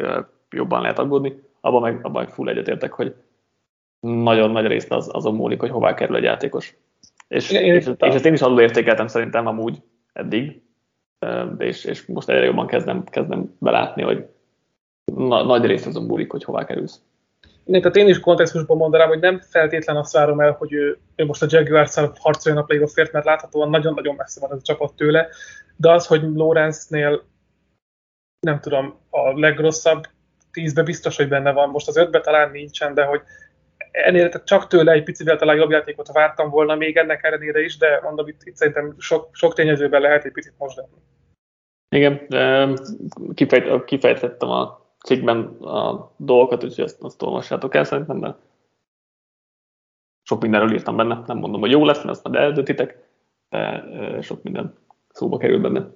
jobban 0.50 0.80
lehet 0.80 0.98
aggódni. 0.98 1.42
Abban 1.66 1.82
meg, 1.82 1.98
abban 2.02 2.22
meg 2.22 2.28
full 2.28 2.48
egyetértek, 2.48 2.92
hogy 2.92 3.14
nagyon 4.00 4.50
nagy 4.50 4.66
részt 4.66 4.92
az, 4.92 5.08
azon 5.12 5.34
múlik, 5.34 5.60
hogy 5.60 5.70
hová 5.70 5.94
kerül 5.94 6.16
egy 6.16 6.22
játékos. 6.22 6.76
És, 7.28 7.50
én, 7.50 7.74
és, 7.74 7.86
és 7.98 8.14
ezt 8.14 8.26
én 8.26 8.32
is 8.32 8.40
alul 8.40 8.60
értékeltem 8.60 9.06
szerintem 9.06 9.46
amúgy 9.46 9.82
eddig, 10.12 10.62
és, 11.58 11.84
és 11.84 12.06
most 12.06 12.28
egyre 12.28 12.44
jobban 12.44 12.66
kezdem, 12.66 13.04
kezdem 13.04 13.56
belátni, 13.58 14.02
hogy 14.02 14.26
na, 15.14 15.44
nagy 15.44 15.64
rész 15.64 15.86
azon 15.86 16.04
múlik, 16.04 16.30
hogy 16.30 16.44
hová 16.44 16.64
kerülsz. 16.64 17.00
Én, 17.64 17.80
tehát 17.80 17.96
én 17.96 18.08
is 18.08 18.20
kontextusban 18.20 18.76
mondanám, 18.76 19.08
hogy 19.08 19.20
nem 19.20 19.40
feltétlen 19.40 19.96
azt 19.96 20.12
várom 20.12 20.40
el, 20.40 20.52
hogy 20.52 20.72
ő, 20.72 20.98
ő 21.16 21.24
most 21.24 21.42
a 21.42 21.46
Jaguars-szal 21.48 22.12
harcoljon 22.18 22.62
a 22.62 22.64
playoffért, 22.64 23.12
mert 23.12 23.24
láthatóan 23.24 23.70
nagyon-nagyon 23.70 24.14
messze 24.14 24.40
van 24.40 24.52
ez 24.52 24.58
a 24.58 24.62
csapat 24.62 24.94
tőle, 24.94 25.28
de 25.76 25.90
az, 25.90 26.06
hogy 26.06 26.22
Lawrence-nél 26.34 27.24
nem 28.40 28.60
tudom, 28.60 28.98
a 29.10 29.38
legrosszabb 29.38 30.06
tízbe 30.56 30.82
biztos, 30.82 31.16
hogy 31.16 31.28
benne 31.28 31.52
van, 31.52 31.68
most 31.68 31.88
az 31.88 31.96
ötbe 31.96 32.20
talán 32.20 32.50
nincsen, 32.50 32.94
de 32.94 33.04
hogy 33.04 33.20
ennél 33.90 34.42
csak 34.44 34.66
tőle 34.66 34.92
egy 34.92 35.02
picivel 35.02 35.36
talán 35.36 35.56
jobb 35.56 35.70
játékot 35.70 36.12
vártam 36.12 36.50
volna 36.50 36.74
még 36.74 36.96
ennek 36.96 37.24
ellenére 37.24 37.60
is, 37.60 37.76
de 37.76 38.00
mondom, 38.02 38.28
itt, 38.28 38.40
itt 38.44 38.56
szerintem 38.56 38.94
sok, 38.98 39.28
sok 39.32 39.54
tényezőben 39.54 40.00
lehet 40.00 40.24
egy 40.24 40.32
picit 40.32 40.54
most 40.58 40.76
lenni. 40.76 41.00
Igen, 41.88 42.26
kifejt, 43.34 43.84
kifejtettem 43.84 44.48
a 44.48 44.80
cikkben 45.04 45.38
a 45.60 46.12
dolgokat, 46.16 46.64
úgyhogy 46.64 46.84
azt, 46.84 47.02
azt 47.02 47.22
olvassátok 47.22 47.74
el 47.74 47.84
szerintem, 47.84 48.16
mert 48.16 48.38
sok 50.22 50.42
mindenről 50.42 50.72
írtam 50.72 50.96
benne, 50.96 51.22
nem 51.26 51.38
mondom, 51.38 51.60
hogy 51.60 51.70
jó 51.70 51.84
lesz, 51.84 51.96
mert 51.96 52.08
azt 52.08 52.24
majd 52.24 52.36
eldöntitek, 52.36 52.98
de 53.48 53.84
sok 54.20 54.42
minden 54.42 54.74
szóba 55.08 55.36
kerül 55.36 55.60
benne. 55.60 55.86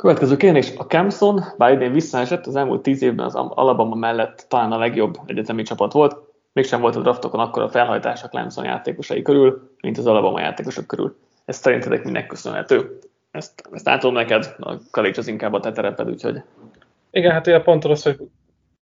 Következő 0.00 0.36
kérdés. 0.36 0.72
A 0.76 0.82
Camson, 0.82 1.44
bár 1.58 1.72
idén 1.72 1.92
visszaesett, 1.92 2.46
az 2.46 2.56
elmúlt 2.56 2.82
tíz 2.82 3.02
évben 3.02 3.26
az 3.26 3.34
Alabama 3.34 3.94
mellett 3.94 4.46
talán 4.48 4.72
a 4.72 4.78
legjobb 4.78 5.18
egyetemi 5.26 5.62
csapat 5.62 5.92
volt, 5.92 6.16
mégsem 6.52 6.80
volt 6.80 6.96
a 6.96 7.00
draftokon 7.00 7.40
akkor 7.40 7.62
a 7.62 7.68
felhajtás 7.68 8.22
a 8.22 8.28
Clemson 8.28 8.64
játékosai 8.64 9.22
körül, 9.22 9.70
mint 9.80 9.98
az 9.98 10.06
Alabama 10.06 10.40
játékosok 10.40 10.86
körül. 10.86 11.16
Ez 11.44 11.56
szerintetek 11.56 12.04
minek 12.04 12.26
köszönhető? 12.26 12.98
Ezt, 13.30 13.68
ezt 13.72 13.88
átadom 13.88 14.14
neked, 14.14 14.54
a 14.58 14.74
college 14.90 15.18
az 15.18 15.28
inkább 15.28 15.52
a 15.52 15.60
te 15.60 15.72
tereped, 15.72 16.08
úgyhogy... 16.08 16.42
Igen, 17.10 17.32
hát 17.32 17.46
ugye 17.46 17.60
pont 17.60 17.84
az, 17.84 18.02
hogy 18.02 18.16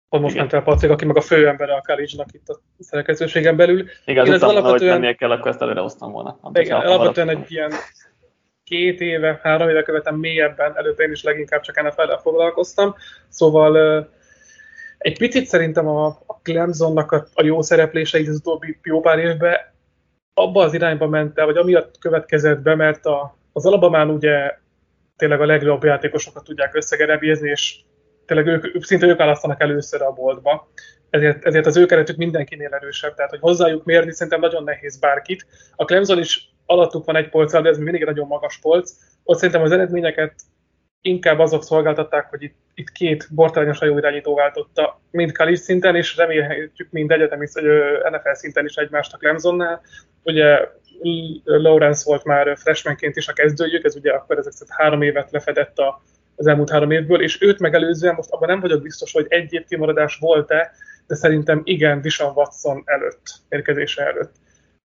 pont 0.09 0.23
most 0.23 0.37
ment 0.37 0.53
el 0.53 0.63
Patrik, 0.63 0.91
aki 0.91 1.05
meg 1.05 1.17
a 1.17 1.21
fő 1.21 1.49
ember 1.49 1.71
a 1.71 1.83
college 1.87 2.25
itt 2.33 2.49
a 2.49 2.61
szerkezőségen 2.79 3.57
belül. 3.57 3.85
Igen, 4.05 4.33
az 4.33 4.43
alapvetően... 4.43 5.05
hogy 5.05 5.17
kell, 5.17 5.31
akkor 5.31 5.51
ezt 5.51 5.63
előre 5.63 5.81
hoztam 5.81 6.13
volna. 6.13 6.39
Igen, 6.53 6.81
alapvetően 6.81 7.29
egy 7.29 7.53
ilyen 7.53 7.73
két 8.65 9.01
éve, 9.01 9.41
három 9.43 9.69
éve 9.69 9.83
követem 9.83 10.17
mélyebben, 10.17 10.77
előtte 10.77 11.03
én 11.03 11.11
is 11.11 11.23
leginkább 11.23 11.61
csak 11.61 11.83
NFL-rel 11.83 12.19
foglalkoztam, 12.19 12.95
szóval 13.29 14.07
egy 14.99 15.19
picit 15.19 15.47
szerintem 15.47 15.89
a, 15.89 16.07
a 16.07 16.41
Clemsonnak 16.43 17.13
a, 17.13 17.27
a 17.35 17.45
jó 17.45 17.63
szereplése 17.63 18.19
az 18.19 18.29
utóbbi 18.29 18.79
jó 18.83 19.01
pár 19.01 19.19
évben 19.19 19.57
abba 20.35 20.63
az 20.63 20.75
irányba 20.75 21.09
ment 21.09 21.39
el, 21.39 21.47
vagy 21.47 21.57
amiatt 21.57 21.99
következett 21.99 22.61
be, 22.61 22.75
mert 22.75 23.07
a, 23.07 23.37
az 23.53 23.67
Alabamán 23.67 24.11
ugye 24.11 24.59
tényleg 25.17 25.41
a 25.41 25.47
legjobb 25.47 25.85
játékosokat 25.85 26.45
tudják 26.45 26.75
összegerebézni, 26.75 27.51
és 27.51 27.81
tényleg 28.27 28.47
ők, 28.47 28.85
szinte 28.85 29.07
ők 29.07 29.19
választanak 29.19 29.63
először 29.63 30.03
a 30.03 30.13
boltba, 30.13 30.69
ezért, 31.11 31.45
ezért 31.45 31.67
az 31.67 31.77
ő 31.77 31.87
keretük 31.87 32.17
mindenkinél 32.17 32.75
erősebb, 32.75 33.15
tehát 33.15 33.31
hogy 33.31 33.41
hozzájuk 33.41 33.85
mérni 33.85 34.13
szerintem 34.13 34.41
nagyon 34.41 34.65
nehéz 34.65 34.99
bárkit. 34.99 35.47
A 35.77 35.85
Clemson 35.85 36.19
is 36.19 36.54
alattuk 36.67 37.05
van 37.05 37.17
egy 37.17 37.29
polccal, 37.29 37.63
de 37.63 37.69
ez 37.69 37.77
még 37.77 37.85
mindig 37.85 38.05
nagyon 38.05 38.27
magas 38.27 38.59
polc. 38.59 38.93
Ott 39.23 39.37
szerintem 39.37 39.63
az 39.63 39.73
eredményeket 39.73 40.35
inkább 41.01 41.39
azok 41.39 41.63
szolgáltatták, 41.63 42.31
hogy 42.31 42.43
itt, 42.43 42.57
itt 42.75 42.93
két 42.93 43.29
bortányosan 43.35 43.89
jó 43.89 43.99
irányító 43.99 44.35
váltotta, 44.35 45.01
mind 45.11 45.37
college 45.37 45.57
szinten, 45.57 45.97
és 45.97 46.17
remélhetjük 46.17 46.91
mind 46.91 47.11
egyetemi, 47.11 47.47
NFL 48.11 48.33
szinten 48.33 48.65
is 48.65 48.75
egymást 48.75 49.15
a 49.15 49.17
Clemsonnál. 49.17 49.83
Ugye 50.23 50.69
Lawrence 51.45 52.03
volt 52.07 52.25
már 52.25 52.57
freshmanként 52.59 53.17
is 53.17 53.29
a 53.29 53.33
kezdőjük, 53.33 53.85
ez 53.85 53.97
ugye 53.97 54.13
akkor 54.13 54.39
ezek 54.39 54.69
három 54.69 55.03
évet 55.03 55.31
lefedett 55.31 55.79
a, 55.79 56.03
az 56.37 56.47
elmúlt 56.47 56.71
három 56.71 56.91
évből, 56.91 57.23
és 57.23 57.43
őt 57.43 57.59
megelőzően 57.59 58.15
most 58.15 58.31
abban 58.31 58.49
nem 58.49 58.61
vagyok 58.61 58.83
biztos, 58.83 59.13
hogy 59.13 59.27
egy 59.29 59.53
év 59.53 59.65
kimaradás 59.65 60.17
volt-e, 60.21 60.71
de 61.07 61.15
szerintem 61.15 61.61
igen, 61.65 62.01
Dishon 62.01 62.33
Watson 62.35 62.83
előtt, 62.85 63.23
érkezése 63.49 64.07
előtt 64.07 64.33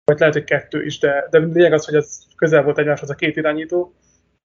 vagy 0.07 0.19
lehet, 0.19 0.35
hogy 0.35 0.45
kettő 0.45 0.85
is, 0.85 0.99
de, 0.99 1.27
de 1.31 1.39
lényeg 1.39 1.73
az, 1.73 1.85
hogy 1.85 1.95
ez 1.95 2.19
közel 2.37 2.63
volt 2.63 2.79
egymáshoz 2.79 3.11
a 3.11 3.15
két 3.15 3.37
irányító, 3.37 3.95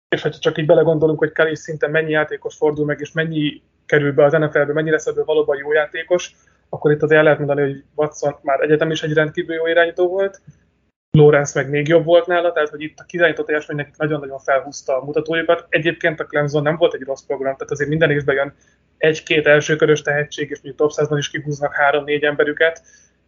és 0.08 0.22
ha 0.22 0.30
csak 0.30 0.58
így 0.58 0.66
belegondolunk, 0.66 1.18
hogy 1.18 1.32
Kelly 1.32 1.54
szinten 1.54 1.90
mennyi 1.90 2.10
játékos 2.10 2.56
fordul 2.56 2.84
meg, 2.84 3.00
és 3.00 3.12
mennyi 3.12 3.62
kerül 3.86 4.12
be 4.12 4.24
az 4.24 4.32
NFL-be, 4.32 4.72
mennyi 4.72 4.90
lesz 4.90 5.06
ebből 5.06 5.24
valóban 5.24 5.56
jó 5.56 5.72
játékos, 5.72 6.34
akkor 6.68 6.90
itt 6.90 7.02
azért 7.02 7.18
el 7.18 7.24
lehet 7.24 7.38
mondani, 7.38 7.60
hogy 7.60 7.84
Watson 7.94 8.36
már 8.42 8.60
egyetem 8.60 8.90
is 8.90 9.02
egy 9.02 9.12
rendkívül 9.12 9.54
jó 9.54 9.66
irányító 9.66 10.08
volt, 10.08 10.40
Lawrence 11.16 11.60
meg 11.60 11.70
még 11.70 11.88
jobb 11.88 12.04
volt 12.04 12.26
nála, 12.26 12.52
tehát 12.52 12.68
hogy 12.68 12.82
itt 12.82 12.98
a 12.98 13.04
kirányított 13.04 13.46
teljesmény 13.46 13.86
nagyon-nagyon 13.96 14.38
felhúzta 14.38 15.00
a 15.00 15.04
mutatójukat. 15.04 15.66
Egyébként 15.68 16.20
a 16.20 16.26
Clemson 16.26 16.62
nem 16.62 16.76
volt 16.76 16.94
egy 16.94 17.02
rossz 17.02 17.22
program, 17.22 17.56
tehát 17.56 17.70
azért 17.70 17.90
minden 17.90 18.10
évben 18.10 18.34
jön 18.34 18.54
egy-két 18.98 19.46
elsőkörös 19.46 20.02
tehetség, 20.02 20.50
és 20.50 20.60
mondjuk 20.62 20.76
top 20.76 21.06
100-ban 21.06 21.18
is 21.18 21.30
kihúznak 21.30 21.74
három-négy 21.74 22.24
emberüket, 22.24 22.82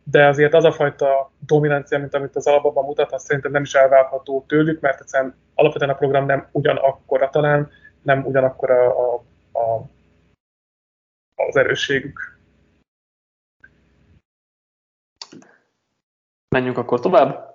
de 0.05 0.27
azért 0.27 0.55
az 0.55 0.65
a 0.65 0.73
fajta 0.73 1.33
dominancia, 1.39 1.99
mint 1.99 2.15
amit 2.15 2.37
az 2.37 2.47
alapban 2.47 2.85
mutat, 2.85 3.13
az 3.13 3.23
szerintem 3.25 3.51
nem 3.51 3.63
is 3.63 3.75
elvárható 3.75 4.45
tőlük, 4.49 4.81
mert 4.81 5.01
egyszerűen 5.01 5.35
alapvetően 5.55 5.91
a 5.91 5.95
program 5.95 6.27
nem 6.27 6.49
ugyanakkora 6.53 7.31
talán, 7.31 7.71
nem 8.03 8.25
ugyanakkora 8.25 8.97
a, 8.97 9.25
a, 9.53 9.61
a, 9.61 9.85
az 11.35 11.57
erősségük. 11.57 12.39
Menjünk 16.49 16.79
akkor 16.79 17.01
tovább. 17.01 17.55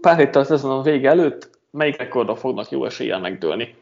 Pár 0.00 0.16
héttel 0.16 0.42
a 0.42 0.82
vége 0.82 1.08
előtt 1.08 1.50
melyik 1.70 1.96
rekordra 1.96 2.36
fognak 2.36 2.70
jó 2.70 2.84
eséllyel 2.84 3.20
megdőlni? 3.20 3.76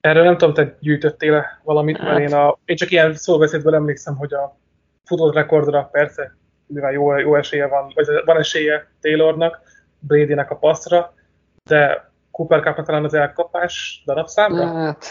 Erről 0.00 0.24
nem 0.24 0.38
tudom, 0.38 0.54
te 0.54 0.76
gyűjtöttél 0.80 1.44
valamit, 1.62 1.96
hát. 1.96 2.06
mert 2.06 2.20
én, 2.20 2.34
a, 2.34 2.58
én 2.64 2.76
csak 2.76 2.90
ilyen 2.90 3.14
szóbeszédből 3.14 3.74
emlékszem, 3.74 4.16
hogy 4.16 4.34
a 4.34 4.56
futott 5.04 5.34
rekordra 5.34 5.88
persze, 5.92 6.36
mivel 6.66 6.92
jó, 6.92 7.16
jó 7.16 7.36
esélye 7.36 7.66
van, 7.66 7.92
vagy 7.94 8.06
van 8.24 8.38
esélye 8.38 8.86
Taylornak, 9.00 9.60
Bradynek 9.98 10.50
a 10.50 10.56
passzra, 10.56 11.14
de 11.64 12.10
Cooper 12.30 12.62
cup 12.62 12.84
talán 12.86 13.04
az 13.04 13.14
elkapás 13.14 14.02
darabszámra? 14.06 14.66
Hát, 14.66 15.04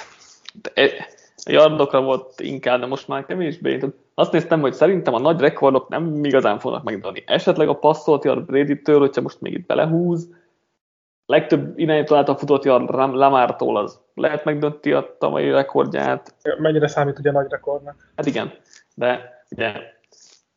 a 1.45 1.51
yardokra 1.51 2.01
volt 2.01 2.39
inkább, 2.39 2.79
de 2.79 2.85
most 2.85 3.07
már 3.07 3.25
kevésbé. 3.25 3.79
Azt 4.13 4.31
néztem, 4.31 4.61
hogy 4.61 4.73
szerintem 4.73 5.13
a 5.13 5.19
nagy 5.19 5.39
rekordok 5.39 5.89
nem 5.89 6.23
igazán 6.23 6.59
fognak 6.59 6.83
megdani. 6.83 7.23
Esetleg 7.25 7.67
a 7.67 7.79
passzolt 7.79 8.23
yard 8.23 8.45
Brady-től, 8.45 8.99
hogyha 8.99 9.21
most 9.21 9.41
még 9.41 9.53
itt 9.53 9.65
belehúz, 9.65 10.29
legtöbb 11.25 11.79
irányító 11.79 12.15
által 12.15 12.37
futott 12.37 12.63
yard 12.63 12.89
Lamártól 12.95 13.77
az 13.77 13.99
lehet 14.13 14.43
megdönti 14.45 14.91
a 14.93 15.15
tavalyi 15.19 15.51
rekordját. 15.51 16.35
Mennyire 16.57 16.87
számít 16.87 17.19
ugye 17.19 17.31
nagy 17.31 17.49
rekordnak? 17.49 18.11
Hát 18.15 18.25
igen, 18.25 18.53
de 18.95 19.43
ugye 19.49 19.73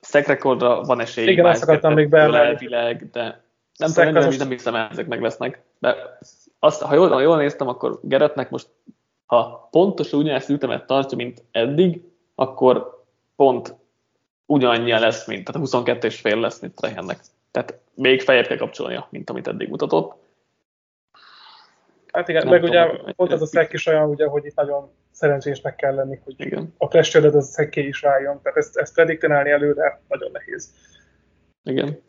stack 0.01 0.27
rekordra 0.27 0.81
van 0.81 1.01
esély. 1.01 1.27
Igen, 1.27 1.47
azt 1.47 1.63
akartam 1.63 1.95
még. 1.95 2.13
Elvileg, 2.13 3.11
de 3.11 3.45
nem 3.77 3.93
tudom, 3.93 4.13
nem, 4.13 4.29
nem 4.39 4.49
hiszem, 4.49 4.75
ezek 4.75 5.07
meg 5.07 5.21
lesznek. 5.21 5.63
De 5.79 6.19
azt, 6.59 6.83
ha 6.83 6.95
jól, 6.95 7.09
ha 7.09 7.21
jól 7.21 7.37
néztem, 7.37 7.69
akkor 7.69 7.99
Geretnek 8.03 8.51
most, 8.51 8.69
ha 9.27 9.69
pontosan 9.71 10.21
ugyanezt 10.21 10.49
ütemet 10.49 10.87
tartja, 10.87 11.17
mint 11.17 11.43
eddig, 11.51 12.03
akkor 12.35 13.05
pont 13.37 13.75
ugyanannyian 14.47 15.01
lesz, 15.01 15.27
mint, 15.27 15.45
tehát 15.45 15.61
22 15.61 16.07
és 16.07 16.21
fél 16.21 16.41
lesz, 16.41 16.61
mint 16.61 16.75
Trehennek. 16.75 17.21
Tehát 17.51 17.79
még 17.95 18.23
feljebb 18.23 18.47
kell 18.47 18.57
kapcsolnia, 18.57 19.07
mint 19.11 19.31
amit 19.31 19.49
eddig 19.49 19.69
mutatott. 19.69 20.23
Hát 22.13 22.29
igen, 22.29 22.43
nem 22.43 22.53
meg 22.53 22.61
tudom, 22.61 22.89
ugye 22.89 23.13
pont 23.13 23.33
ez 23.33 23.43
a 23.43 23.47
szek 23.47 23.73
is 23.73 23.87
olyan, 23.87 24.09
ugye, 24.09 24.27
hogy 24.27 24.45
itt 24.45 24.55
nagyon 24.55 24.91
szerencsésnek 25.15 25.77
kell 25.77 25.95
lenni, 25.95 26.21
hogy 26.25 26.35
igen. 26.37 26.75
a 26.79 26.87
pressure 26.87 27.29
az 27.29 27.49
szeké 27.49 27.87
is 27.87 28.01
váljon. 28.01 28.41
Tehát 28.43 28.59
ezt, 28.59 28.77
ezt 28.77 28.95
prediktálni 28.95 29.51
előre 29.51 30.03
nagyon 30.09 30.31
nehéz. 30.31 30.75
Igen. 31.63 32.03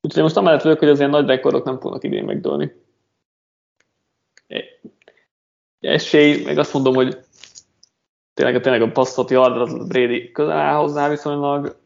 Úgyhogy 0.00 0.22
most 0.22 0.36
amellett 0.36 0.62
vagyok, 0.62 0.78
hogy 0.78 0.88
az 0.88 0.98
ilyen 0.98 1.10
nagy 1.10 1.26
rekordok 1.26 1.64
nem 1.64 1.80
fognak 1.80 2.04
idén 2.04 2.24
megdőlni. 2.24 2.72
Esély, 5.80 6.44
meg 6.44 6.58
azt 6.58 6.72
mondom, 6.72 6.94
hogy 6.94 7.18
tényleg, 8.34 8.60
tényleg 8.60 8.82
a 8.82 8.92
passzot 8.92 9.30
yardra 9.30 9.84
Brady 9.86 10.32
közel 10.32 10.56
áll 10.56 10.76
hozzá 10.76 11.08
viszonylag. 11.08 11.76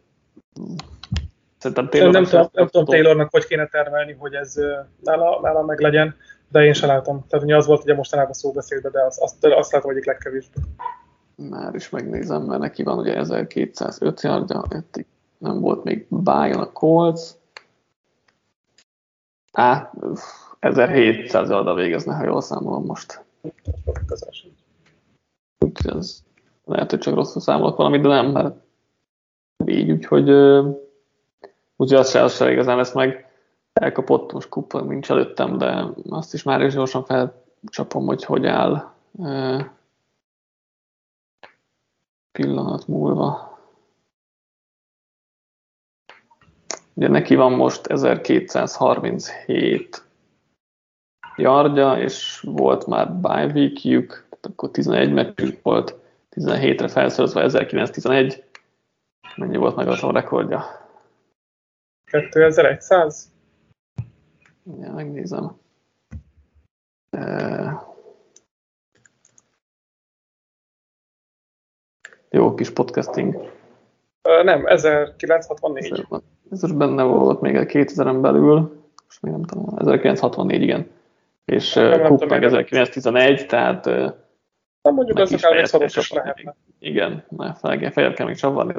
Szerintem 1.58 1.88
Taylor 1.88 2.12
nem, 2.12 2.24
tudom, 2.24 2.48
nem 2.52 2.66
tudom 2.66 2.86
Taylornak 2.86 3.30
hogy 3.30 3.46
kéne 3.46 3.66
termelni, 3.66 4.12
hogy 4.12 4.34
ez 4.34 4.54
nála, 5.00 5.40
nála 5.40 5.62
meg 5.62 5.80
legyen 5.80 6.16
de 6.52 6.64
én 6.64 6.72
sem 6.72 6.88
látom. 6.88 7.24
Tehát 7.28 7.44
ugye 7.44 7.56
az 7.56 7.66
volt 7.66 7.82
ugye 7.82 7.94
mostanában 7.94 8.32
szóbeszédben, 8.32 8.92
de 8.92 9.02
azt, 9.04 9.20
azt, 9.20 9.44
azt 9.44 9.72
látom 9.72 9.90
egyik 9.90 10.06
legkevésbé. 10.06 10.60
Már 11.34 11.74
is 11.74 11.90
megnézem, 11.90 12.42
mert 12.42 12.60
neki 12.60 12.82
van 12.82 12.98
ugye 12.98 13.16
1205 13.16 14.20
yardja, 14.20 14.64
nem 15.38 15.60
volt 15.60 15.84
még 15.84 16.06
Bayern 16.08 16.60
a 16.60 16.72
Colts. 16.72 17.20
Á, 19.52 19.92
1700 20.58 21.48
yardra 21.48 21.74
végezne, 21.74 22.14
ha 22.14 22.24
jól 22.24 22.40
számolom 22.40 22.84
most. 22.84 23.24
Úgyhogy 25.58 25.96
ez 25.96 26.22
lehet, 26.64 26.90
hogy 26.90 26.98
csak 26.98 27.14
rosszul 27.14 27.40
számolok 27.40 27.76
valamit, 27.76 28.02
de 28.02 28.08
nem, 28.08 28.26
mert 28.26 28.54
így, 29.66 29.90
úgyhogy 29.90 30.30
úgyhogy 31.76 31.98
az 31.98 32.10
se, 32.10 32.22
az 32.22 32.34
se 32.34 32.52
igazán 32.52 32.76
lesz 32.76 32.94
meg. 32.94 33.31
Elkapott, 33.82 34.32
most 34.32 34.48
kupa 34.48 34.80
nincs 34.80 35.10
előttem, 35.10 35.58
de 35.58 35.86
azt 36.08 36.34
is 36.34 36.42
már 36.42 36.60
is 36.60 36.74
gyorsan 36.74 37.04
felcsapom, 37.04 38.06
hogy 38.06 38.24
hogy 38.24 38.46
áll 38.46 38.92
pillanat 42.32 42.86
múlva. 42.86 43.58
Ugye 46.94 47.08
neki 47.08 47.34
van 47.34 47.52
most 47.52 47.86
1237 47.86 50.04
yardja, 51.36 51.98
és 51.98 52.44
volt 52.46 52.86
már 52.86 53.12
bye 53.12 53.46
weekjük, 53.46 54.28
akkor 54.40 54.70
11 54.70 55.12
meccsük 55.12 55.62
volt, 55.62 55.94
17-re 56.30 56.88
felszorozva 56.88 57.42
1911. 57.42 58.44
Mennyi 59.36 59.56
volt 59.56 59.76
meg 59.76 59.88
a 59.88 60.12
rekordja? 60.12 60.64
2100? 62.04 63.31
Ja, 64.80 64.92
megnézem. 64.92 65.58
E... 67.10 67.90
Jó 72.30 72.54
kis 72.54 72.70
podcasting. 72.70 73.50
Nem, 74.42 74.66
1964. 74.66 76.06
Ez 76.50 76.62
most 76.62 76.76
benne 76.76 77.02
volt 77.02 77.40
még 77.40 77.56
a 77.56 77.64
2000-en 77.64 78.18
belül, 78.20 78.82
most 79.04 79.22
még 79.22 79.32
nem 79.32 79.42
tudom, 79.42 79.78
1964, 79.78 80.62
igen. 80.62 80.90
És 81.44 81.72
Cook 81.72 82.28
meg 82.28 82.44
1911, 82.44 83.46
tehát 83.46 83.84
nem 84.82 84.94
mondjuk 84.94 85.18
azok 85.18 85.42
elég 85.42 85.64
szoros 85.64 86.12
lehetne. 86.12 86.54
Igen, 86.78 87.24
fel 87.90 88.12
kell 88.12 88.26
még 88.26 88.36
csavarni, 88.36 88.74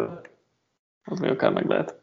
az 1.04 1.20
még 1.20 1.30
akár 1.30 1.52
meg 1.52 1.66
lehet. 1.66 2.02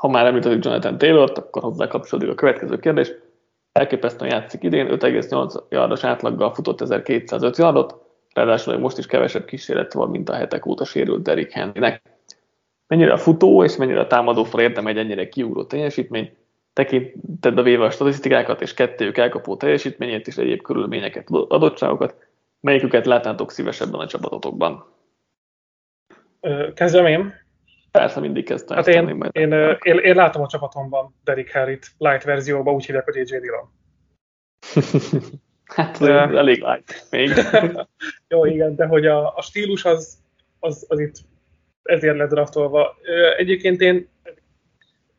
Ha 0.00 0.08
már 0.08 0.26
említettük 0.26 0.64
Jonathan 0.64 0.98
Taylor-t, 0.98 1.38
akkor 1.38 1.62
hozzá 1.62 1.86
kapcsolódik 1.86 2.30
a 2.30 2.34
következő 2.34 2.78
kérdés. 2.78 3.12
Elképesztően 3.72 4.30
játszik 4.30 4.62
idén, 4.62 4.86
5,8 4.86 5.62
yardos 5.68 6.04
átlaggal 6.04 6.54
futott 6.54 6.80
1205 6.80 7.56
yardot, 7.56 7.94
ráadásul 8.34 8.78
most 8.78 8.98
is 8.98 9.06
kevesebb 9.06 9.44
kísérlet 9.44 9.92
van, 9.92 10.10
mint 10.10 10.28
a 10.28 10.34
hetek 10.34 10.66
óta 10.66 10.84
sérült 10.84 11.22
Derrick 11.22 11.52
Henrynek. 11.52 12.02
Mennyire 12.86 13.12
a 13.12 13.16
futó 13.16 13.64
és 13.64 13.76
mennyire 13.76 14.00
a 14.00 14.06
támadó 14.06 14.44
fal 14.44 14.60
érdem 14.60 14.86
egy 14.86 14.98
ennyire 14.98 15.28
kiugró 15.28 15.64
teljesítmény, 15.64 16.36
tekinted 16.72 17.58
a 17.58 17.62
véve 17.62 17.84
a 17.84 17.90
statisztikákat 17.90 18.60
és 18.62 18.74
kettőjük 18.74 19.16
elkapó 19.16 19.56
teljesítményét 19.56 20.26
és 20.26 20.36
egyéb 20.36 20.62
körülményeket, 20.62 21.28
adottságokat, 21.30 22.14
melyiküket 22.60 23.06
látnátok 23.06 23.50
szívesebben 23.50 24.00
a 24.00 24.06
csapatotokban? 24.06 24.86
Kezdem 26.74 27.06
én. 27.06 27.39
Persze, 27.90 28.20
mindig 28.20 28.44
kezdtem. 28.44 28.76
Hát 28.76 28.88
én, 28.88 29.08
én, 29.08 29.28
én, 29.32 29.78
én, 29.82 29.98
én, 29.98 30.14
látom 30.14 30.42
a 30.42 30.48
csapatomban 30.48 31.14
Derek 31.24 31.52
Harry-t 31.52 31.86
light 31.98 32.24
verzióban, 32.24 32.74
úgy 32.74 32.84
hívják, 32.84 33.04
hogy 33.04 33.16
AJ 33.16 33.38
Dillon. 33.38 33.68
hát 35.76 35.98
de... 35.98 36.12
elég 36.12 36.62
light 36.62 37.06
még. 37.10 37.30
Jó, 38.28 38.44
igen, 38.44 38.74
de 38.76 38.86
hogy 38.86 39.06
a, 39.06 39.36
a 39.36 39.42
stílus 39.42 39.84
az, 39.84 40.18
az, 40.58 40.86
az 40.88 40.98
itt 40.98 41.14
ezért 41.82 42.16
lett 42.16 42.30
draftolva. 42.30 42.96
Egyébként 43.36 43.80
én 43.80 44.08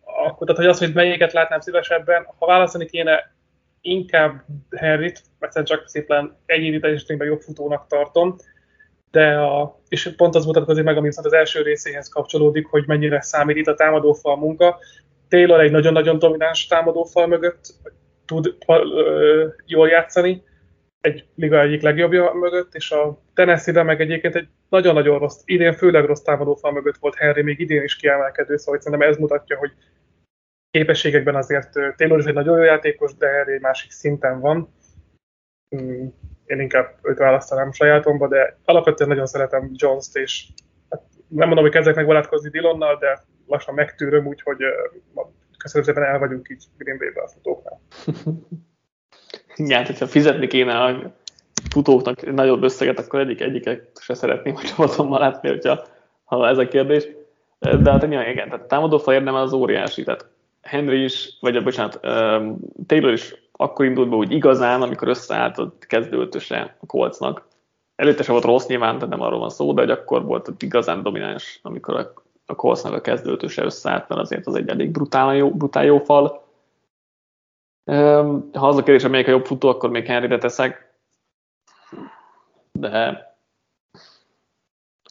akkor, 0.03 0.47
tehát 0.47 0.61
hogy 0.61 0.71
az, 0.71 0.79
hogy 0.79 0.93
melyiket 0.93 1.33
látnám 1.33 1.59
szívesebben, 1.59 2.27
ha 2.39 2.45
választani 2.45 2.85
kéne, 2.85 3.33
inkább 3.81 4.43
Henryt, 4.69 5.21
mert 5.39 5.65
csak 5.65 5.87
szépen 5.87 6.37
egyéni 6.45 6.79
teljesítményben 6.79 7.27
jobb 7.27 7.41
futónak 7.41 7.87
tartom, 7.87 8.35
de 9.11 9.37
a, 9.37 9.79
és 9.89 10.13
pont 10.17 10.35
az 10.35 10.45
mutatkozik 10.45 10.83
meg, 10.83 10.97
ami 10.97 11.07
az 11.07 11.33
első 11.33 11.61
részéhez 11.61 12.09
kapcsolódik, 12.09 12.65
hogy 12.65 12.83
mennyire 12.87 13.21
számít 13.21 13.57
itt 13.57 13.67
a 13.67 13.75
támadófal 13.75 14.37
munka. 14.37 14.79
Taylor 15.27 15.59
egy 15.59 15.71
nagyon-nagyon 15.71 16.19
domináns 16.19 16.67
támadófal 16.67 17.27
mögött 17.27 17.73
tud 18.25 18.55
ö, 18.67 19.47
jól 19.65 19.87
játszani, 19.87 20.43
egy 21.01 21.25
liga 21.35 21.61
egyik 21.61 21.81
legjobbja 21.81 22.33
mögött, 22.33 22.73
és 22.73 22.91
a 22.91 23.21
Tennessee-ben 23.33 23.85
meg 23.85 24.01
egyébként 24.01 24.35
egy 24.35 24.47
nagyon-nagyon 24.69 25.19
rossz, 25.19 25.41
idén 25.45 25.73
főleg 25.73 26.05
rossz 26.05 26.21
támadófal 26.21 26.71
mögött 26.71 26.97
volt 26.97 27.15
Henry, 27.15 27.41
még 27.41 27.59
idén 27.59 27.83
is 27.83 27.95
kiemelkedő, 27.95 28.57
szóval 28.57 28.81
szerintem 28.81 29.09
ez 29.09 29.17
mutatja, 29.17 29.57
hogy 29.57 29.71
képességekben 30.71 31.35
azért 31.35 31.71
Taylor 31.95 32.19
is 32.19 32.25
egy 32.25 32.33
nagyon 32.33 32.57
jó 32.57 32.63
játékos, 32.63 33.15
de 33.15 33.27
Henry 33.27 33.53
egy 33.53 33.61
másik 33.61 33.91
szinten 33.91 34.39
van. 34.39 34.73
Én 36.51 36.59
inkább 36.59 36.95
őt 37.01 37.17
választanám 37.17 37.71
sajátomba, 37.71 38.27
de 38.27 38.57
alapvetően 38.65 39.09
nagyon 39.09 39.25
szeretem 39.25 39.71
Jones-t, 39.73 40.15
és 40.15 40.47
hát 40.89 41.01
nem 41.27 41.47
mondom, 41.47 41.63
hogy 41.63 41.73
kezdek 41.73 41.95
megbarátkozni 41.95 42.49
Dillonnal, 42.49 42.97
de 42.97 43.23
lassan 43.47 43.73
megtűröm, 43.73 44.27
úgyhogy 44.27 44.57
köszönöm 45.57 45.85
szépen 45.85 46.03
el 46.03 46.19
vagyunk 46.19 46.49
így 46.49 46.63
Green 46.77 46.97
Bay-be 46.97 47.21
a 47.21 47.27
futóknál. 47.27 47.81
Igen, 49.55 49.85
hogyha 49.85 50.07
fizetni 50.07 50.47
kéne 50.47 50.83
a 50.83 51.13
futóknak 51.69 52.31
nagyobb 52.31 52.63
összeget, 52.63 52.99
akkor 52.99 53.19
egyik 53.19 53.41
egyiket 53.41 53.99
se 54.01 54.13
szeretném 54.13 54.55
a 54.55 54.61
csapatommal 54.61 55.19
látni, 55.19 55.49
hogyha, 55.49 55.85
ha 56.23 56.47
ez 56.47 56.57
a 56.57 56.67
kérdés. 56.67 57.07
De 57.59 57.91
hát 57.91 58.03
igen, 58.03 58.49
tehát 58.49 58.67
támadó 58.67 58.97
fal 58.97 59.13
érdeme 59.13 59.39
az 59.39 59.53
óriási. 59.53 60.03
Tehát 60.03 60.29
Henry 60.61 61.03
is, 61.03 61.37
vagy 61.39 61.63
bocsánat, 61.63 61.99
Taylor 62.85 63.11
is 63.11 63.35
akkor 63.61 63.85
indult 63.85 64.09
be 64.09 64.15
úgy 64.15 64.31
igazán, 64.31 64.81
amikor 64.81 65.07
összeállt 65.07 65.57
a 65.57 65.73
kezdőötöse 65.79 66.75
a 66.79 66.85
kolcnak. 66.85 67.47
Előtte 67.95 68.23
sem 68.23 68.33
volt 68.33 68.45
rossz 68.45 68.65
nyilván, 68.65 68.95
tehát 68.95 69.09
nem 69.09 69.21
arról 69.21 69.39
van 69.39 69.49
szó, 69.49 69.73
de 69.73 69.81
hogy 69.81 69.91
akkor 69.91 70.23
volt 70.23 70.63
igazán 70.63 71.03
domináns, 71.03 71.59
amikor 71.63 71.95
a, 71.95 72.13
a 72.45 72.55
kolcnak 72.55 72.93
a 72.93 73.01
kezdőötöse 73.01 73.63
összeállt, 73.63 74.07
mert 74.07 74.21
azért 74.21 74.47
az 74.47 74.55
egy 74.55 74.69
elég 74.69 74.91
brutál 74.91 75.35
jó, 75.35 75.51
brutál 75.51 75.85
jó 75.85 75.97
fal. 75.97 76.43
Ha 78.53 78.67
az 78.67 78.77
a 78.77 78.83
kérdés, 78.83 79.01
hogy 79.01 79.11
melyik 79.11 79.27
a 79.27 79.31
jobb 79.31 79.45
futó, 79.45 79.69
akkor 79.69 79.89
még 79.89 80.05
Henryre 80.05 80.37
teszek. 80.37 80.93
De 82.71 83.29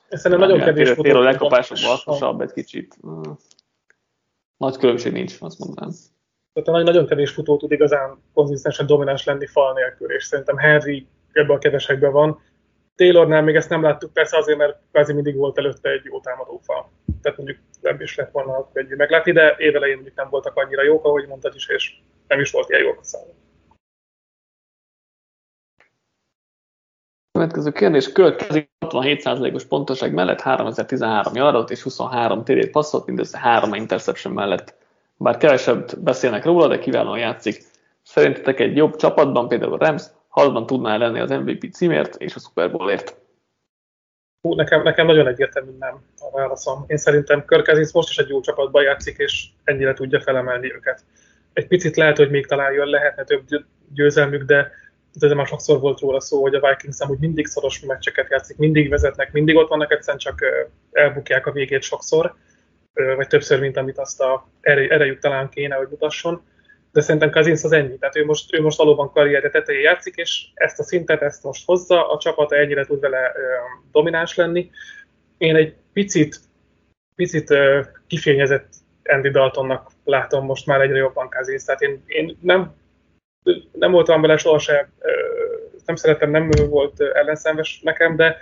Szerintem 0.08 0.48
nagyon 0.48 0.64
kevés 0.64 0.88
futó. 0.88 1.02
Tényleg 1.02 1.22
lekapásokban 1.22 1.90
hasznosabb 1.90 2.40
egy 2.40 2.52
kicsit. 2.52 2.98
Nagy 4.56 4.76
különbség 4.76 5.12
nincs, 5.12 5.36
azt 5.40 5.58
mondanám. 5.58 5.90
Tehát 6.52 6.84
nagyon 6.84 7.06
kevés 7.06 7.30
futó 7.30 7.56
tud 7.56 7.72
igazán 7.72 8.22
konzisztensen 8.34 8.86
domináns 8.86 9.24
lenni 9.24 9.46
fal 9.46 9.72
nélkül, 9.72 10.12
és 10.12 10.24
szerintem 10.24 10.56
Henry 10.56 11.06
ebben 11.32 11.56
a 11.56 11.58
kevesekben 11.58 12.12
van. 12.12 12.42
Taylornál 12.94 13.42
még 13.42 13.56
ezt 13.56 13.68
nem 13.68 13.82
láttuk, 13.82 14.12
persze 14.12 14.36
azért, 14.36 14.58
mert 14.58 14.78
kvázi 14.92 15.12
mindig 15.12 15.36
volt 15.36 15.58
előtte 15.58 15.90
egy 15.90 16.04
jó 16.04 16.20
támadó 16.20 16.60
fal. 16.62 16.90
Tehát 17.22 17.38
mondjuk 17.38 17.58
nem 17.80 18.00
is 18.00 18.16
lett 18.16 18.30
volna 18.30 18.70
egy 18.72 18.88
meglátni, 18.88 19.32
de 19.32 19.54
évelején 19.58 19.94
mondjuk 19.94 20.16
nem 20.16 20.28
voltak 20.30 20.56
annyira 20.56 20.82
jók, 20.82 21.04
ahogy 21.04 21.26
mondtad 21.26 21.54
is, 21.54 21.68
és 21.68 21.96
nem 22.28 22.40
is 22.40 22.50
volt 22.50 22.68
ilyen 22.68 22.82
jók 22.82 22.98
a 23.00 23.04
számok. 23.04 23.34
Következő 27.32 27.72
kérdés, 27.72 28.12
következik 28.12 28.70
67%-os 28.86 29.64
pontoság 29.64 30.14
mellett 30.14 30.40
3013 30.40 31.34
yardot 31.34 31.70
és 31.70 31.82
23 31.82 32.44
TD 32.44 32.70
passzolt, 32.70 33.06
mindössze 33.06 33.38
3 33.38 33.74
interception 33.74 34.32
mellett. 34.34 34.79
Bár 35.22 35.36
kevesebb 35.36 35.98
beszélnek 35.98 36.44
róla, 36.44 36.68
de 36.68 36.78
kiválóan 36.78 37.18
játszik. 37.18 37.62
Szerintetek 38.02 38.60
egy 38.60 38.76
jobb 38.76 38.96
csapatban, 38.96 39.48
például 39.48 39.78
Rams, 39.78 40.02
harcban 40.28 40.66
tudná 40.66 40.96
lenni 40.96 41.20
az 41.20 41.30
MVP 41.30 41.72
címért 41.72 42.16
és 42.16 42.34
a 42.34 42.38
Super 42.38 42.70
Bowlért? 42.70 43.16
Hú, 44.42 44.54
nekem, 44.54 44.82
nekem 44.82 45.06
nagyon 45.06 45.26
egyértelmű 45.26 45.70
nem 45.78 46.00
a 46.18 46.36
válaszom. 46.36 46.84
Én 46.86 46.96
szerintem 46.96 47.44
Kirk 47.46 47.92
most 47.92 48.10
is 48.10 48.18
egy 48.18 48.28
jó 48.28 48.40
csapatban 48.40 48.82
játszik, 48.82 49.18
és 49.18 49.46
ennyire 49.64 49.94
tudja 49.94 50.20
felemelni 50.20 50.72
őket. 50.72 51.04
Egy 51.52 51.66
picit 51.66 51.96
lehet, 51.96 52.16
hogy 52.16 52.30
még 52.30 52.46
talán 52.46 52.72
jön 52.72 52.88
lehetne 52.88 53.24
több 53.24 53.42
győzelmük, 53.94 54.42
de 54.42 54.70
de 55.18 55.34
már 55.34 55.46
sokszor 55.46 55.80
volt 55.80 56.00
róla 56.00 56.20
szó, 56.20 56.40
hogy 56.40 56.54
a 56.54 56.68
Vikings 56.68 57.00
amúgy 57.00 57.18
mindig 57.18 57.46
szoros 57.46 57.80
meccseket 57.80 58.30
játszik, 58.30 58.56
mindig 58.56 58.88
vezetnek, 58.88 59.32
mindig 59.32 59.56
ott 59.56 59.68
vannak, 59.68 59.92
egyszerűen 59.92 60.18
csak 60.18 60.44
elbukják 60.92 61.46
a 61.46 61.52
végét 61.52 61.82
sokszor, 61.82 62.34
vagy 62.92 63.28
többször, 63.28 63.60
mint 63.60 63.76
amit 63.76 63.98
azt 63.98 64.20
a 64.20 64.48
erejük 64.60 65.18
talán 65.18 65.48
kéne, 65.48 65.74
hogy 65.74 65.88
mutasson. 65.90 66.42
De 66.92 67.00
szerintem 67.00 67.30
Kazinsz 67.30 67.64
az 67.64 67.72
ennyi. 67.72 67.98
Tehát 67.98 68.16
ő 68.16 68.24
most, 68.24 68.54
ő 68.54 68.60
most 68.60 68.78
valóban 68.78 69.12
karrierje 69.12 69.50
tetején 69.50 69.82
játszik, 69.82 70.14
és 70.14 70.46
ezt 70.54 70.78
a 70.78 70.82
szintet, 70.82 71.22
ezt 71.22 71.42
most 71.42 71.66
hozza, 71.66 72.10
a 72.10 72.18
csapata 72.18 72.56
ennyire 72.56 72.84
tud 72.84 73.00
vele 73.00 73.32
domináns 73.92 74.34
lenni. 74.34 74.70
Én 75.38 75.56
egy 75.56 75.74
picit, 75.92 76.36
picit 77.14 77.54
kifényezett 78.06 78.68
Andy 79.04 79.30
Daltonnak 79.30 79.90
látom 80.04 80.44
most 80.44 80.66
már 80.66 80.80
egyre 80.80 80.96
jobban 80.96 81.28
Kazinsz. 81.28 81.64
Tehát 81.64 81.80
én, 81.80 82.02
én 82.06 82.36
nem 82.40 82.78
nem 83.72 83.90
voltam 83.90 84.20
vele 84.20 84.36
sohasem, 84.36 84.86
nem 85.86 85.96
szeretem, 85.96 86.30
nem 86.30 86.50
volt 86.68 87.00
ellenszenves 87.00 87.80
nekem, 87.80 88.16
de, 88.16 88.36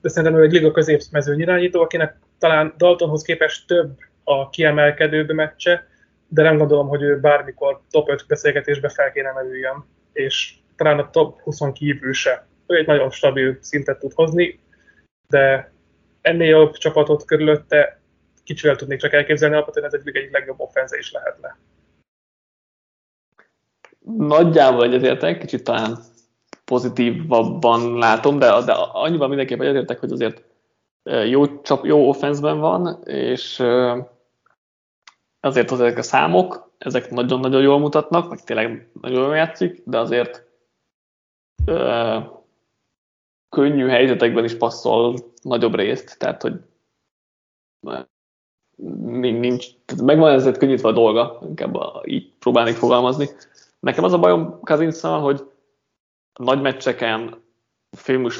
de 0.00 0.08
szerintem 0.08 0.40
ő 0.40 0.42
egy 0.42 0.52
liga 0.52 0.70
középmezőny 0.70 1.40
irányító, 1.40 1.80
akinek 1.80 2.16
talán 2.40 2.74
Daltonhoz 2.76 3.22
képest 3.22 3.66
több 3.66 3.98
a 4.24 4.48
kiemelkedőbb 4.50 5.32
meccse, 5.32 5.86
de 6.28 6.42
nem 6.42 6.56
gondolom, 6.56 6.88
hogy 6.88 7.02
ő 7.02 7.20
bármikor 7.20 7.80
top 7.90 8.10
5 8.10 8.24
beszélgetésbe 8.28 8.88
fel 8.88 9.12
kéne 9.12 9.32
merüljön, 9.32 9.84
és 10.12 10.54
talán 10.76 10.98
a 10.98 11.10
top 11.10 11.40
20 11.40 11.58
kívül 11.72 12.12
se. 12.12 12.46
Ő 12.66 12.76
egy 12.76 12.86
nagyon 12.86 13.10
stabil 13.10 13.58
szintet 13.60 13.98
tud 13.98 14.12
hozni. 14.12 14.60
de 15.28 15.72
ennél 16.20 16.48
jobb 16.48 16.72
csapatot 16.72 17.24
körülötte 17.24 18.00
kicsivel 18.44 18.76
tudnék 18.76 18.98
csak 18.98 19.12
elképzelni, 19.12 19.54
alapvetően 19.54 19.86
ez 19.86 19.92
egy 19.92 20.16
egyik 20.16 20.32
legjobb 20.32 20.60
offenze 20.60 20.98
is 20.98 21.12
lehetne. 21.12 21.56
Nagyjából 24.16 24.84
egyetértek, 24.84 25.38
kicsit 25.38 25.64
talán 25.64 25.98
pozitívabban 26.64 27.98
látom, 27.98 28.38
de, 28.38 28.62
de 28.64 28.72
annyiban 28.72 29.28
mindenképpen 29.28 29.66
egyetértek, 29.66 29.98
hogy 29.98 30.12
azért 30.12 30.49
jó, 31.02 31.60
csap, 31.60 31.84
jó 31.84 32.08
offenszben 32.08 32.58
van, 32.58 33.02
és 33.04 33.62
azért 35.40 35.72
ezek 35.72 35.98
a 35.98 36.02
számok, 36.02 36.72
ezek 36.78 37.10
nagyon-nagyon 37.10 37.62
jól 37.62 37.78
mutatnak, 37.78 38.28
meg 38.28 38.44
tényleg 38.44 38.90
nagyon 39.00 39.22
jól 39.22 39.36
játszik, 39.36 39.82
de 39.84 39.98
azért 39.98 40.48
könnyű 43.48 43.86
helyzetekben 43.86 44.44
is 44.44 44.56
passzol 44.56 45.14
nagyobb 45.42 45.74
részt, 45.74 46.18
tehát 46.18 46.42
hogy 46.42 46.60
nincs, 49.20 49.66
tehát 49.84 50.04
megvan 50.04 50.32
ezért 50.32 50.58
könnyítve 50.58 50.88
a 50.88 50.92
dolga, 50.92 51.38
inkább 51.48 51.74
a, 51.74 52.02
így 52.04 52.32
próbálnék 52.38 52.74
fogalmazni. 52.74 53.28
Nekem 53.80 54.04
az 54.04 54.12
a 54.12 54.18
bajom 54.18 54.60
Kazinszal, 54.60 55.20
hogy 55.20 55.50
nagy 56.38 56.60
meccseken, 56.60 57.42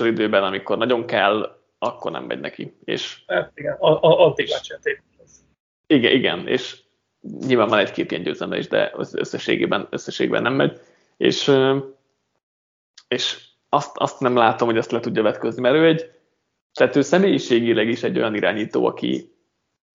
időben, 0.01 0.45
amikor 0.45 0.79
nagyon 0.79 1.07
kell, 1.07 1.60
akkor 1.83 2.11
nem 2.11 2.25
megy 2.25 2.41
neki. 2.41 2.77
És, 2.85 3.23
hát 3.27 3.53
igen, 3.55 3.77
addig 3.81 4.49
Igen, 5.87 6.13
igen, 6.13 6.47
és 6.47 6.81
nyilván 7.47 7.69
van 7.69 7.79
egy-két 7.79 8.11
ilyen 8.11 8.23
győzelme 8.23 8.59
is, 8.59 8.69
de 8.69 8.93
összességében, 9.13 9.87
összességében 9.91 10.43
nem 10.43 10.55
megy. 10.55 10.81
És, 11.17 11.53
és 13.09 13.49
azt, 13.69 13.97
azt 13.97 14.21
nem 14.21 14.37
látom, 14.37 14.69
hogy 14.69 14.77
ezt 14.77 14.91
le 14.91 15.01
tudja 15.01 15.23
vetközni, 15.23 15.61
mert 15.61 15.75
ő 15.75 15.87
egy, 15.87 16.11
tehát 16.73 16.97
ő 16.97 17.01
személyiségileg 17.01 17.89
is 17.89 18.03
egy 18.03 18.19
olyan 18.19 18.35
irányító, 18.35 18.87
aki, 18.87 19.35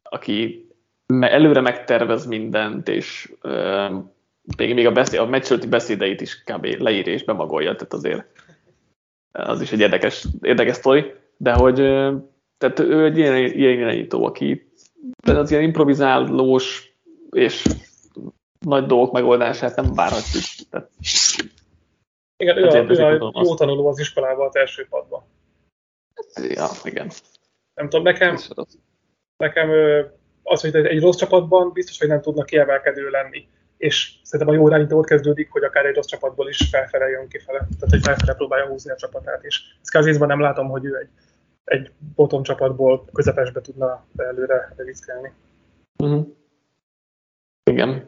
aki 0.04 0.68
előre 1.20 1.62
megtervez 1.62 2.26
mindent, 2.26 2.88
és 2.88 3.34
még, 4.58 4.74
még 4.74 4.86
a, 4.86 4.92
beszéd, 4.92 5.20
a 5.20 5.26
meccsölti 5.26 5.68
beszédeit 5.68 6.22
is 6.22 6.44
kb. 6.44 6.66
leír 6.66 7.08
és 7.08 7.24
bemagolja, 7.24 7.76
tehát 7.76 7.94
azért 7.94 8.26
az 9.32 9.62
is 9.62 9.72
egy 9.72 9.80
érdekes, 9.80 10.26
érdekes 10.42 10.76
sztori, 10.76 11.14
de 11.38 11.54
hogy 11.54 11.76
tehát 12.58 12.80
ő 12.80 13.06
egy 13.06 13.18
ilyen, 13.18 13.36
ilyen 13.36 13.78
irányító, 13.78 14.26
aki 14.26 14.72
tehát 15.22 15.42
az 15.42 15.52
ilyen 15.52 15.64
improvizálós 15.64 16.96
és 17.30 17.66
nagy 18.60 18.86
dolgok 18.86 19.12
megoldását 19.12 19.76
nem 19.76 19.94
várhatjuk. 19.94 20.44
Tehát, 20.70 20.90
igen, 22.38 22.58
ő 22.58 22.68
a, 22.68 22.76
ő 22.76 23.20
a 23.20 23.44
jó 23.44 23.56
tanuló 23.56 23.88
az 23.88 24.00
iskolában 24.00 24.48
az 24.48 24.56
első 24.56 24.88
padban. 24.90 25.24
Ja, 26.36 26.68
igen. 26.84 27.12
Nem 27.74 27.90
tudom, 27.90 28.04
nekem, 28.04 28.38
nekem 29.38 29.70
az, 30.44 30.62
hogy 30.62 30.76
egy 30.76 31.02
rossz 31.02 31.18
csapatban 31.18 31.72
biztos, 31.72 32.00
hogy 32.00 32.08
nem 32.08 32.22
tudnak 32.22 32.46
kiemelkedő 32.46 33.10
lenni 33.10 33.48
és 33.86 34.14
szerintem 34.24 34.56
a 34.56 34.58
jó 34.58 34.68
irányító 34.68 34.98
ott 34.98 35.06
kezdődik, 35.06 35.52
hogy 35.52 35.64
akár 35.64 35.86
egy 35.86 35.96
rossz 35.96 36.06
csapatból 36.06 36.50
is 36.50 36.68
felfele 36.72 37.10
jön 37.10 37.28
kifele, 37.28 37.58
tehát 37.58 37.90
hogy 37.90 38.04
felfele 38.04 38.34
próbálja 38.34 38.68
húzni 38.68 38.92
a 38.92 38.96
csapatát, 38.96 39.44
és 39.44 39.62
Kazézban 39.92 40.28
nem 40.28 40.40
látom, 40.40 40.68
hogy 40.70 40.86
ő 40.86 40.98
egy, 40.98 41.10
egy 41.64 41.92
bottom 42.16 42.44
csapatból 42.44 43.06
közepesbe 43.14 43.62
tudna 43.62 44.06
előre 44.18 44.74
viszkelni. 44.78 45.32
Uh-huh. 45.98 46.28
Igen. 47.64 48.08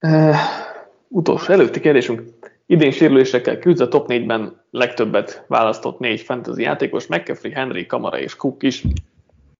Uh, 0.00 0.36
utolsó 1.08 1.52
előtti 1.52 1.80
kérdésünk. 1.80 2.22
Idén 2.66 2.90
sérülésekkel 2.90 3.58
küzd 3.58 3.80
a 3.80 3.88
top 3.88 4.06
4-ben 4.08 4.62
legtöbbet 4.70 5.44
választott 5.46 5.98
négy 5.98 6.20
fantasy 6.20 6.62
játékos, 6.62 7.06
McCaffrey, 7.06 7.52
Henry, 7.52 7.86
Kamara 7.86 8.18
és 8.18 8.36
Cook 8.36 8.62
is. 8.62 8.84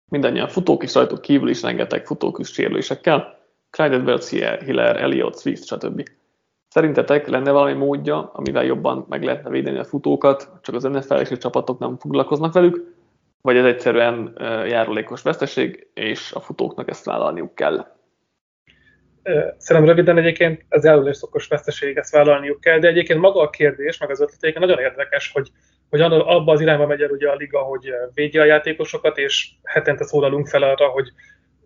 Mindannyian 0.09 0.49
futók 0.49 0.83
is 0.83 0.95
rajtuk 0.95 1.21
kívül 1.21 1.49
is 1.49 1.63
rengeteg 1.63 2.07
futók 2.07 2.39
is 2.39 2.49
sérülésekkel. 2.49 3.40
Clyde 3.81 3.97
Edwards, 3.97 4.31
Hiller, 4.65 4.97
Elliot, 4.97 5.39
Swift, 5.39 5.67
stb. 5.67 6.09
Szerintetek 6.69 7.29
lenne 7.29 7.51
valami 7.51 7.73
módja, 7.73 8.31
amivel 8.33 8.65
jobban 8.65 9.07
meg 9.09 9.23
lehetne 9.23 9.51
védeni 9.51 9.79
a 9.79 9.85
futókat, 9.85 10.51
csak 10.63 10.75
az 10.75 10.83
nfl 10.83 11.15
és 11.15 11.31
a 11.31 11.37
csapatok 11.37 11.79
nem 11.79 11.97
foglalkoznak 11.99 12.53
velük, 12.53 12.95
vagy 13.41 13.57
ez 13.57 13.65
egyszerűen 13.65 14.37
járulékos 14.67 15.23
veszteség, 15.23 15.87
és 15.95 16.33
a 16.33 16.41
futóknak 16.41 16.91
ezt 16.91 17.05
vállalniuk 17.05 17.55
kell? 17.55 17.87
Szerintem 19.57 19.95
röviden 19.95 20.19
egyébként 20.19 20.65
ez 20.69 20.85
járulékos 20.85 21.49
veszteség, 21.49 21.97
ezt 21.97 22.13
vállalniuk 22.13 22.61
kell, 22.61 22.79
de 22.79 22.89
egyébként 22.89 23.21
maga 23.21 23.41
a 23.41 23.51
kérdés, 23.51 23.99
meg 23.99 24.11
az 24.11 24.21
ötleték 24.21 24.59
nagyon 24.59 24.79
érdekes, 24.79 25.31
hogy, 25.33 25.51
hogy 25.91 26.01
abba 26.01 26.53
az 26.53 26.61
irányba 26.61 26.87
megy 26.87 27.01
el 27.01 27.11
ugye 27.11 27.29
a 27.29 27.35
liga, 27.35 27.59
hogy 27.59 27.93
védje 28.15 28.41
a 28.41 28.45
játékosokat, 28.45 29.19
és 29.19 29.51
hetente 29.65 30.05
szólalunk 30.05 30.47
fel 30.47 30.63
arra, 30.63 30.89
hogy 30.89 31.13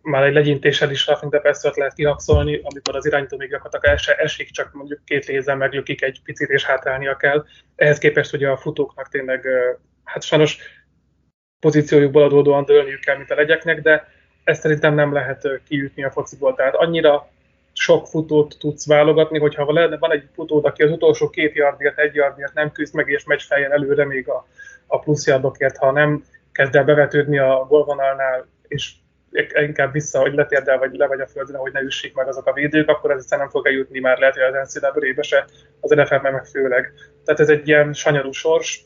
már 0.04 0.22
egy 0.22 0.32
legyintéssel 0.32 0.90
is 0.90 1.06
roughing 1.06 1.32
the 1.32 1.40
passer 1.40 1.72
lehet 1.76 1.94
kihakszolni, 1.94 2.60
amikor 2.62 2.96
az 2.96 3.06
irányító 3.06 3.36
még 3.36 3.48
gyakorlatilag 3.48 3.84
el 3.94 3.96
se 3.96 4.14
esik, 4.14 4.50
csak 4.50 4.72
mondjuk 4.72 5.04
két 5.04 5.26
lézen 5.26 5.58
meglökik 5.58 6.02
egy 6.02 6.20
picit 6.24 6.48
és 6.48 6.64
hátrálnia 6.64 7.16
kell. 7.16 7.44
Ehhez 7.76 7.98
képest 7.98 8.32
ugye 8.32 8.48
a 8.48 8.56
futóknak 8.56 9.08
tényleg, 9.08 9.46
hát 10.04 10.22
sajnos 10.22 10.58
pozíciójukból 11.60 12.22
adódóan 12.22 12.64
dőlniük 12.64 13.00
kell, 13.00 13.16
mint 13.16 13.30
a 13.30 13.34
legyeknek, 13.34 13.82
de 13.82 14.08
ezt 14.44 14.60
szerintem 14.60 14.94
nem 14.94 15.12
lehet 15.12 15.48
kiütni 15.68 16.04
a 16.04 16.10
fociból. 16.10 16.54
Tehát 16.54 16.74
annyira 16.74 17.28
sok 17.72 18.06
futót 18.06 18.56
tudsz 18.58 18.86
válogatni, 18.86 19.38
hogyha 19.38 19.64
van 19.98 20.12
egy 20.12 20.28
futód, 20.34 20.64
aki 20.64 20.82
az 20.82 20.90
utolsó 20.90 21.30
két 21.30 21.54
yardért, 21.54 21.98
egy 21.98 22.14
yardért 22.14 22.54
nem 22.54 22.72
küzd 22.72 22.94
meg, 22.94 23.08
és 23.08 23.24
megy 23.24 23.42
fejjel 23.42 23.72
előre 23.72 24.04
még 24.04 24.28
a, 24.28 24.46
a 24.86 24.98
plusz 24.98 25.26
yardokért, 25.26 25.76
ha 25.76 25.90
nem 25.90 26.24
kezd 26.52 26.76
el 26.76 26.84
bevetődni 26.84 27.38
a 27.38 27.66
golvonalnál, 27.68 28.46
és 28.68 28.92
inkább 29.54 29.92
vissza, 29.92 30.20
hogy 30.20 30.34
letérdel, 30.34 30.78
vagy 30.78 30.94
le 30.94 31.06
vagy 31.06 31.20
a 31.20 31.26
földre, 31.26 31.58
hogy 31.58 31.72
ne 31.72 31.80
üssék 31.80 32.14
meg 32.14 32.28
azok 32.28 32.46
a 32.46 32.52
védők, 32.52 32.88
akkor 32.88 33.10
ez 33.10 33.16
egyszerűen 33.16 33.46
nem 33.46 33.56
fog 33.56 33.66
eljutni 33.66 33.98
már 33.98 34.18
lehet, 34.18 34.34
hogy 34.34 34.42
az 34.42 34.74
NCAA-be 34.74 35.22
se, 35.22 35.44
az 35.80 35.90
nfl 35.90 36.14
meg 36.14 36.44
főleg. 36.44 36.92
Tehát 37.24 37.40
ez 37.40 37.48
egy 37.48 37.68
ilyen 37.68 37.92
sanyarú 37.92 38.32
sors. 38.32 38.82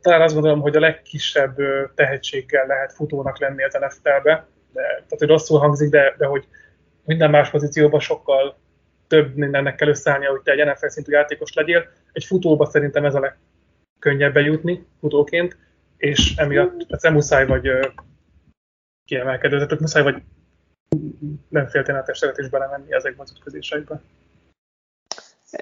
Talán 0.00 0.20
azt 0.20 0.34
gondolom, 0.34 0.60
hogy 0.60 0.76
a 0.76 0.80
legkisebb 0.80 1.56
tehetséggel 1.94 2.66
lehet 2.66 2.92
futónak 2.92 3.38
lenni 3.38 3.64
az 3.64 3.78
NFL-be, 3.80 4.48
de, 4.72 4.82
tehát 4.82 5.18
hogy 5.18 5.28
rosszul 5.28 5.58
hangzik, 5.58 5.90
de, 5.90 6.14
de 6.18 6.26
hogy 6.26 6.44
minden 7.04 7.30
más 7.30 7.50
pozícióban 7.50 8.00
sokkal 8.00 8.58
több 9.08 9.34
mindennek 9.34 9.74
kell 9.74 9.88
összeállni, 9.88 10.24
hogy 10.24 10.40
te 10.40 10.52
egy 10.52 10.66
NFL 10.66 10.86
szintű 10.86 11.12
játékos 11.12 11.54
legyél. 11.54 11.88
Egy 12.12 12.24
futóba 12.24 12.66
szerintem 12.66 13.04
ez 13.04 13.14
a 13.14 13.20
legkönnyebb 13.20 14.32
bejutni 14.32 14.86
futóként, 15.00 15.56
és 15.96 16.34
emiatt 16.36 16.86
ez 16.88 17.02
muszáj 17.02 17.46
vagy 17.46 17.70
kiemelkedő, 19.10 19.56
tehát 19.56 19.80
muszáj 19.80 20.02
vagy 20.02 20.22
nem 21.48 21.66
féltéletes 21.66 22.22
is 22.36 22.48
belemenni 22.48 22.94
ezekbe 22.94 23.22
az 23.22 23.32
ütközésekbe. 23.36 24.00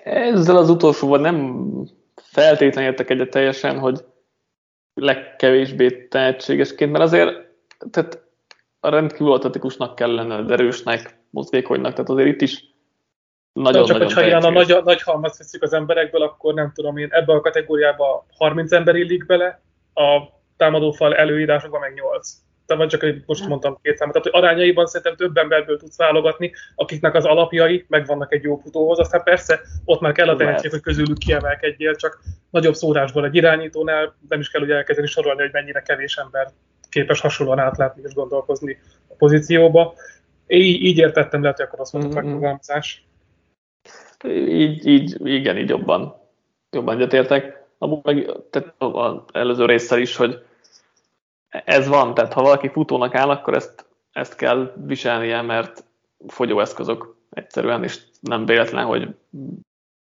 Ezzel 0.05 0.57
az 0.57 0.71
utolsóval 0.71 1.21
nem 1.21 1.67
feltétlenül 2.15 2.91
értek 2.91 3.11
egyet 3.11 3.31
teljesen, 3.31 3.79
hogy 3.79 4.05
legkevésbé 4.95 6.07
tehetségesként, 6.07 6.93
mert 6.93 7.05
azért 7.05 7.31
tehát 7.91 8.23
a 8.81 8.89
rendkívül 8.89 9.33
atletikusnak 9.33 9.95
kell 9.95 10.15
lenned, 10.15 10.51
erősnek, 10.51 11.19
mozgékonynak, 11.31 11.93
tehát 11.93 12.11
azért 12.11 12.29
itt 12.29 12.41
is 12.41 12.65
nagyon 13.53 13.85
Csak 13.85 13.97
hogyha 13.97 14.25
ilyen 14.25 14.43
a 14.43 14.51
nagy, 14.51 14.81
nagy 14.85 15.03
halmaz 15.03 15.39
veszük 15.39 15.63
az 15.63 15.73
emberekből, 15.73 16.23
akkor 16.23 16.55
nem 16.55 16.73
tudom 16.75 16.97
én, 16.97 17.09
ebbe 17.11 17.33
a 17.33 17.41
kategóriába 17.41 18.27
30 18.37 18.73
ember 18.73 18.95
illik 18.95 19.27
bele, 19.27 19.63
a 19.95 20.23
támadófal 20.57 21.15
előírásokban 21.15 21.81
meg 21.81 21.95
8 21.95 22.47
vagy 22.77 22.89
csak 22.89 23.07
most 23.27 23.49
mondtam 23.49 23.79
két 23.83 23.97
számot, 23.97 24.15
tehát 24.15 24.29
hogy 24.31 24.43
arányaiban 24.43 24.87
szerintem 24.87 25.17
több 25.17 25.37
emberből 25.37 25.79
tudsz 25.79 25.97
válogatni, 25.97 26.53
akiknek 26.75 27.15
az 27.15 27.25
alapjai 27.25 27.85
megvannak 27.89 28.33
egy 28.33 28.43
jó 28.43 28.57
futóhoz, 28.57 28.99
aztán 28.99 29.23
persze 29.23 29.61
ott 29.85 30.01
már 30.01 30.13
kell 30.13 30.29
a 30.29 30.37
tehetség, 30.37 30.71
hogy 30.71 30.81
közülük 30.81 31.19
kiemelkedjél, 31.19 31.95
csak 31.95 32.19
nagyobb 32.51 32.75
szórásból 32.75 33.25
egy 33.25 33.35
irányítónál 33.35 34.17
nem 34.29 34.41
is 34.41 34.51
kell 34.51 34.63
ugye 34.63 34.75
elkezdeni 34.75 35.09
sorolni, 35.09 35.41
hogy 35.41 35.53
mennyire 35.53 35.83
kevés 35.83 36.17
ember 36.17 36.49
képes 36.89 37.21
hasonlóan 37.21 37.59
átlátni 37.59 38.03
és 38.05 38.15
gondolkozni 38.15 38.79
a 39.09 39.15
pozícióba. 39.15 39.95
Így, 40.47 40.83
így 40.83 40.99
értettem, 40.99 41.43
lehet, 41.43 41.57
hogy 41.57 41.67
akkor 41.67 41.81
azt 41.81 41.93
mondtam, 41.93 42.13
mm-hmm. 42.13 42.31
megfogalmazás. 42.31 43.07
Így, 44.29 44.87
így, 44.87 45.27
igen, 45.27 45.57
így 45.57 45.69
jobban, 45.69 46.15
jobban 46.71 46.97
egyetértek. 46.97 47.67
Amúgy 47.79 48.01
meg 48.03 48.27
tehát 48.51 48.75
az 48.79 49.21
előző 49.33 49.65
résszel 49.65 49.99
is, 49.99 50.17
hogy 50.17 50.43
ez 51.49 51.89
van, 51.89 52.15
tehát 52.15 52.33
ha 52.33 52.43
valaki 52.43 52.69
futónak 52.69 53.15
áll, 53.15 53.31
akkor 53.31 53.55
ezt, 53.55 53.87
ezt 54.13 54.37
kell 54.37 54.73
viselnie, 54.87 55.43
mert 55.43 55.85
fogyóeszközök 56.27 57.15
egyszerűen, 57.31 57.85
és 57.85 58.03
nem 58.21 58.47
véletlen, 58.47 58.85
hogy 58.85 59.09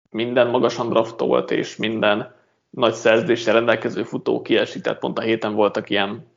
minden 0.09 0.47
magasan 0.47 0.89
draftolt, 0.89 1.51
és 1.51 1.75
minden 1.75 2.35
nagy 2.69 2.93
szerződéssel 2.93 3.53
rendelkező 3.53 4.03
futó 4.03 4.41
kiesik, 4.41 4.81
tehát 4.81 4.99
pont 4.99 5.17
a 5.17 5.21
héten 5.21 5.53
voltak 5.53 5.89
ilyen 5.89 6.29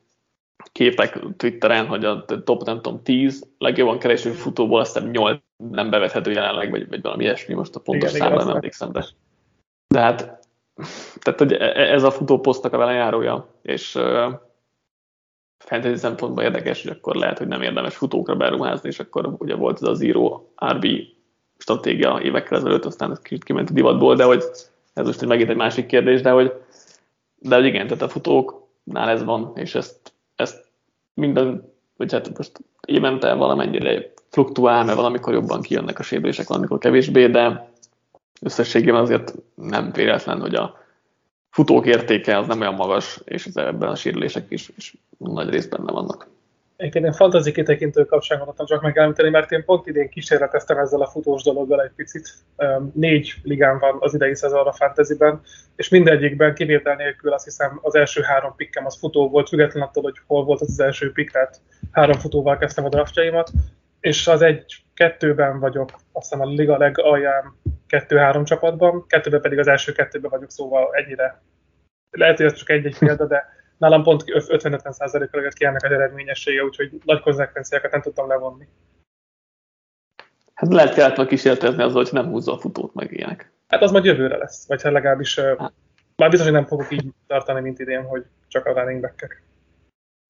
képek 0.71 1.19
Twitteren, 1.37 1.87
hogy 1.87 2.05
a 2.05 2.25
top, 2.25 2.63
nem 2.63 2.81
tudom, 2.81 3.03
10 3.03 3.47
legjobban 3.57 3.99
kereső 3.99 4.31
futóból 4.31 4.79
aztán 4.79 5.09
8 5.09 5.39
nem 5.57 5.89
bevethető 5.89 6.31
jelenleg, 6.31 6.69
vagy, 6.69 6.89
vagy 6.89 7.01
valami 7.01 7.23
ilyesmi, 7.23 7.53
most 7.53 7.75
a 7.75 7.79
pontos 7.79 8.11
számra 8.11 8.43
nem 8.43 8.55
emlékszem, 8.55 8.91
de, 8.91 9.05
de 9.87 9.99
hát 9.99 10.45
tehát 11.19 11.39
hogy 11.39 11.53
e, 11.53 11.65
e, 11.65 11.93
ez 11.93 12.03
a 12.03 12.11
futóposztnak 12.11 12.73
a 12.73 12.77
velejárója, 12.77 13.47
és 13.61 13.99
fantasy 15.65 15.95
szempontból 15.97 16.43
érdekes, 16.43 16.83
hogy 16.83 16.91
akkor 16.91 17.15
lehet, 17.15 17.37
hogy 17.37 17.47
nem 17.47 17.61
érdemes 17.61 17.95
futókra 17.95 18.35
beruházni, 18.35 18.89
és 18.89 18.99
akkor 18.99 19.35
ugye 19.37 19.55
volt 19.55 19.81
ez 19.81 19.87
a 19.87 19.93
Zero 19.93 20.41
RB 20.65 20.85
stratégia 21.57 22.19
évekkel 22.23 22.57
ezelőtt, 22.57 22.85
aztán 22.85 23.11
ez 23.11 23.19
kicsit 23.19 23.43
kiment 23.43 23.69
a 23.69 23.73
divatból, 23.73 24.15
de 24.15 24.23
hogy 24.23 24.43
ez 24.93 25.05
most 25.05 25.25
megint 25.25 25.49
egy 25.49 25.55
másik 25.55 25.85
kérdés, 25.85 26.21
de 26.21 26.29
hogy, 26.29 26.53
de 27.39 27.55
hogy 27.55 27.65
igen, 27.65 27.87
tehát 27.87 28.01
a 28.01 28.09
futóknál 28.09 29.09
ez 29.09 29.23
van, 29.23 29.51
és 29.55 29.75
ezt, 29.75 30.13
ezt 30.35 30.65
minden, 31.13 31.73
vagy 31.97 32.11
hát 32.11 32.37
most 32.37 32.59
évente 32.85 33.33
valamennyire 33.33 34.13
fluktuál, 34.29 34.83
mert 34.83 34.97
valamikor 34.97 35.33
jobban 35.33 35.61
kijönnek 35.61 35.99
a 35.99 36.03
sérülések, 36.03 36.47
valamikor 36.47 36.77
kevésbé, 36.77 37.27
de 37.27 37.69
összességében 38.41 39.01
azért 39.01 39.33
nem 39.55 39.91
véletlen, 39.91 40.41
hogy 40.41 40.55
a 40.55 40.84
futók 41.55 41.85
értéke 41.85 42.37
az 42.37 42.47
nem 42.47 42.61
olyan 42.61 42.73
magas, 42.73 43.19
és 43.25 43.45
ebben 43.53 43.89
a 43.89 43.95
sérülések 43.95 44.45
is, 44.49 44.71
is 44.77 44.95
nagy 45.17 45.49
részben 45.49 45.85
benne 45.85 45.91
vannak. 45.91 46.27
Egyébként 46.75 47.05
én 47.05 47.11
fantazi 47.11 47.51
kitekintő 47.51 48.05
kapcsán 48.05 48.37
gondoltam 48.37 48.65
csak 48.65 48.81
megemlíteni, 48.81 49.29
mert 49.29 49.51
én 49.51 49.65
pont 49.65 49.87
idén 49.87 50.09
kísérleteztem 50.09 50.77
ezzel 50.77 51.01
a 51.01 51.07
futós 51.07 51.43
dologgal 51.43 51.81
egy 51.81 51.91
picit. 51.95 52.33
Négy 52.93 53.33
ligám 53.43 53.79
van 53.79 53.97
az 53.99 54.13
idei 54.13 54.35
szezonra 54.35 54.71
fantasyben, 54.71 55.41
és 55.75 55.89
mindegyikben 55.89 56.53
kivétel 56.53 56.95
nélkül 56.95 57.33
azt 57.33 57.43
hiszem 57.43 57.79
az 57.81 57.95
első 57.95 58.21
három 58.21 58.53
pikkem 58.55 58.85
az 58.85 58.97
futó 58.99 59.29
volt, 59.29 59.49
független 59.49 59.83
attól, 59.83 60.03
hogy 60.03 60.15
hol 60.27 60.43
volt 60.43 60.61
az, 60.61 60.69
az 60.69 60.79
első 60.79 61.11
pikk, 61.11 61.31
tehát 61.31 61.61
három 61.91 62.19
futóval 62.19 62.57
kezdtem 62.57 62.85
a 62.85 62.89
draftjaimat, 62.89 63.51
és 64.05 64.27
az 64.27 64.41
egy-kettőben 64.41 65.59
vagyok, 65.59 65.89
azt 66.11 66.29
hiszem 66.29 66.41
a 66.41 66.49
liga 66.49 66.77
legalján 66.77 67.57
kettő-három 67.87 68.43
csapatban, 68.43 69.05
kettőben 69.07 69.41
pedig 69.41 69.59
az 69.59 69.67
első 69.67 69.91
kettőben 69.91 70.31
vagyok, 70.31 70.51
szóval 70.51 70.95
ennyire. 70.95 71.41
Lehet, 72.09 72.37
hogy 72.37 72.45
ez 72.45 72.53
csak 72.53 72.69
egy-egy 72.69 72.97
példa, 72.97 73.25
de 73.25 73.45
nálam 73.77 74.03
pont 74.03 74.23
50-50%-ra 74.25 75.41
jött 75.41 75.53
ki 75.53 75.65
ennek 75.65 75.83
az 75.83 75.91
eredményessége, 75.91 76.63
úgyhogy 76.63 77.01
nagy 77.03 77.19
konzekvenciákat 77.19 77.91
nem 77.91 78.01
tudtam 78.01 78.27
levonni. 78.27 78.67
Hát 80.53 80.73
lehet 80.73 80.93
kellett 80.93 81.17
meg 81.17 81.27
kísérletezni 81.27 81.83
azzal, 81.83 82.03
hogy 82.03 82.13
nem 82.13 82.29
húzza 82.29 82.53
a 82.53 82.57
futót 82.57 82.93
meg 82.93 83.11
ilyenek. 83.11 83.51
Hát 83.67 83.81
az 83.81 83.91
majd 83.91 84.05
jövőre 84.05 84.37
lesz, 84.37 84.67
vagy 84.67 84.81
hát 84.81 84.91
legalábbis 84.91 85.39
hát. 85.39 85.73
már 86.15 86.29
biztos, 86.29 86.47
hogy 86.47 86.57
nem 86.57 86.65
fogok 86.65 86.91
így 86.91 87.05
tartani, 87.27 87.61
mint 87.61 87.79
idén, 87.79 88.03
hogy 88.03 88.25
csak 88.47 88.65
a 88.65 88.73
running 88.73 89.01
back 89.01 89.43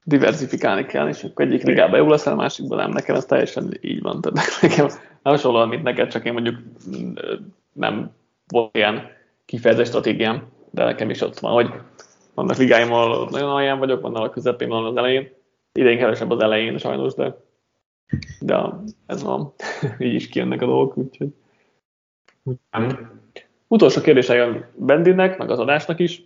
diversifikálni 0.07 0.85
kell, 0.85 1.07
és 1.07 1.23
akkor 1.23 1.45
egyik 1.45 1.63
ligában 1.63 1.99
jó 1.99 2.07
lesz, 2.07 2.25
a 2.25 2.35
másikban 2.35 2.77
nem. 2.77 2.91
Nekem 2.91 3.15
ez 3.15 3.25
teljesen 3.25 3.77
így 3.81 4.01
van. 4.01 4.21
Tehát 4.21 4.49
nekem 4.61 4.85
nem 4.85 5.33
hasonló, 5.33 5.65
mint 5.65 5.83
neked, 5.83 6.09
csak 6.09 6.25
én 6.25 6.33
mondjuk 6.33 6.57
nem 7.73 8.11
volt 8.47 8.75
ilyen 8.75 9.11
kifejezett 9.45 9.85
stratégiám, 9.85 10.47
de 10.69 10.83
nekem 10.83 11.09
is 11.09 11.21
ott 11.21 11.39
van, 11.39 11.53
hogy 11.53 11.69
vannak 12.33 12.57
ligáim, 12.57 12.93
ahol 12.93 13.29
nagyon 13.29 13.49
alján 13.49 13.79
vagyok, 13.79 14.01
vannak 14.01 14.23
a 14.23 14.29
közepén, 14.29 14.69
van 14.69 14.85
az 14.85 14.97
elején. 14.97 15.29
Idén 15.73 15.97
kevesebb 15.97 16.31
az 16.31 16.39
elején 16.39 16.77
sajnos, 16.77 17.13
de, 17.13 17.37
de 18.39 18.69
ez 19.05 19.23
van. 19.23 19.53
Így 19.99 20.13
is 20.13 20.27
kijönnek 20.27 20.61
a 20.61 20.65
dolgok, 20.65 20.97
úgyhogy. 20.97 21.29
Utolsó 23.67 24.01
kérdése 24.01 24.35
jön 24.35 24.65
Bendinnek, 24.75 25.37
meg 25.37 25.49
az 25.49 25.59
adásnak 25.59 25.99
is. 25.99 26.23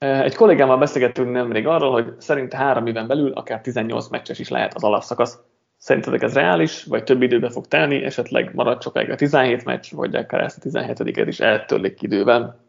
Egy 0.00 0.34
kollégámmal 0.34 0.78
beszélgettünk 0.78 1.30
nemrég 1.30 1.66
arról, 1.66 1.92
hogy 1.92 2.14
szerint 2.18 2.52
három 2.52 2.86
éven 2.86 3.06
belül 3.06 3.32
akár 3.32 3.60
18 3.60 4.08
meccses 4.08 4.38
is 4.38 4.48
lehet 4.48 4.74
az 4.74 4.84
alapszakasz. 4.84 5.38
Szerintetek 5.76 6.22
ez 6.22 6.34
reális, 6.34 6.84
vagy 6.84 7.04
több 7.04 7.22
időbe 7.22 7.50
fog 7.50 7.66
telni, 7.66 8.04
esetleg 8.04 8.54
marad 8.54 8.82
sokáig 8.82 9.10
a 9.10 9.14
17 9.14 9.64
meccs, 9.64 9.92
vagy 9.92 10.14
akár 10.14 10.40
ezt 10.40 10.64
a 10.64 10.68
17-et 10.68 11.24
is 11.26 11.40
eltörlik 11.40 12.02
időben? 12.02 12.60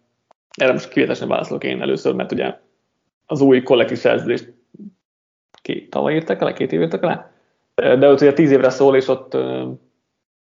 Erre 0.57 0.71
most 0.71 0.89
kivételesen 0.89 1.27
válaszolok 1.27 1.63
én 1.63 1.81
először, 1.81 2.13
mert 2.13 2.31
ugye 2.31 2.59
az 3.25 3.41
új 3.41 3.61
kollektív 3.61 3.97
szerződést 3.97 4.53
két, 5.61 5.89
tavaly 5.89 6.13
írtak 6.13 6.41
le, 6.41 6.53
két 6.53 6.71
év 6.71 6.81
írtak 6.81 7.03
le, 7.03 7.31
de 7.75 8.09
ott 8.09 8.21
ugye 8.21 8.33
10 8.33 8.51
évre 8.51 8.69
szól, 8.69 8.95
és 8.95 9.07
ott, 9.07 9.35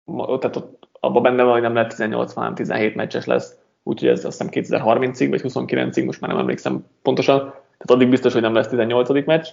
ott, 0.05 0.41
tehát 0.41 0.57
ott 0.57 0.89
abban 1.01 1.23
benne 1.23 1.43
van, 1.43 1.53
hogy 1.53 1.63
nem 1.63 1.75
lehet 1.75 1.91
18, 1.91 2.33
hanem 2.33 2.55
17 2.55 2.95
meccses 2.95 3.25
lesz 3.25 3.58
úgyhogy 3.89 4.09
ez 4.09 4.25
azt 4.25 4.43
hiszem 4.43 4.81
2030-ig 4.81 5.27
vagy 5.31 5.41
29-ig, 5.45 6.05
most 6.05 6.21
már 6.21 6.31
nem 6.31 6.41
emlékszem 6.41 6.87
pontosan, 7.03 7.39
tehát 7.41 7.91
addig 7.91 8.09
biztos, 8.09 8.33
hogy 8.33 8.43
nem 8.43 8.55
lesz 8.55 8.69
18. 8.69 9.25
meccs, 9.25 9.49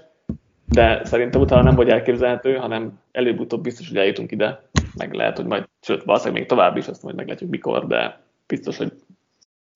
de 0.66 1.06
szerintem 1.06 1.42
utána 1.42 1.62
nem 1.62 1.76
vagy 1.76 1.90
elképzelhető, 1.90 2.56
hanem 2.56 3.00
előbb-utóbb 3.12 3.62
biztos, 3.62 3.88
hogy 3.88 3.98
eljutunk 3.98 4.32
ide, 4.32 4.62
meg 4.98 5.14
lehet, 5.14 5.38
hogy 5.38 5.46
majd, 5.46 5.66
sőt, 5.82 6.04
valószínűleg 6.04 6.40
még 6.40 6.50
tovább 6.50 6.78
is, 6.78 6.88
azt 6.88 7.04
majd 7.04 7.16
meglátjuk 7.16 7.50
mikor, 7.50 7.88
de 7.88 8.20
biztos, 8.48 8.78
hogy 8.78 8.92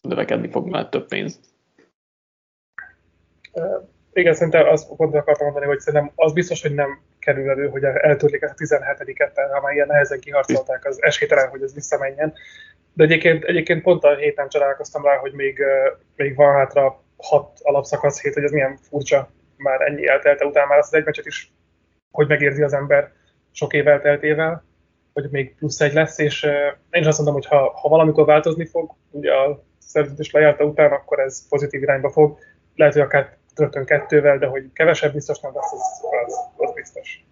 növekedni 0.02 0.50
fog 0.50 0.68
majd 0.68 0.90
több 0.90 1.08
pénz. 1.08 1.40
Igen, 4.14 4.34
szerintem 4.34 4.68
azt 4.68 4.96
pont 4.96 5.16
akartam 5.16 5.46
mondani, 5.46 5.66
hogy 5.66 5.80
szerintem 5.80 6.12
az 6.16 6.34
biztos, 6.34 6.62
hogy 6.62 6.74
nem 6.74 7.00
kerül 7.20 7.50
elő, 7.50 7.68
hogy 7.68 7.84
eltörlik 7.84 8.44
a 8.44 8.54
17-et, 8.54 9.32
ha 9.54 9.62
már 9.62 9.74
ilyen 9.74 9.88
nehezen 9.88 10.20
kiharcolták, 10.20 10.86
az 10.86 11.04
esélytelen, 11.04 11.50
hogy 11.50 11.62
ez 11.62 11.74
visszamenjen. 11.74 12.34
De 13.00 13.06
egyébként, 13.06 13.44
egyébként 13.44 13.82
pont 13.82 14.04
a 14.04 14.16
héten 14.16 14.50
csodálkoztam 14.50 15.04
rá, 15.04 15.18
hogy 15.18 15.34
még, 15.34 15.62
még 16.16 16.36
van 16.36 16.54
hátra 16.54 17.04
hat 17.18 17.60
alapszakasz 17.62 18.22
hét, 18.22 18.34
hogy 18.34 18.44
ez 18.44 18.52
milyen 18.52 18.78
furcsa 18.78 19.30
már 19.58 19.82
ennyi 19.82 20.08
eltelte 20.08 20.46
után 20.46 20.68
már 20.68 20.78
azt 20.78 20.94
az 20.94 21.00
egy 21.00 21.06
meccset 21.06 21.26
is, 21.26 21.52
hogy 22.12 22.28
megérzi 22.28 22.62
az 22.62 22.74
ember 22.74 23.12
sok 23.52 23.74
év 23.74 23.88
elteltével, 23.88 24.64
hogy 25.14 25.30
még 25.32 25.56
plusz 25.56 25.82
egy 25.82 25.94
lesz, 25.94 26.18
és 26.18 26.44
én 26.92 27.02
is 27.02 27.06
azt 27.06 27.18
mondom, 27.18 27.36
hogy 27.36 27.46
ha, 27.46 27.72
ha 27.72 27.90
valamikor 27.90 28.26
változni 28.26 28.66
fog, 28.66 28.96
ugye 29.12 29.34
a 29.34 29.64
szerződés 29.78 30.32
lejárta 30.32 30.64
után, 30.64 30.92
akkor 30.92 31.20
ez 31.20 31.48
pozitív 31.50 31.82
irányba 31.82 32.10
fog. 32.10 32.38
Lehet, 32.76 32.94
hogy 32.94 33.04
akár 33.04 33.38
rögtön 33.56 33.86
kettővel, 33.86 34.38
de 34.38 34.46
hogy 34.46 34.70
kevesebb 34.74 35.14
biztos 35.14 35.40
nem 35.40 35.52
lesz, 35.56 35.72
az, 35.72 36.02
az, 36.26 36.34
az 36.58 36.74
biztos. 36.74 37.24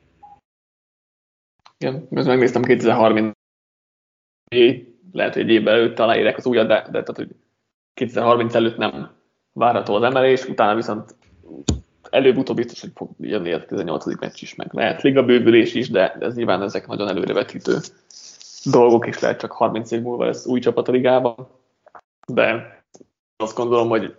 Igen, 1.78 2.08
ezt 2.12 2.28
megnéztem 2.28 2.62
2030 2.62 3.36
lehet, 5.12 5.34
hogy 5.34 5.44
egy 5.44 5.50
évben 5.50 5.74
előtt 5.74 6.00
aláírják 6.00 6.38
az 6.38 6.46
újat, 6.46 6.68
de, 6.68 6.82
de 6.82 7.04
tehát, 7.04 7.16
hogy 7.16 7.30
2030 7.94 8.56
előtt 8.56 8.78
nem 8.78 9.10
várható 9.54 9.96
az 9.96 10.04
emelés, 10.04 10.46
utána 10.46 10.76
viszont 10.76 11.16
előbb-utóbb 12.10 12.56
biztos, 12.56 12.82
hogy 12.82 12.92
fog 12.96 13.10
jönni 13.20 13.52
a 13.52 13.66
18. 13.66 14.20
meccs 14.20 14.42
is, 14.42 14.56
meg 14.56 14.74
lehet 14.74 15.02
liga 15.02 15.24
bővülés 15.24 15.74
is, 15.74 15.90
de 15.90 16.14
ez 16.14 16.36
nyilván 16.36 16.62
ezek 16.62 16.88
nagyon 16.88 17.08
előrevetítő 17.08 17.78
dolgok, 18.64 19.08
is 19.08 19.20
lehet 19.20 19.40
csak 19.40 19.52
30 19.52 19.92
év 19.92 20.02
múlva 20.02 20.26
lesz 20.26 20.46
új 20.46 20.60
csapat 20.60 20.88
a 20.88 20.92
ligában, 20.92 21.48
de 22.28 22.76
azt 23.38 23.58
gondolom, 23.58 23.90
hogy 23.90 24.16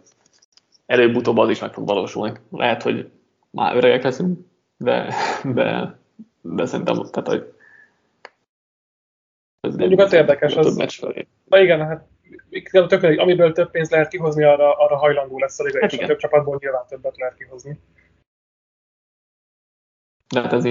előbb-utóbb 0.86 1.38
az 1.38 1.48
is 1.48 1.60
meg 1.60 1.72
fog 1.72 1.86
valósulni. 1.86 2.38
Lehet, 2.50 2.82
hogy 2.82 3.10
már 3.50 3.76
öregek 3.76 4.02
leszünk, 4.02 4.38
de, 4.76 5.14
de, 5.54 5.98
de 6.40 6.66
szerintem, 6.66 7.02
tehát, 7.10 7.28
hogy 7.28 7.52
ez 9.60 9.76
Mondjuk 9.76 10.00
az 10.00 10.12
érdekes. 10.12 10.56
Az... 10.56 10.76
Meccs 10.76 10.98
felé. 10.98 11.26
Na 11.44 11.58
igen, 11.58 11.86
hát 11.86 12.06
tök, 12.86 13.18
amiből 13.18 13.52
több 13.52 13.70
pénzt 13.70 13.90
lehet 13.90 14.08
kihozni, 14.08 14.44
arra, 14.44 14.76
arra 14.76 14.96
hajlandó 14.96 15.38
lesz 15.38 15.60
a 15.60 15.64
liga, 15.64 15.80
hát 15.80 15.90
és 15.90 15.96
igen. 15.96 16.04
a 16.04 16.08
több 16.08 16.18
csapatból 16.18 16.58
nyilván 16.60 16.86
többet 16.88 17.16
lehet 17.16 17.36
kihozni. 17.36 17.80
De 20.28 20.40
hát 20.40 20.52
ez 20.52 20.64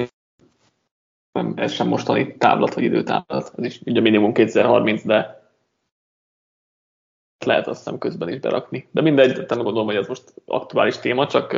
nem, 1.31 1.53
ez 1.55 1.71
sem 1.71 1.87
mostani 1.87 2.37
táblat, 2.37 2.73
vagy 2.73 2.83
időtáblat, 2.83 3.53
ez 3.57 3.63
is 3.63 3.81
ugye 3.85 3.99
minimum 3.99 4.33
2030, 4.33 5.03
de 5.03 5.45
lehet 7.45 7.67
azt 7.67 7.83
hiszem 7.83 7.97
közben 7.97 8.29
is 8.29 8.39
berakni. 8.39 8.87
De 8.91 9.01
mindegy, 9.01 9.35
nem 9.35 9.61
gondolom, 9.61 9.85
hogy 9.85 9.95
ez 9.95 10.07
most 10.07 10.33
aktuális 10.45 10.97
téma, 10.97 11.27
csak 11.27 11.53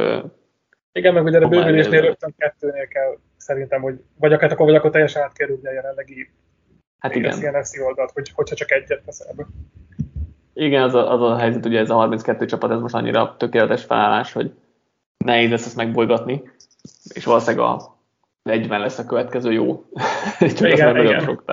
igen, 0.92 1.14
meg 1.14 1.24
ugye 1.24 1.40
a 1.40 1.48
bővülésnél 1.48 2.02
rögtön 2.02 2.34
kettőnél 2.38 2.88
kell 2.88 3.18
szerintem, 3.38 3.82
hogy 3.82 4.04
vagy 4.16 4.34
akár 4.34 4.52
akkor, 4.52 4.66
vagy 4.66 4.76
akkor 4.76 4.90
teljesen 4.90 5.22
át 5.22 5.34
kell 5.34 5.50
a 5.64 5.72
jelenlegi 5.72 6.30
Hát 7.00 7.16
igen. 7.16 7.32
CNSC 7.32 7.80
oldalt, 7.80 8.12
hogy, 8.12 8.32
hogyha 8.36 8.56
csak 8.56 8.72
egyet 8.72 9.04
teszel 9.04 9.34
be. 9.34 9.48
Igen, 10.54 10.84
az 10.84 10.94
a, 10.94 11.12
az 11.12 11.22
a 11.22 11.38
helyzet, 11.38 11.66
ugye 11.66 11.80
ez 11.80 11.90
a 11.90 11.94
32 11.94 12.46
csapat, 12.46 12.72
ez 12.72 12.80
most 12.80 12.94
annyira 12.94 13.36
tökéletes 13.38 13.84
felállás, 13.84 14.32
hogy 14.32 14.54
nehéz 15.18 15.50
lesz 15.50 15.66
ezt 15.66 15.76
megbolygatni, 15.76 16.50
és 17.14 17.26
valószínűleg 17.26 17.66
a 17.66 17.98
40 18.44 18.80
lesz 18.80 18.98
a 18.98 19.06
következő 19.06 19.52
jó. 19.52 19.86
Csak 20.40 20.72
igen, 20.72 20.98
igen. 20.98 21.24
Sok 21.24 21.44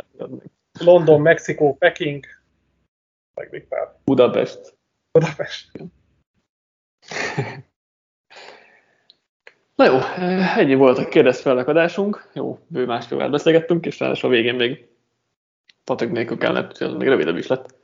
London, 0.78 1.20
Mexikó, 1.20 1.76
Peking, 1.76 2.24
meg 3.34 3.48
még 3.50 3.66
pár. 3.68 3.94
Budapest. 4.04 4.76
Budapest. 5.12 5.70
Na 9.74 9.84
jó, 9.84 9.98
ennyi 10.56 10.74
volt 10.74 10.98
a 10.98 11.08
kérdezfelakadásunk. 11.08 12.30
Jó, 12.32 12.58
bő 12.66 12.86
másfél 12.86 13.28
beszélgettünk, 13.28 13.86
és 13.86 13.98
ráadásul 13.98 14.30
a 14.30 14.32
végén 14.32 14.54
még 14.54 14.88
Patrik 15.86 16.10
nélkül 16.10 16.38
kellett, 16.38 16.76
az 16.76 16.92
még 16.92 17.08
rövidebb 17.08 17.36
is 17.36 17.46
lett. 17.46 17.74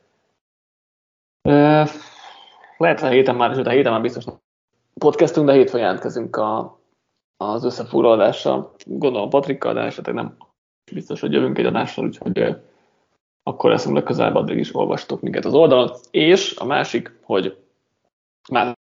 Lehet, 2.76 3.00
hogy 3.00 3.08
a 3.08 3.12
héten 3.12 3.36
már, 3.36 3.54
sőt 3.54 3.66
a 3.66 3.70
héten 3.70 3.92
már 3.92 4.00
biztos 4.00 4.24
podcastunk, 4.94 5.46
de 5.46 5.52
hétfőn 5.52 5.80
jelentkezünk 5.80 6.36
a, 6.36 6.80
az 7.36 7.64
összefoglalással. 7.64 8.74
Gondolom 8.86 9.28
Patrikkal, 9.28 9.74
de 9.74 9.80
esetleg 9.80 10.14
nem 10.14 10.36
biztos, 10.92 11.20
hogy 11.20 11.32
jövünk 11.32 11.58
egy 11.58 11.66
adással, 11.66 12.04
úgyhogy 12.04 12.56
akkor 13.42 13.70
leszünk 13.70 13.94
legközelebb, 13.94 14.34
addig 14.34 14.58
is 14.58 14.74
olvastok 14.74 15.20
minket 15.20 15.44
az 15.44 15.54
oldalon. 15.54 15.90
És 16.10 16.56
a 16.56 16.64
másik, 16.64 17.18
hogy 17.22 17.56
már 18.50 18.76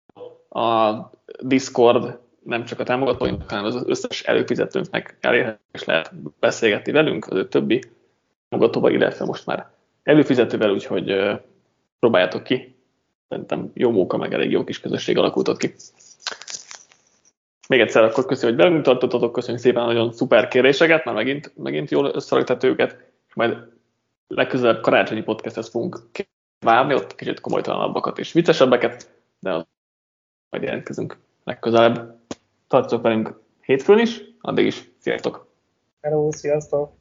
a 0.50 0.96
Discord 1.42 2.20
nem 2.44 2.66
csak 2.66 2.80
a 2.80 2.84
támogatóinknak, 2.84 3.50
hanem 3.50 3.66
az 3.66 3.84
összes 3.86 4.24
előfizetőnknek 4.24 5.18
elérhető, 5.20 5.60
és 5.72 5.84
lehet 5.84 6.12
beszélgetni 6.40 6.92
velünk, 6.92 7.28
az 7.28 7.38
ő 7.38 7.48
többi 7.48 7.84
támogatóval, 8.52 8.92
illetve 8.92 9.26
most 9.26 9.46
már 9.46 9.70
előfizetővel, 10.04 10.72
úgyhogy 10.72 11.16
próbáljátok 12.00 12.44
ki. 12.44 12.76
Szerintem 13.30 13.72
jó 13.74 13.92
móka, 13.92 14.18
meg 14.18 14.34
elég 14.34 14.52
jó 14.52 14.64
kis 14.64 14.80
közösség 14.80 15.18
alakult 15.18 15.58
ki. 15.58 15.74
Még 17.68 17.80
egyszer 17.80 18.04
akkor 18.04 18.26
köszönjük, 18.26 18.60
hogy 18.60 18.68
velünk 18.68 18.86
tartottatok, 18.86 19.32
köszönjük 19.32 19.64
szépen 19.64 19.84
nagyon 19.84 20.14
szuper 20.14 20.48
kérdéseket, 20.48 21.06
már 21.06 21.16
megint, 21.16 21.52
megint 21.58 21.92
jól 21.92 22.12
összeraktat 22.14 22.64
őket, 22.64 23.12
és 23.28 23.34
majd 23.34 23.58
legközelebb 24.28 24.82
karácsonyi 24.82 25.22
podcasthez 25.22 25.70
fogunk 25.70 26.00
várni, 26.60 26.94
ott 26.94 27.16
kicsit 27.16 27.40
komolytalanabbakat 27.40 28.20
és 28.20 28.32
viccesebbeket, 28.32 29.12
de 29.40 29.54
az 29.54 29.66
majd 30.50 30.64
jelentkezünk 30.64 31.18
legközelebb. 31.44 32.20
Tartsatok 32.68 33.02
velünk 33.02 33.40
hétfőn 33.62 34.00
is, 34.00 34.22
addig 34.42 34.66
is, 34.66 34.90
sziasztok! 35.00 35.48
Hello, 36.02 36.32
sziasztok! 36.32 37.01